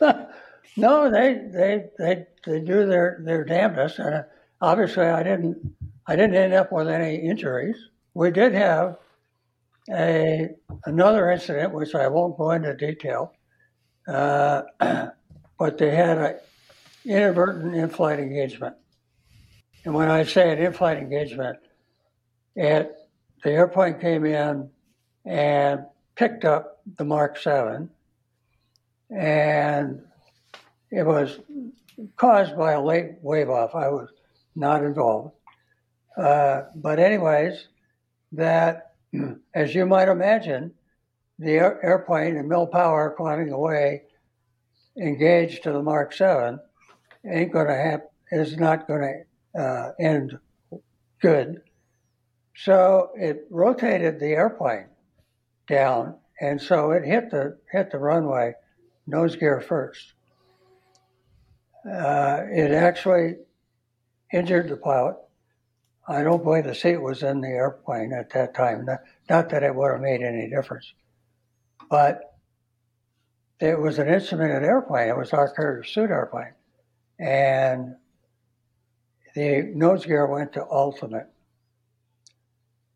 no, 0.76 1.10
they 1.10 1.40
they 1.52 1.84
they 1.98 2.26
they 2.46 2.60
do 2.60 2.86
their 2.86 3.20
their 3.24 3.44
damnedest, 3.44 3.98
and 3.98 4.14
uh, 4.14 4.22
obviously 4.60 5.06
I 5.06 5.22
didn't 5.22 5.56
I 6.06 6.14
didn't 6.16 6.36
end 6.36 6.52
up 6.54 6.70
with 6.70 6.88
any 6.88 7.16
injuries. 7.16 7.76
We 8.14 8.30
did 8.30 8.52
have 8.54 8.98
a 9.90 10.50
another 10.84 11.30
incident 11.30 11.72
which 11.72 11.94
I 11.94 12.08
won't 12.08 12.36
go 12.36 12.50
into 12.50 12.74
detail, 12.74 13.32
uh, 14.06 14.62
but 15.58 15.78
they 15.78 15.94
had 15.94 16.18
an 16.18 16.36
inadvertent 17.04 17.74
in-flight 17.74 18.18
engagement, 18.18 18.76
and 19.84 19.94
when 19.94 20.10
I 20.10 20.24
say 20.24 20.52
an 20.52 20.58
in-flight 20.58 20.98
engagement, 20.98 21.58
it 22.56 22.94
the 23.42 23.50
airplane 23.50 23.98
came 23.98 24.26
in 24.26 24.68
and 25.24 25.84
picked 26.16 26.44
up 26.44 26.80
the 26.96 27.04
Mark 27.04 27.38
Seven 27.38 27.90
and 29.10 30.02
it 30.90 31.06
was 31.06 31.38
caused 32.16 32.56
by 32.56 32.72
a 32.72 32.82
late 32.82 33.12
wave 33.22 33.50
off. 33.50 33.74
I 33.74 33.88
was 33.88 34.08
not 34.54 34.84
involved. 34.84 35.34
Uh, 36.16 36.62
but, 36.74 36.98
anyways, 36.98 37.68
that, 38.32 38.94
as 39.54 39.74
you 39.74 39.86
might 39.86 40.08
imagine, 40.08 40.72
the 41.38 41.52
air- 41.52 41.84
airplane 41.84 42.36
in 42.36 42.48
mill 42.48 42.66
power 42.66 43.14
climbing 43.16 43.52
away, 43.52 44.02
engaged 45.00 45.62
to 45.62 45.72
the 45.72 45.82
Mark 45.82 46.12
7, 46.12 46.58
ain't 47.26 47.52
going 47.52 47.68
to 47.68 47.74
have, 47.74 48.02
is 48.32 48.56
not 48.56 48.88
going 48.88 49.24
to 49.54 49.60
uh, 49.60 49.92
end 50.00 50.38
good. 51.20 51.62
So 52.56 53.10
it 53.14 53.46
rotated 53.50 54.18
the 54.18 54.32
airplane 54.32 54.88
down, 55.68 56.16
and 56.40 56.60
so 56.60 56.90
it 56.90 57.04
hit 57.04 57.30
the 57.30 57.58
hit 57.70 57.90
the 57.90 57.98
runway 57.98 58.54
nose 59.06 59.36
gear 59.36 59.60
first. 59.60 60.14
Uh, 61.88 62.42
it 62.50 62.72
actually 62.72 63.36
injured 64.32 64.68
the 64.68 64.76
pilot. 64.76 65.16
I 66.08 66.22
don't 66.22 66.42
believe 66.42 66.64
the 66.64 66.74
seat 66.74 66.96
was 66.96 67.22
in 67.22 67.42
the 67.42 67.48
airplane 67.48 68.14
at 68.14 68.30
that 68.30 68.54
time. 68.54 68.86
Not, 68.86 69.00
not 69.28 69.50
that 69.50 69.62
it 69.62 69.74
would 69.74 69.92
have 69.92 70.00
made 70.00 70.22
any 70.22 70.48
difference, 70.48 70.94
but 71.90 72.34
it 73.60 73.78
was 73.78 73.98
an 73.98 74.08
instrumented 74.08 74.62
airplane. 74.62 75.08
It 75.08 75.16
was 75.16 75.34
our 75.34 75.52
carrier 75.52 75.84
suit 75.84 76.10
airplane, 76.10 76.54
and 77.18 77.94
the 79.34 79.70
nose 79.74 80.06
gear 80.06 80.26
went 80.26 80.54
to 80.54 80.66
ultimate, 80.70 81.28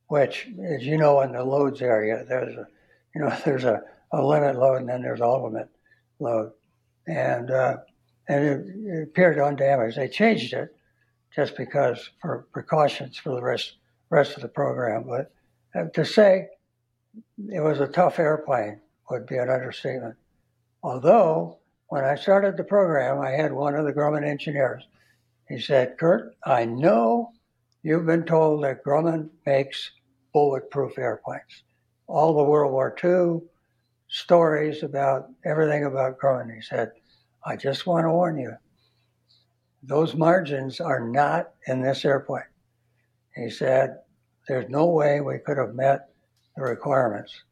which, 0.07 0.49
as 0.65 0.87
you 0.87 0.97
know, 0.97 1.21
in 1.21 1.33
the 1.33 1.45
loads 1.45 1.83
area, 1.83 2.25
there's 2.27 2.57
a, 2.57 2.67
you 3.15 3.21
know, 3.21 3.37
there's 3.45 3.65
a, 3.65 3.83
a 4.13 4.25
limit 4.25 4.57
load 4.57 4.77
and 4.77 4.89
then 4.89 5.03
there's 5.03 5.21
ultimate 5.21 5.69
load, 6.19 6.53
and 7.07 7.51
uh, 7.51 7.77
and 8.29 8.45
it, 8.45 8.67
it 8.87 9.03
appeared 9.03 9.39
undamaged. 9.39 9.99
They 9.99 10.09
changed 10.09 10.55
it 10.55 10.75
just 11.35 11.57
because 11.57 12.11
for 12.21 12.47
precautions 12.53 13.17
for 13.17 13.35
the 13.35 13.43
rest 13.43 13.77
rest 14.11 14.37
of 14.37 14.43
the 14.43 14.49
program. 14.49 15.05
But 15.05 15.33
uh, 15.75 15.89
to 15.95 16.05
say 16.05 16.49
it 17.51 17.61
was 17.61 17.81
a 17.81 17.89
tough 17.89 18.19
airplane 18.19 18.81
would 19.11 19.27
be 19.27 19.37
an 19.37 19.51
understatement. 19.51 20.17
Although 20.83 21.59
when 21.89 22.05
I 22.05 22.15
started 22.15 22.57
the 22.57 22.65
program, 22.65 23.21
I 23.21 23.31
had 23.31 23.53
one 23.53 23.75
of 23.75 23.85
the 23.85 23.93
Grumman 23.93 24.27
engineers. 24.27 24.87
He 25.49 25.59
said, 25.59 25.99
"Kurt, 25.99 26.35
I 26.45 26.65
know 26.65 27.33
you've 27.83 28.07
been 28.07 28.25
told 28.25 28.65
that 28.65 28.85
Grumman 28.85 29.29
makes 29.45 29.91
bulletproof 30.33 30.99
airplanes. 30.99 31.65
All 32.07 32.35
the 32.35 32.43
World 32.43 32.73
War 32.73 32.95
II 33.03 33.41
stories 34.09 34.83
about 34.83 35.31
everything 35.45 35.85
about 35.85 36.19
Grumman." 36.19 36.55
He 36.55 36.63
said, 36.63 36.93
"I 37.45 37.57
just 37.57 37.87
want 37.87 38.05
to 38.05 38.11
warn 38.11 38.39
you." 38.39 38.57
Those 39.83 40.15
margins 40.15 40.81
are 40.81 41.01
not 41.01 41.51
in 41.67 41.83
this 41.83 42.05
airplane. 42.05 42.43
He 43.35 43.51
said, 43.51 43.99
there's 44.47 44.69
no 44.69 44.87
way 44.87 45.21
we 45.21 45.39
could 45.39 45.59
have 45.59 45.75
met 45.75 46.11
the 46.57 46.63
requirements 46.63 47.43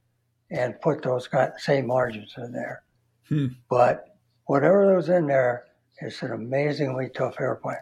and 0.51 0.81
put 0.81 1.02
those 1.02 1.28
same 1.59 1.86
margins 1.86 2.35
in 2.36 2.52
there. 2.52 2.82
Hmm. 3.28 3.47
But 3.69 4.16
whatever 4.47 4.94
was 4.97 5.09
in 5.09 5.27
there, 5.27 5.65
it's 6.01 6.23
an 6.23 6.32
amazingly 6.32 7.09
tough 7.09 7.40
airplane. 7.40 7.77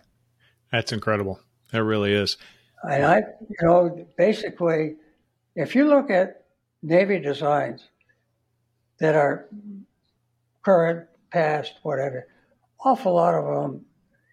That's 0.70 0.92
incredible. 0.92 1.40
That 1.72 1.84
really 1.84 2.12
is. 2.12 2.36
And 2.82 3.04
I, 3.04 3.18
you 3.18 3.56
know, 3.62 4.06
basically, 4.16 4.96
if 5.56 5.74
you 5.74 5.86
look 5.86 6.10
at 6.10 6.44
Navy 6.82 7.18
designs 7.18 7.88
that 9.00 9.14
are 9.14 9.48
current, 10.62 11.06
past, 11.30 11.74
whatever, 11.82 12.28
awful 12.80 13.14
lot 13.14 13.34
of 13.34 13.44
them 13.44 13.84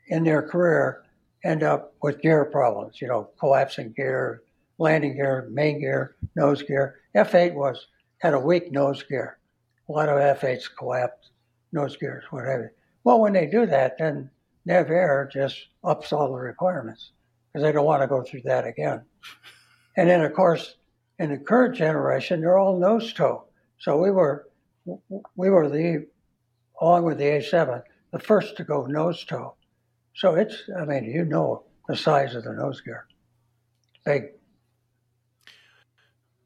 in 0.08 0.24
their 0.24 0.42
career 0.42 1.04
end 1.44 1.64
up 1.64 1.94
with 2.02 2.22
gear 2.22 2.46
problems, 2.46 3.02
you 3.02 3.08
know, 3.08 3.30
collapsing 3.40 3.94
gear, 3.96 4.44
landing 4.78 5.16
gear, 5.16 5.48
main 5.52 5.80
gear, 5.80 6.16
nose 6.36 6.62
gear. 6.64 7.00
F8 7.16 7.54
was 7.54 7.88
had 8.20 8.34
a 8.34 8.40
weak 8.40 8.72
nose 8.72 9.04
gear. 9.04 9.38
A 9.88 9.92
lot 9.92 10.10
of 10.10 10.18
F8s 10.18 10.70
collapsed 10.78 11.32
nose 11.72 11.96
gears, 11.98 12.24
whatever. 12.32 12.74
Well, 13.04 13.20
when 13.20 13.34
they 13.34 13.46
do 13.46 13.66
that, 13.68 13.98
then 14.00 14.30
NAVAIR 14.68 15.30
just 15.32 15.68
ups 15.84 16.12
all 16.12 16.30
the 16.30 16.40
requirements 16.40 17.12
because 17.54 17.64
they 17.64 17.72
don't 17.72 17.86
want 17.86 18.02
to 18.02 18.08
go 18.08 18.24
through 18.24 18.42
that 18.46 18.66
again. 18.66 19.04
And 19.96 20.10
then, 20.10 20.22
of 20.22 20.34
course, 20.34 20.76
in 21.20 21.30
the 21.30 21.38
current 21.38 21.76
generation, 21.76 22.42
they're 22.42 22.58
all 22.58 22.80
nose 22.80 23.14
toe. 23.14 23.46
So 23.80 23.98
we 23.98 24.12
were, 24.12 24.48
we 25.36 25.50
were 25.50 25.70
the, 25.70 26.08
along 26.82 27.04
with 27.04 27.20
the 27.20 27.26
A7, 27.26 27.84
the 28.12 28.20
first 28.20 28.58
to 28.58 28.64
go 28.64 28.86
nose 28.86 29.24
toe. 29.24 29.56
So 30.16 30.36
it's, 30.36 30.64
I 30.80 30.86
mean, 30.86 31.04
you 31.06 31.26
know 31.26 31.64
the 31.88 31.96
size 31.96 32.36
of 32.36 32.44
the 32.44 32.54
nose 32.54 32.82
gear. 32.82 33.06
Big. 34.06 34.32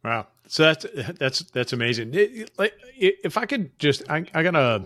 Wow. 0.03 0.27
So 0.47 0.63
that's 0.63 0.85
that's 1.19 1.39
that's 1.51 1.73
amazing. 1.73 2.11
It- 2.13 2.51
like, 2.57 2.73
If 2.95 3.37
I 3.37 3.45
could 3.45 3.77
just, 3.79 4.09
I, 4.09 4.25
I 4.33 4.43
gotta, 4.43 4.83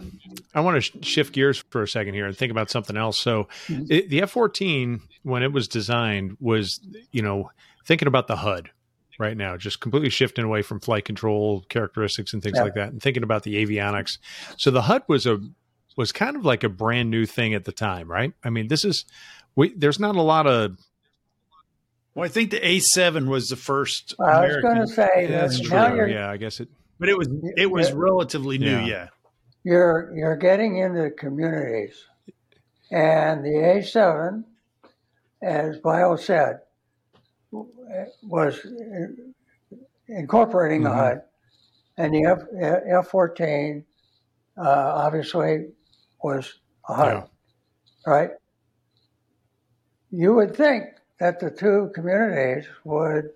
I 0.53 0.59
want 0.59 0.83
to 0.83 1.03
shift 1.03 1.33
gears 1.33 1.63
for 1.69 1.83
a 1.83 1.87
second 1.87 2.13
here 2.13 2.25
and 2.25 2.35
think 2.35 2.51
about 2.51 2.69
something 2.69 2.97
else. 2.97 3.17
So, 3.17 3.47
mm-hmm. 3.67 3.85
it, 3.89 4.09
the 4.09 4.21
F 4.21 4.31
fourteen 4.31 5.01
when 5.23 5.41
it 5.43 5.53
was 5.53 5.67
designed 5.67 6.35
was, 6.41 6.81
you 7.11 7.21
know, 7.21 7.49
thinking 7.85 8.07
about 8.07 8.27
the 8.27 8.35
HUD 8.35 8.69
right 9.19 9.37
now, 9.37 9.55
just 9.55 9.79
completely 9.79 10.09
shifting 10.09 10.43
away 10.43 10.61
from 10.61 10.79
flight 10.79 11.05
control 11.05 11.61
characteristics 11.69 12.33
and 12.33 12.43
things 12.43 12.57
Yeah. 12.57 12.63
like 12.63 12.73
that, 12.73 12.89
and 12.89 13.01
thinking 13.01 13.23
about 13.23 13.43
the 13.43 13.65
avionics. 13.65 14.17
So 14.57 14.69
the 14.71 14.81
HUD 14.81 15.03
was 15.07 15.25
a 15.25 15.39
was 15.95 16.11
kind 16.11 16.35
of 16.35 16.45
like 16.45 16.63
a 16.63 16.69
brand 16.69 17.09
new 17.11 17.25
thing 17.25 17.53
at 17.53 17.65
the 17.65 17.71
time, 17.71 18.09
right? 18.09 18.33
I 18.43 18.49
mean, 18.49 18.67
this 18.67 18.83
is 18.85 19.05
we. 19.55 19.73
There's 19.73 19.99
not 19.99 20.15
a 20.15 20.21
lot 20.21 20.47
of 20.47 20.77
Well, 22.15 22.25
I 22.25 22.29
think 22.29 22.51
the 22.51 22.59
A7 22.59 23.27
was 23.27 23.47
the 23.47 23.55
first. 23.55 24.13
I 24.19 24.45
was 24.47 24.57
going 24.57 24.77
to 24.81 24.87
say 24.87 25.27
that's 25.27 25.59
true. 25.59 26.11
Yeah, 26.11 26.29
I 26.29 26.37
guess 26.37 26.59
it. 26.59 26.69
but 26.99 27.09
it 27.09 27.17
was 27.17 27.27
it 27.57 27.69
was 27.71 27.89
Yeah. 27.89 27.95
relatively 27.97 28.57
new. 28.57 28.79
Yeah. 28.79 28.85
Yeah. 28.85 29.07
you're 29.63 30.11
you're 30.15 30.35
getting 30.35 30.77
into 30.79 31.09
communities, 31.11 31.95
and 32.91 33.43
the 33.45 33.49
A7, 33.49 34.43
as 35.41 35.77
Bio 35.79 36.15
said, 36.17 36.59
was 38.23 38.59
incorporating 40.07 40.85
a 40.85 40.89
Mhm. 40.89 40.95
HUD, 40.95 41.21
and 41.97 42.13
the 42.13 42.25
F 42.25 42.39
F 43.05 43.07
fourteen 43.07 43.85
uh, 44.57 44.61
obviously 44.95 45.65
was 46.23 46.59
a 46.89 46.93
HUD, 46.93 47.13
Yeah. 47.13 48.11
right? 48.11 48.31
you 50.11 50.33
would 50.35 50.55
think 50.55 50.85
that 51.19 51.39
the 51.39 51.49
two 51.49 51.91
communities 51.95 52.67
would 52.83 53.31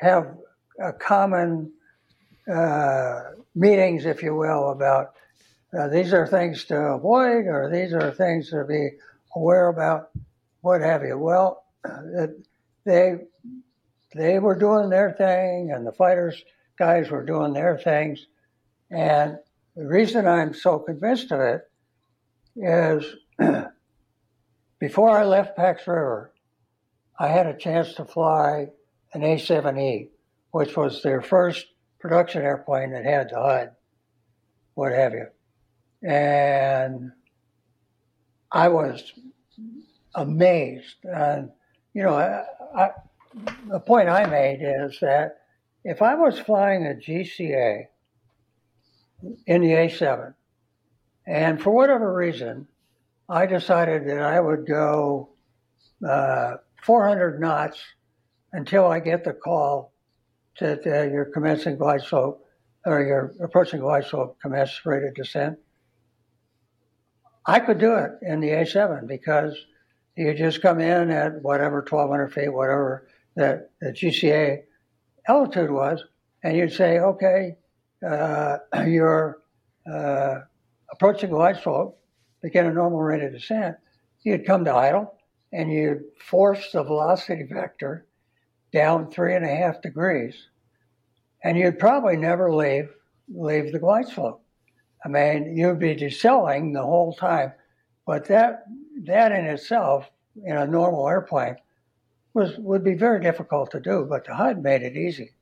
have 0.00 0.36
a 0.80 0.92
common 0.92 1.72
uh, 2.52 3.20
meetings, 3.54 4.04
if 4.04 4.20
you 4.22 4.34
will, 4.34 4.70
about 4.70 5.12
uh, 5.78 5.86
these 5.86 6.12
are 6.12 6.26
things 6.26 6.64
to 6.64 6.76
avoid 6.76 7.46
or 7.46 7.70
these 7.72 7.92
are 7.92 8.10
things 8.10 8.50
to 8.50 8.64
be 8.64 8.90
aware 9.36 9.68
about, 9.68 10.10
what 10.62 10.80
have 10.80 11.04
you. 11.04 11.16
Well, 11.16 11.64
they 12.84 13.14
they 14.14 14.38
were 14.40 14.56
doing 14.58 14.90
their 14.90 15.12
thing, 15.12 15.70
and 15.72 15.86
the 15.86 15.92
fighters 15.92 16.42
guys 16.78 17.10
were 17.10 17.24
doing 17.24 17.52
their 17.52 17.78
things, 17.78 18.26
and 18.90 19.38
the 19.76 19.86
reason 19.86 20.26
I'm 20.26 20.52
so 20.52 20.80
convinced 20.80 21.30
of 21.30 21.40
it 21.40 21.69
is 22.56 23.04
before 24.78 25.10
I 25.10 25.24
left 25.24 25.56
Pax 25.56 25.86
River, 25.86 26.32
I 27.18 27.28
had 27.28 27.46
a 27.46 27.56
chance 27.56 27.94
to 27.94 28.04
fly 28.04 28.68
an 29.12 29.22
A7E, 29.22 30.08
which 30.52 30.76
was 30.76 31.02
their 31.02 31.20
first 31.20 31.66
production 31.98 32.42
airplane 32.42 32.92
that 32.92 33.04
had 33.04 33.30
the 33.30 33.36
HUD, 33.36 33.70
what 34.74 34.92
have 34.92 35.12
you. 35.12 35.26
And 36.02 37.12
I 38.50 38.68
was 38.68 39.12
amazed. 40.14 40.96
And, 41.04 41.50
you 41.92 42.02
know, 42.02 42.14
I, 42.14 42.44
I, 42.74 42.90
the 43.68 43.80
point 43.80 44.08
I 44.08 44.26
made 44.26 44.60
is 44.62 44.98
that 45.00 45.40
if 45.84 46.02
I 46.02 46.14
was 46.14 46.38
flying 46.38 46.86
a 46.86 46.94
GCA 46.94 47.84
in 49.46 49.60
the 49.60 49.72
A7, 49.72 50.34
and 51.30 51.62
for 51.62 51.70
whatever 51.70 52.12
reason, 52.12 52.66
I 53.28 53.46
decided 53.46 54.08
that 54.08 54.20
I 54.20 54.40
would 54.40 54.66
go 54.66 55.30
uh, 56.06 56.54
400 56.82 57.40
knots 57.40 57.80
until 58.52 58.88
I 58.88 58.98
get 58.98 59.22
the 59.22 59.32
call 59.32 59.92
that 60.58 60.84
uh, 60.84 61.02
you're 61.02 61.26
commencing 61.26 61.76
glide 61.76 62.02
slope 62.02 62.44
or 62.84 63.00
you're 63.04 63.32
approaching 63.40 63.78
glide 63.78 64.06
slope 64.06 64.38
commence 64.42 64.84
rate 64.84 65.04
of 65.04 65.14
descent. 65.14 65.56
I 67.46 67.60
could 67.60 67.78
do 67.78 67.94
it 67.94 68.10
in 68.22 68.40
the 68.40 68.48
A7 68.48 69.06
because 69.06 69.54
you 70.16 70.34
just 70.34 70.60
come 70.60 70.80
in 70.80 71.10
at 71.10 71.40
whatever 71.42 71.76
1,200 71.88 72.34
feet, 72.34 72.52
whatever 72.52 73.06
that 73.36 73.70
the 73.80 73.92
GCA 73.92 74.64
altitude 75.28 75.70
was, 75.70 76.02
and 76.42 76.56
you'd 76.56 76.72
say, 76.72 76.98
okay, 76.98 77.54
uh, 78.04 78.58
you're 78.84 79.38
uh, 79.88 80.40
approaching 80.92 81.30
glide 81.30 81.60
slope, 81.60 81.98
begin 82.42 82.66
a 82.66 82.72
normal 82.72 83.00
rate 83.00 83.22
of 83.22 83.32
descent. 83.32 83.76
You'd 84.22 84.46
come 84.46 84.64
to 84.64 84.74
idle, 84.74 85.14
and 85.52 85.70
you'd 85.70 86.02
force 86.18 86.70
the 86.72 86.82
velocity 86.82 87.44
vector 87.44 88.06
down 88.72 89.10
three 89.10 89.34
and 89.34 89.44
a 89.44 89.54
half 89.54 89.82
degrees, 89.82 90.48
and 91.42 91.56
you'd 91.58 91.78
probably 91.78 92.16
never 92.16 92.52
leave 92.52 92.88
leave 93.32 93.72
the 93.72 93.78
glide 93.78 94.08
slope. 94.08 94.44
I 95.04 95.08
mean, 95.08 95.56
you'd 95.56 95.78
be 95.78 95.94
decelerating 95.94 96.72
the 96.72 96.82
whole 96.82 97.14
time, 97.14 97.52
but 98.06 98.26
that 98.26 98.64
that 99.04 99.32
in 99.32 99.46
itself, 99.46 100.10
in 100.44 100.56
a 100.56 100.66
normal 100.66 101.08
airplane, 101.08 101.56
was 102.34 102.56
would 102.58 102.84
be 102.84 102.94
very 102.94 103.20
difficult 103.20 103.70
to 103.72 103.80
do. 103.80 104.06
But 104.08 104.24
the 104.24 104.34
HUD 104.34 104.62
made 104.62 104.82
it 104.82 104.96
easy. 104.96 105.32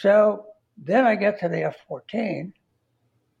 So 0.00 0.46
then 0.76 1.06
I 1.06 1.14
get 1.14 1.40
to 1.40 1.48
the 1.48 1.62
F-14, 1.62 2.52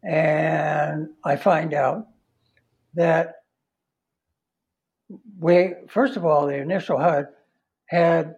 and 0.06 1.08
I 1.24 1.34
find 1.34 1.74
out 1.74 2.06
that 2.94 3.34
we 5.38 5.74
first 5.88 6.16
of 6.16 6.24
all 6.24 6.46
the 6.46 6.56
initial 6.56 6.98
HUD 6.98 7.26
had 7.86 8.36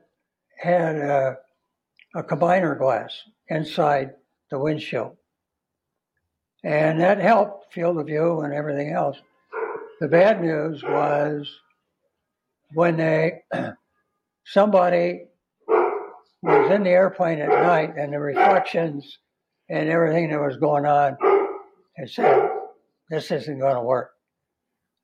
had 0.58 0.96
a, 0.96 1.36
a 2.14 2.22
combiner 2.22 2.76
glass 2.76 3.22
inside 3.48 4.12
the 4.50 4.58
windshield, 4.58 5.16
and 6.64 7.00
that 7.00 7.18
helped 7.18 7.72
field 7.72 7.98
of 7.98 8.06
view 8.06 8.40
and 8.40 8.54
everything 8.54 8.90
else. 8.90 9.18
The 10.00 10.08
bad 10.08 10.40
news 10.40 10.82
was 10.82 11.48
when 12.72 12.96
they 12.96 13.42
somebody 14.46 15.26
was 16.40 16.70
in 16.70 16.84
the 16.84 16.90
airplane 16.90 17.40
at 17.40 17.48
night 17.48 17.94
and 17.98 18.12
the 18.12 18.18
reflections 18.18 19.18
and 19.68 19.90
everything 19.90 20.30
that 20.30 20.40
was 20.40 20.56
going 20.56 20.86
on 20.86 21.18
and 21.98 22.08
said, 22.08 22.48
this 23.10 23.30
isn't 23.30 23.58
going 23.58 23.74
to 23.74 23.82
work. 23.82 24.12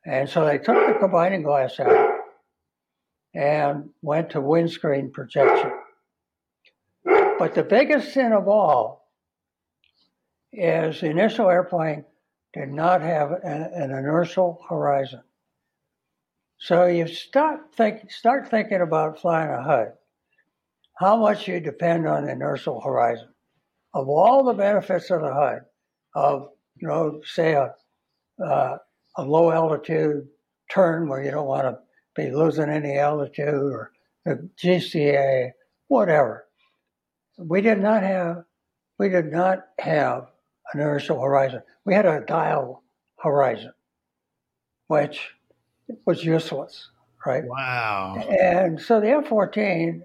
And 0.07 0.29
so 0.29 0.45
they 0.45 0.59
took 0.59 0.87
the 0.87 0.97
combining 1.01 1.43
glass 1.43 1.79
out 1.81 2.21
and 3.35 3.91
went 4.01 4.31
to 4.31 4.41
windscreen 4.41 5.11
projection. 5.11 5.73
But 7.05 7.55
the 7.55 7.65
biggest 7.65 8.15
sin 8.15 8.33
of 8.33 8.47
all 8.47 9.11
is 10.53 11.01
the 11.01 11.11
initial 11.11 11.51
airplane 11.51 12.05
did 12.53 12.69
not 12.69 13.03
have 13.03 13.33
an, 13.33 13.63
an 13.75 13.91
inertial 13.91 14.61
horizon. 14.69 15.23
So 16.59 16.87
you 16.87 17.09
start, 17.09 17.75
think, 17.77 18.13
start 18.13 18.49
thinking 18.49 18.81
about 18.81 19.21
flying 19.21 19.51
a 19.51 19.63
HUD. 19.63 19.89
How 20.97 21.17
much 21.17 21.49
you 21.49 21.59
depend 21.59 22.07
on 22.07 22.25
the 22.25 22.33
inertial 22.33 22.81
horizon. 22.81 23.29
Of 23.93 24.09
all 24.09 24.45
the 24.45 24.53
benefits 24.53 25.11
of 25.11 25.23
the 25.23 25.35
HUD, 25.35 25.63
of 26.15 26.49
you 26.77 26.89
know, 26.89 27.21
say 27.25 27.53
a, 27.53 27.75
uh, 28.43 28.79
a 29.17 29.23
low 29.25 29.51
altitude 29.51 30.27
turn 30.71 31.09
where 31.09 31.23
you 31.23 31.31
don't 31.31 31.47
want 31.47 31.65
to 31.65 31.79
be 32.15 32.31
losing 32.31 32.69
any 32.71 32.99
altitude 32.99 33.49
or 33.49 33.93
the 34.25 34.49
GCA, 34.63 35.51
whatever. 35.89 36.47
We 37.39 37.61
did 37.61 37.81
not 37.81 38.03
have 38.03 38.45
we 38.99 39.09
did 39.09 39.33
not 39.33 39.65
have 39.79 40.29
an 40.73 40.81
inertial 40.81 41.21
horizon. 41.21 41.63
We 41.85 41.95
had 41.95 42.07
a 42.07 42.25
dial 42.27 42.83
horizon, 43.19 43.73
which 44.87 45.31
was 46.07 46.25
useless, 46.25 46.91
right? 47.27 47.45
Wow. 47.45 48.17
And 48.17 48.81
so 48.81 49.01
the 49.01 49.11
F-14, 49.11 50.03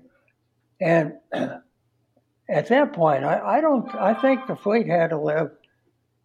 and 0.81 1.13
at 1.31 2.67
that 2.67 2.93
point, 2.93 3.23
I, 3.23 3.57
I 3.57 3.61
don't, 3.61 3.93
I 3.93 4.13
think 4.15 4.47
the 4.47 4.55
fleet 4.55 4.87
had 4.87 5.11
to 5.11 5.19
live 5.19 5.51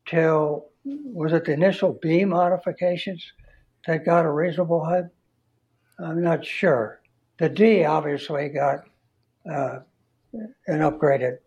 till 0.06 0.66
was 0.85 1.32
it 1.32 1.44
the 1.44 1.52
initial 1.52 1.98
B 2.02 2.24
modifications 2.24 3.24
that 3.86 4.05
got 4.05 4.24
a 4.24 4.31
reasonable 4.31 4.85
HUD? 4.85 5.10
I'm 5.98 6.22
not 6.22 6.44
sure. 6.44 7.01
The 7.39 7.48
D 7.48 7.85
obviously 7.85 8.48
got 8.48 8.81
uh, 9.51 9.81
an 10.66 10.81
upgraded 10.81 11.39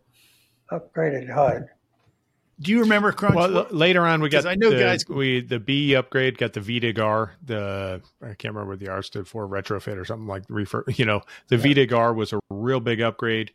upgraded 0.72 1.34
HUD. 1.34 1.68
Do 2.60 2.72
you 2.72 2.80
remember 2.80 3.12
Crunch? 3.12 3.36
Well, 3.36 3.68
later 3.70 4.06
on 4.08 4.20
we 4.20 4.30
got 4.30 4.48
I 4.48 4.56
know 4.56 4.72
the, 4.72 4.80
guys 4.80 5.08
we 5.08 5.42
the 5.42 5.60
B 5.60 5.96
upgrade 5.96 6.40
got 6.40 6.54
the 6.54 6.60
VDIG-R. 6.60 7.34
The 7.46 8.02
I 8.22 8.26
can't 8.34 8.56
remember 8.56 8.72
what 8.72 8.80
the 8.80 8.90
R 8.90 9.04
stood 9.04 9.28
for, 9.28 9.48
retrofit 9.48 9.96
or 9.96 10.06
something 10.06 10.28
like 10.28 10.44
refer. 10.50 10.84
You 10.88 11.06
know, 11.06 11.22
the 11.50 11.58
yeah. 11.58 11.86
VDIG-R 11.86 12.14
was 12.14 12.34
a 12.34 12.40
real 12.50 12.80
big 12.80 13.02
upgrade. 13.02 13.52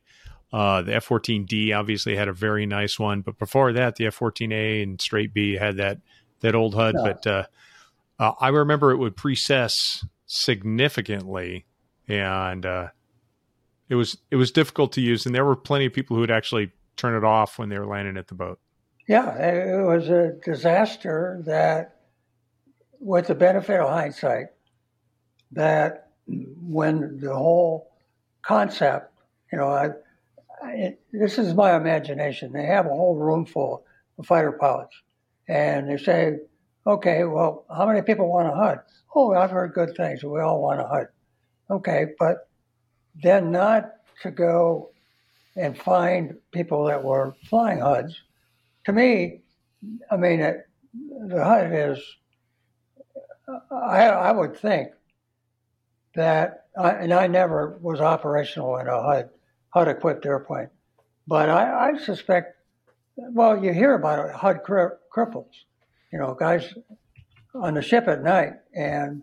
Uh, 0.52 0.82
the 0.82 0.94
F-14D 0.96 1.74
obviously 1.74 2.14
had 2.14 2.28
a 2.28 2.32
very 2.32 2.66
nice 2.66 2.98
one, 2.98 3.22
but 3.22 3.38
before 3.38 3.72
that, 3.72 3.96
the 3.96 4.06
F-14A 4.06 4.82
and 4.82 5.00
straight 5.00 5.32
B 5.32 5.54
had 5.56 5.78
that 5.78 5.98
that 6.40 6.54
old 6.54 6.74
HUD. 6.74 6.94
Yeah. 6.96 7.02
But 7.02 7.26
uh, 7.26 7.44
uh, 8.18 8.32
I 8.38 8.48
remember 8.48 8.90
it 8.90 8.98
would 8.98 9.16
precess 9.16 10.04
significantly, 10.26 11.64
and 12.06 12.66
uh, 12.66 12.88
it 13.88 13.94
was 13.94 14.18
it 14.30 14.36
was 14.36 14.50
difficult 14.50 14.92
to 14.92 15.00
use. 15.00 15.24
And 15.24 15.34
there 15.34 15.44
were 15.44 15.56
plenty 15.56 15.86
of 15.86 15.94
people 15.94 16.16
who 16.16 16.20
would 16.20 16.30
actually 16.30 16.72
turn 16.96 17.16
it 17.16 17.24
off 17.24 17.58
when 17.58 17.70
they 17.70 17.78
were 17.78 17.86
landing 17.86 18.18
at 18.18 18.28
the 18.28 18.34
boat. 18.34 18.58
Yeah, 19.08 19.34
it 19.36 19.84
was 19.84 20.08
a 20.08 20.32
disaster 20.44 21.42
that, 21.46 21.96
with 23.00 23.26
the 23.26 23.34
benefit 23.34 23.80
of 23.80 23.88
hindsight, 23.88 24.46
that 25.52 26.10
when 26.26 27.18
the 27.18 27.34
whole 27.34 27.90
concept, 28.42 29.12
you 29.50 29.58
know, 29.58 29.68
I, 29.68 29.90
it, 30.68 31.00
this 31.12 31.38
is 31.38 31.54
my 31.54 31.76
imagination. 31.76 32.52
They 32.52 32.66
have 32.66 32.86
a 32.86 32.90
whole 32.90 33.16
room 33.16 33.46
full 33.46 33.84
of 34.18 34.26
fighter 34.26 34.52
pilots, 34.52 34.94
and 35.48 35.88
they 35.88 35.96
say, 35.96 36.38
"Okay, 36.86 37.24
well, 37.24 37.64
how 37.74 37.86
many 37.86 38.02
people 38.02 38.28
want 38.28 38.48
a 38.48 38.54
HUD?" 38.54 38.80
Oh, 39.14 39.34
I've 39.34 39.50
heard 39.50 39.74
good 39.74 39.96
things. 39.96 40.22
We 40.24 40.40
all 40.40 40.62
want 40.62 40.80
a 40.80 40.86
HUD. 40.86 41.08
Okay, 41.70 42.06
but 42.18 42.48
then 43.22 43.50
not 43.50 43.92
to 44.22 44.30
go 44.30 44.90
and 45.56 45.76
find 45.76 46.36
people 46.52 46.84
that 46.84 47.02
were 47.02 47.34
flying 47.48 47.80
HUDs. 47.80 48.20
To 48.86 48.92
me, 48.92 49.40
I 50.10 50.16
mean, 50.16 50.40
it, 50.40 50.66
the 51.26 51.44
HUD 51.44 51.72
is. 51.72 51.98
I, 53.70 54.06
I 54.08 54.32
would 54.32 54.56
think 54.56 54.92
that, 56.14 56.66
I, 56.78 56.90
and 56.92 57.12
I 57.12 57.26
never 57.26 57.78
was 57.82 58.00
operational 58.00 58.76
in 58.78 58.86
a 58.86 59.02
HUD 59.02 59.30
HUD 59.74 59.88
equipped 59.88 60.26
airplane. 60.26 60.68
But 61.26 61.48
I, 61.48 61.90
I, 61.90 61.98
suspect, 61.98 62.56
well, 63.16 63.62
you 63.62 63.72
hear 63.72 63.94
about 63.94 64.28
it, 64.28 64.34
HUD 64.34 64.62
cri- 64.64 64.96
cripples, 65.14 65.52
you 66.12 66.18
know, 66.18 66.34
guys 66.34 66.74
on 67.54 67.74
the 67.74 67.82
ship 67.82 68.08
at 68.08 68.22
night, 68.22 68.54
and 68.74 69.22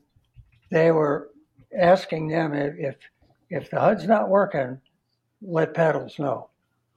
they 0.72 0.92
were 0.92 1.30
asking 1.78 2.28
them 2.30 2.54
if, 2.54 2.76
if 2.78 2.96
if 3.50 3.72
the 3.72 3.80
HUD's 3.80 4.06
not 4.06 4.30
working, 4.30 4.80
let 5.42 5.74
paddles 5.74 6.20
know. 6.20 6.50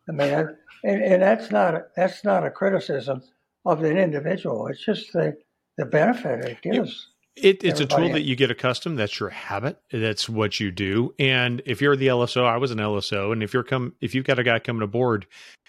I 0.08 0.12
mean, 0.12 0.56
and, 0.84 1.02
and 1.02 1.22
that's 1.22 1.50
not 1.50 1.94
that's 1.96 2.24
not 2.24 2.44
a 2.44 2.50
criticism 2.50 3.22
of 3.64 3.82
an 3.82 3.96
individual. 3.96 4.66
It's 4.66 4.84
just 4.84 5.12
the 5.12 5.36
the 5.78 5.86
benefit 5.86 6.44
it 6.44 6.62
gives. 6.62 7.08
It, 7.34 7.64
it's 7.64 7.80
a 7.80 7.86
tool 7.86 8.10
that 8.10 8.22
you 8.22 8.36
get 8.36 8.50
accustomed. 8.50 8.98
That's 8.98 9.18
your 9.18 9.30
habit. 9.30 9.80
That's 9.90 10.28
what 10.28 10.60
you 10.60 10.70
do. 10.70 11.14
And 11.18 11.62
if 11.64 11.80
you're 11.80 11.96
the 11.96 12.08
LSO, 12.08 12.44
I 12.44 12.58
was 12.58 12.70
an 12.70 12.78
LSO, 12.78 13.32
and 13.32 13.42
if 13.42 13.54
you're 13.54 13.62
come, 13.62 13.94
if 14.02 14.14
you've 14.14 14.26
got 14.26 14.38
a 14.38 14.42
guy 14.44 14.58
coming 14.58 14.82
aboard 14.82 15.26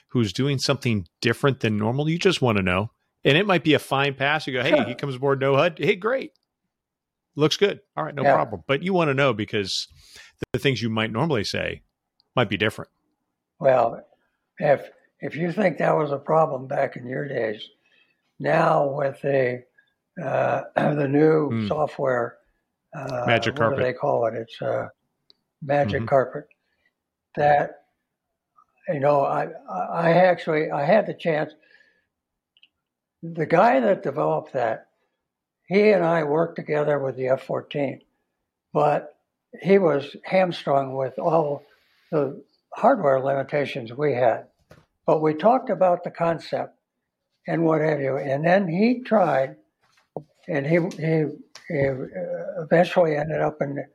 who's 0.10 0.34
doing 0.34 0.60
something 0.60 1.07
different 1.22 1.61
than 1.61 1.77
normal, 1.77 2.10
you 2.10 2.19
just 2.19 2.41
want 2.41 2.57
to 2.57 2.64
know. 2.64 2.91
And 3.23 3.38
it 3.38 3.48
might 3.48 3.64
be 3.64 3.73
a 3.73 3.80
fine 3.80 4.14
pass. 4.14 4.45
You 4.45 4.53
go, 4.53 4.61
hey, 4.61 4.72
sure. 4.72 4.84
he 4.84 4.95
comes 4.95 5.15
aboard 5.15 5.40
no 5.40 5.56
HUD. 5.56 5.77
Hey, 5.80 5.95
great, 5.95 6.34
looks 7.38 7.56
good. 7.56 7.80
All 7.95 8.03
right, 8.03 8.14
no 8.14 8.23
yeah. 8.23 8.34
problem. 8.34 8.64
But 8.68 8.84
you 8.84 8.94
want 8.94 9.10
to 9.10 9.14
know 9.14 9.34
because 9.34 9.88
the 10.52 10.60
things 10.60 10.81
you 10.81 10.90
might 10.90 11.11
normally 11.11 11.45
say 11.45 11.84
might 12.35 12.49
be 12.49 12.57
different. 12.57 12.91
Well, 13.60 14.06
if 14.60 14.90
if 15.22 15.38
you 15.38 15.53
think 15.53 15.77
that 15.77 15.95
was 15.95 16.11
a 16.11 16.18
problem 16.18 16.68
back 16.68 16.98
in 16.98 17.07
your 17.07 17.26
days, 17.26 17.69
now 18.38 18.90
with 18.90 19.22
the 19.22 19.64
uh, 20.22 20.64
the 20.76 21.07
new 21.07 21.49
mm. 21.49 21.68
software. 21.68 22.38
Uh, 22.95 23.23
magic 23.26 23.56
carpet. 23.56 23.77
What 23.77 23.80
do 23.80 23.84
they 23.84 23.94
call 23.94 24.26
it? 24.27 24.35
It's 24.35 24.61
uh, 24.61 24.88
magic 25.61 26.02
mm-hmm. 26.02 26.07
carpet. 26.07 26.48
That 27.35 27.85
you 28.90 28.99
know, 28.99 29.22
I 29.22 29.48
I 29.69 30.11
actually 30.11 30.69
I 30.69 30.85
had 30.85 31.07
the 31.07 31.14
chance. 31.14 31.53
The 33.23 33.45
guy 33.45 33.80
that 33.80 34.03
developed 34.03 34.53
that, 34.53 34.88
he 35.68 35.90
and 35.90 36.03
I 36.03 36.23
worked 36.23 36.57
together 36.57 36.99
with 36.99 37.15
the 37.15 37.30
F-14, 37.30 38.02
but 38.73 39.15
he 39.61 39.77
was 39.77 40.15
hamstrung 40.26 40.94
with 40.95 41.18
all 41.18 41.64
the 42.11 42.44
hardware 42.73 43.22
limitations 43.22 43.94
we 43.94 44.14
had. 44.14 44.48
But 45.06 45.22
we 45.22 45.34
talked 45.34 45.69
about 45.69 46.03
the 46.03 46.11
concept 46.11 46.76
and 47.48 47.64
what 47.64 47.81
have 47.81 48.02
you, 48.02 48.18
and 48.18 48.45
then 48.45 48.68
he 48.68 49.02
tried 49.02 49.56
and 50.48 50.65
he, 50.65 50.80
he, 50.98 51.26
he 51.68 51.90
eventually 52.57 53.15
ended 53.15 53.41
up 53.41 53.57
in 53.61 53.86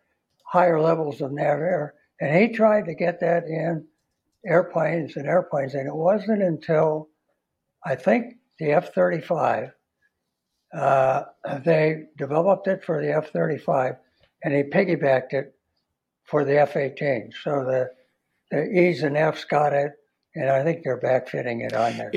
higher 0.45 0.81
levels 0.81 1.21
of 1.21 1.31
NAVAIR. 1.31 1.93
And 2.21 2.37
he 2.37 2.55
tried 2.55 2.87
to 2.87 2.95
get 2.95 3.21
that 3.21 3.45
in 3.45 3.87
airplanes 4.47 5.17
and 5.17 5.27
airplanes. 5.27 5.75
And 5.75 5.87
it 5.87 5.95
wasn't 5.95 6.43
until 6.43 7.09
I 7.85 7.95
think 7.95 8.35
the 8.59 8.73
F 8.73 8.95
35, 8.95 9.73
uh, 10.75 11.23
they 11.65 12.05
developed 12.17 12.67
it 12.67 12.85
for 12.85 13.01
the 13.01 13.15
F 13.15 13.31
35 13.31 13.97
and 14.43 14.55
he 14.55 14.63
piggybacked 14.63 15.33
it 15.33 15.55
for 16.25 16.45
the 16.45 16.61
F 16.61 16.77
18. 16.77 17.33
So 17.43 17.65
the, 17.65 17.91
the 18.51 18.65
E's 18.65 19.03
and 19.03 19.17
F's 19.17 19.45
got 19.45 19.73
it, 19.73 19.93
and 20.35 20.49
I 20.49 20.63
think 20.63 20.83
they're 20.83 21.01
backfitting 21.01 21.65
it 21.67 21.75
on 21.75 21.97
there 21.97 22.13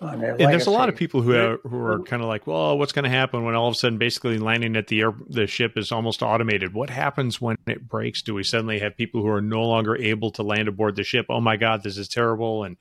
and 0.00 0.38
there's 0.38 0.66
a 0.66 0.70
lot 0.70 0.88
of 0.88 0.96
people 0.96 1.22
who 1.22 1.34
are, 1.34 1.58
who 1.58 1.78
are 1.78 2.00
kind 2.00 2.22
of 2.22 2.28
like, 2.28 2.46
well, 2.46 2.76
what's 2.78 2.92
going 2.92 3.04
to 3.04 3.10
happen 3.10 3.44
when 3.44 3.54
all 3.54 3.68
of 3.68 3.74
a 3.74 3.78
sudden, 3.78 3.98
basically 3.98 4.38
landing 4.38 4.76
at 4.76 4.88
the 4.88 5.00
air, 5.00 5.14
the 5.28 5.46
ship 5.46 5.76
is 5.76 5.92
almost 5.92 6.22
automated? 6.22 6.74
What 6.74 6.90
happens 6.90 7.40
when 7.40 7.56
it 7.66 7.88
breaks? 7.88 8.22
Do 8.22 8.34
we 8.34 8.42
suddenly 8.42 8.78
have 8.80 8.96
people 8.96 9.22
who 9.22 9.28
are 9.28 9.42
no 9.42 9.62
longer 9.62 9.96
able 9.96 10.30
to 10.32 10.42
land 10.42 10.68
aboard 10.68 10.96
the 10.96 11.04
ship? 11.04 11.26
Oh 11.28 11.40
my 11.40 11.56
God, 11.56 11.82
this 11.82 11.96
is 11.96 12.08
terrible! 12.08 12.64
And 12.64 12.76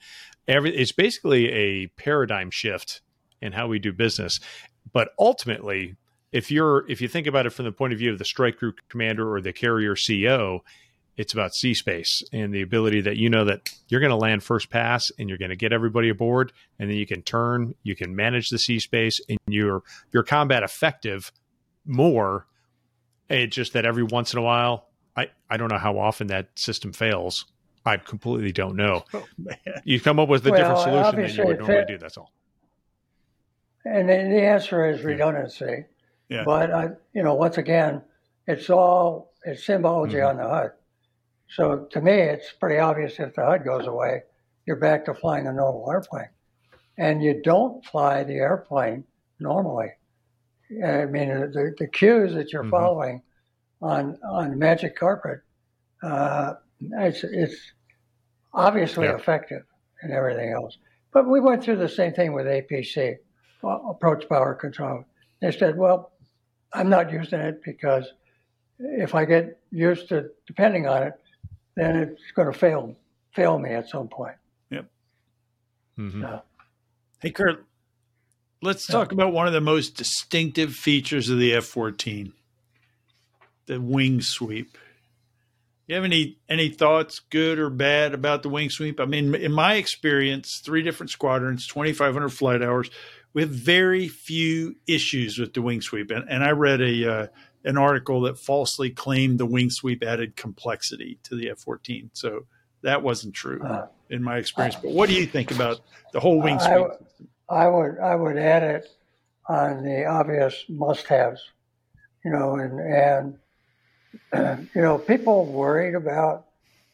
every 0.47 0.75
it's 0.75 0.91
basically 0.91 1.49
a 1.51 1.87
paradigm 1.87 2.51
shift 2.51 3.01
in 3.41 3.51
how 3.53 3.67
we 3.67 3.79
do 3.79 3.93
business. 3.93 4.39
But 4.91 5.09
ultimately, 5.19 5.95
if 6.31 6.51
you're 6.51 6.89
if 6.89 7.01
you 7.01 7.07
think 7.07 7.27
about 7.27 7.45
it 7.45 7.51
from 7.51 7.65
the 7.65 7.71
point 7.71 7.93
of 7.93 7.99
view 7.99 8.11
of 8.11 8.19
the 8.19 8.25
strike 8.25 8.57
group 8.57 8.79
commander 8.89 9.31
or 9.31 9.41
the 9.41 9.53
carrier 9.53 9.95
CO, 9.95 10.63
it's 11.15 11.33
about 11.33 11.53
sea 11.53 11.73
space 11.73 12.23
and 12.33 12.53
the 12.53 12.61
ability 12.61 13.01
that 13.01 13.17
you 13.17 13.29
know 13.29 13.45
that 13.45 13.69
you're 13.87 13.99
going 13.99 14.09
to 14.09 14.15
land 14.15 14.43
first 14.43 14.69
pass 14.69 15.11
and 15.19 15.29
you're 15.29 15.37
going 15.37 15.49
to 15.49 15.55
get 15.55 15.71
everybody 15.71 16.09
aboard 16.09 16.51
and 16.79 16.89
then 16.89 16.97
you 16.97 17.05
can 17.05 17.21
turn 17.21 17.75
you 17.83 17.95
can 17.95 18.15
manage 18.15 18.49
the 18.49 18.57
sea 18.57 18.79
space 18.79 19.19
and 19.29 19.37
you're 19.47 19.83
your 20.11 20.23
combat 20.23 20.63
effective 20.63 21.31
more. 21.85 22.47
It's 23.29 23.55
just 23.55 23.73
that 23.73 23.85
every 23.85 24.03
once 24.03 24.33
in 24.33 24.39
a 24.39 24.41
while 24.41 24.87
i 25.15 25.29
i 25.49 25.57
don't 25.57 25.71
know 25.71 25.77
how 25.77 25.97
often 25.97 26.27
that 26.27 26.47
system 26.55 26.93
fails. 26.93 27.45
I 27.85 27.97
completely 27.97 28.53
don't 28.53 28.75
know. 28.75 29.03
Oh, 29.13 29.25
you 29.83 29.99
come 29.99 30.19
up 30.19 30.29
with 30.29 30.47
a 30.47 30.51
well, 30.51 30.59
different 30.59 30.79
solution 30.79 31.21
than 31.21 31.35
you 31.35 31.45
would 31.45 31.59
normally 31.59 31.85
do 31.87 31.97
that's 31.97 32.17
all. 32.17 32.31
And 33.85 34.07
the 34.07 34.41
answer 34.41 34.89
is 34.89 35.03
redundancy. 35.03 35.85
Yeah. 36.29 36.43
but 36.45 36.71
i 36.71 36.87
you 37.13 37.21
know 37.21 37.35
once 37.35 37.57
again 37.57 38.01
it's 38.47 38.69
all 38.69 39.33
it's 39.43 39.65
symbology 39.65 40.15
mm-hmm. 40.15 40.39
on 40.39 40.43
the 40.43 40.49
HUD 40.49 40.71
so 41.55 41.87
to 41.91 42.01
me, 42.01 42.13
it's 42.13 42.51
pretty 42.59 42.79
obvious 42.79 43.19
if 43.19 43.35
the 43.35 43.45
HUD 43.45 43.63
goes 43.63 43.85
away, 43.85 44.23
you're 44.65 44.77
back 44.77 45.05
to 45.05 45.13
flying 45.13 45.47
a 45.47 45.53
normal 45.53 45.89
airplane. 45.91 46.29
And 46.97 47.23
you 47.23 47.41
don't 47.43 47.85
fly 47.85 48.23
the 48.23 48.35
airplane 48.35 49.03
normally. 49.39 49.91
I 50.83 51.05
mean, 51.05 51.29
the, 51.29 51.75
the 51.77 51.87
cues 51.87 52.33
that 52.33 52.51
you're 52.51 52.63
mm-hmm. 52.63 52.71
following 52.71 53.21
on 53.81 54.17
on 54.27 54.57
Magic 54.57 54.95
Carpet, 54.95 55.41
uh, 56.01 56.53
it's, 56.79 57.23
it's 57.23 57.55
obviously 58.53 59.05
yeah. 59.05 59.15
effective 59.15 59.63
and 60.01 60.11
everything 60.11 60.51
else. 60.51 60.77
But 61.11 61.29
we 61.29 61.39
went 61.39 61.63
through 61.63 61.77
the 61.77 61.89
same 61.89 62.13
thing 62.13 62.33
with 62.33 62.45
APC, 62.45 63.17
approach 63.63 64.27
power 64.27 64.55
control. 64.55 65.05
They 65.41 65.51
said, 65.51 65.77
well, 65.77 66.13
I'm 66.73 66.89
not 66.89 67.11
using 67.11 67.39
it 67.39 67.61
because 67.63 68.11
if 68.79 69.13
I 69.13 69.25
get 69.25 69.59
used 69.71 70.09
to 70.09 70.29
depending 70.47 70.87
on 70.87 71.03
it, 71.03 71.13
then 71.75 71.95
it's 71.97 72.31
going 72.35 72.51
to 72.51 72.57
fail 72.57 72.95
fail 73.33 73.57
me 73.59 73.71
at 73.71 73.89
some 73.89 74.07
point. 74.07 74.35
Yep. 74.69 74.85
Mm-hmm. 75.97 76.21
So, 76.21 76.41
hey, 77.19 77.31
Kurt, 77.31 77.65
let's 78.61 78.85
talk 78.85 79.11
about 79.11 79.33
one 79.33 79.47
of 79.47 79.53
the 79.53 79.61
most 79.61 79.97
distinctive 79.97 80.73
features 80.73 81.29
of 81.29 81.39
the 81.39 81.53
F 81.53 81.65
fourteen, 81.65 82.33
the 83.65 83.81
wing 83.81 84.21
sweep. 84.21 84.77
You 85.87 85.95
have 85.95 86.05
any 86.05 86.37
any 86.47 86.69
thoughts, 86.69 87.19
good 87.29 87.59
or 87.59 87.69
bad, 87.69 88.13
about 88.13 88.41
the 88.41 88.49
wing 88.49 88.69
sweep? 88.69 88.99
I 88.99 89.05
mean, 89.05 89.35
in 89.35 89.51
my 89.51 89.75
experience, 89.75 90.61
three 90.63 90.81
different 90.81 91.09
squadrons, 91.09 91.67
twenty 91.67 91.91
five 91.91 92.13
hundred 92.13 92.29
flight 92.29 92.61
hours, 92.61 92.89
we 93.33 93.41
have 93.41 93.51
very 93.51 94.07
few 94.07 94.75
issues 94.87 95.37
with 95.37 95.53
the 95.53 95.61
wing 95.61 95.81
sweep. 95.81 96.09
And, 96.09 96.29
and 96.29 96.43
I 96.43 96.51
read 96.51 96.81
a 96.81 97.11
uh, 97.11 97.27
an 97.63 97.77
article 97.77 98.21
that 98.21 98.37
falsely 98.37 98.89
claimed 98.89 99.39
the 99.39 99.45
wing 99.45 99.69
sweep 99.69 100.03
added 100.03 100.35
complexity 100.35 101.17
to 101.23 101.35
the 101.35 101.49
F 101.49 101.59
14. 101.59 102.09
So 102.13 102.45
that 102.81 103.01
wasn't 103.01 103.33
true 103.33 103.61
uh, 103.63 103.87
in 104.09 104.21
my 104.21 104.37
experience. 104.37 104.75
But 104.75 104.91
what 104.91 105.09
do 105.09 105.15
you 105.15 105.25
think 105.25 105.51
about 105.51 105.81
the 106.11 106.19
whole 106.19 106.41
wing 106.41 106.59
sweep? 106.59 106.87
I, 107.49 107.65
I 107.65 107.67
would 107.67 107.99
I 107.99 108.15
would 108.15 108.37
add 108.37 108.63
it 108.63 108.89
on 109.47 109.83
the 109.83 110.05
obvious 110.05 110.65
must-haves, 110.69 111.41
you 112.23 112.31
know, 112.31 112.55
and 112.55 112.79
and 114.33 114.69
you 114.75 114.81
know 114.81 114.97
people 114.97 115.45
worried 115.45 115.95
about. 115.95 116.45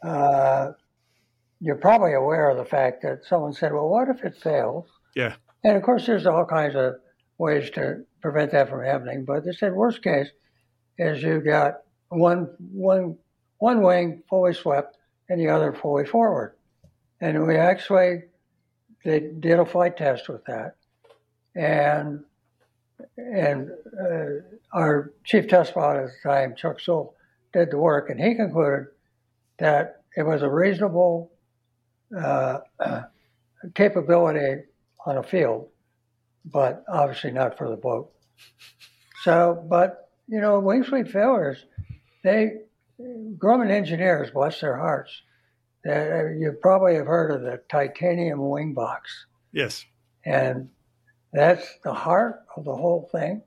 Uh, 0.03 0.71
you're 1.61 1.75
probably 1.75 2.13
aware 2.13 2.49
of 2.49 2.55
the 2.55 2.63
fact 2.63 3.01
that 3.01 3.25
someone 3.25 3.53
said, 3.53 3.73
"Well, 3.73 3.89
what 3.89 4.07
if 4.07 4.23
it 4.23 4.37
fails?" 4.37 4.85
Yeah. 5.15 5.35
And 5.63 5.75
of 5.75 5.83
course, 5.83 6.05
there's 6.05 6.25
all 6.25 6.45
kinds 6.45 6.75
of 6.75 6.95
ways 7.37 7.69
to 7.71 8.03
prevent 8.21 8.51
that 8.51 8.69
from 8.69 8.83
happening. 8.83 9.25
But 9.25 9.45
they 9.45 9.51
said, 9.51 9.73
worst 9.73 10.03
case, 10.03 10.29
is 10.99 11.23
you've 11.23 11.45
got 11.45 11.81
one 12.09 12.49
one 12.71 13.17
one 13.57 13.81
wing 13.81 14.23
fully 14.30 14.53
swept 14.53 14.97
and 15.30 15.39
the 15.39 15.47
other 15.47 15.73
fully 15.73 16.05
forward. 16.05 16.55
And 17.21 17.47
we 17.47 17.55
actually 17.55 18.23
they 19.03 19.19
did 19.39 19.59
a 19.59 19.65
flight 19.65 19.97
test 19.97 20.27
with 20.27 20.43
that, 20.45 20.76
and 21.55 22.23
and 23.17 23.71
uh, 23.99 24.26
our 24.73 25.13
chief 25.23 25.47
test 25.47 25.73
pilot 25.73 26.03
at 26.03 26.09
the 26.23 26.30
time, 26.30 26.55
Chuck 26.55 26.80
Sewell, 26.80 27.15
did 27.53 27.71
the 27.71 27.77
work, 27.77 28.09
and 28.09 28.19
he 28.19 28.35
concluded 28.35 28.88
that 29.57 30.01
it 30.17 30.23
was 30.23 30.41
a 30.41 30.49
reasonable 30.49 31.31
uh, 32.17 32.59
capability 33.76 34.63
on 35.05 35.17
a 35.17 35.23
field, 35.23 35.67
but 36.45 36.84
obviously 36.89 37.31
not 37.31 37.57
for 37.57 37.69
the 37.69 37.76
boat. 37.77 38.11
So, 39.23 39.65
but 39.69 40.09
you 40.30 40.39
know, 40.39 40.60
wing 40.60 40.84
sweep 40.84 41.07
failures, 41.07 41.65
they, 42.23 42.51
Grumman 42.99 43.72
engineers, 43.72 44.30
bless 44.31 44.61
their 44.61 44.77
hearts, 44.77 45.22
uh, 45.88 46.27
you 46.27 46.56
probably 46.61 46.95
have 46.95 47.07
heard 47.07 47.31
of 47.31 47.41
the 47.41 47.61
titanium 47.69 48.47
wing 48.49 48.73
box. 48.73 49.26
Yes. 49.51 49.85
And 50.26 50.69
that's 51.34 51.65
the 51.84 51.93
heart 51.93 52.41
of 52.56 52.65
the 52.65 52.76
whole 52.76 53.10
thing. 53.11 53.41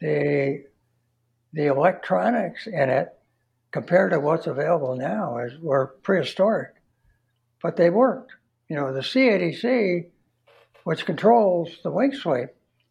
The, 0.00 0.64
the 1.52 1.66
electronics 1.66 2.66
in 2.66 2.90
it, 2.90 3.08
compared 3.70 4.10
to 4.10 4.20
what's 4.20 4.46
available 4.46 4.96
now, 4.96 5.38
is, 5.38 5.58
were 5.60 5.94
prehistoric, 6.02 6.74
but 7.62 7.76
they 7.76 7.88
worked. 7.88 8.32
You 8.68 8.76
know, 8.76 8.92
the 8.92 9.00
CADC, 9.00 10.06
which 10.84 11.06
controls 11.06 11.70
the 11.82 11.90
wing 11.90 12.12
sweep, 12.12 12.48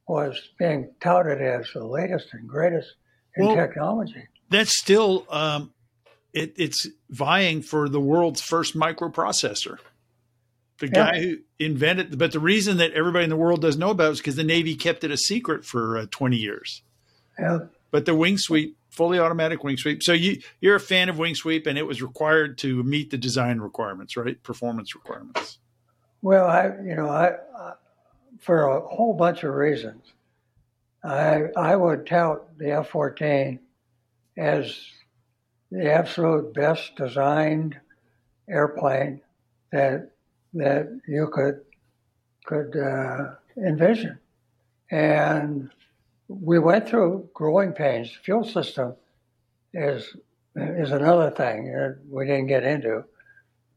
was 0.07 0.49
being 0.57 0.91
touted 1.01 1.41
as 1.41 1.67
the 1.73 1.85
latest 1.85 2.33
and 2.33 2.47
greatest 2.47 2.95
in 3.35 3.45
well, 3.45 3.55
technology. 3.55 4.27
that's 4.49 4.77
still 4.77 5.25
um, 5.29 5.73
it, 6.33 6.53
it's 6.57 6.87
vying 7.09 7.61
for 7.61 7.89
the 7.89 7.99
world's 7.99 8.41
first 8.41 8.75
microprocessor. 8.75 9.77
The 10.79 10.87
yeah. 10.87 10.93
guy 10.93 11.21
who 11.21 11.37
invented, 11.59 12.17
but 12.17 12.31
the 12.31 12.39
reason 12.39 12.77
that 12.77 12.91
everybody 12.93 13.23
in 13.23 13.29
the 13.29 13.35
world 13.35 13.61
doesn't 13.61 13.79
know 13.79 13.91
about 13.91 14.09
it 14.09 14.11
is 14.13 14.17
because 14.17 14.35
the 14.35 14.43
Navy 14.43 14.75
kept 14.75 15.03
it 15.03 15.11
a 15.11 15.17
secret 15.17 15.63
for 15.63 15.97
uh, 15.97 16.05
20 16.09 16.37
years. 16.37 16.81
Yeah. 17.37 17.59
But 17.91 18.05
the 18.05 18.15
wing 18.15 18.37
sweep, 18.37 18.77
fully 18.89 19.19
automatic 19.19 19.63
wing 19.63 19.77
sweep. 19.77 20.01
So 20.01 20.13
you 20.13 20.41
you're 20.59 20.75
a 20.75 20.79
fan 20.79 21.09
of 21.09 21.17
wing 21.17 21.35
sweep, 21.35 21.67
and 21.67 21.77
it 21.77 21.83
was 21.83 22.01
required 22.01 22.57
to 22.59 22.83
meet 22.83 23.11
the 23.11 23.17
design 23.17 23.59
requirements, 23.59 24.15
right? 24.15 24.41
Performance 24.41 24.95
requirements. 24.95 25.59
Well, 26.21 26.47
I 26.47 26.67
you 26.83 26.95
know 26.95 27.09
I, 27.09 27.33
I 27.57 27.73
for 28.39 28.67
a 28.67 28.81
whole 28.81 29.13
bunch 29.13 29.43
of 29.43 29.53
reasons, 29.53 30.13
I 31.03 31.45
I 31.57 31.75
would 31.75 32.05
tout 32.05 32.57
the 32.57 32.71
F-14 32.71 33.59
as 34.37 34.77
the 35.71 35.91
absolute 35.91 36.53
best 36.53 36.95
designed 36.95 37.79
airplane 38.49 39.21
that 39.71 40.11
that 40.53 40.99
you 41.07 41.27
could 41.27 41.61
could 42.45 42.75
uh, 42.75 43.35
envision, 43.57 44.19
and 44.91 45.69
we 46.27 46.59
went 46.59 46.87
through 46.87 47.29
growing 47.33 47.71
pains. 47.71 48.11
Fuel 48.23 48.43
system 48.43 48.95
is 49.73 50.15
is 50.55 50.91
another 50.91 51.31
thing 51.31 51.71
that 51.71 51.97
we 52.09 52.25
didn't 52.25 52.47
get 52.47 52.63
into, 52.63 53.03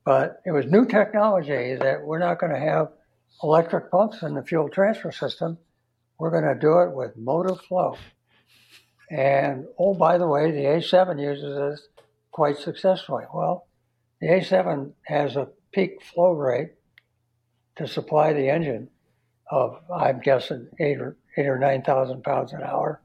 but 0.05 0.43
it 0.45 0.51
was 0.51 0.67
new 0.67 0.85
technology 0.85 1.75
that 1.77 2.03
we're 2.03 2.19
not 2.19 2.39
going 2.39 2.53
to 2.53 2.59
have 2.59 2.89
electric 3.43 3.91
pumps 3.91 4.23
in 4.23 4.35
the 4.35 4.43
fuel 4.43 4.69
transfer 4.69 5.13
system. 5.13 5.57
We're 6.19 6.31
going 6.31 6.45
to 6.45 6.59
do 6.59 6.81
it 6.81 6.93
with 6.93 7.16
motive 7.16 7.61
flow. 7.61 7.97
And 9.11 9.66
oh, 9.78 9.95
by 9.95 10.19
the 10.19 10.27
way, 10.27 10.51
the 10.51 10.61
A7 10.61 11.20
uses 11.20 11.57
this 11.57 11.89
quite 12.31 12.57
successfully. 12.57 13.24
Well, 13.32 13.66
the 14.20 14.28
A7 14.28 14.93
has 15.07 15.36
a 15.36 15.49
peak 15.73 16.03
flow 16.03 16.32
rate 16.32 16.70
to 17.77 17.86
supply 17.86 18.32
the 18.32 18.49
engine 18.49 18.89
of, 19.51 19.78
I'm 19.95 20.20
guessing, 20.20 20.69
eight 20.81 21.01
or 21.01 21.16
eight 21.36 21.47
or 21.47 21.59
nine 21.59 21.82
thousand 21.82 22.23
pounds 22.23 22.53
an 22.53 22.62
hour. 22.62 23.03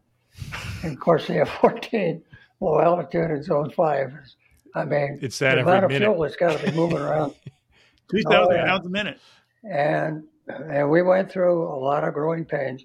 And 0.83 0.93
of 0.93 0.99
course, 0.99 1.27
the 1.27 1.39
F-14 1.39 2.21
low 2.61 2.79
altitude 2.79 3.31
in 3.31 3.43
Zone 3.43 3.71
Five 3.71 4.13
is, 4.23 4.35
I 4.75 4.85
mean, 4.85 5.19
it's 5.21 5.39
that 5.39 5.55
the 5.55 5.61
amount 5.61 5.85
of 5.85 5.91
minute. 5.91 6.05
fuel 6.05 6.21
that's 6.21 6.35
got 6.35 6.57
to 6.59 6.65
be 6.65 6.75
moving 6.75 6.99
around. 6.99 7.33
2,000 8.11 8.65
pounds 8.65 8.85
a 8.85 8.89
minute. 8.89 9.19
And 9.63 10.23
and 10.49 10.89
we 10.89 11.01
went 11.01 11.31
through 11.31 11.63
a 11.63 11.79
lot 11.79 12.03
of 12.03 12.13
growing 12.13 12.45
pains, 12.45 12.83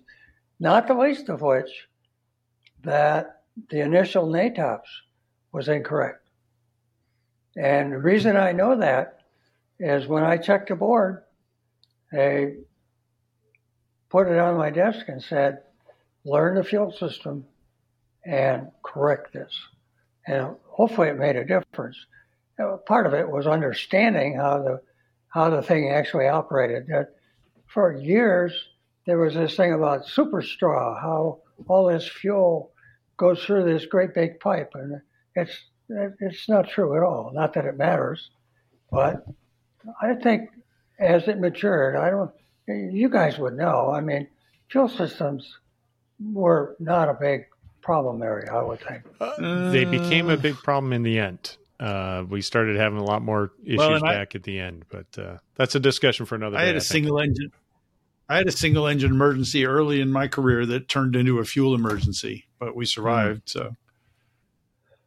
not 0.60 0.86
the 0.86 0.94
least 0.94 1.28
of 1.28 1.40
which 1.40 1.88
that 2.82 3.42
the 3.70 3.80
initial 3.80 4.26
NATOPS 4.26 4.88
was 5.52 5.68
incorrect. 5.68 6.28
And 7.56 7.92
the 7.92 7.98
reason 7.98 8.36
I 8.36 8.52
know 8.52 8.76
that 8.78 9.20
is 9.78 10.06
when 10.06 10.24
I 10.24 10.36
checked 10.36 10.68
the 10.68 10.76
board, 10.76 11.22
they 12.12 12.56
put 14.10 14.28
it 14.28 14.38
on 14.38 14.56
my 14.56 14.70
desk 14.70 15.08
and 15.08 15.22
said, 15.22 15.62
learn 16.24 16.56
the 16.56 16.64
fuel 16.64 16.92
system 16.92 17.44
and 18.24 18.68
correct 18.82 19.32
this. 19.32 19.52
And 20.26 20.56
hopefully 20.64 21.08
it 21.08 21.18
made 21.18 21.36
a 21.36 21.44
difference. 21.44 21.96
Part 22.86 23.06
of 23.06 23.14
it 23.14 23.28
was 23.28 23.46
understanding 23.46 24.36
how 24.36 24.58
the 24.62 24.80
how 25.28 25.50
the 25.50 25.62
thing 25.62 25.90
actually 25.90 26.28
operated. 26.28 26.86
That 26.86 27.16
for 27.74 27.92
years 27.92 28.54
there 29.04 29.18
was 29.18 29.34
this 29.34 29.56
thing 29.56 29.74
about 29.74 30.06
super 30.06 30.40
straw, 30.40 30.98
how 30.98 31.40
all 31.68 31.86
this 31.86 32.08
fuel 32.08 32.72
goes 33.16 33.44
through 33.44 33.64
this 33.64 33.84
great 33.84 34.14
big 34.14 34.40
pipe, 34.40 34.72
and 34.74 35.00
it's 35.34 35.52
it's 36.20 36.48
not 36.48 36.68
true 36.68 36.96
at 36.96 37.02
all. 37.02 37.30
Not 37.34 37.52
that 37.54 37.66
it 37.66 37.76
matters, 37.76 38.30
but 38.90 39.26
I 40.00 40.14
think 40.14 40.48
as 40.98 41.28
it 41.28 41.38
matured, 41.38 41.96
I 41.96 42.10
don't. 42.10 42.30
You 42.66 43.10
guys 43.10 43.38
would 43.38 43.54
know. 43.54 43.90
I 43.90 44.00
mean, 44.00 44.26
fuel 44.70 44.88
systems 44.88 45.58
were 46.32 46.76
not 46.78 47.10
a 47.10 47.14
big 47.14 47.44
problem 47.82 48.22
area. 48.22 48.50
I 48.50 48.62
would 48.62 48.80
think 48.80 49.02
uh, 49.20 49.70
they 49.70 49.84
became 49.84 50.30
a 50.30 50.38
big 50.38 50.54
problem 50.54 50.94
in 50.94 51.02
the 51.02 51.18
end. 51.18 51.58
Uh, 51.78 52.24
we 52.26 52.40
started 52.40 52.76
having 52.76 52.98
a 52.98 53.04
lot 53.04 53.20
more 53.20 53.52
issues 53.64 53.78
well, 53.78 54.00
back 54.00 54.30
I, 54.34 54.38
at 54.38 54.42
the 54.44 54.58
end, 54.58 54.84
but 54.88 55.06
uh, 55.18 55.36
that's 55.56 55.74
a 55.74 55.80
discussion 55.80 56.24
for 56.24 56.36
another. 56.36 56.56
I 56.56 56.62
day, 56.62 56.66
had 56.68 56.76
a 56.76 56.80
single 56.80 57.20
engine. 57.20 57.52
I 58.28 58.36
had 58.38 58.48
a 58.48 58.52
single 58.52 58.86
engine 58.86 59.10
emergency 59.10 59.66
early 59.66 60.00
in 60.00 60.10
my 60.10 60.28
career 60.28 60.64
that 60.66 60.88
turned 60.88 61.14
into 61.14 61.38
a 61.38 61.44
fuel 61.44 61.74
emergency, 61.74 62.46
but 62.58 62.74
we 62.74 62.86
survived. 62.86 63.46
Mm-hmm. 63.46 63.68
So, 63.68 63.76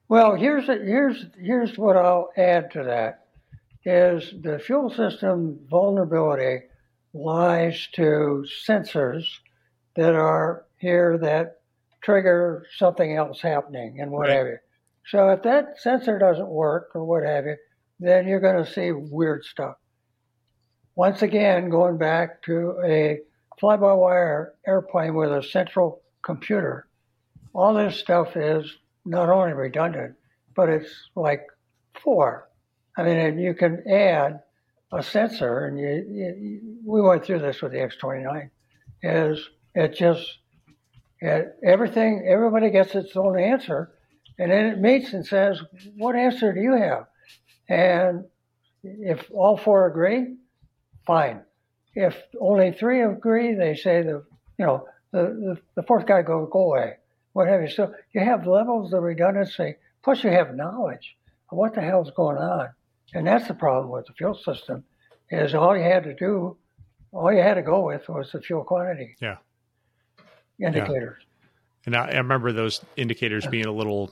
well, 0.08 0.36
here's 0.36 0.70
a, 0.70 0.76
here's 0.76 1.26
here's 1.38 1.78
what 1.78 1.98
I'll 1.98 2.30
add 2.38 2.72
to 2.72 2.84
that 2.84 3.26
is 3.84 4.34
the 4.42 4.60
fuel 4.60 4.90
system 4.90 5.60
vulnerability 5.70 6.66
lies 7.14 7.88
to 7.94 8.46
sensors 8.68 9.26
that 9.96 10.14
are 10.14 10.66
here 10.78 11.18
that 11.18 11.62
trigger 12.02 12.66
something 12.78 13.16
else 13.16 13.42
happening 13.42 14.00
and 14.00 14.12
what 14.12 14.28
right. 14.28 14.38
have 14.38 14.48
you. 14.48 14.58
So 15.08 15.30
if 15.30 15.42
that 15.44 15.80
sensor 15.80 16.20
doesn't 16.20 16.48
work 16.48 16.92
or 16.94 17.04
what 17.04 17.24
have 17.24 17.46
you, 17.46 17.56
then 18.00 18.28
you're 18.28 18.40
going 18.40 18.64
to 18.64 18.72
see 18.72 18.92
weird 18.92 19.44
stuff. 19.46 19.78
Once 20.98 21.22
again, 21.22 21.70
going 21.70 21.96
back 21.96 22.42
to 22.42 22.74
a 22.84 23.20
fly-by-wire 23.60 24.56
airplane 24.66 25.14
with 25.14 25.32
a 25.32 25.44
central 25.44 26.02
computer, 26.24 26.88
all 27.54 27.76
this 27.76 28.00
stuff 28.00 28.36
is 28.36 28.78
not 29.06 29.30
only 29.30 29.54
redundant, 29.54 30.16
but 30.56 30.70
it's 30.70 30.90
like 31.16 31.46
four. 32.02 32.50
I 32.98 33.04
mean, 33.04 33.38
you 33.38 33.54
can 33.54 33.88
add 33.88 34.40
a 34.92 35.04
sensor, 35.04 35.68
and 35.68 35.78
you, 35.78 36.04
you, 36.10 36.62
we 36.84 37.00
went 37.00 37.24
through 37.24 37.42
this 37.42 37.62
with 37.62 37.74
the 37.74 37.78
X29. 37.78 38.50
Is 39.04 39.48
it 39.76 39.96
just 39.96 40.40
it, 41.20 41.58
everything? 41.64 42.28
Everybody 42.28 42.72
gets 42.72 42.96
its 42.96 43.16
own 43.16 43.40
answer, 43.40 43.92
and 44.40 44.52
then 44.52 44.66
it 44.66 44.80
meets 44.80 45.14
and 45.14 45.24
says, 45.24 45.62
"What 45.96 46.16
answer 46.16 46.54
do 46.54 46.60
you 46.60 46.74
have?" 46.76 47.06
And 47.70 48.26
if 48.84 49.30
all 49.32 49.58
four 49.58 49.86
agree, 49.86 50.38
fine. 51.08 51.42
If 51.96 52.16
only 52.40 52.74
three 52.74 53.02
agree, 53.02 53.56
they 53.56 53.76
say 53.76 54.04
the 54.04 54.24
you 54.60 54.66
know 54.66 54.88
the 55.12 55.22
the, 55.24 55.58
the 55.76 55.84
fourth 55.84 56.06
guy 56.06 56.22
go 56.22 56.46
go 56.46 56.74
away, 56.74 56.98
what 57.34 57.48
have 57.48 57.62
you. 57.62 57.70
So 57.70 57.94
you 58.14 58.22
have 58.22 58.46
levels 58.46 58.94
of 58.94 59.02
redundancy. 59.02 59.76
Plus, 60.04 60.24
you 60.24 60.30
have 60.30 60.56
knowledge 60.56 61.18
of 61.52 61.58
what 61.58 61.74
the 61.74 61.82
hell's 61.82 62.12
going 62.12 62.38
on. 62.38 62.70
And 63.14 63.28
that's 63.28 63.48
the 63.48 63.54
problem 63.54 63.92
with 63.92 64.06
the 64.06 64.14
fuel 64.14 64.36
system 64.36 64.84
is 65.30 65.54
all 65.54 65.76
you 65.76 65.84
had 65.84 66.04
to 66.04 66.14
do, 66.14 66.56
all 67.12 67.32
you 67.34 67.42
had 67.42 67.56
to 67.56 67.62
go 67.62 67.86
with 67.86 68.08
was 68.08 68.32
the 68.32 68.42
fuel 68.42 68.64
quantity. 68.64 69.16
Yeah. 69.20 69.38
Indicators. 70.60 71.18
Yeah. 71.20 71.48
And 71.86 71.96
I, 71.96 72.12
I 72.12 72.18
remember 72.18 72.52
those 72.52 72.82
indicators 72.96 73.46
being 73.48 73.66
a 73.66 73.72
little, 73.72 74.12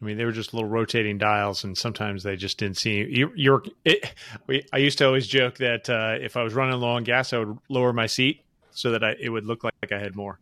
I 0.00 0.04
mean, 0.04 0.16
they 0.16 0.24
were 0.24 0.32
just 0.32 0.54
little 0.54 0.68
rotating 0.68 1.18
dials, 1.18 1.62
and 1.62 1.76
sometimes 1.76 2.22
they 2.22 2.36
just 2.36 2.56
didn't 2.58 2.78
see 2.78 3.04
you. 3.04 3.30
You're, 3.36 3.62
it, 3.84 4.14
we, 4.46 4.64
I 4.72 4.78
used 4.78 4.96
to 4.98 5.06
always 5.06 5.26
joke 5.26 5.58
that 5.58 5.90
uh, 5.90 6.16
if 6.20 6.38
I 6.38 6.42
was 6.42 6.54
running 6.54 6.80
low 6.80 6.92
on 6.92 7.04
gas, 7.04 7.34
I 7.34 7.38
would 7.38 7.58
lower 7.68 7.92
my 7.92 8.06
seat 8.06 8.42
so 8.70 8.92
that 8.92 9.04
I, 9.04 9.16
it 9.20 9.28
would 9.28 9.44
look 9.44 9.62
like 9.62 9.92
I 9.92 9.98
had 9.98 10.16
more. 10.16 10.38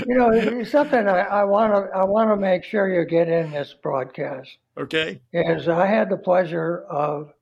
you 0.07 0.15
know, 0.15 0.63
something 0.65 1.09
I 1.09 1.43
want 1.45 1.73
to 1.73 1.91
I 1.95 2.05
want 2.05 2.31
to 2.31 2.37
make 2.37 2.65
sure 2.65 2.89
you 2.89 3.05
get 3.07 3.29
in 3.29 3.51
this 3.51 3.75
broadcast. 3.83 4.59
Okay. 4.77 5.21
Is 5.33 5.69
I 5.69 5.87
had 5.87 6.11
the 6.11 6.17
pleasure 6.17 6.85
of 6.89 7.33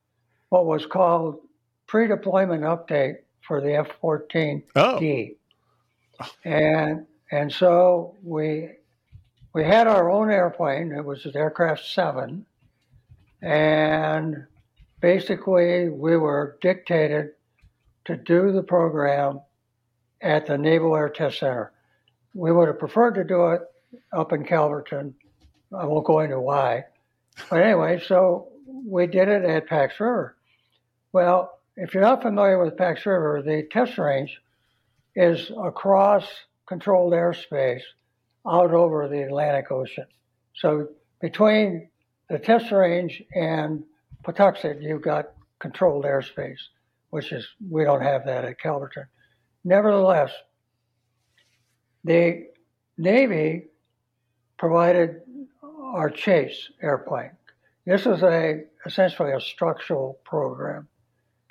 what 0.48 0.66
was 0.66 0.86
called 0.86 1.40
pre-deployment 1.86 2.62
update 2.62 3.16
for 3.46 3.60
the 3.60 3.74
F-14D, 3.74 5.34
oh. 6.20 6.28
and 6.44 7.06
and 7.32 7.50
so 7.50 8.14
we 8.22 8.68
we 9.54 9.64
had 9.64 9.86
our 9.86 10.10
own 10.10 10.30
airplane. 10.30 10.92
It 10.92 11.04
was 11.04 11.24
an 11.24 11.36
aircraft 11.36 11.84
seven, 11.84 12.46
and 13.40 14.46
basically 15.00 15.88
we 15.88 16.16
were 16.16 16.58
dictated 16.60 17.30
to 18.04 18.16
do 18.16 18.52
the 18.52 18.62
program 18.62 19.40
at 20.20 20.46
the 20.46 20.58
Naval 20.58 20.94
Air 20.94 21.08
Test 21.08 21.40
Center. 21.40 21.72
We 22.34 22.52
would 22.52 22.68
have 22.68 22.78
preferred 22.78 23.14
to 23.14 23.24
do 23.24 23.48
it 23.48 23.62
up 24.12 24.32
in 24.32 24.44
Calverton. 24.44 25.14
I 25.76 25.86
won't 25.86 26.06
go 26.06 26.20
into 26.20 26.40
why. 26.40 26.84
But 27.48 27.62
anyway, 27.62 28.00
so 28.06 28.48
we 28.86 29.06
did 29.06 29.28
it 29.28 29.44
at 29.44 29.66
Pax 29.66 29.98
River. 29.98 30.36
Well, 31.12 31.58
if 31.76 31.94
you're 31.94 32.02
not 32.02 32.22
familiar 32.22 32.62
with 32.62 32.76
Pax 32.76 33.06
River, 33.06 33.42
the 33.42 33.66
test 33.70 33.96
range 33.96 34.38
is 35.14 35.50
across 35.62 36.26
controlled 36.72 37.12
airspace 37.12 37.82
out 38.48 38.72
over 38.72 39.06
the 39.06 39.22
Atlantic 39.22 39.70
Ocean. 39.70 40.06
So 40.54 40.88
between 41.20 41.90
the 42.30 42.38
test 42.38 42.72
range 42.72 43.22
and 43.34 43.84
Patuxent, 44.24 44.80
you've 44.80 45.02
got 45.02 45.32
controlled 45.58 46.06
airspace, 46.06 46.60
which 47.10 47.30
is, 47.30 47.46
we 47.70 47.84
don't 47.84 48.00
have 48.00 48.24
that 48.24 48.46
at 48.46 48.58
Calverton. 48.58 49.04
Nevertheless, 49.64 50.32
the 52.04 52.46
Navy 52.96 53.66
provided 54.56 55.20
our 55.62 56.08
chase 56.08 56.70
airplane. 56.80 57.32
This 57.84 58.06
was 58.06 58.22
a 58.22 58.64
essentially 58.86 59.32
a 59.32 59.40
structural 59.40 60.18
program. 60.24 60.88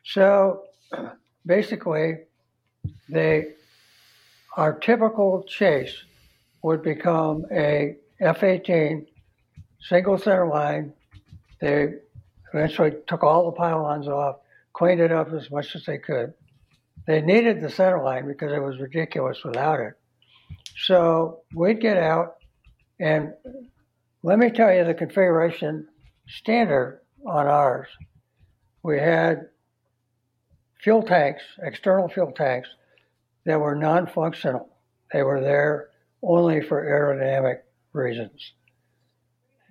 So 0.04 0.64
basically, 1.46 2.22
they 3.08 3.54
our 4.58 4.74
typical 4.74 5.44
chase 5.44 5.96
would 6.64 6.84
become 6.84 7.46
a 7.52 7.96
F-18 8.20 9.06
single 9.88 10.18
center 10.18 10.48
line. 10.48 10.94
They 11.60 11.94
eventually 12.54 12.94
took 13.08 13.24
all 13.24 13.46
the 13.46 13.52
pylons 13.54 14.08
off, 14.08 14.38
cleaned 14.74 15.02
it 15.02 15.12
up 15.12 15.32
as 15.34 15.50
much 15.50 15.76
as 15.76 15.86
they 15.86 15.98
could. 15.98 16.34
They 17.08 17.22
needed 17.22 17.62
the 17.62 17.70
center 17.70 18.04
line 18.04 18.28
because 18.28 18.52
it 18.52 18.62
was 18.62 18.80
ridiculous 18.80 19.44
without 19.44 19.80
it. 19.80 19.94
So 20.78 21.42
we'd 21.54 21.82
get 21.82 21.98
out, 21.98 22.36
and 23.00 23.34
let 24.24 24.38
me 24.38 24.52
tell 24.52 24.74
you 24.74 24.86
the 24.86 24.94
configuration 24.94 25.88
standard 26.28 27.02
on 27.26 27.48
ours. 27.48 27.88
We 28.84 29.00
had 29.00 29.48
fuel 30.82 31.04
tanks, 31.04 31.44
external 31.62 32.08
fuel 32.10 32.32
tanks, 32.32 32.70
that 33.46 33.60
were 33.60 33.76
non 33.76 34.08
functional. 34.08 34.70
They 35.12 35.24
were 35.24 35.42
there 35.42 35.90
only 36.22 36.62
for 36.62 36.84
aerodynamic 36.84 37.60
reasons. 37.94 38.54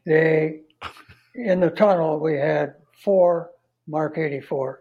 They, 0.05 0.63
in 1.35 1.61
the 1.61 1.71
tunnel, 1.71 2.19
we 2.19 2.35
had 2.35 2.75
four 3.03 3.51
Mark 3.87 4.17
84s. 4.17 4.77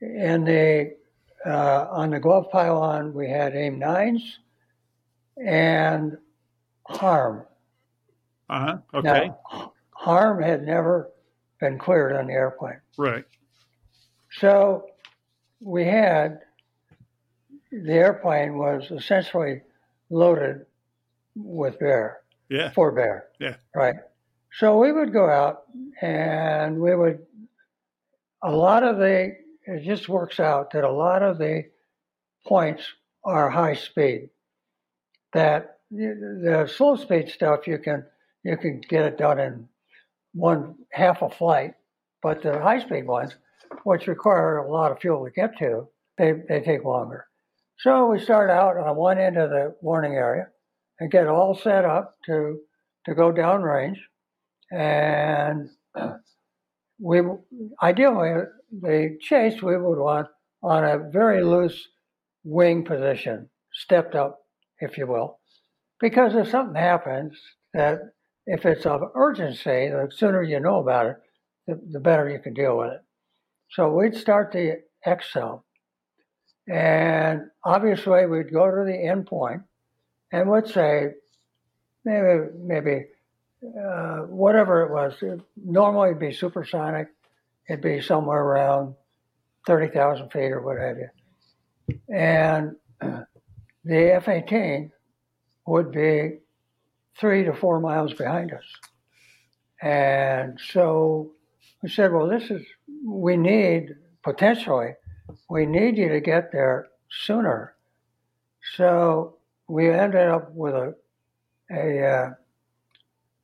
And 0.00 0.46
they, 0.46 0.94
uh, 1.46 1.86
on 1.90 2.10
the 2.10 2.20
glove 2.20 2.50
pylon, 2.50 3.14
we 3.14 3.28
had 3.28 3.54
AIM 3.54 3.80
9s 3.80 4.20
and 5.36 6.18
HARM. 6.86 7.44
Uh 8.50 8.60
huh. 8.60 8.78
Okay. 8.94 9.28
Now, 9.28 9.72
HARM 9.92 10.42
had 10.42 10.64
never 10.64 11.10
been 11.60 11.78
cleared 11.78 12.16
on 12.16 12.26
the 12.26 12.32
airplane. 12.32 12.80
Right. 12.98 13.24
So 14.38 14.86
we 15.60 15.84
had 15.84 16.40
the 17.72 17.92
airplane 17.92 18.58
was 18.58 18.90
essentially 18.90 19.62
loaded 20.10 20.66
with 21.34 21.78
bear. 21.78 22.20
Yeah. 22.50 22.70
For 22.70 22.92
bear. 22.92 23.28
Yeah. 23.40 23.56
Right. 23.74 23.96
So 24.58 24.78
we 24.78 24.92
would 24.92 25.12
go 25.12 25.28
out 25.28 25.62
and 26.02 26.78
we 26.78 26.94
would, 26.94 27.20
a 28.42 28.50
lot 28.50 28.82
of 28.82 28.98
the, 28.98 29.34
it 29.64 29.84
just 29.84 30.08
works 30.08 30.38
out 30.38 30.72
that 30.72 30.84
a 30.84 30.92
lot 30.92 31.22
of 31.22 31.38
the 31.38 31.64
points 32.46 32.82
are 33.24 33.48
high 33.48 33.74
speed. 33.74 34.28
That 35.32 35.78
the 35.90 36.70
slow 36.76 36.96
speed 36.96 37.30
stuff, 37.30 37.66
you 37.66 37.78
can, 37.78 38.04
you 38.44 38.58
can 38.58 38.82
get 38.86 39.06
it 39.06 39.16
done 39.16 39.38
in 39.40 39.68
one 40.34 40.74
half 40.90 41.22
a 41.22 41.30
flight, 41.30 41.74
but 42.22 42.42
the 42.42 42.60
high 42.60 42.80
speed 42.80 43.06
ones, 43.06 43.34
which 43.84 44.06
require 44.06 44.58
a 44.58 44.70
lot 44.70 44.92
of 44.92 44.98
fuel 44.98 45.24
to 45.24 45.30
get 45.30 45.56
to, 45.58 45.88
they, 46.18 46.32
they 46.48 46.60
take 46.60 46.84
longer. 46.84 47.26
So 47.78 48.06
we 48.06 48.20
start 48.20 48.50
out 48.50 48.76
on 48.76 48.96
one 48.96 49.18
end 49.18 49.36
of 49.36 49.50
the 49.50 49.74
warning 49.80 50.14
area 50.14 50.46
and 51.00 51.10
get 51.10 51.26
all 51.26 51.54
set 51.54 51.84
up 51.84 52.16
to 52.26 52.60
to 53.06 53.14
go 53.14 53.32
downrange, 53.32 53.98
and 54.70 55.68
we 57.00 57.20
ideally 57.82 58.44
the 58.70 59.18
chase 59.20 59.60
we 59.60 59.76
would 59.76 59.98
want 59.98 60.28
on 60.62 60.84
a 60.84 61.10
very 61.10 61.42
loose 61.42 61.88
wing 62.44 62.84
position, 62.84 63.48
stepped 63.72 64.14
up, 64.14 64.38
if 64.78 64.96
you 64.96 65.08
will, 65.08 65.40
because 65.98 66.36
if 66.36 66.48
something 66.48 66.76
happens 66.76 67.36
that 67.74 67.98
if 68.46 68.64
it's 68.64 68.86
of 68.86 69.02
urgency, 69.14 69.88
the 69.88 70.08
sooner 70.14 70.42
you 70.42 70.60
know 70.60 70.78
about 70.78 71.06
it, 71.06 71.16
the, 71.66 71.80
the 71.92 72.00
better 72.00 72.28
you 72.28 72.38
can 72.38 72.54
deal 72.54 72.78
with 72.78 72.92
it. 72.92 73.00
So 73.70 73.92
we'd 73.92 74.16
start 74.16 74.52
the 74.52 74.82
accel 75.06 75.62
and 76.68 77.50
obviously, 77.64 78.26
we'd 78.26 78.52
go 78.52 78.70
to 78.70 78.84
the 78.84 78.96
end 78.96 79.26
point 79.26 79.62
and 80.30 80.48
would 80.48 80.68
say, 80.68 81.08
maybe, 82.04 82.46
maybe 82.56 83.06
uh, 83.64 84.18
whatever 84.26 84.82
it 84.82 84.92
was. 84.92 85.14
It 85.22 85.40
normally, 85.56 86.10
it'd 86.10 86.20
be 86.20 86.32
supersonic. 86.32 87.08
It'd 87.68 87.82
be 87.82 88.00
somewhere 88.00 88.40
around 88.40 88.94
30,000 89.66 90.30
feet 90.30 90.52
or 90.52 90.62
what 90.62 90.78
have 90.78 90.98
you. 90.98 91.08
And 92.14 92.76
the 93.84 94.14
F 94.14 94.28
18 94.28 94.90
would 95.66 95.92
be 95.92 96.38
three 97.18 97.44
to 97.44 97.54
four 97.54 97.80
miles 97.80 98.12
behind 98.14 98.52
us. 98.52 98.64
And 99.80 100.60
so 100.72 101.32
we 101.82 101.88
said, 101.88 102.12
well, 102.12 102.28
this 102.28 102.50
is, 102.50 102.62
we 103.04 103.36
need 103.36 103.94
potentially 104.22 104.94
we 105.48 105.66
need 105.66 105.96
you 105.96 106.08
to 106.08 106.20
get 106.20 106.52
there 106.52 106.88
sooner. 107.10 107.74
So 108.76 109.36
we 109.68 109.90
ended 109.90 110.28
up 110.28 110.52
with 110.52 110.74
a, 110.74 110.94
a 111.70 112.06
uh, 112.06 112.30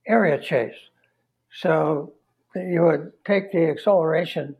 area 0.06 0.40
chase. 0.40 0.77
So 1.52 2.12
you 2.55 2.82
would 2.82 3.12
take 3.24 3.52
the 3.52 3.69
acceleration 3.69 4.56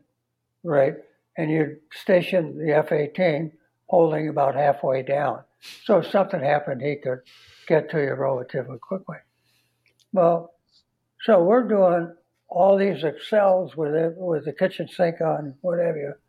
rate 0.63 0.95
and 1.37 1.49
you'd 1.49 1.79
station 1.91 2.57
the 2.57 2.75
F-18 2.75 3.51
holding 3.87 4.29
about 4.29 4.55
halfway 4.55 5.03
down. 5.03 5.43
So 5.83 5.97
if 5.97 6.07
something 6.11 6.41
happened, 6.41 6.81
he 6.81 6.95
could 6.95 7.19
get 7.67 7.89
to 7.91 7.99
you 8.01 8.13
relatively 8.13 8.77
quickly. 8.77 9.17
Well, 10.13 10.53
so 11.23 11.43
we're 11.43 11.67
doing 11.67 12.13
all 12.47 12.77
these 12.77 13.03
accels 13.03 13.75
with 13.75 13.93
it, 13.93 14.13
with 14.15 14.45
the 14.45 14.53
kitchen 14.53 14.87
sink 14.87 15.21
on, 15.21 15.55
whatever 15.61 16.19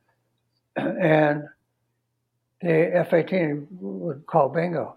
and 0.76 1.48
the 2.60 2.96
F-18 2.96 3.66
would 3.70 4.26
call 4.26 4.48
bingo. 4.48 4.96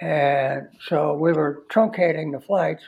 And 0.00 0.68
so 0.86 1.14
we 1.14 1.32
were 1.32 1.64
truncating 1.68 2.32
the 2.32 2.40
flights. 2.40 2.82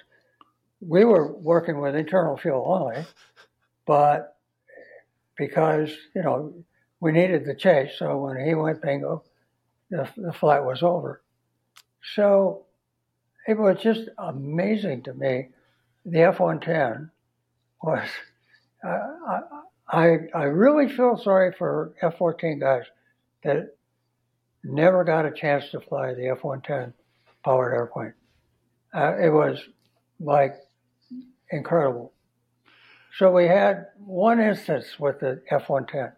We 0.81 1.05
were 1.05 1.33
working 1.33 1.81
with 1.81 1.95
internal 1.95 2.37
fuel 2.37 2.65
only, 2.67 3.05
but 3.87 4.37
because, 5.37 5.91
you 6.15 6.23
know, 6.23 6.55
we 7.01 7.13
needed 7.13 7.45
the 7.45 7.55
chase. 7.55 7.93
So 7.99 8.17
when 8.17 8.45
he 8.45 8.55
went 8.55 8.81
bingo, 8.81 9.25
the, 9.91 10.09
the 10.17 10.33
flight 10.33 10.65
was 10.65 10.83
over. 10.83 11.21
So 12.15 12.65
it 13.47 13.59
was 13.59 13.79
just 13.81 14.09
amazing 14.19 15.03
to 15.03 15.15
me. 15.15 15.49
The 16.07 16.23
F-110 16.23 17.11
was, 17.83 18.09
uh, 18.87 19.41
I, 19.93 20.21
I 20.35 20.45
really 20.45 20.89
feel 20.89 21.21
sorry 21.23 21.53
for 21.53 21.93
F 22.01 22.17
14 22.17 22.59
guys 22.59 22.85
that 23.45 23.77
never 24.65 25.05
got 25.05 25.27
a 25.27 25.31
chance 25.31 25.71
to 25.73 25.81
fly 25.81 26.15
the 26.15 26.29
F 26.29 26.43
110 26.43 26.95
powered 27.45 27.75
airplane. 27.75 28.15
Uh, 28.95 29.17
it 29.19 29.29
was 29.29 29.59
like 30.19 30.57
incredible. 31.51 32.13
So 33.19 33.31
we 33.31 33.47
had 33.47 33.89
one 33.99 34.41
instance 34.41 34.99
with 34.99 35.21
the 35.21 35.43
F 35.51 35.69
110. 35.69 36.13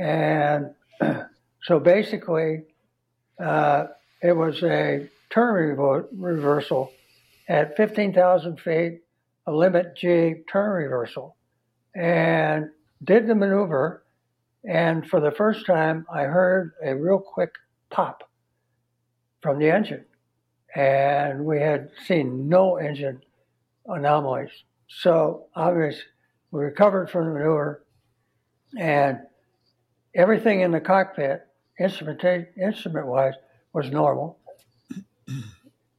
And 0.00 0.74
so 1.64 1.80
basically, 1.80 2.62
uh, 3.42 3.86
it 4.22 4.36
was 4.36 4.62
a 4.62 5.08
turn 5.30 5.76
reversal 6.12 6.92
at 7.48 7.76
15,000 7.76 8.60
feet, 8.60 9.00
a 9.48 9.52
limit 9.52 9.96
G 9.96 10.34
turn 10.48 10.70
reversal 10.70 11.34
and 11.94 12.70
did 13.02 13.26
the 13.26 13.34
maneuver. 13.34 14.04
And 14.68 15.08
for 15.08 15.20
the 15.20 15.30
first 15.30 15.66
time, 15.66 16.06
I 16.12 16.24
heard 16.24 16.72
a 16.84 16.94
real 16.94 17.18
quick 17.18 17.54
pop 17.90 18.28
from 19.40 19.58
the 19.58 19.70
engine. 19.70 20.04
And 20.74 21.44
we 21.44 21.60
had 21.60 21.90
seen 22.06 22.48
no 22.48 22.76
engine 22.76 23.22
anomalies. 23.86 24.50
So 24.88 25.46
obviously, 25.54 26.02
we 26.50 26.62
recovered 26.62 27.10
from 27.10 27.26
the 27.26 27.32
maneuver 27.32 27.84
and 28.78 29.18
everything 30.14 30.60
in 30.60 30.70
the 30.70 30.80
cockpit, 30.80 31.42
instrument 31.78 32.22
instrument 32.60 33.06
wise, 33.06 33.34
was 33.72 33.90
normal. 33.90 34.38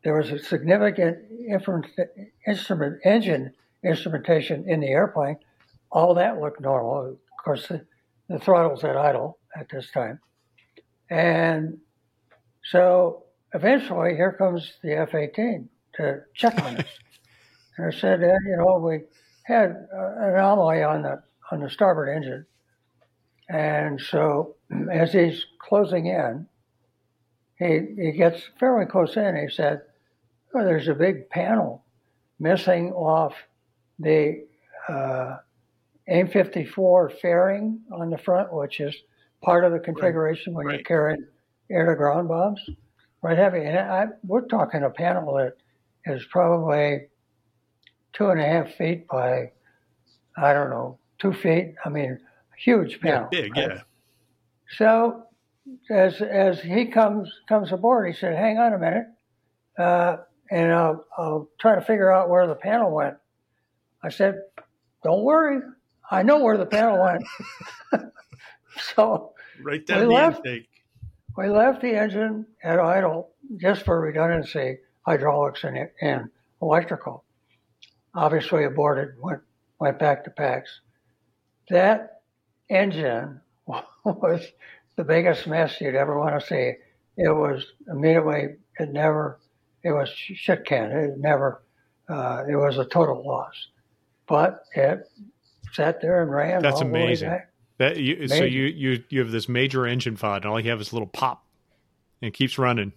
There 0.04 0.18
was 0.18 0.32
a 0.32 0.40
significant 0.40 1.20
instrument 2.48 3.00
engine 3.06 3.54
instrumentation 3.84 4.68
in 4.68 4.80
the 4.80 4.88
airplane, 4.88 5.38
all 5.92 6.14
that 6.16 6.40
looked 6.40 6.62
normal. 6.62 7.10
Of 7.10 7.44
course, 7.44 7.68
the, 7.68 7.86
the 8.30 8.40
throttle's 8.40 8.84
at 8.84 8.98
idle 8.98 9.38
at 9.56 9.70
this 9.70 9.92
time. 9.92 10.20
And 11.10 11.78
so 12.64 13.24
eventually, 13.54 14.16
here 14.16 14.32
comes 14.32 14.74
the 14.82 14.94
F 14.94 15.14
18 15.14 15.68
to 15.96 16.22
check 16.34 16.58
on 16.64 16.78
us. 16.78 16.88
and 17.78 17.94
I 17.94 17.98
said, 17.98 18.24
uh, 18.24 18.34
you 18.46 18.58
know, 18.58 18.80
we 18.80 19.02
had 19.44 19.72
an 19.92 20.34
anomaly 20.34 20.84
on 20.84 21.02
the, 21.02 21.22
on 21.52 21.60
the 21.60 21.70
starboard 21.70 22.10
engine. 22.16 22.46
And 23.50 24.00
so 24.00 24.56
as 24.92 25.12
he's 25.12 25.46
closing 25.60 26.08
in, 26.08 26.48
he, 27.60 27.82
he 28.02 28.12
gets 28.14 28.42
fairly 28.60 28.86
close 28.86 29.18
in. 29.18 29.36
He 29.36 29.54
said, 29.54 29.82
oh, 30.56 30.64
there's 30.64 30.88
a 30.88 30.96
big 30.96 31.30
panel 31.30 31.84
missing 32.40 32.92
off 32.94 33.36
the 34.00 34.46
uh, 34.90 35.38
AIM 36.08 36.28
54 36.28 37.10
fairing 37.22 37.82
on 37.92 38.10
the 38.10 38.18
front, 38.18 38.54
which 38.54 38.80
is 38.80 38.96
part 39.42 39.64
of 39.64 39.72
the 39.72 39.80
configuration 39.80 40.54
when 40.54 40.66
right. 40.66 40.76
you're 40.76 40.84
carrying 40.84 41.26
air 41.70 41.90
to 41.90 41.96
ground 41.96 42.28
bombs. 42.28 42.62
Right 43.22 43.38
heavy. 43.38 43.60
And 43.60 43.78
I, 43.78 44.06
we're 44.24 44.48
talking 44.48 44.84
a 44.84 44.90
panel 44.90 45.36
that 45.36 45.54
is 46.06 46.26
probably 46.32 47.08
two 48.14 48.30
and 48.30 48.42
a 48.42 48.46
half 48.46 48.74
feet 48.74 49.08
by, 49.08 49.52
I 50.36 50.54
don't 50.54 50.72
know, 50.72 50.98
two 51.20 51.34
feet. 51.34 51.76
I 51.86 51.90
mean, 51.90 52.20
huge 52.58 53.00
panel. 53.00 53.30
Yeah, 53.32 53.42
big, 53.42 53.58
right? 53.58 53.70
yeah. 53.70 53.82
So 54.78 55.24
as 55.90 56.22
as 56.22 56.60
he 56.62 56.86
comes 56.86 57.32
comes 57.48 57.72
aboard, 57.72 58.08
he 58.08 58.14
said, 58.14 58.36
"Hang 58.36 58.58
on 58.58 58.74
a 58.74 58.80
minute, 58.80 59.08
uh, 59.78 60.18
and 60.50 60.72
I'll, 60.72 61.06
I'll 61.18 61.50
try 61.60 61.76
to 61.76 61.82
figure 61.82 62.12
out 62.12 62.30
where 62.30 62.48
the 62.48 62.56
panel 62.56 62.92
went." 62.92 63.18
I 64.04 64.10
said, 64.10 64.42
"Don't 65.04 65.24
worry, 65.24 65.62
I 66.12 66.24
know 66.24 66.40
where 66.44 66.58
the 66.58 66.66
panel 66.68 67.02
went." 67.04 67.24
so 68.96 69.34
Right 69.62 69.86
down 69.86 70.00
We 70.00 70.06
the 70.06 70.12
left. 70.12 70.46
intake. 70.46 70.70
we 71.38 71.50
left 71.50 71.82
the 71.82 71.96
engine 71.96 72.46
at 72.64 72.80
idle 72.80 73.32
just 73.58 73.84
for 73.84 74.00
redundancy, 74.02 74.80
hydraulics 75.06 75.64
and, 75.64 75.90
and 76.02 76.30
electrical. 76.62 77.24
Obviously 78.16 78.64
aborted, 78.66 79.10
went, 79.22 79.42
went 79.80 80.00
back 80.00 80.24
to 80.26 80.32
PAX. 80.32 80.82
That 81.70 82.22
engine 82.70 83.40
was 84.06 84.46
the 84.98 85.04
biggest 85.04 85.48
mess 85.48 85.80
you'd 85.80 85.96
ever 85.96 86.20
want 86.20 86.40
to 86.40 86.46
see. 86.46 86.74
It 87.18 87.30
was 87.36 87.66
immediately, 87.88 88.56
it 88.80 88.92
never, 88.92 89.40
it 89.84 89.92
was 89.92 90.10
shit 90.10 90.66
can. 90.66 90.92
It 90.92 91.18
never, 91.18 91.62
uh, 92.10 92.44
it 92.50 92.56
was 92.56 92.78
a 92.78 92.86
total 92.86 93.26
loss. 93.26 93.68
But 94.28 94.64
it 94.76 95.08
sat 95.74 96.02
there 96.02 96.22
and 96.22 96.32
ran. 96.32 96.62
That's 96.62 96.76
all 96.82 96.86
the 96.88 96.94
way 96.94 97.04
amazing. 97.06 97.30
back. 97.30 97.48
That 97.78 97.98
you, 97.98 98.28
so 98.28 98.44
you 98.44 98.64
you 98.66 99.04
you 99.10 99.20
have 99.22 99.32
this 99.32 99.50
major 99.50 99.88
engine 99.88 100.16
FOD, 100.16 100.38
and 100.38 100.46
all 100.46 100.60
you 100.60 100.70
have 100.70 100.80
is 100.82 100.92
a 100.92 100.96
little 100.96 101.08
pop, 101.08 101.44
and 102.22 102.28
it 102.28 102.34
keeps 102.34 102.58
running. 102.58 102.94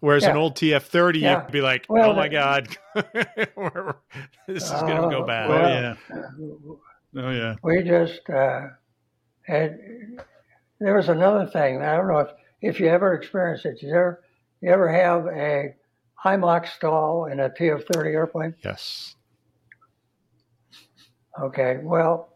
Whereas 0.00 0.24
an 0.24 0.36
old 0.36 0.54
TF30, 0.56 1.20
Yeah. 1.20 1.42
you'd 1.42 1.50
be 1.52 1.62
like, 1.62 1.86
Well, 1.88 2.10
"Oh 2.10 2.14
my 2.14 2.28
that- 2.28 2.68
god, 2.94 2.94
this 4.46 4.62
is 4.64 4.70
going 4.70 5.02
to 5.02 5.08
go 5.10 5.22
Uh, 5.22 5.26
bad." 5.26 5.50
Oh, 5.50 5.54
Well, 5.54 5.70
yeah. 5.70 7.22
Oh, 7.24 7.30
yeah. 7.30 7.54
we 7.62 7.82
just 7.82 8.28
uh, 8.30 8.68
had. 9.42 9.78
There 10.78 10.94
was 10.94 11.08
another 11.08 11.46
thing. 11.46 11.80
I 11.82 11.96
don't 11.96 12.08
know 12.08 12.18
if 12.18 12.28
if 12.60 12.78
you 12.80 12.88
ever 12.88 13.14
experienced 13.14 13.64
it. 13.64 13.82
You 13.82 13.90
ever 13.94 14.22
you 14.60 14.70
ever 14.70 14.88
have 14.92 15.26
a 15.26 15.74
high 16.14 16.36
Mach 16.36 16.66
stall 16.66 17.24
in 17.26 17.40
a 17.40 17.48
TF-30 17.50 18.06
airplane? 18.14 18.54
yes, 18.62 19.14
Okay. 21.40 21.78
Well, 21.82 22.28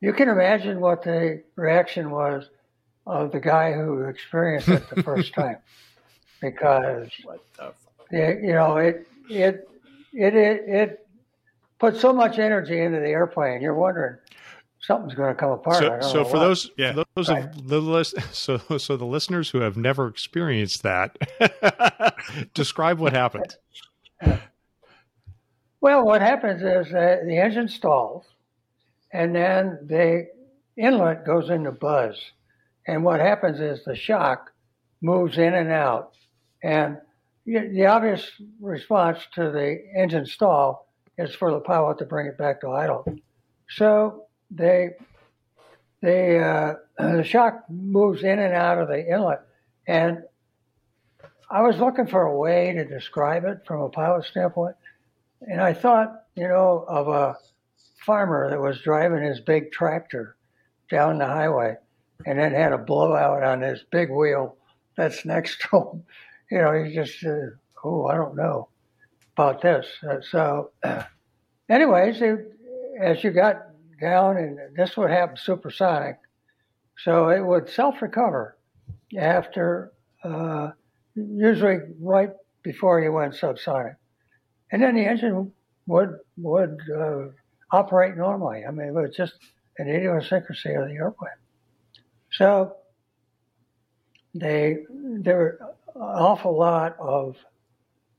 you 0.00 0.12
can 0.12 0.28
imagine 0.28 0.80
what 0.80 1.02
the 1.02 1.42
reaction 1.56 2.10
was 2.10 2.48
of 3.06 3.32
the 3.32 3.40
guy 3.40 3.72
who 3.72 4.04
experienced 4.04 4.68
it 4.68 4.88
the 4.90 5.02
first 5.02 5.32
time, 5.34 5.58
because 6.40 7.10
What 7.24 7.40
the 7.56 7.62
fuck? 7.62 7.74
it, 8.10 8.42
you 8.42 8.52
know 8.52 8.76
it 8.76 9.06
it 9.28 9.68
it 10.12 10.34
it, 10.34 10.62
it 10.68 11.06
put 11.78 11.96
so 11.96 12.12
much 12.12 12.38
energy 12.38 12.80
into 12.80 12.98
the 13.00 13.08
airplane. 13.08 13.60
You're 13.60 13.74
wondering 13.74 14.16
something's 14.80 15.14
going 15.14 15.34
to 15.34 15.38
come 15.38 15.50
apart. 15.50 15.76
I 15.76 15.80
So, 15.80 15.88
don't 15.88 16.00
so 16.00 16.18
know 16.22 16.24
for 16.24 16.38
those, 16.38 16.70
Yeah. 16.76 16.92
for 16.94 17.04
those 17.16 17.28
Right. 17.30 17.44
of 17.44 17.68
the 17.68 17.80
list, 17.80 18.16
so 18.34 18.58
so 18.78 18.96
the 18.96 19.06
listeners 19.06 19.50
who 19.50 19.60
have 19.60 19.76
never 19.76 20.06
experienced 20.08 20.82
that, 20.82 21.16
describe 22.54 22.98
what 22.98 23.12
happened. 23.12 23.56
Well, 25.84 26.02
what 26.02 26.22
happens 26.22 26.62
is 26.62 26.90
the 26.90 27.38
engine 27.38 27.68
stalls, 27.68 28.24
and 29.12 29.36
then 29.36 29.80
the 29.86 30.28
inlet 30.78 31.26
goes 31.26 31.50
into 31.50 31.72
buzz. 31.72 32.18
And 32.86 33.04
what 33.04 33.20
happens 33.20 33.60
is 33.60 33.84
the 33.84 33.94
shock 33.94 34.50
moves 35.02 35.36
in 35.36 35.52
and 35.52 35.70
out. 35.70 36.14
And 36.62 36.96
the 37.44 37.84
obvious 37.84 38.30
response 38.62 39.18
to 39.34 39.50
the 39.50 39.78
engine 39.94 40.24
stall 40.24 40.88
is 41.18 41.34
for 41.34 41.52
the 41.52 41.60
pilot 41.60 41.98
to 41.98 42.06
bring 42.06 42.28
it 42.28 42.38
back 42.38 42.62
to 42.62 42.70
idle. 42.70 43.04
So 43.68 44.24
they, 44.50 44.92
they, 46.00 46.42
uh, 46.42 46.76
the 46.98 47.24
shock 47.24 47.62
moves 47.68 48.22
in 48.22 48.38
and 48.38 48.54
out 48.54 48.78
of 48.78 48.88
the 48.88 49.06
inlet. 49.06 49.42
And 49.86 50.22
I 51.50 51.60
was 51.60 51.76
looking 51.76 52.06
for 52.06 52.22
a 52.22 52.34
way 52.34 52.72
to 52.72 52.86
describe 52.86 53.44
it 53.44 53.66
from 53.66 53.82
a 53.82 53.90
pilot 53.90 54.24
standpoint. 54.24 54.76
And 55.46 55.60
I 55.60 55.74
thought, 55.74 56.24
you 56.36 56.48
know, 56.48 56.84
of 56.88 57.08
a 57.08 57.36
farmer 58.04 58.50
that 58.50 58.60
was 58.60 58.80
driving 58.80 59.22
his 59.22 59.40
big 59.40 59.72
tractor 59.72 60.36
down 60.90 61.18
the 61.18 61.26
highway 61.26 61.76
and 62.26 62.38
then 62.38 62.52
had 62.52 62.72
a 62.72 62.78
blowout 62.78 63.42
on 63.42 63.60
his 63.60 63.84
big 63.90 64.10
wheel 64.10 64.56
that's 64.96 65.24
next 65.24 65.60
to 65.70 65.78
him. 65.78 66.04
You 66.50 66.58
know, 66.58 66.84
he 66.84 66.94
just, 66.94 67.24
uh, 67.24 67.50
oh, 67.84 68.06
I 68.06 68.14
don't 68.14 68.36
know 68.36 68.68
about 69.36 69.60
this. 69.60 69.86
Uh, 70.08 70.20
so, 70.20 70.70
anyways, 71.68 72.22
it, 72.22 72.52
as 73.00 73.24
you 73.24 73.30
got 73.30 73.62
down, 74.00 74.36
and 74.36 74.58
this 74.76 74.96
would 74.96 75.10
happen 75.10 75.36
supersonic, 75.36 76.18
so 76.98 77.28
it 77.28 77.44
would 77.44 77.68
self 77.68 78.00
recover 78.00 78.56
after, 79.18 79.92
uh, 80.22 80.70
usually 81.14 81.78
right 82.00 82.30
before 82.62 83.00
you 83.00 83.12
went 83.12 83.34
subsonic 83.34 83.96
and 84.72 84.82
then 84.82 84.94
the 84.94 85.04
engine 85.04 85.52
would 85.86 86.18
would 86.36 86.80
uh, 86.94 87.26
operate 87.70 88.16
normally. 88.16 88.64
I 88.66 88.70
mean, 88.70 88.88
it 88.88 88.94
was 88.94 89.14
just 89.16 89.34
an 89.78 89.88
idiosyncrasy 89.88 90.74
of 90.74 90.88
the 90.88 90.94
airplane. 90.94 91.30
So 92.32 92.76
they 94.34 94.78
there 94.90 95.36
were 95.36 95.58
an 95.94 96.00
awful 96.02 96.56
lot 96.58 96.96
of 96.98 97.36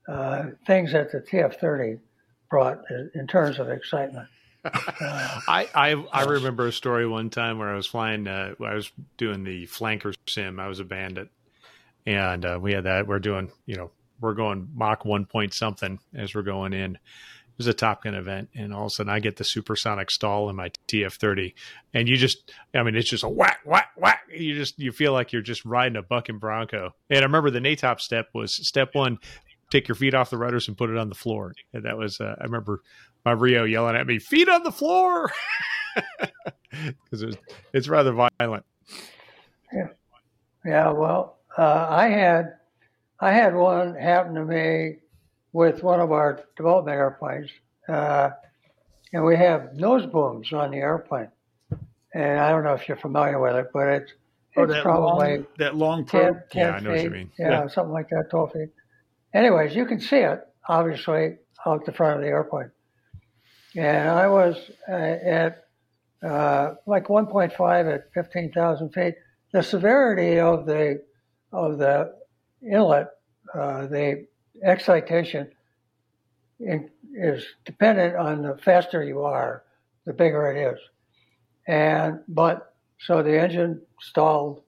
uh, 0.08 0.44
things 0.66 0.92
that 0.92 1.12
the 1.12 1.20
TF-30 1.20 1.98
brought 2.48 2.80
in- 3.14 3.26
terms 3.26 3.58
of 3.58 3.68
excitement. 3.68 4.28
I, 4.64 5.68
I 5.74 5.92
I 6.12 6.24
remember 6.24 6.66
a 6.66 6.72
story 6.72 7.06
one 7.06 7.30
time 7.30 7.58
where 7.58 7.72
I 7.72 7.76
was 7.76 7.86
flying. 7.86 8.26
Uh, 8.26 8.54
I 8.64 8.74
was 8.74 8.90
doing 9.16 9.44
the 9.44 9.66
flanker 9.66 10.14
sim. 10.26 10.58
I 10.58 10.66
was 10.66 10.80
a 10.80 10.84
bandit, 10.84 11.28
and 12.04 12.44
uh, 12.44 12.58
we 12.60 12.72
had 12.72 12.84
that. 12.84 13.06
We're 13.06 13.20
doing, 13.20 13.52
you 13.66 13.76
know, 13.76 13.90
we're 14.20 14.34
going 14.34 14.68
Mach 14.74 15.04
one 15.04 15.26
point 15.26 15.54
something 15.54 15.98
as 16.14 16.34
we're 16.34 16.42
going 16.42 16.72
in. 16.72 16.94
It 16.94 17.58
was 17.58 17.66
a 17.68 17.74
Top 17.74 18.04
Gun 18.04 18.14
event, 18.14 18.50
and 18.54 18.74
all 18.74 18.82
of 18.82 18.86
a 18.88 18.90
sudden 18.90 19.10
I 19.10 19.18
get 19.18 19.36
the 19.36 19.44
supersonic 19.44 20.10
stall 20.10 20.50
in 20.50 20.56
my 20.56 20.70
TF30, 20.88 21.54
and 21.94 22.06
you 22.06 22.18
just, 22.18 22.52
I 22.74 22.82
mean, 22.82 22.94
it's 22.94 23.08
just 23.08 23.24
a 23.24 23.28
whack, 23.30 23.60
whack, 23.64 23.92
whack. 23.96 24.20
You 24.30 24.54
just, 24.54 24.78
you 24.78 24.92
feel 24.92 25.14
like 25.14 25.32
you're 25.32 25.40
just 25.40 25.64
riding 25.64 25.96
a 25.96 26.02
bucking 26.02 26.38
bronco. 26.38 26.94
And 27.08 27.20
I 27.20 27.22
remember 27.22 27.50
the 27.50 27.60
NATOPS 27.60 28.00
step 28.00 28.28
was 28.34 28.54
step 28.66 28.90
one, 28.94 29.18
take 29.70 29.88
your 29.88 29.94
feet 29.94 30.12
off 30.12 30.28
the 30.28 30.36
rudders 30.36 30.68
and 30.68 30.76
put 30.76 30.90
it 30.90 30.98
on 30.98 31.08
the 31.08 31.14
floor. 31.14 31.54
And 31.72 31.84
that 31.84 31.96
was, 31.96 32.20
uh, 32.20 32.34
I 32.38 32.44
remember 32.44 32.82
my 33.24 33.32
RIO 33.32 33.64
yelling 33.64 33.96
at 33.96 34.06
me, 34.06 34.18
feet 34.18 34.50
on 34.50 34.62
the 34.62 34.70
floor, 34.70 35.32
because 36.70 37.22
it's, 37.22 37.36
it's 37.72 37.88
rather 37.88 38.12
violent. 38.12 38.66
Yeah, 39.72 39.88
yeah, 40.62 40.90
well, 40.90 41.38
uh, 41.56 41.86
I 41.88 42.08
had 42.08 42.56
I 43.20 43.32
had 43.32 43.54
one 43.54 43.94
happen 43.94 44.34
to 44.34 44.44
me 44.44 44.96
with 45.52 45.82
one 45.82 46.00
of 46.00 46.12
our 46.12 46.44
development 46.56 46.96
airplanes, 46.96 47.50
uh, 47.88 48.30
and 49.12 49.24
we 49.24 49.36
have 49.36 49.74
nose 49.74 50.04
booms 50.06 50.52
on 50.52 50.70
the 50.70 50.78
airplane. 50.78 51.28
And 52.14 52.38
I 52.38 52.50
don't 52.50 52.64
know 52.64 52.74
if 52.74 52.88
you're 52.88 52.96
familiar 52.96 53.38
with 53.40 53.56
it, 53.56 53.66
but 53.72 53.88
it's 53.88 54.12
Oh, 54.58 54.62
it's 54.62 54.72
that 54.72 54.82
probably 54.82 55.36
long, 55.36 55.46
that 55.58 55.74
long 55.76 56.04
10, 56.06 56.32
probe. 56.32 56.42
10 56.50 56.62
Yeah, 56.62 56.70
I 56.72 56.80
know 56.80 56.90
what 56.90 56.96
feet. 56.98 57.04
you 57.04 57.10
mean. 57.10 57.30
Yeah, 57.38 57.48
Yeah. 57.50 57.66
something 57.68 57.92
like 57.92 58.08
that, 58.08 58.30
12 58.30 58.52
feet. 58.52 58.68
Anyways, 59.34 59.76
you 59.76 59.84
can 59.84 60.00
see 60.00 60.20
it, 60.20 60.40
obviously, 60.66 61.36
out 61.66 61.84
the 61.84 61.92
front 61.92 62.16
of 62.16 62.22
the 62.22 62.28
airplane. 62.28 62.70
And 63.74 64.08
I 64.08 64.28
was 64.28 64.56
uh, 64.88 64.92
at 64.92 65.64
uh, 66.22 66.74
like 66.86 67.08
1.5 67.08 67.94
at 67.94 68.12
15,000 68.14 68.90
feet. 68.94 69.14
The 69.52 69.62
severity 69.62 70.38
of 70.40 70.64
the 70.64 71.02
of 71.52 71.76
the 71.76 72.14
inlet, 72.62 73.08
uh, 73.54 73.86
the 73.86 74.26
excitation 74.62 75.50
in, 76.60 76.90
is 77.14 77.44
dependent 77.64 78.16
on 78.16 78.42
the 78.42 78.56
faster 78.58 79.02
you 79.02 79.22
are, 79.22 79.64
the 80.04 80.12
bigger 80.12 80.50
it 80.52 80.72
is. 80.74 80.80
And 81.66 82.20
but 82.28 82.74
so 82.98 83.22
the 83.22 83.40
engine 83.40 83.82
stalled, 84.00 84.62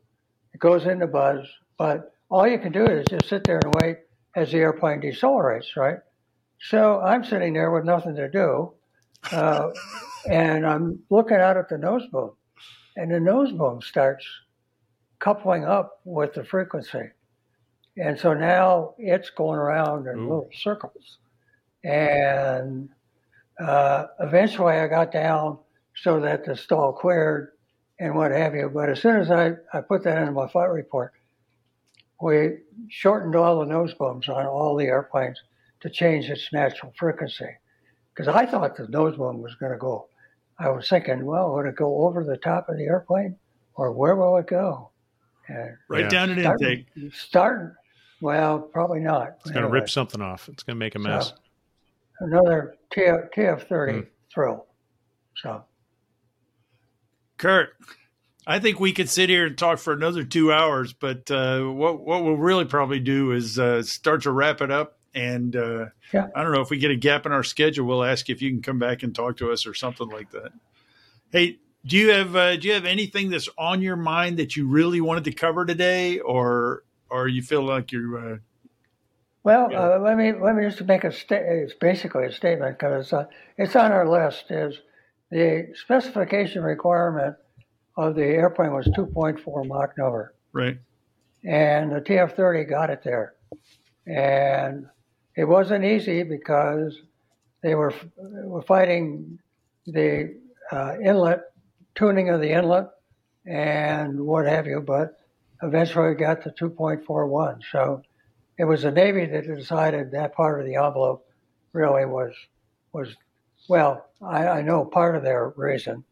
it 0.53 0.61
goes 0.61 0.87
into 0.87 1.07
buzz, 1.07 1.47
but 1.79 2.13
all 2.31 2.47
you 2.47 2.59
can 2.59 2.73
do 2.73 2.85
is 2.85 3.07
just 3.09 3.29
sit 3.29 3.45
there 3.45 3.61
and 3.65 3.75
wait 3.81 3.99
as 4.37 4.53
the 4.53 4.59
airplane 4.59 5.01
decelerates, 5.01 5.77
right? 5.77 5.99
So 6.61 7.01
I'm 7.01 7.25
sitting 7.25 7.55
there 7.55 7.71
with 7.71 7.85
nothing 7.85 8.17
to 8.17 8.29
do, 8.29 8.73
uh, 9.33 9.71
and 10.29 10.67
I'm 10.67 10.99
looking 11.09 11.37
out 11.37 11.57
at 11.57 11.69
the 11.69 11.79
nose 11.79 12.07
boom, 12.13 12.33
and 12.97 13.11
the 13.11 13.21
nose 13.21 13.53
boom 13.53 13.81
starts 13.81 14.27
coupling 15.21 15.65
up 15.65 16.01
with 16.05 16.35
the 16.35 16.45
frequency, 16.45 17.11
And 18.01 18.19
so 18.19 18.33
now 18.33 18.95
it's 18.99 19.31
going 19.31 19.59
around 19.59 20.07
in 20.07 20.17
Ooh. 20.19 20.23
little 20.23 20.51
circles. 20.55 21.19
And 21.85 22.89
uh, 23.61 24.07
eventually 24.21 24.75
I 24.75 24.87
got 24.87 25.13
down 25.13 25.59
so 25.97 26.21
that 26.21 26.45
the 26.45 26.57
stall 26.57 26.93
cleared 26.93 27.53
and 27.99 28.15
what 28.15 28.31
have 28.31 28.55
you. 28.55 28.71
But 28.73 28.89
as 28.89 29.01
soon 29.01 29.17
as 29.17 29.31
I, 29.31 29.55
I 29.73 29.81
put 29.81 30.05
that 30.05 30.19
into 30.19 30.33
my 30.33 30.47
flight 30.49 30.71
report, 30.71 31.13
we 32.21 32.59
shortened 32.89 33.35
all 33.35 33.61
the 33.61 33.67
nose 33.67 33.95
booms 33.95 34.29
on 34.29 34.47
all 34.47 34.77
the 34.77 34.87
airplanes 34.87 35.41
to 35.81 35.91
change 35.91 36.29
its 36.31 36.53
natural 36.53 36.93
frequency. 36.99 37.49
Because 38.15 38.29
I 38.29 38.47
thought 38.47 38.77
the 38.77 38.89
nose 38.89 39.17
boom 39.17 39.41
was 39.43 39.55
going 39.57 39.73
to 39.73 39.79
go. 39.79 40.09
I 40.59 40.71
was 40.71 40.89
thinking, 40.89 41.25
well, 41.25 41.55
would 41.55 41.67
it 41.67 41.77
go 41.77 42.03
over 42.07 42.25
the 42.25 42.37
top 42.37 42.69
of 42.69 42.77
the 42.77 42.85
airplane 42.85 43.37
or 43.75 43.93
where 43.93 44.17
will 44.17 44.37
it 44.39 44.49
go? 44.49 44.91
And 45.49 45.77
Right 45.89 46.03
Yeah. 46.03 46.09
down 46.09 46.31
an 46.31 46.41
starting, 46.41 46.87
intake. 46.97 47.13
starting, 47.15 47.75
well, 48.21 48.59
probably 48.61 49.01
not. 49.01 49.37
It's 49.41 49.51
going 49.51 49.63
to 49.63 49.69
Anyway, 49.69 49.81
rip 49.81 49.91
something 49.91 50.21
off. 50.21 50.49
It's 50.49 50.63
going 50.63 50.77
to 50.77 50.79
make 50.79 50.95
a 50.95 50.99
mess. 50.99 51.29
so, 51.29 51.35
another 52.27 52.77
TF, 52.93 53.33
TF30 53.35 53.93
Hmm. 53.95 54.01
thrill. 54.33 54.67
So, 55.37 55.65
Kurt, 57.37 57.71
I 58.47 58.59
think 58.59 58.81
we 58.81 58.93
could 58.93 59.09
sit 59.09 59.29
here 59.29 59.47
and 59.47 59.57
talk 59.57 59.79
for 59.79 59.93
another 59.93 60.25
two 60.25 60.53
hours, 60.53 60.93
but 60.93 61.31
uh, 61.31 61.63
what 61.63 62.01
what 62.01 62.25
we'll 62.25 62.37
really 62.37 62.65
probably 62.65 62.99
do 63.01 63.33
is 63.33 63.59
uh, 63.59 63.83
start 63.83 64.23
to 64.23 64.33
wrap 64.33 64.61
it 64.61 64.71
up. 64.71 64.99
And 65.15 65.55
uh, 65.57 65.87
Yeah. 66.13 66.29
I 66.35 66.43
don't 66.43 66.53
know 66.53 66.61
if 66.61 66.71
we 66.71 66.79
get 66.79 66.91
a 66.91 66.97
gap 66.97 67.27
in 67.27 67.33
our 67.33 67.43
schedule, 67.45 67.87
we'll 67.87 68.05
ask 68.05 68.29
if 68.29 68.43
you 68.43 68.51
can 68.51 68.63
come 68.63 68.79
back 68.79 69.03
and 69.03 69.15
talk 69.15 69.37
to 69.39 69.53
us 69.53 69.67
or 69.67 69.75
something 69.75 70.09
like 70.09 70.31
that. 70.33 70.51
Hey, 71.31 71.59
do 71.87 71.97
you 71.97 72.11
have 72.13 72.35
uh, 72.35 72.57
do 72.57 72.69
you 72.69 72.75
have 72.75 72.85
anything 72.85 73.31
that's 73.31 73.49
on 73.57 73.81
your 73.83 73.97
mind 73.97 74.39
that 74.39 74.57
you 74.57 74.67
really 74.67 75.01
wanted 75.01 75.25
to 75.25 75.33
cover 75.33 75.65
today, 75.65 76.19
or 76.19 76.83
or 77.11 77.29
you 77.29 77.43
feel 77.43 77.63
like 77.63 77.93
you're 77.93 78.35
uh, 78.35 78.39
well, 79.45 79.69
Yeah. 79.71 79.95
uh, 79.95 79.99
let 80.01 80.17
me 80.19 80.33
let 80.33 80.55
me 80.57 80.65
just 80.69 80.83
make 80.85 81.05
a 81.05 81.13
sta- 81.13 81.37
It's 81.63 81.75
basically 81.75 82.27
a 82.27 82.33
statement 82.33 82.79
because 82.79 83.13
uh, 83.13 83.27
it's 83.57 83.77
on 83.77 83.93
our 83.93 84.07
list. 84.09 84.47
Is 84.51 84.79
the 85.31 85.69
specification 85.75 86.63
requirement 86.63 87.37
of 87.97 88.15
the 88.15 88.25
airplane 88.25 88.73
was 88.73 88.87
2.4 88.89 89.67
Mach 89.67 89.97
number. 89.99 90.35
right? 90.53 90.79
and 91.45 91.93
the 91.93 92.01
TF30 92.01 92.69
got 92.69 92.91
it 92.91 93.01
there. 93.05 93.35
And 94.07 94.87
it 95.37 95.45
wasn't 95.45 95.85
easy 95.85 96.25
because 96.25 96.99
they 97.63 97.77
were, 97.77 97.95
were 98.17 98.63
fighting 98.63 99.39
the 99.87 100.35
uh, 100.73 100.95
inlet, 101.03 101.43
tuning 101.95 102.29
of 102.31 102.41
the 102.41 102.51
inlet, 102.51 102.89
and 103.47 104.21
what 104.21 104.47
have 104.47 104.67
you, 104.67 104.81
but 104.81 105.17
eventually 105.63 106.15
got 106.15 106.43
to 106.43 106.51
2.41. 106.51 107.61
So 107.71 108.03
it 108.59 108.65
was 108.65 108.83
the 108.83 108.91
Navy 108.91 109.27
that 109.27 109.47
decided 109.47 110.13
that 110.13 110.35
part 110.35 110.61
of 110.61 110.67
the 110.67 110.77
envelope 110.77 111.27
really 111.73 112.05
was, 112.07 112.33
was 112.93 113.15
well, 113.69 114.07
I, 114.23 114.49
I 114.49 114.63
know 114.63 114.85
part 114.85 115.17
of 115.17 115.23
their 115.23 115.53
reason 115.57 116.05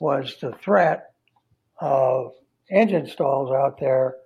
was 0.00 0.36
the 0.40 0.52
threat 0.52 1.12
of 1.80 2.32
engine 2.70 3.06
stalls 3.06 3.52
out 3.52 3.78
there 3.78 4.16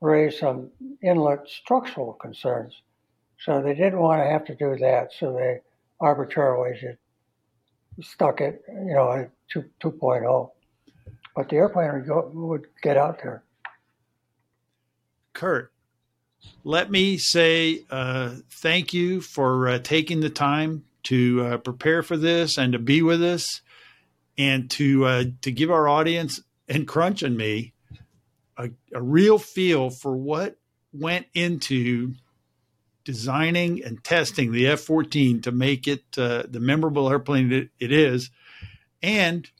raised 0.00 0.38
some 0.38 0.70
inlet 1.02 1.48
structural 1.48 2.12
concerns. 2.14 2.74
So 3.38 3.62
they 3.62 3.74
didn't 3.74 3.98
want 3.98 4.22
to 4.22 4.30
have 4.30 4.44
to 4.46 4.54
do 4.54 4.76
that. 4.80 5.12
So 5.18 5.32
they 5.32 5.60
arbitrarily 6.00 6.78
just 6.80 8.12
stuck 8.12 8.40
it, 8.40 8.62
you 8.68 8.94
know, 8.94 9.12
at 9.12 9.30
2, 9.50 9.64
2.0. 9.80 10.50
But 11.34 11.48
the 11.48 11.56
airplane 11.56 12.04
would, 12.06 12.34
would 12.34 12.66
get 12.82 12.96
out 12.96 13.20
there. 13.22 13.42
Kurt, 15.36 15.70
let 16.64 16.90
me 16.90 17.18
say 17.18 17.84
uh, 17.90 18.36
thank 18.50 18.94
you 18.94 19.20
for 19.20 19.68
uh, 19.68 19.78
taking 19.78 20.20
the 20.20 20.30
time 20.30 20.86
to 21.04 21.44
uh, 21.44 21.56
prepare 21.58 22.02
for 22.02 22.16
this 22.16 22.56
and 22.56 22.72
to 22.72 22.78
be 22.78 23.02
with 23.02 23.22
us, 23.22 23.60
and 24.38 24.70
to 24.70 25.04
uh, 25.04 25.24
to 25.42 25.52
give 25.52 25.70
our 25.70 25.88
audience 25.88 26.40
and 26.68 26.88
Crunch 26.88 27.22
and 27.22 27.36
me 27.36 27.74
a, 28.56 28.70
a 28.94 29.02
real 29.02 29.38
feel 29.38 29.90
for 29.90 30.16
what 30.16 30.56
went 30.94 31.26
into 31.34 32.14
designing 33.04 33.84
and 33.84 34.02
testing 34.02 34.52
the 34.52 34.66
F 34.66 34.80
14 34.80 35.42
to 35.42 35.52
make 35.52 35.86
it 35.86 36.02
uh, 36.16 36.44
the 36.48 36.60
memorable 36.60 37.10
airplane 37.10 37.52
it, 37.52 37.68
it 37.78 37.92
is, 37.92 38.30
and 39.02 39.50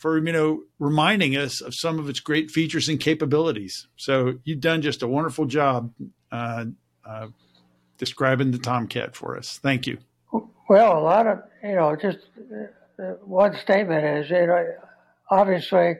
for 0.00 0.18
you 0.18 0.32
know 0.32 0.62
reminding 0.78 1.36
us 1.36 1.60
of 1.60 1.74
some 1.74 1.98
of 1.98 2.08
its 2.08 2.20
great 2.20 2.50
features 2.50 2.88
and 2.88 2.98
capabilities. 2.98 3.86
So 3.96 4.38
you've 4.44 4.60
done 4.60 4.82
just 4.82 5.02
a 5.02 5.06
wonderful 5.06 5.44
job 5.44 5.92
uh, 6.32 6.64
uh, 7.04 7.28
describing 7.98 8.50
the 8.50 8.58
Tomcat 8.58 9.14
for 9.14 9.36
us. 9.36 9.60
Thank 9.62 9.86
you. 9.86 9.98
Well, 10.68 10.98
a 10.98 11.02
lot 11.02 11.26
of, 11.26 11.42
you 11.62 11.74
know, 11.74 11.96
just 11.96 12.18
uh, 12.38 13.02
uh, 13.02 13.12
one 13.24 13.56
statement 13.56 14.04
is, 14.04 14.30
you 14.30 14.46
know, 14.46 14.64
obviously, 15.30 15.96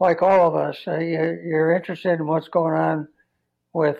like 0.00 0.22
all 0.22 0.48
of 0.48 0.56
us, 0.56 0.76
uh, 0.88 0.98
you, 0.98 1.38
you're 1.44 1.76
interested 1.76 2.18
in 2.18 2.26
what's 2.26 2.48
going 2.48 2.74
on 2.74 3.08
with 3.74 3.98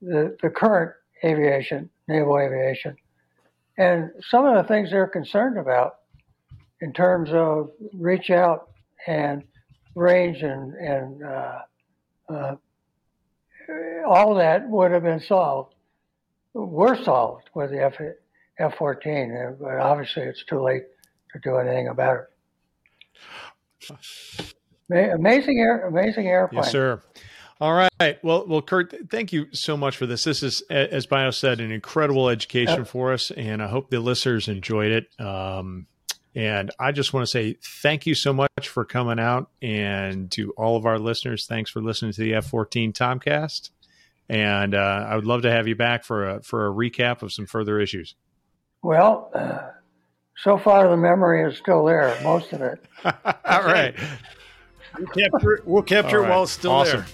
the, 0.00 0.36
the 0.42 0.50
current 0.50 0.92
aviation, 1.22 1.90
naval 2.08 2.38
aviation. 2.38 2.96
And 3.76 4.10
some 4.30 4.46
of 4.46 4.56
the 4.56 4.66
things 4.66 4.90
they're 4.90 5.06
concerned 5.06 5.58
about 5.58 5.96
in 6.80 6.92
terms 6.92 7.30
of 7.32 7.70
reach 7.92 8.30
out 8.30 8.70
and 9.06 9.44
range 9.94 10.42
and, 10.42 10.74
and 10.74 11.22
uh, 11.22 11.58
uh, 12.28 12.56
all 14.06 14.34
that 14.34 14.68
would 14.68 14.90
have 14.90 15.02
been 15.02 15.20
solved, 15.20 15.74
were 16.52 16.96
solved 17.02 17.48
with 17.54 17.70
the 17.70 17.82
F, 17.82 18.00
F-14, 18.58 19.48
uh, 19.48 19.56
but 19.60 19.78
obviously 19.78 20.22
it's 20.22 20.44
too 20.44 20.62
late 20.62 20.82
to 21.32 21.38
do 21.40 21.56
anything 21.56 21.88
about 21.88 22.18
it. 23.90 25.14
Amazing 25.14 25.58
air, 25.58 25.86
amazing 25.86 26.26
airplane. 26.26 26.62
Yes, 26.62 26.72
sir. 26.72 27.02
All 27.60 27.72
right. 27.72 28.22
Well, 28.22 28.46
well, 28.46 28.62
Kurt, 28.62 28.94
thank 29.10 29.32
you 29.32 29.46
so 29.52 29.76
much 29.76 29.96
for 29.96 30.06
this. 30.06 30.24
This 30.24 30.42
is, 30.42 30.60
as 30.70 31.06
Bio 31.06 31.30
said, 31.30 31.60
an 31.60 31.70
incredible 31.70 32.28
education 32.28 32.78
Yep. 32.78 32.88
for 32.88 33.12
us, 33.12 33.30
and 33.30 33.62
I 33.62 33.68
hope 33.68 33.90
the 33.90 34.00
listeners 34.00 34.48
enjoyed 34.48 34.90
it. 34.92 35.20
Um, 35.20 35.86
and 36.34 36.70
I 36.78 36.92
just 36.92 37.12
want 37.12 37.24
to 37.24 37.30
say 37.30 37.56
thank 37.82 38.06
you 38.06 38.14
so 38.14 38.32
much 38.32 38.48
for 38.68 38.84
coming 38.84 39.18
out, 39.18 39.50
and 39.62 40.30
to 40.32 40.50
all 40.56 40.76
of 40.76 40.86
our 40.86 40.98
listeners, 40.98 41.46
thanks 41.46 41.70
for 41.70 41.80
listening 41.80 42.12
to 42.12 42.20
the 42.20 42.34
F 42.34 42.46
fourteen 42.46 42.92
Tomcast. 42.92 43.70
And 44.28 44.74
uh, 44.74 45.06
I 45.08 45.16
would 45.16 45.26
love 45.26 45.42
to 45.42 45.50
have 45.50 45.68
you 45.68 45.74
back 45.76 46.02
for 46.04 46.28
a 46.28 46.42
for 46.42 46.66
a 46.66 46.70
recap 46.72 47.22
of 47.22 47.32
some 47.32 47.46
further 47.46 47.78
issues. 47.78 48.14
Well, 48.82 49.30
uh, 49.34 49.70
so 50.36 50.58
far 50.58 50.88
the 50.88 50.96
memory 50.96 51.50
is 51.50 51.58
still 51.58 51.84
there, 51.84 52.18
most 52.22 52.52
of 52.52 52.60
it. 52.62 52.82
all 53.04 53.62
right. 53.62 53.94
We'll 54.96 55.08
capture, 55.08 55.62
we'll 55.64 55.82
capture 55.82 56.18
All 56.20 56.24
it 56.24 56.28
while 56.30 56.42
it's 56.44 56.52
still 56.52 56.70
Awesome. 56.70 57.00
there. 57.00 57.06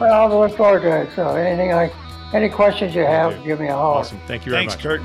Well, 0.00 0.32
I'll 0.32 0.40
look 0.40 0.56
forward 0.56 0.82
to 0.82 1.02
it. 1.02 1.10
So 1.14 1.36
anything 1.36 1.72
I, 1.72 1.92
any 2.32 2.48
questions 2.48 2.92
you 2.92 3.02
have, 3.02 3.34
Okay. 3.34 3.44
give 3.46 3.60
me 3.60 3.68
a 3.68 3.72
holler. 3.72 3.98
Awesome. 3.98 4.18
Thank 4.26 4.46
you 4.46 4.50
very 4.50 4.66
Thanks, 4.66 4.74
much. 4.74 4.82
Kurt. 4.82 5.00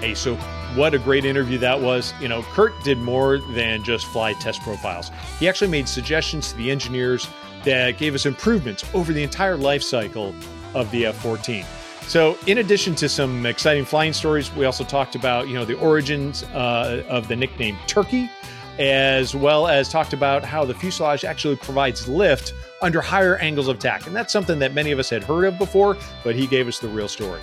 Hey, 0.00 0.14
so 0.16 0.36
what 0.74 0.94
a 0.94 0.98
great 0.98 1.24
interview 1.24 1.58
that 1.58 1.80
was. 1.80 2.12
You 2.20 2.28
know, 2.28 2.42
Kurt 2.42 2.72
did 2.84 2.98
more 2.98 3.38
than 3.38 3.82
just 3.82 4.06
fly 4.06 4.34
test 4.34 4.60
profiles. 4.62 5.10
He 5.38 5.48
actually 5.48 5.70
made 5.70 5.88
suggestions 5.88 6.52
to 6.52 6.56
the 6.58 6.70
engineers 6.70 7.28
that 7.64 7.98
gave 7.98 8.14
us 8.14 8.26
improvements 8.26 8.84
over 8.94 9.12
the 9.12 9.22
entire 9.22 9.56
life 9.56 9.82
cycle 9.82 10.34
of 10.74 10.90
the 10.90 11.06
F 11.06 11.16
14. 11.22 11.64
So, 12.02 12.38
in 12.46 12.58
addition 12.58 12.94
to 12.96 13.08
some 13.08 13.44
exciting 13.44 13.84
flying 13.84 14.14
stories, 14.14 14.54
we 14.54 14.64
also 14.64 14.82
talked 14.82 15.14
about, 15.14 15.46
you 15.48 15.54
know, 15.54 15.64
the 15.64 15.78
origins 15.78 16.42
uh, 16.54 17.04
of 17.08 17.28
the 17.28 17.36
nickname 17.36 17.76
Turkey, 17.86 18.30
as 18.78 19.34
well 19.34 19.66
as 19.66 19.88
talked 19.88 20.12
about 20.12 20.42
how 20.44 20.64
the 20.64 20.72
fuselage 20.72 21.24
actually 21.24 21.56
provides 21.56 22.08
lift 22.08 22.54
under 22.80 23.00
higher 23.02 23.36
angles 23.36 23.68
of 23.68 23.76
attack. 23.76 24.06
And 24.06 24.16
that's 24.16 24.32
something 24.32 24.58
that 24.60 24.72
many 24.72 24.90
of 24.90 24.98
us 24.98 25.10
had 25.10 25.22
heard 25.22 25.44
of 25.44 25.58
before, 25.58 25.98
but 26.24 26.34
he 26.34 26.46
gave 26.46 26.66
us 26.68 26.78
the 26.78 26.88
real 26.88 27.08
story. 27.08 27.42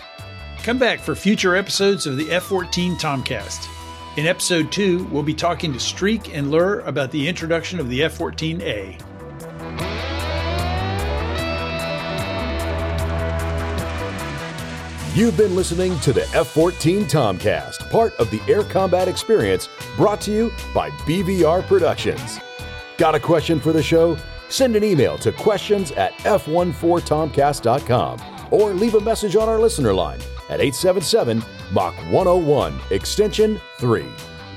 Come 0.66 0.80
back 0.80 1.00
for 1.00 1.14
future 1.14 1.56
episodes 1.56 2.08
of 2.08 2.18
the 2.18 2.32
F 2.32 2.46
14 2.46 2.96
Tomcast. 2.96 3.68
In 4.18 4.26
episode 4.26 4.72
2, 4.72 5.04
we'll 5.12 5.22
be 5.22 5.36
talking 5.36 5.72
to 5.72 5.80
Streak 5.80 6.36
and 6.36 6.50
Lur 6.50 6.80
about 6.80 7.12
the 7.12 7.28
introduction 7.28 7.80
of 7.80 7.88
the 7.88 8.02
F 8.02 8.18
14A. 8.18 9.00
You've 15.16 15.38
been 15.38 15.56
listening 15.56 16.00
to 16.00 16.12
the 16.12 16.28
F 16.34 16.48
14 16.48 17.04
Tomcast, 17.04 17.88
part 17.92 18.16
of 18.16 18.32
the 18.32 18.42
Air 18.52 18.64
Combat 18.64 19.08
Experience, 19.08 19.70
brought 19.96 20.20
to 20.22 20.32
you 20.32 20.52
by 20.74 20.90
BVR 20.90 21.62
Productions. 21.68 22.40
Got 22.98 23.14
a 23.14 23.20
question 23.20 23.60
for 23.60 23.72
the 23.72 23.84
show? 23.84 24.18
Send 24.50 24.76
an 24.76 24.84
email 24.84 25.20
to 25.20 25.32
questions 25.32 25.92
at 25.92 26.14
f14tomcast.com 26.24 28.22
or 28.50 28.74
leave 28.74 28.96
a 28.96 29.02
message 29.02 29.36
on 29.36 29.48
our 29.48 29.60
listener 29.60 29.94
line 29.94 30.20
at 30.50 30.62
877 30.62 31.44
Mach 31.72 31.96
101, 32.12 32.80
extension 32.92 33.60
3. 33.80 34.06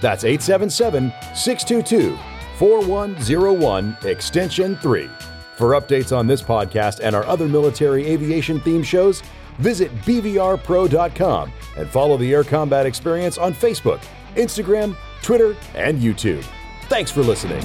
That's 0.01 0.24
877 0.24 1.12
622 1.35 2.19
4101, 2.59 3.97
extension 4.05 4.77
3. 4.77 5.09
For 5.56 5.70
updates 5.70 6.16
on 6.16 6.27
this 6.27 6.43
podcast 6.43 7.01
and 7.01 7.16
our 7.16 7.24
other 7.27 7.48
military 7.48 8.06
aviation 8.06 8.60
themed 8.60 8.85
shows, 8.85 9.23
visit 9.59 9.94
BVRPro.com 10.02 11.52
and 11.77 11.89
follow 11.89 12.16
the 12.16 12.32
Air 12.32 12.44
Combat 12.44 12.86
Experience 12.86 13.39
on 13.39 13.55
Facebook, 13.55 14.01
Instagram, 14.36 14.97
Twitter, 15.23 15.56
and 15.74 16.01
YouTube. 16.01 16.44
Thanks 16.89 17.10
for 17.10 17.23
listening. 17.23 17.65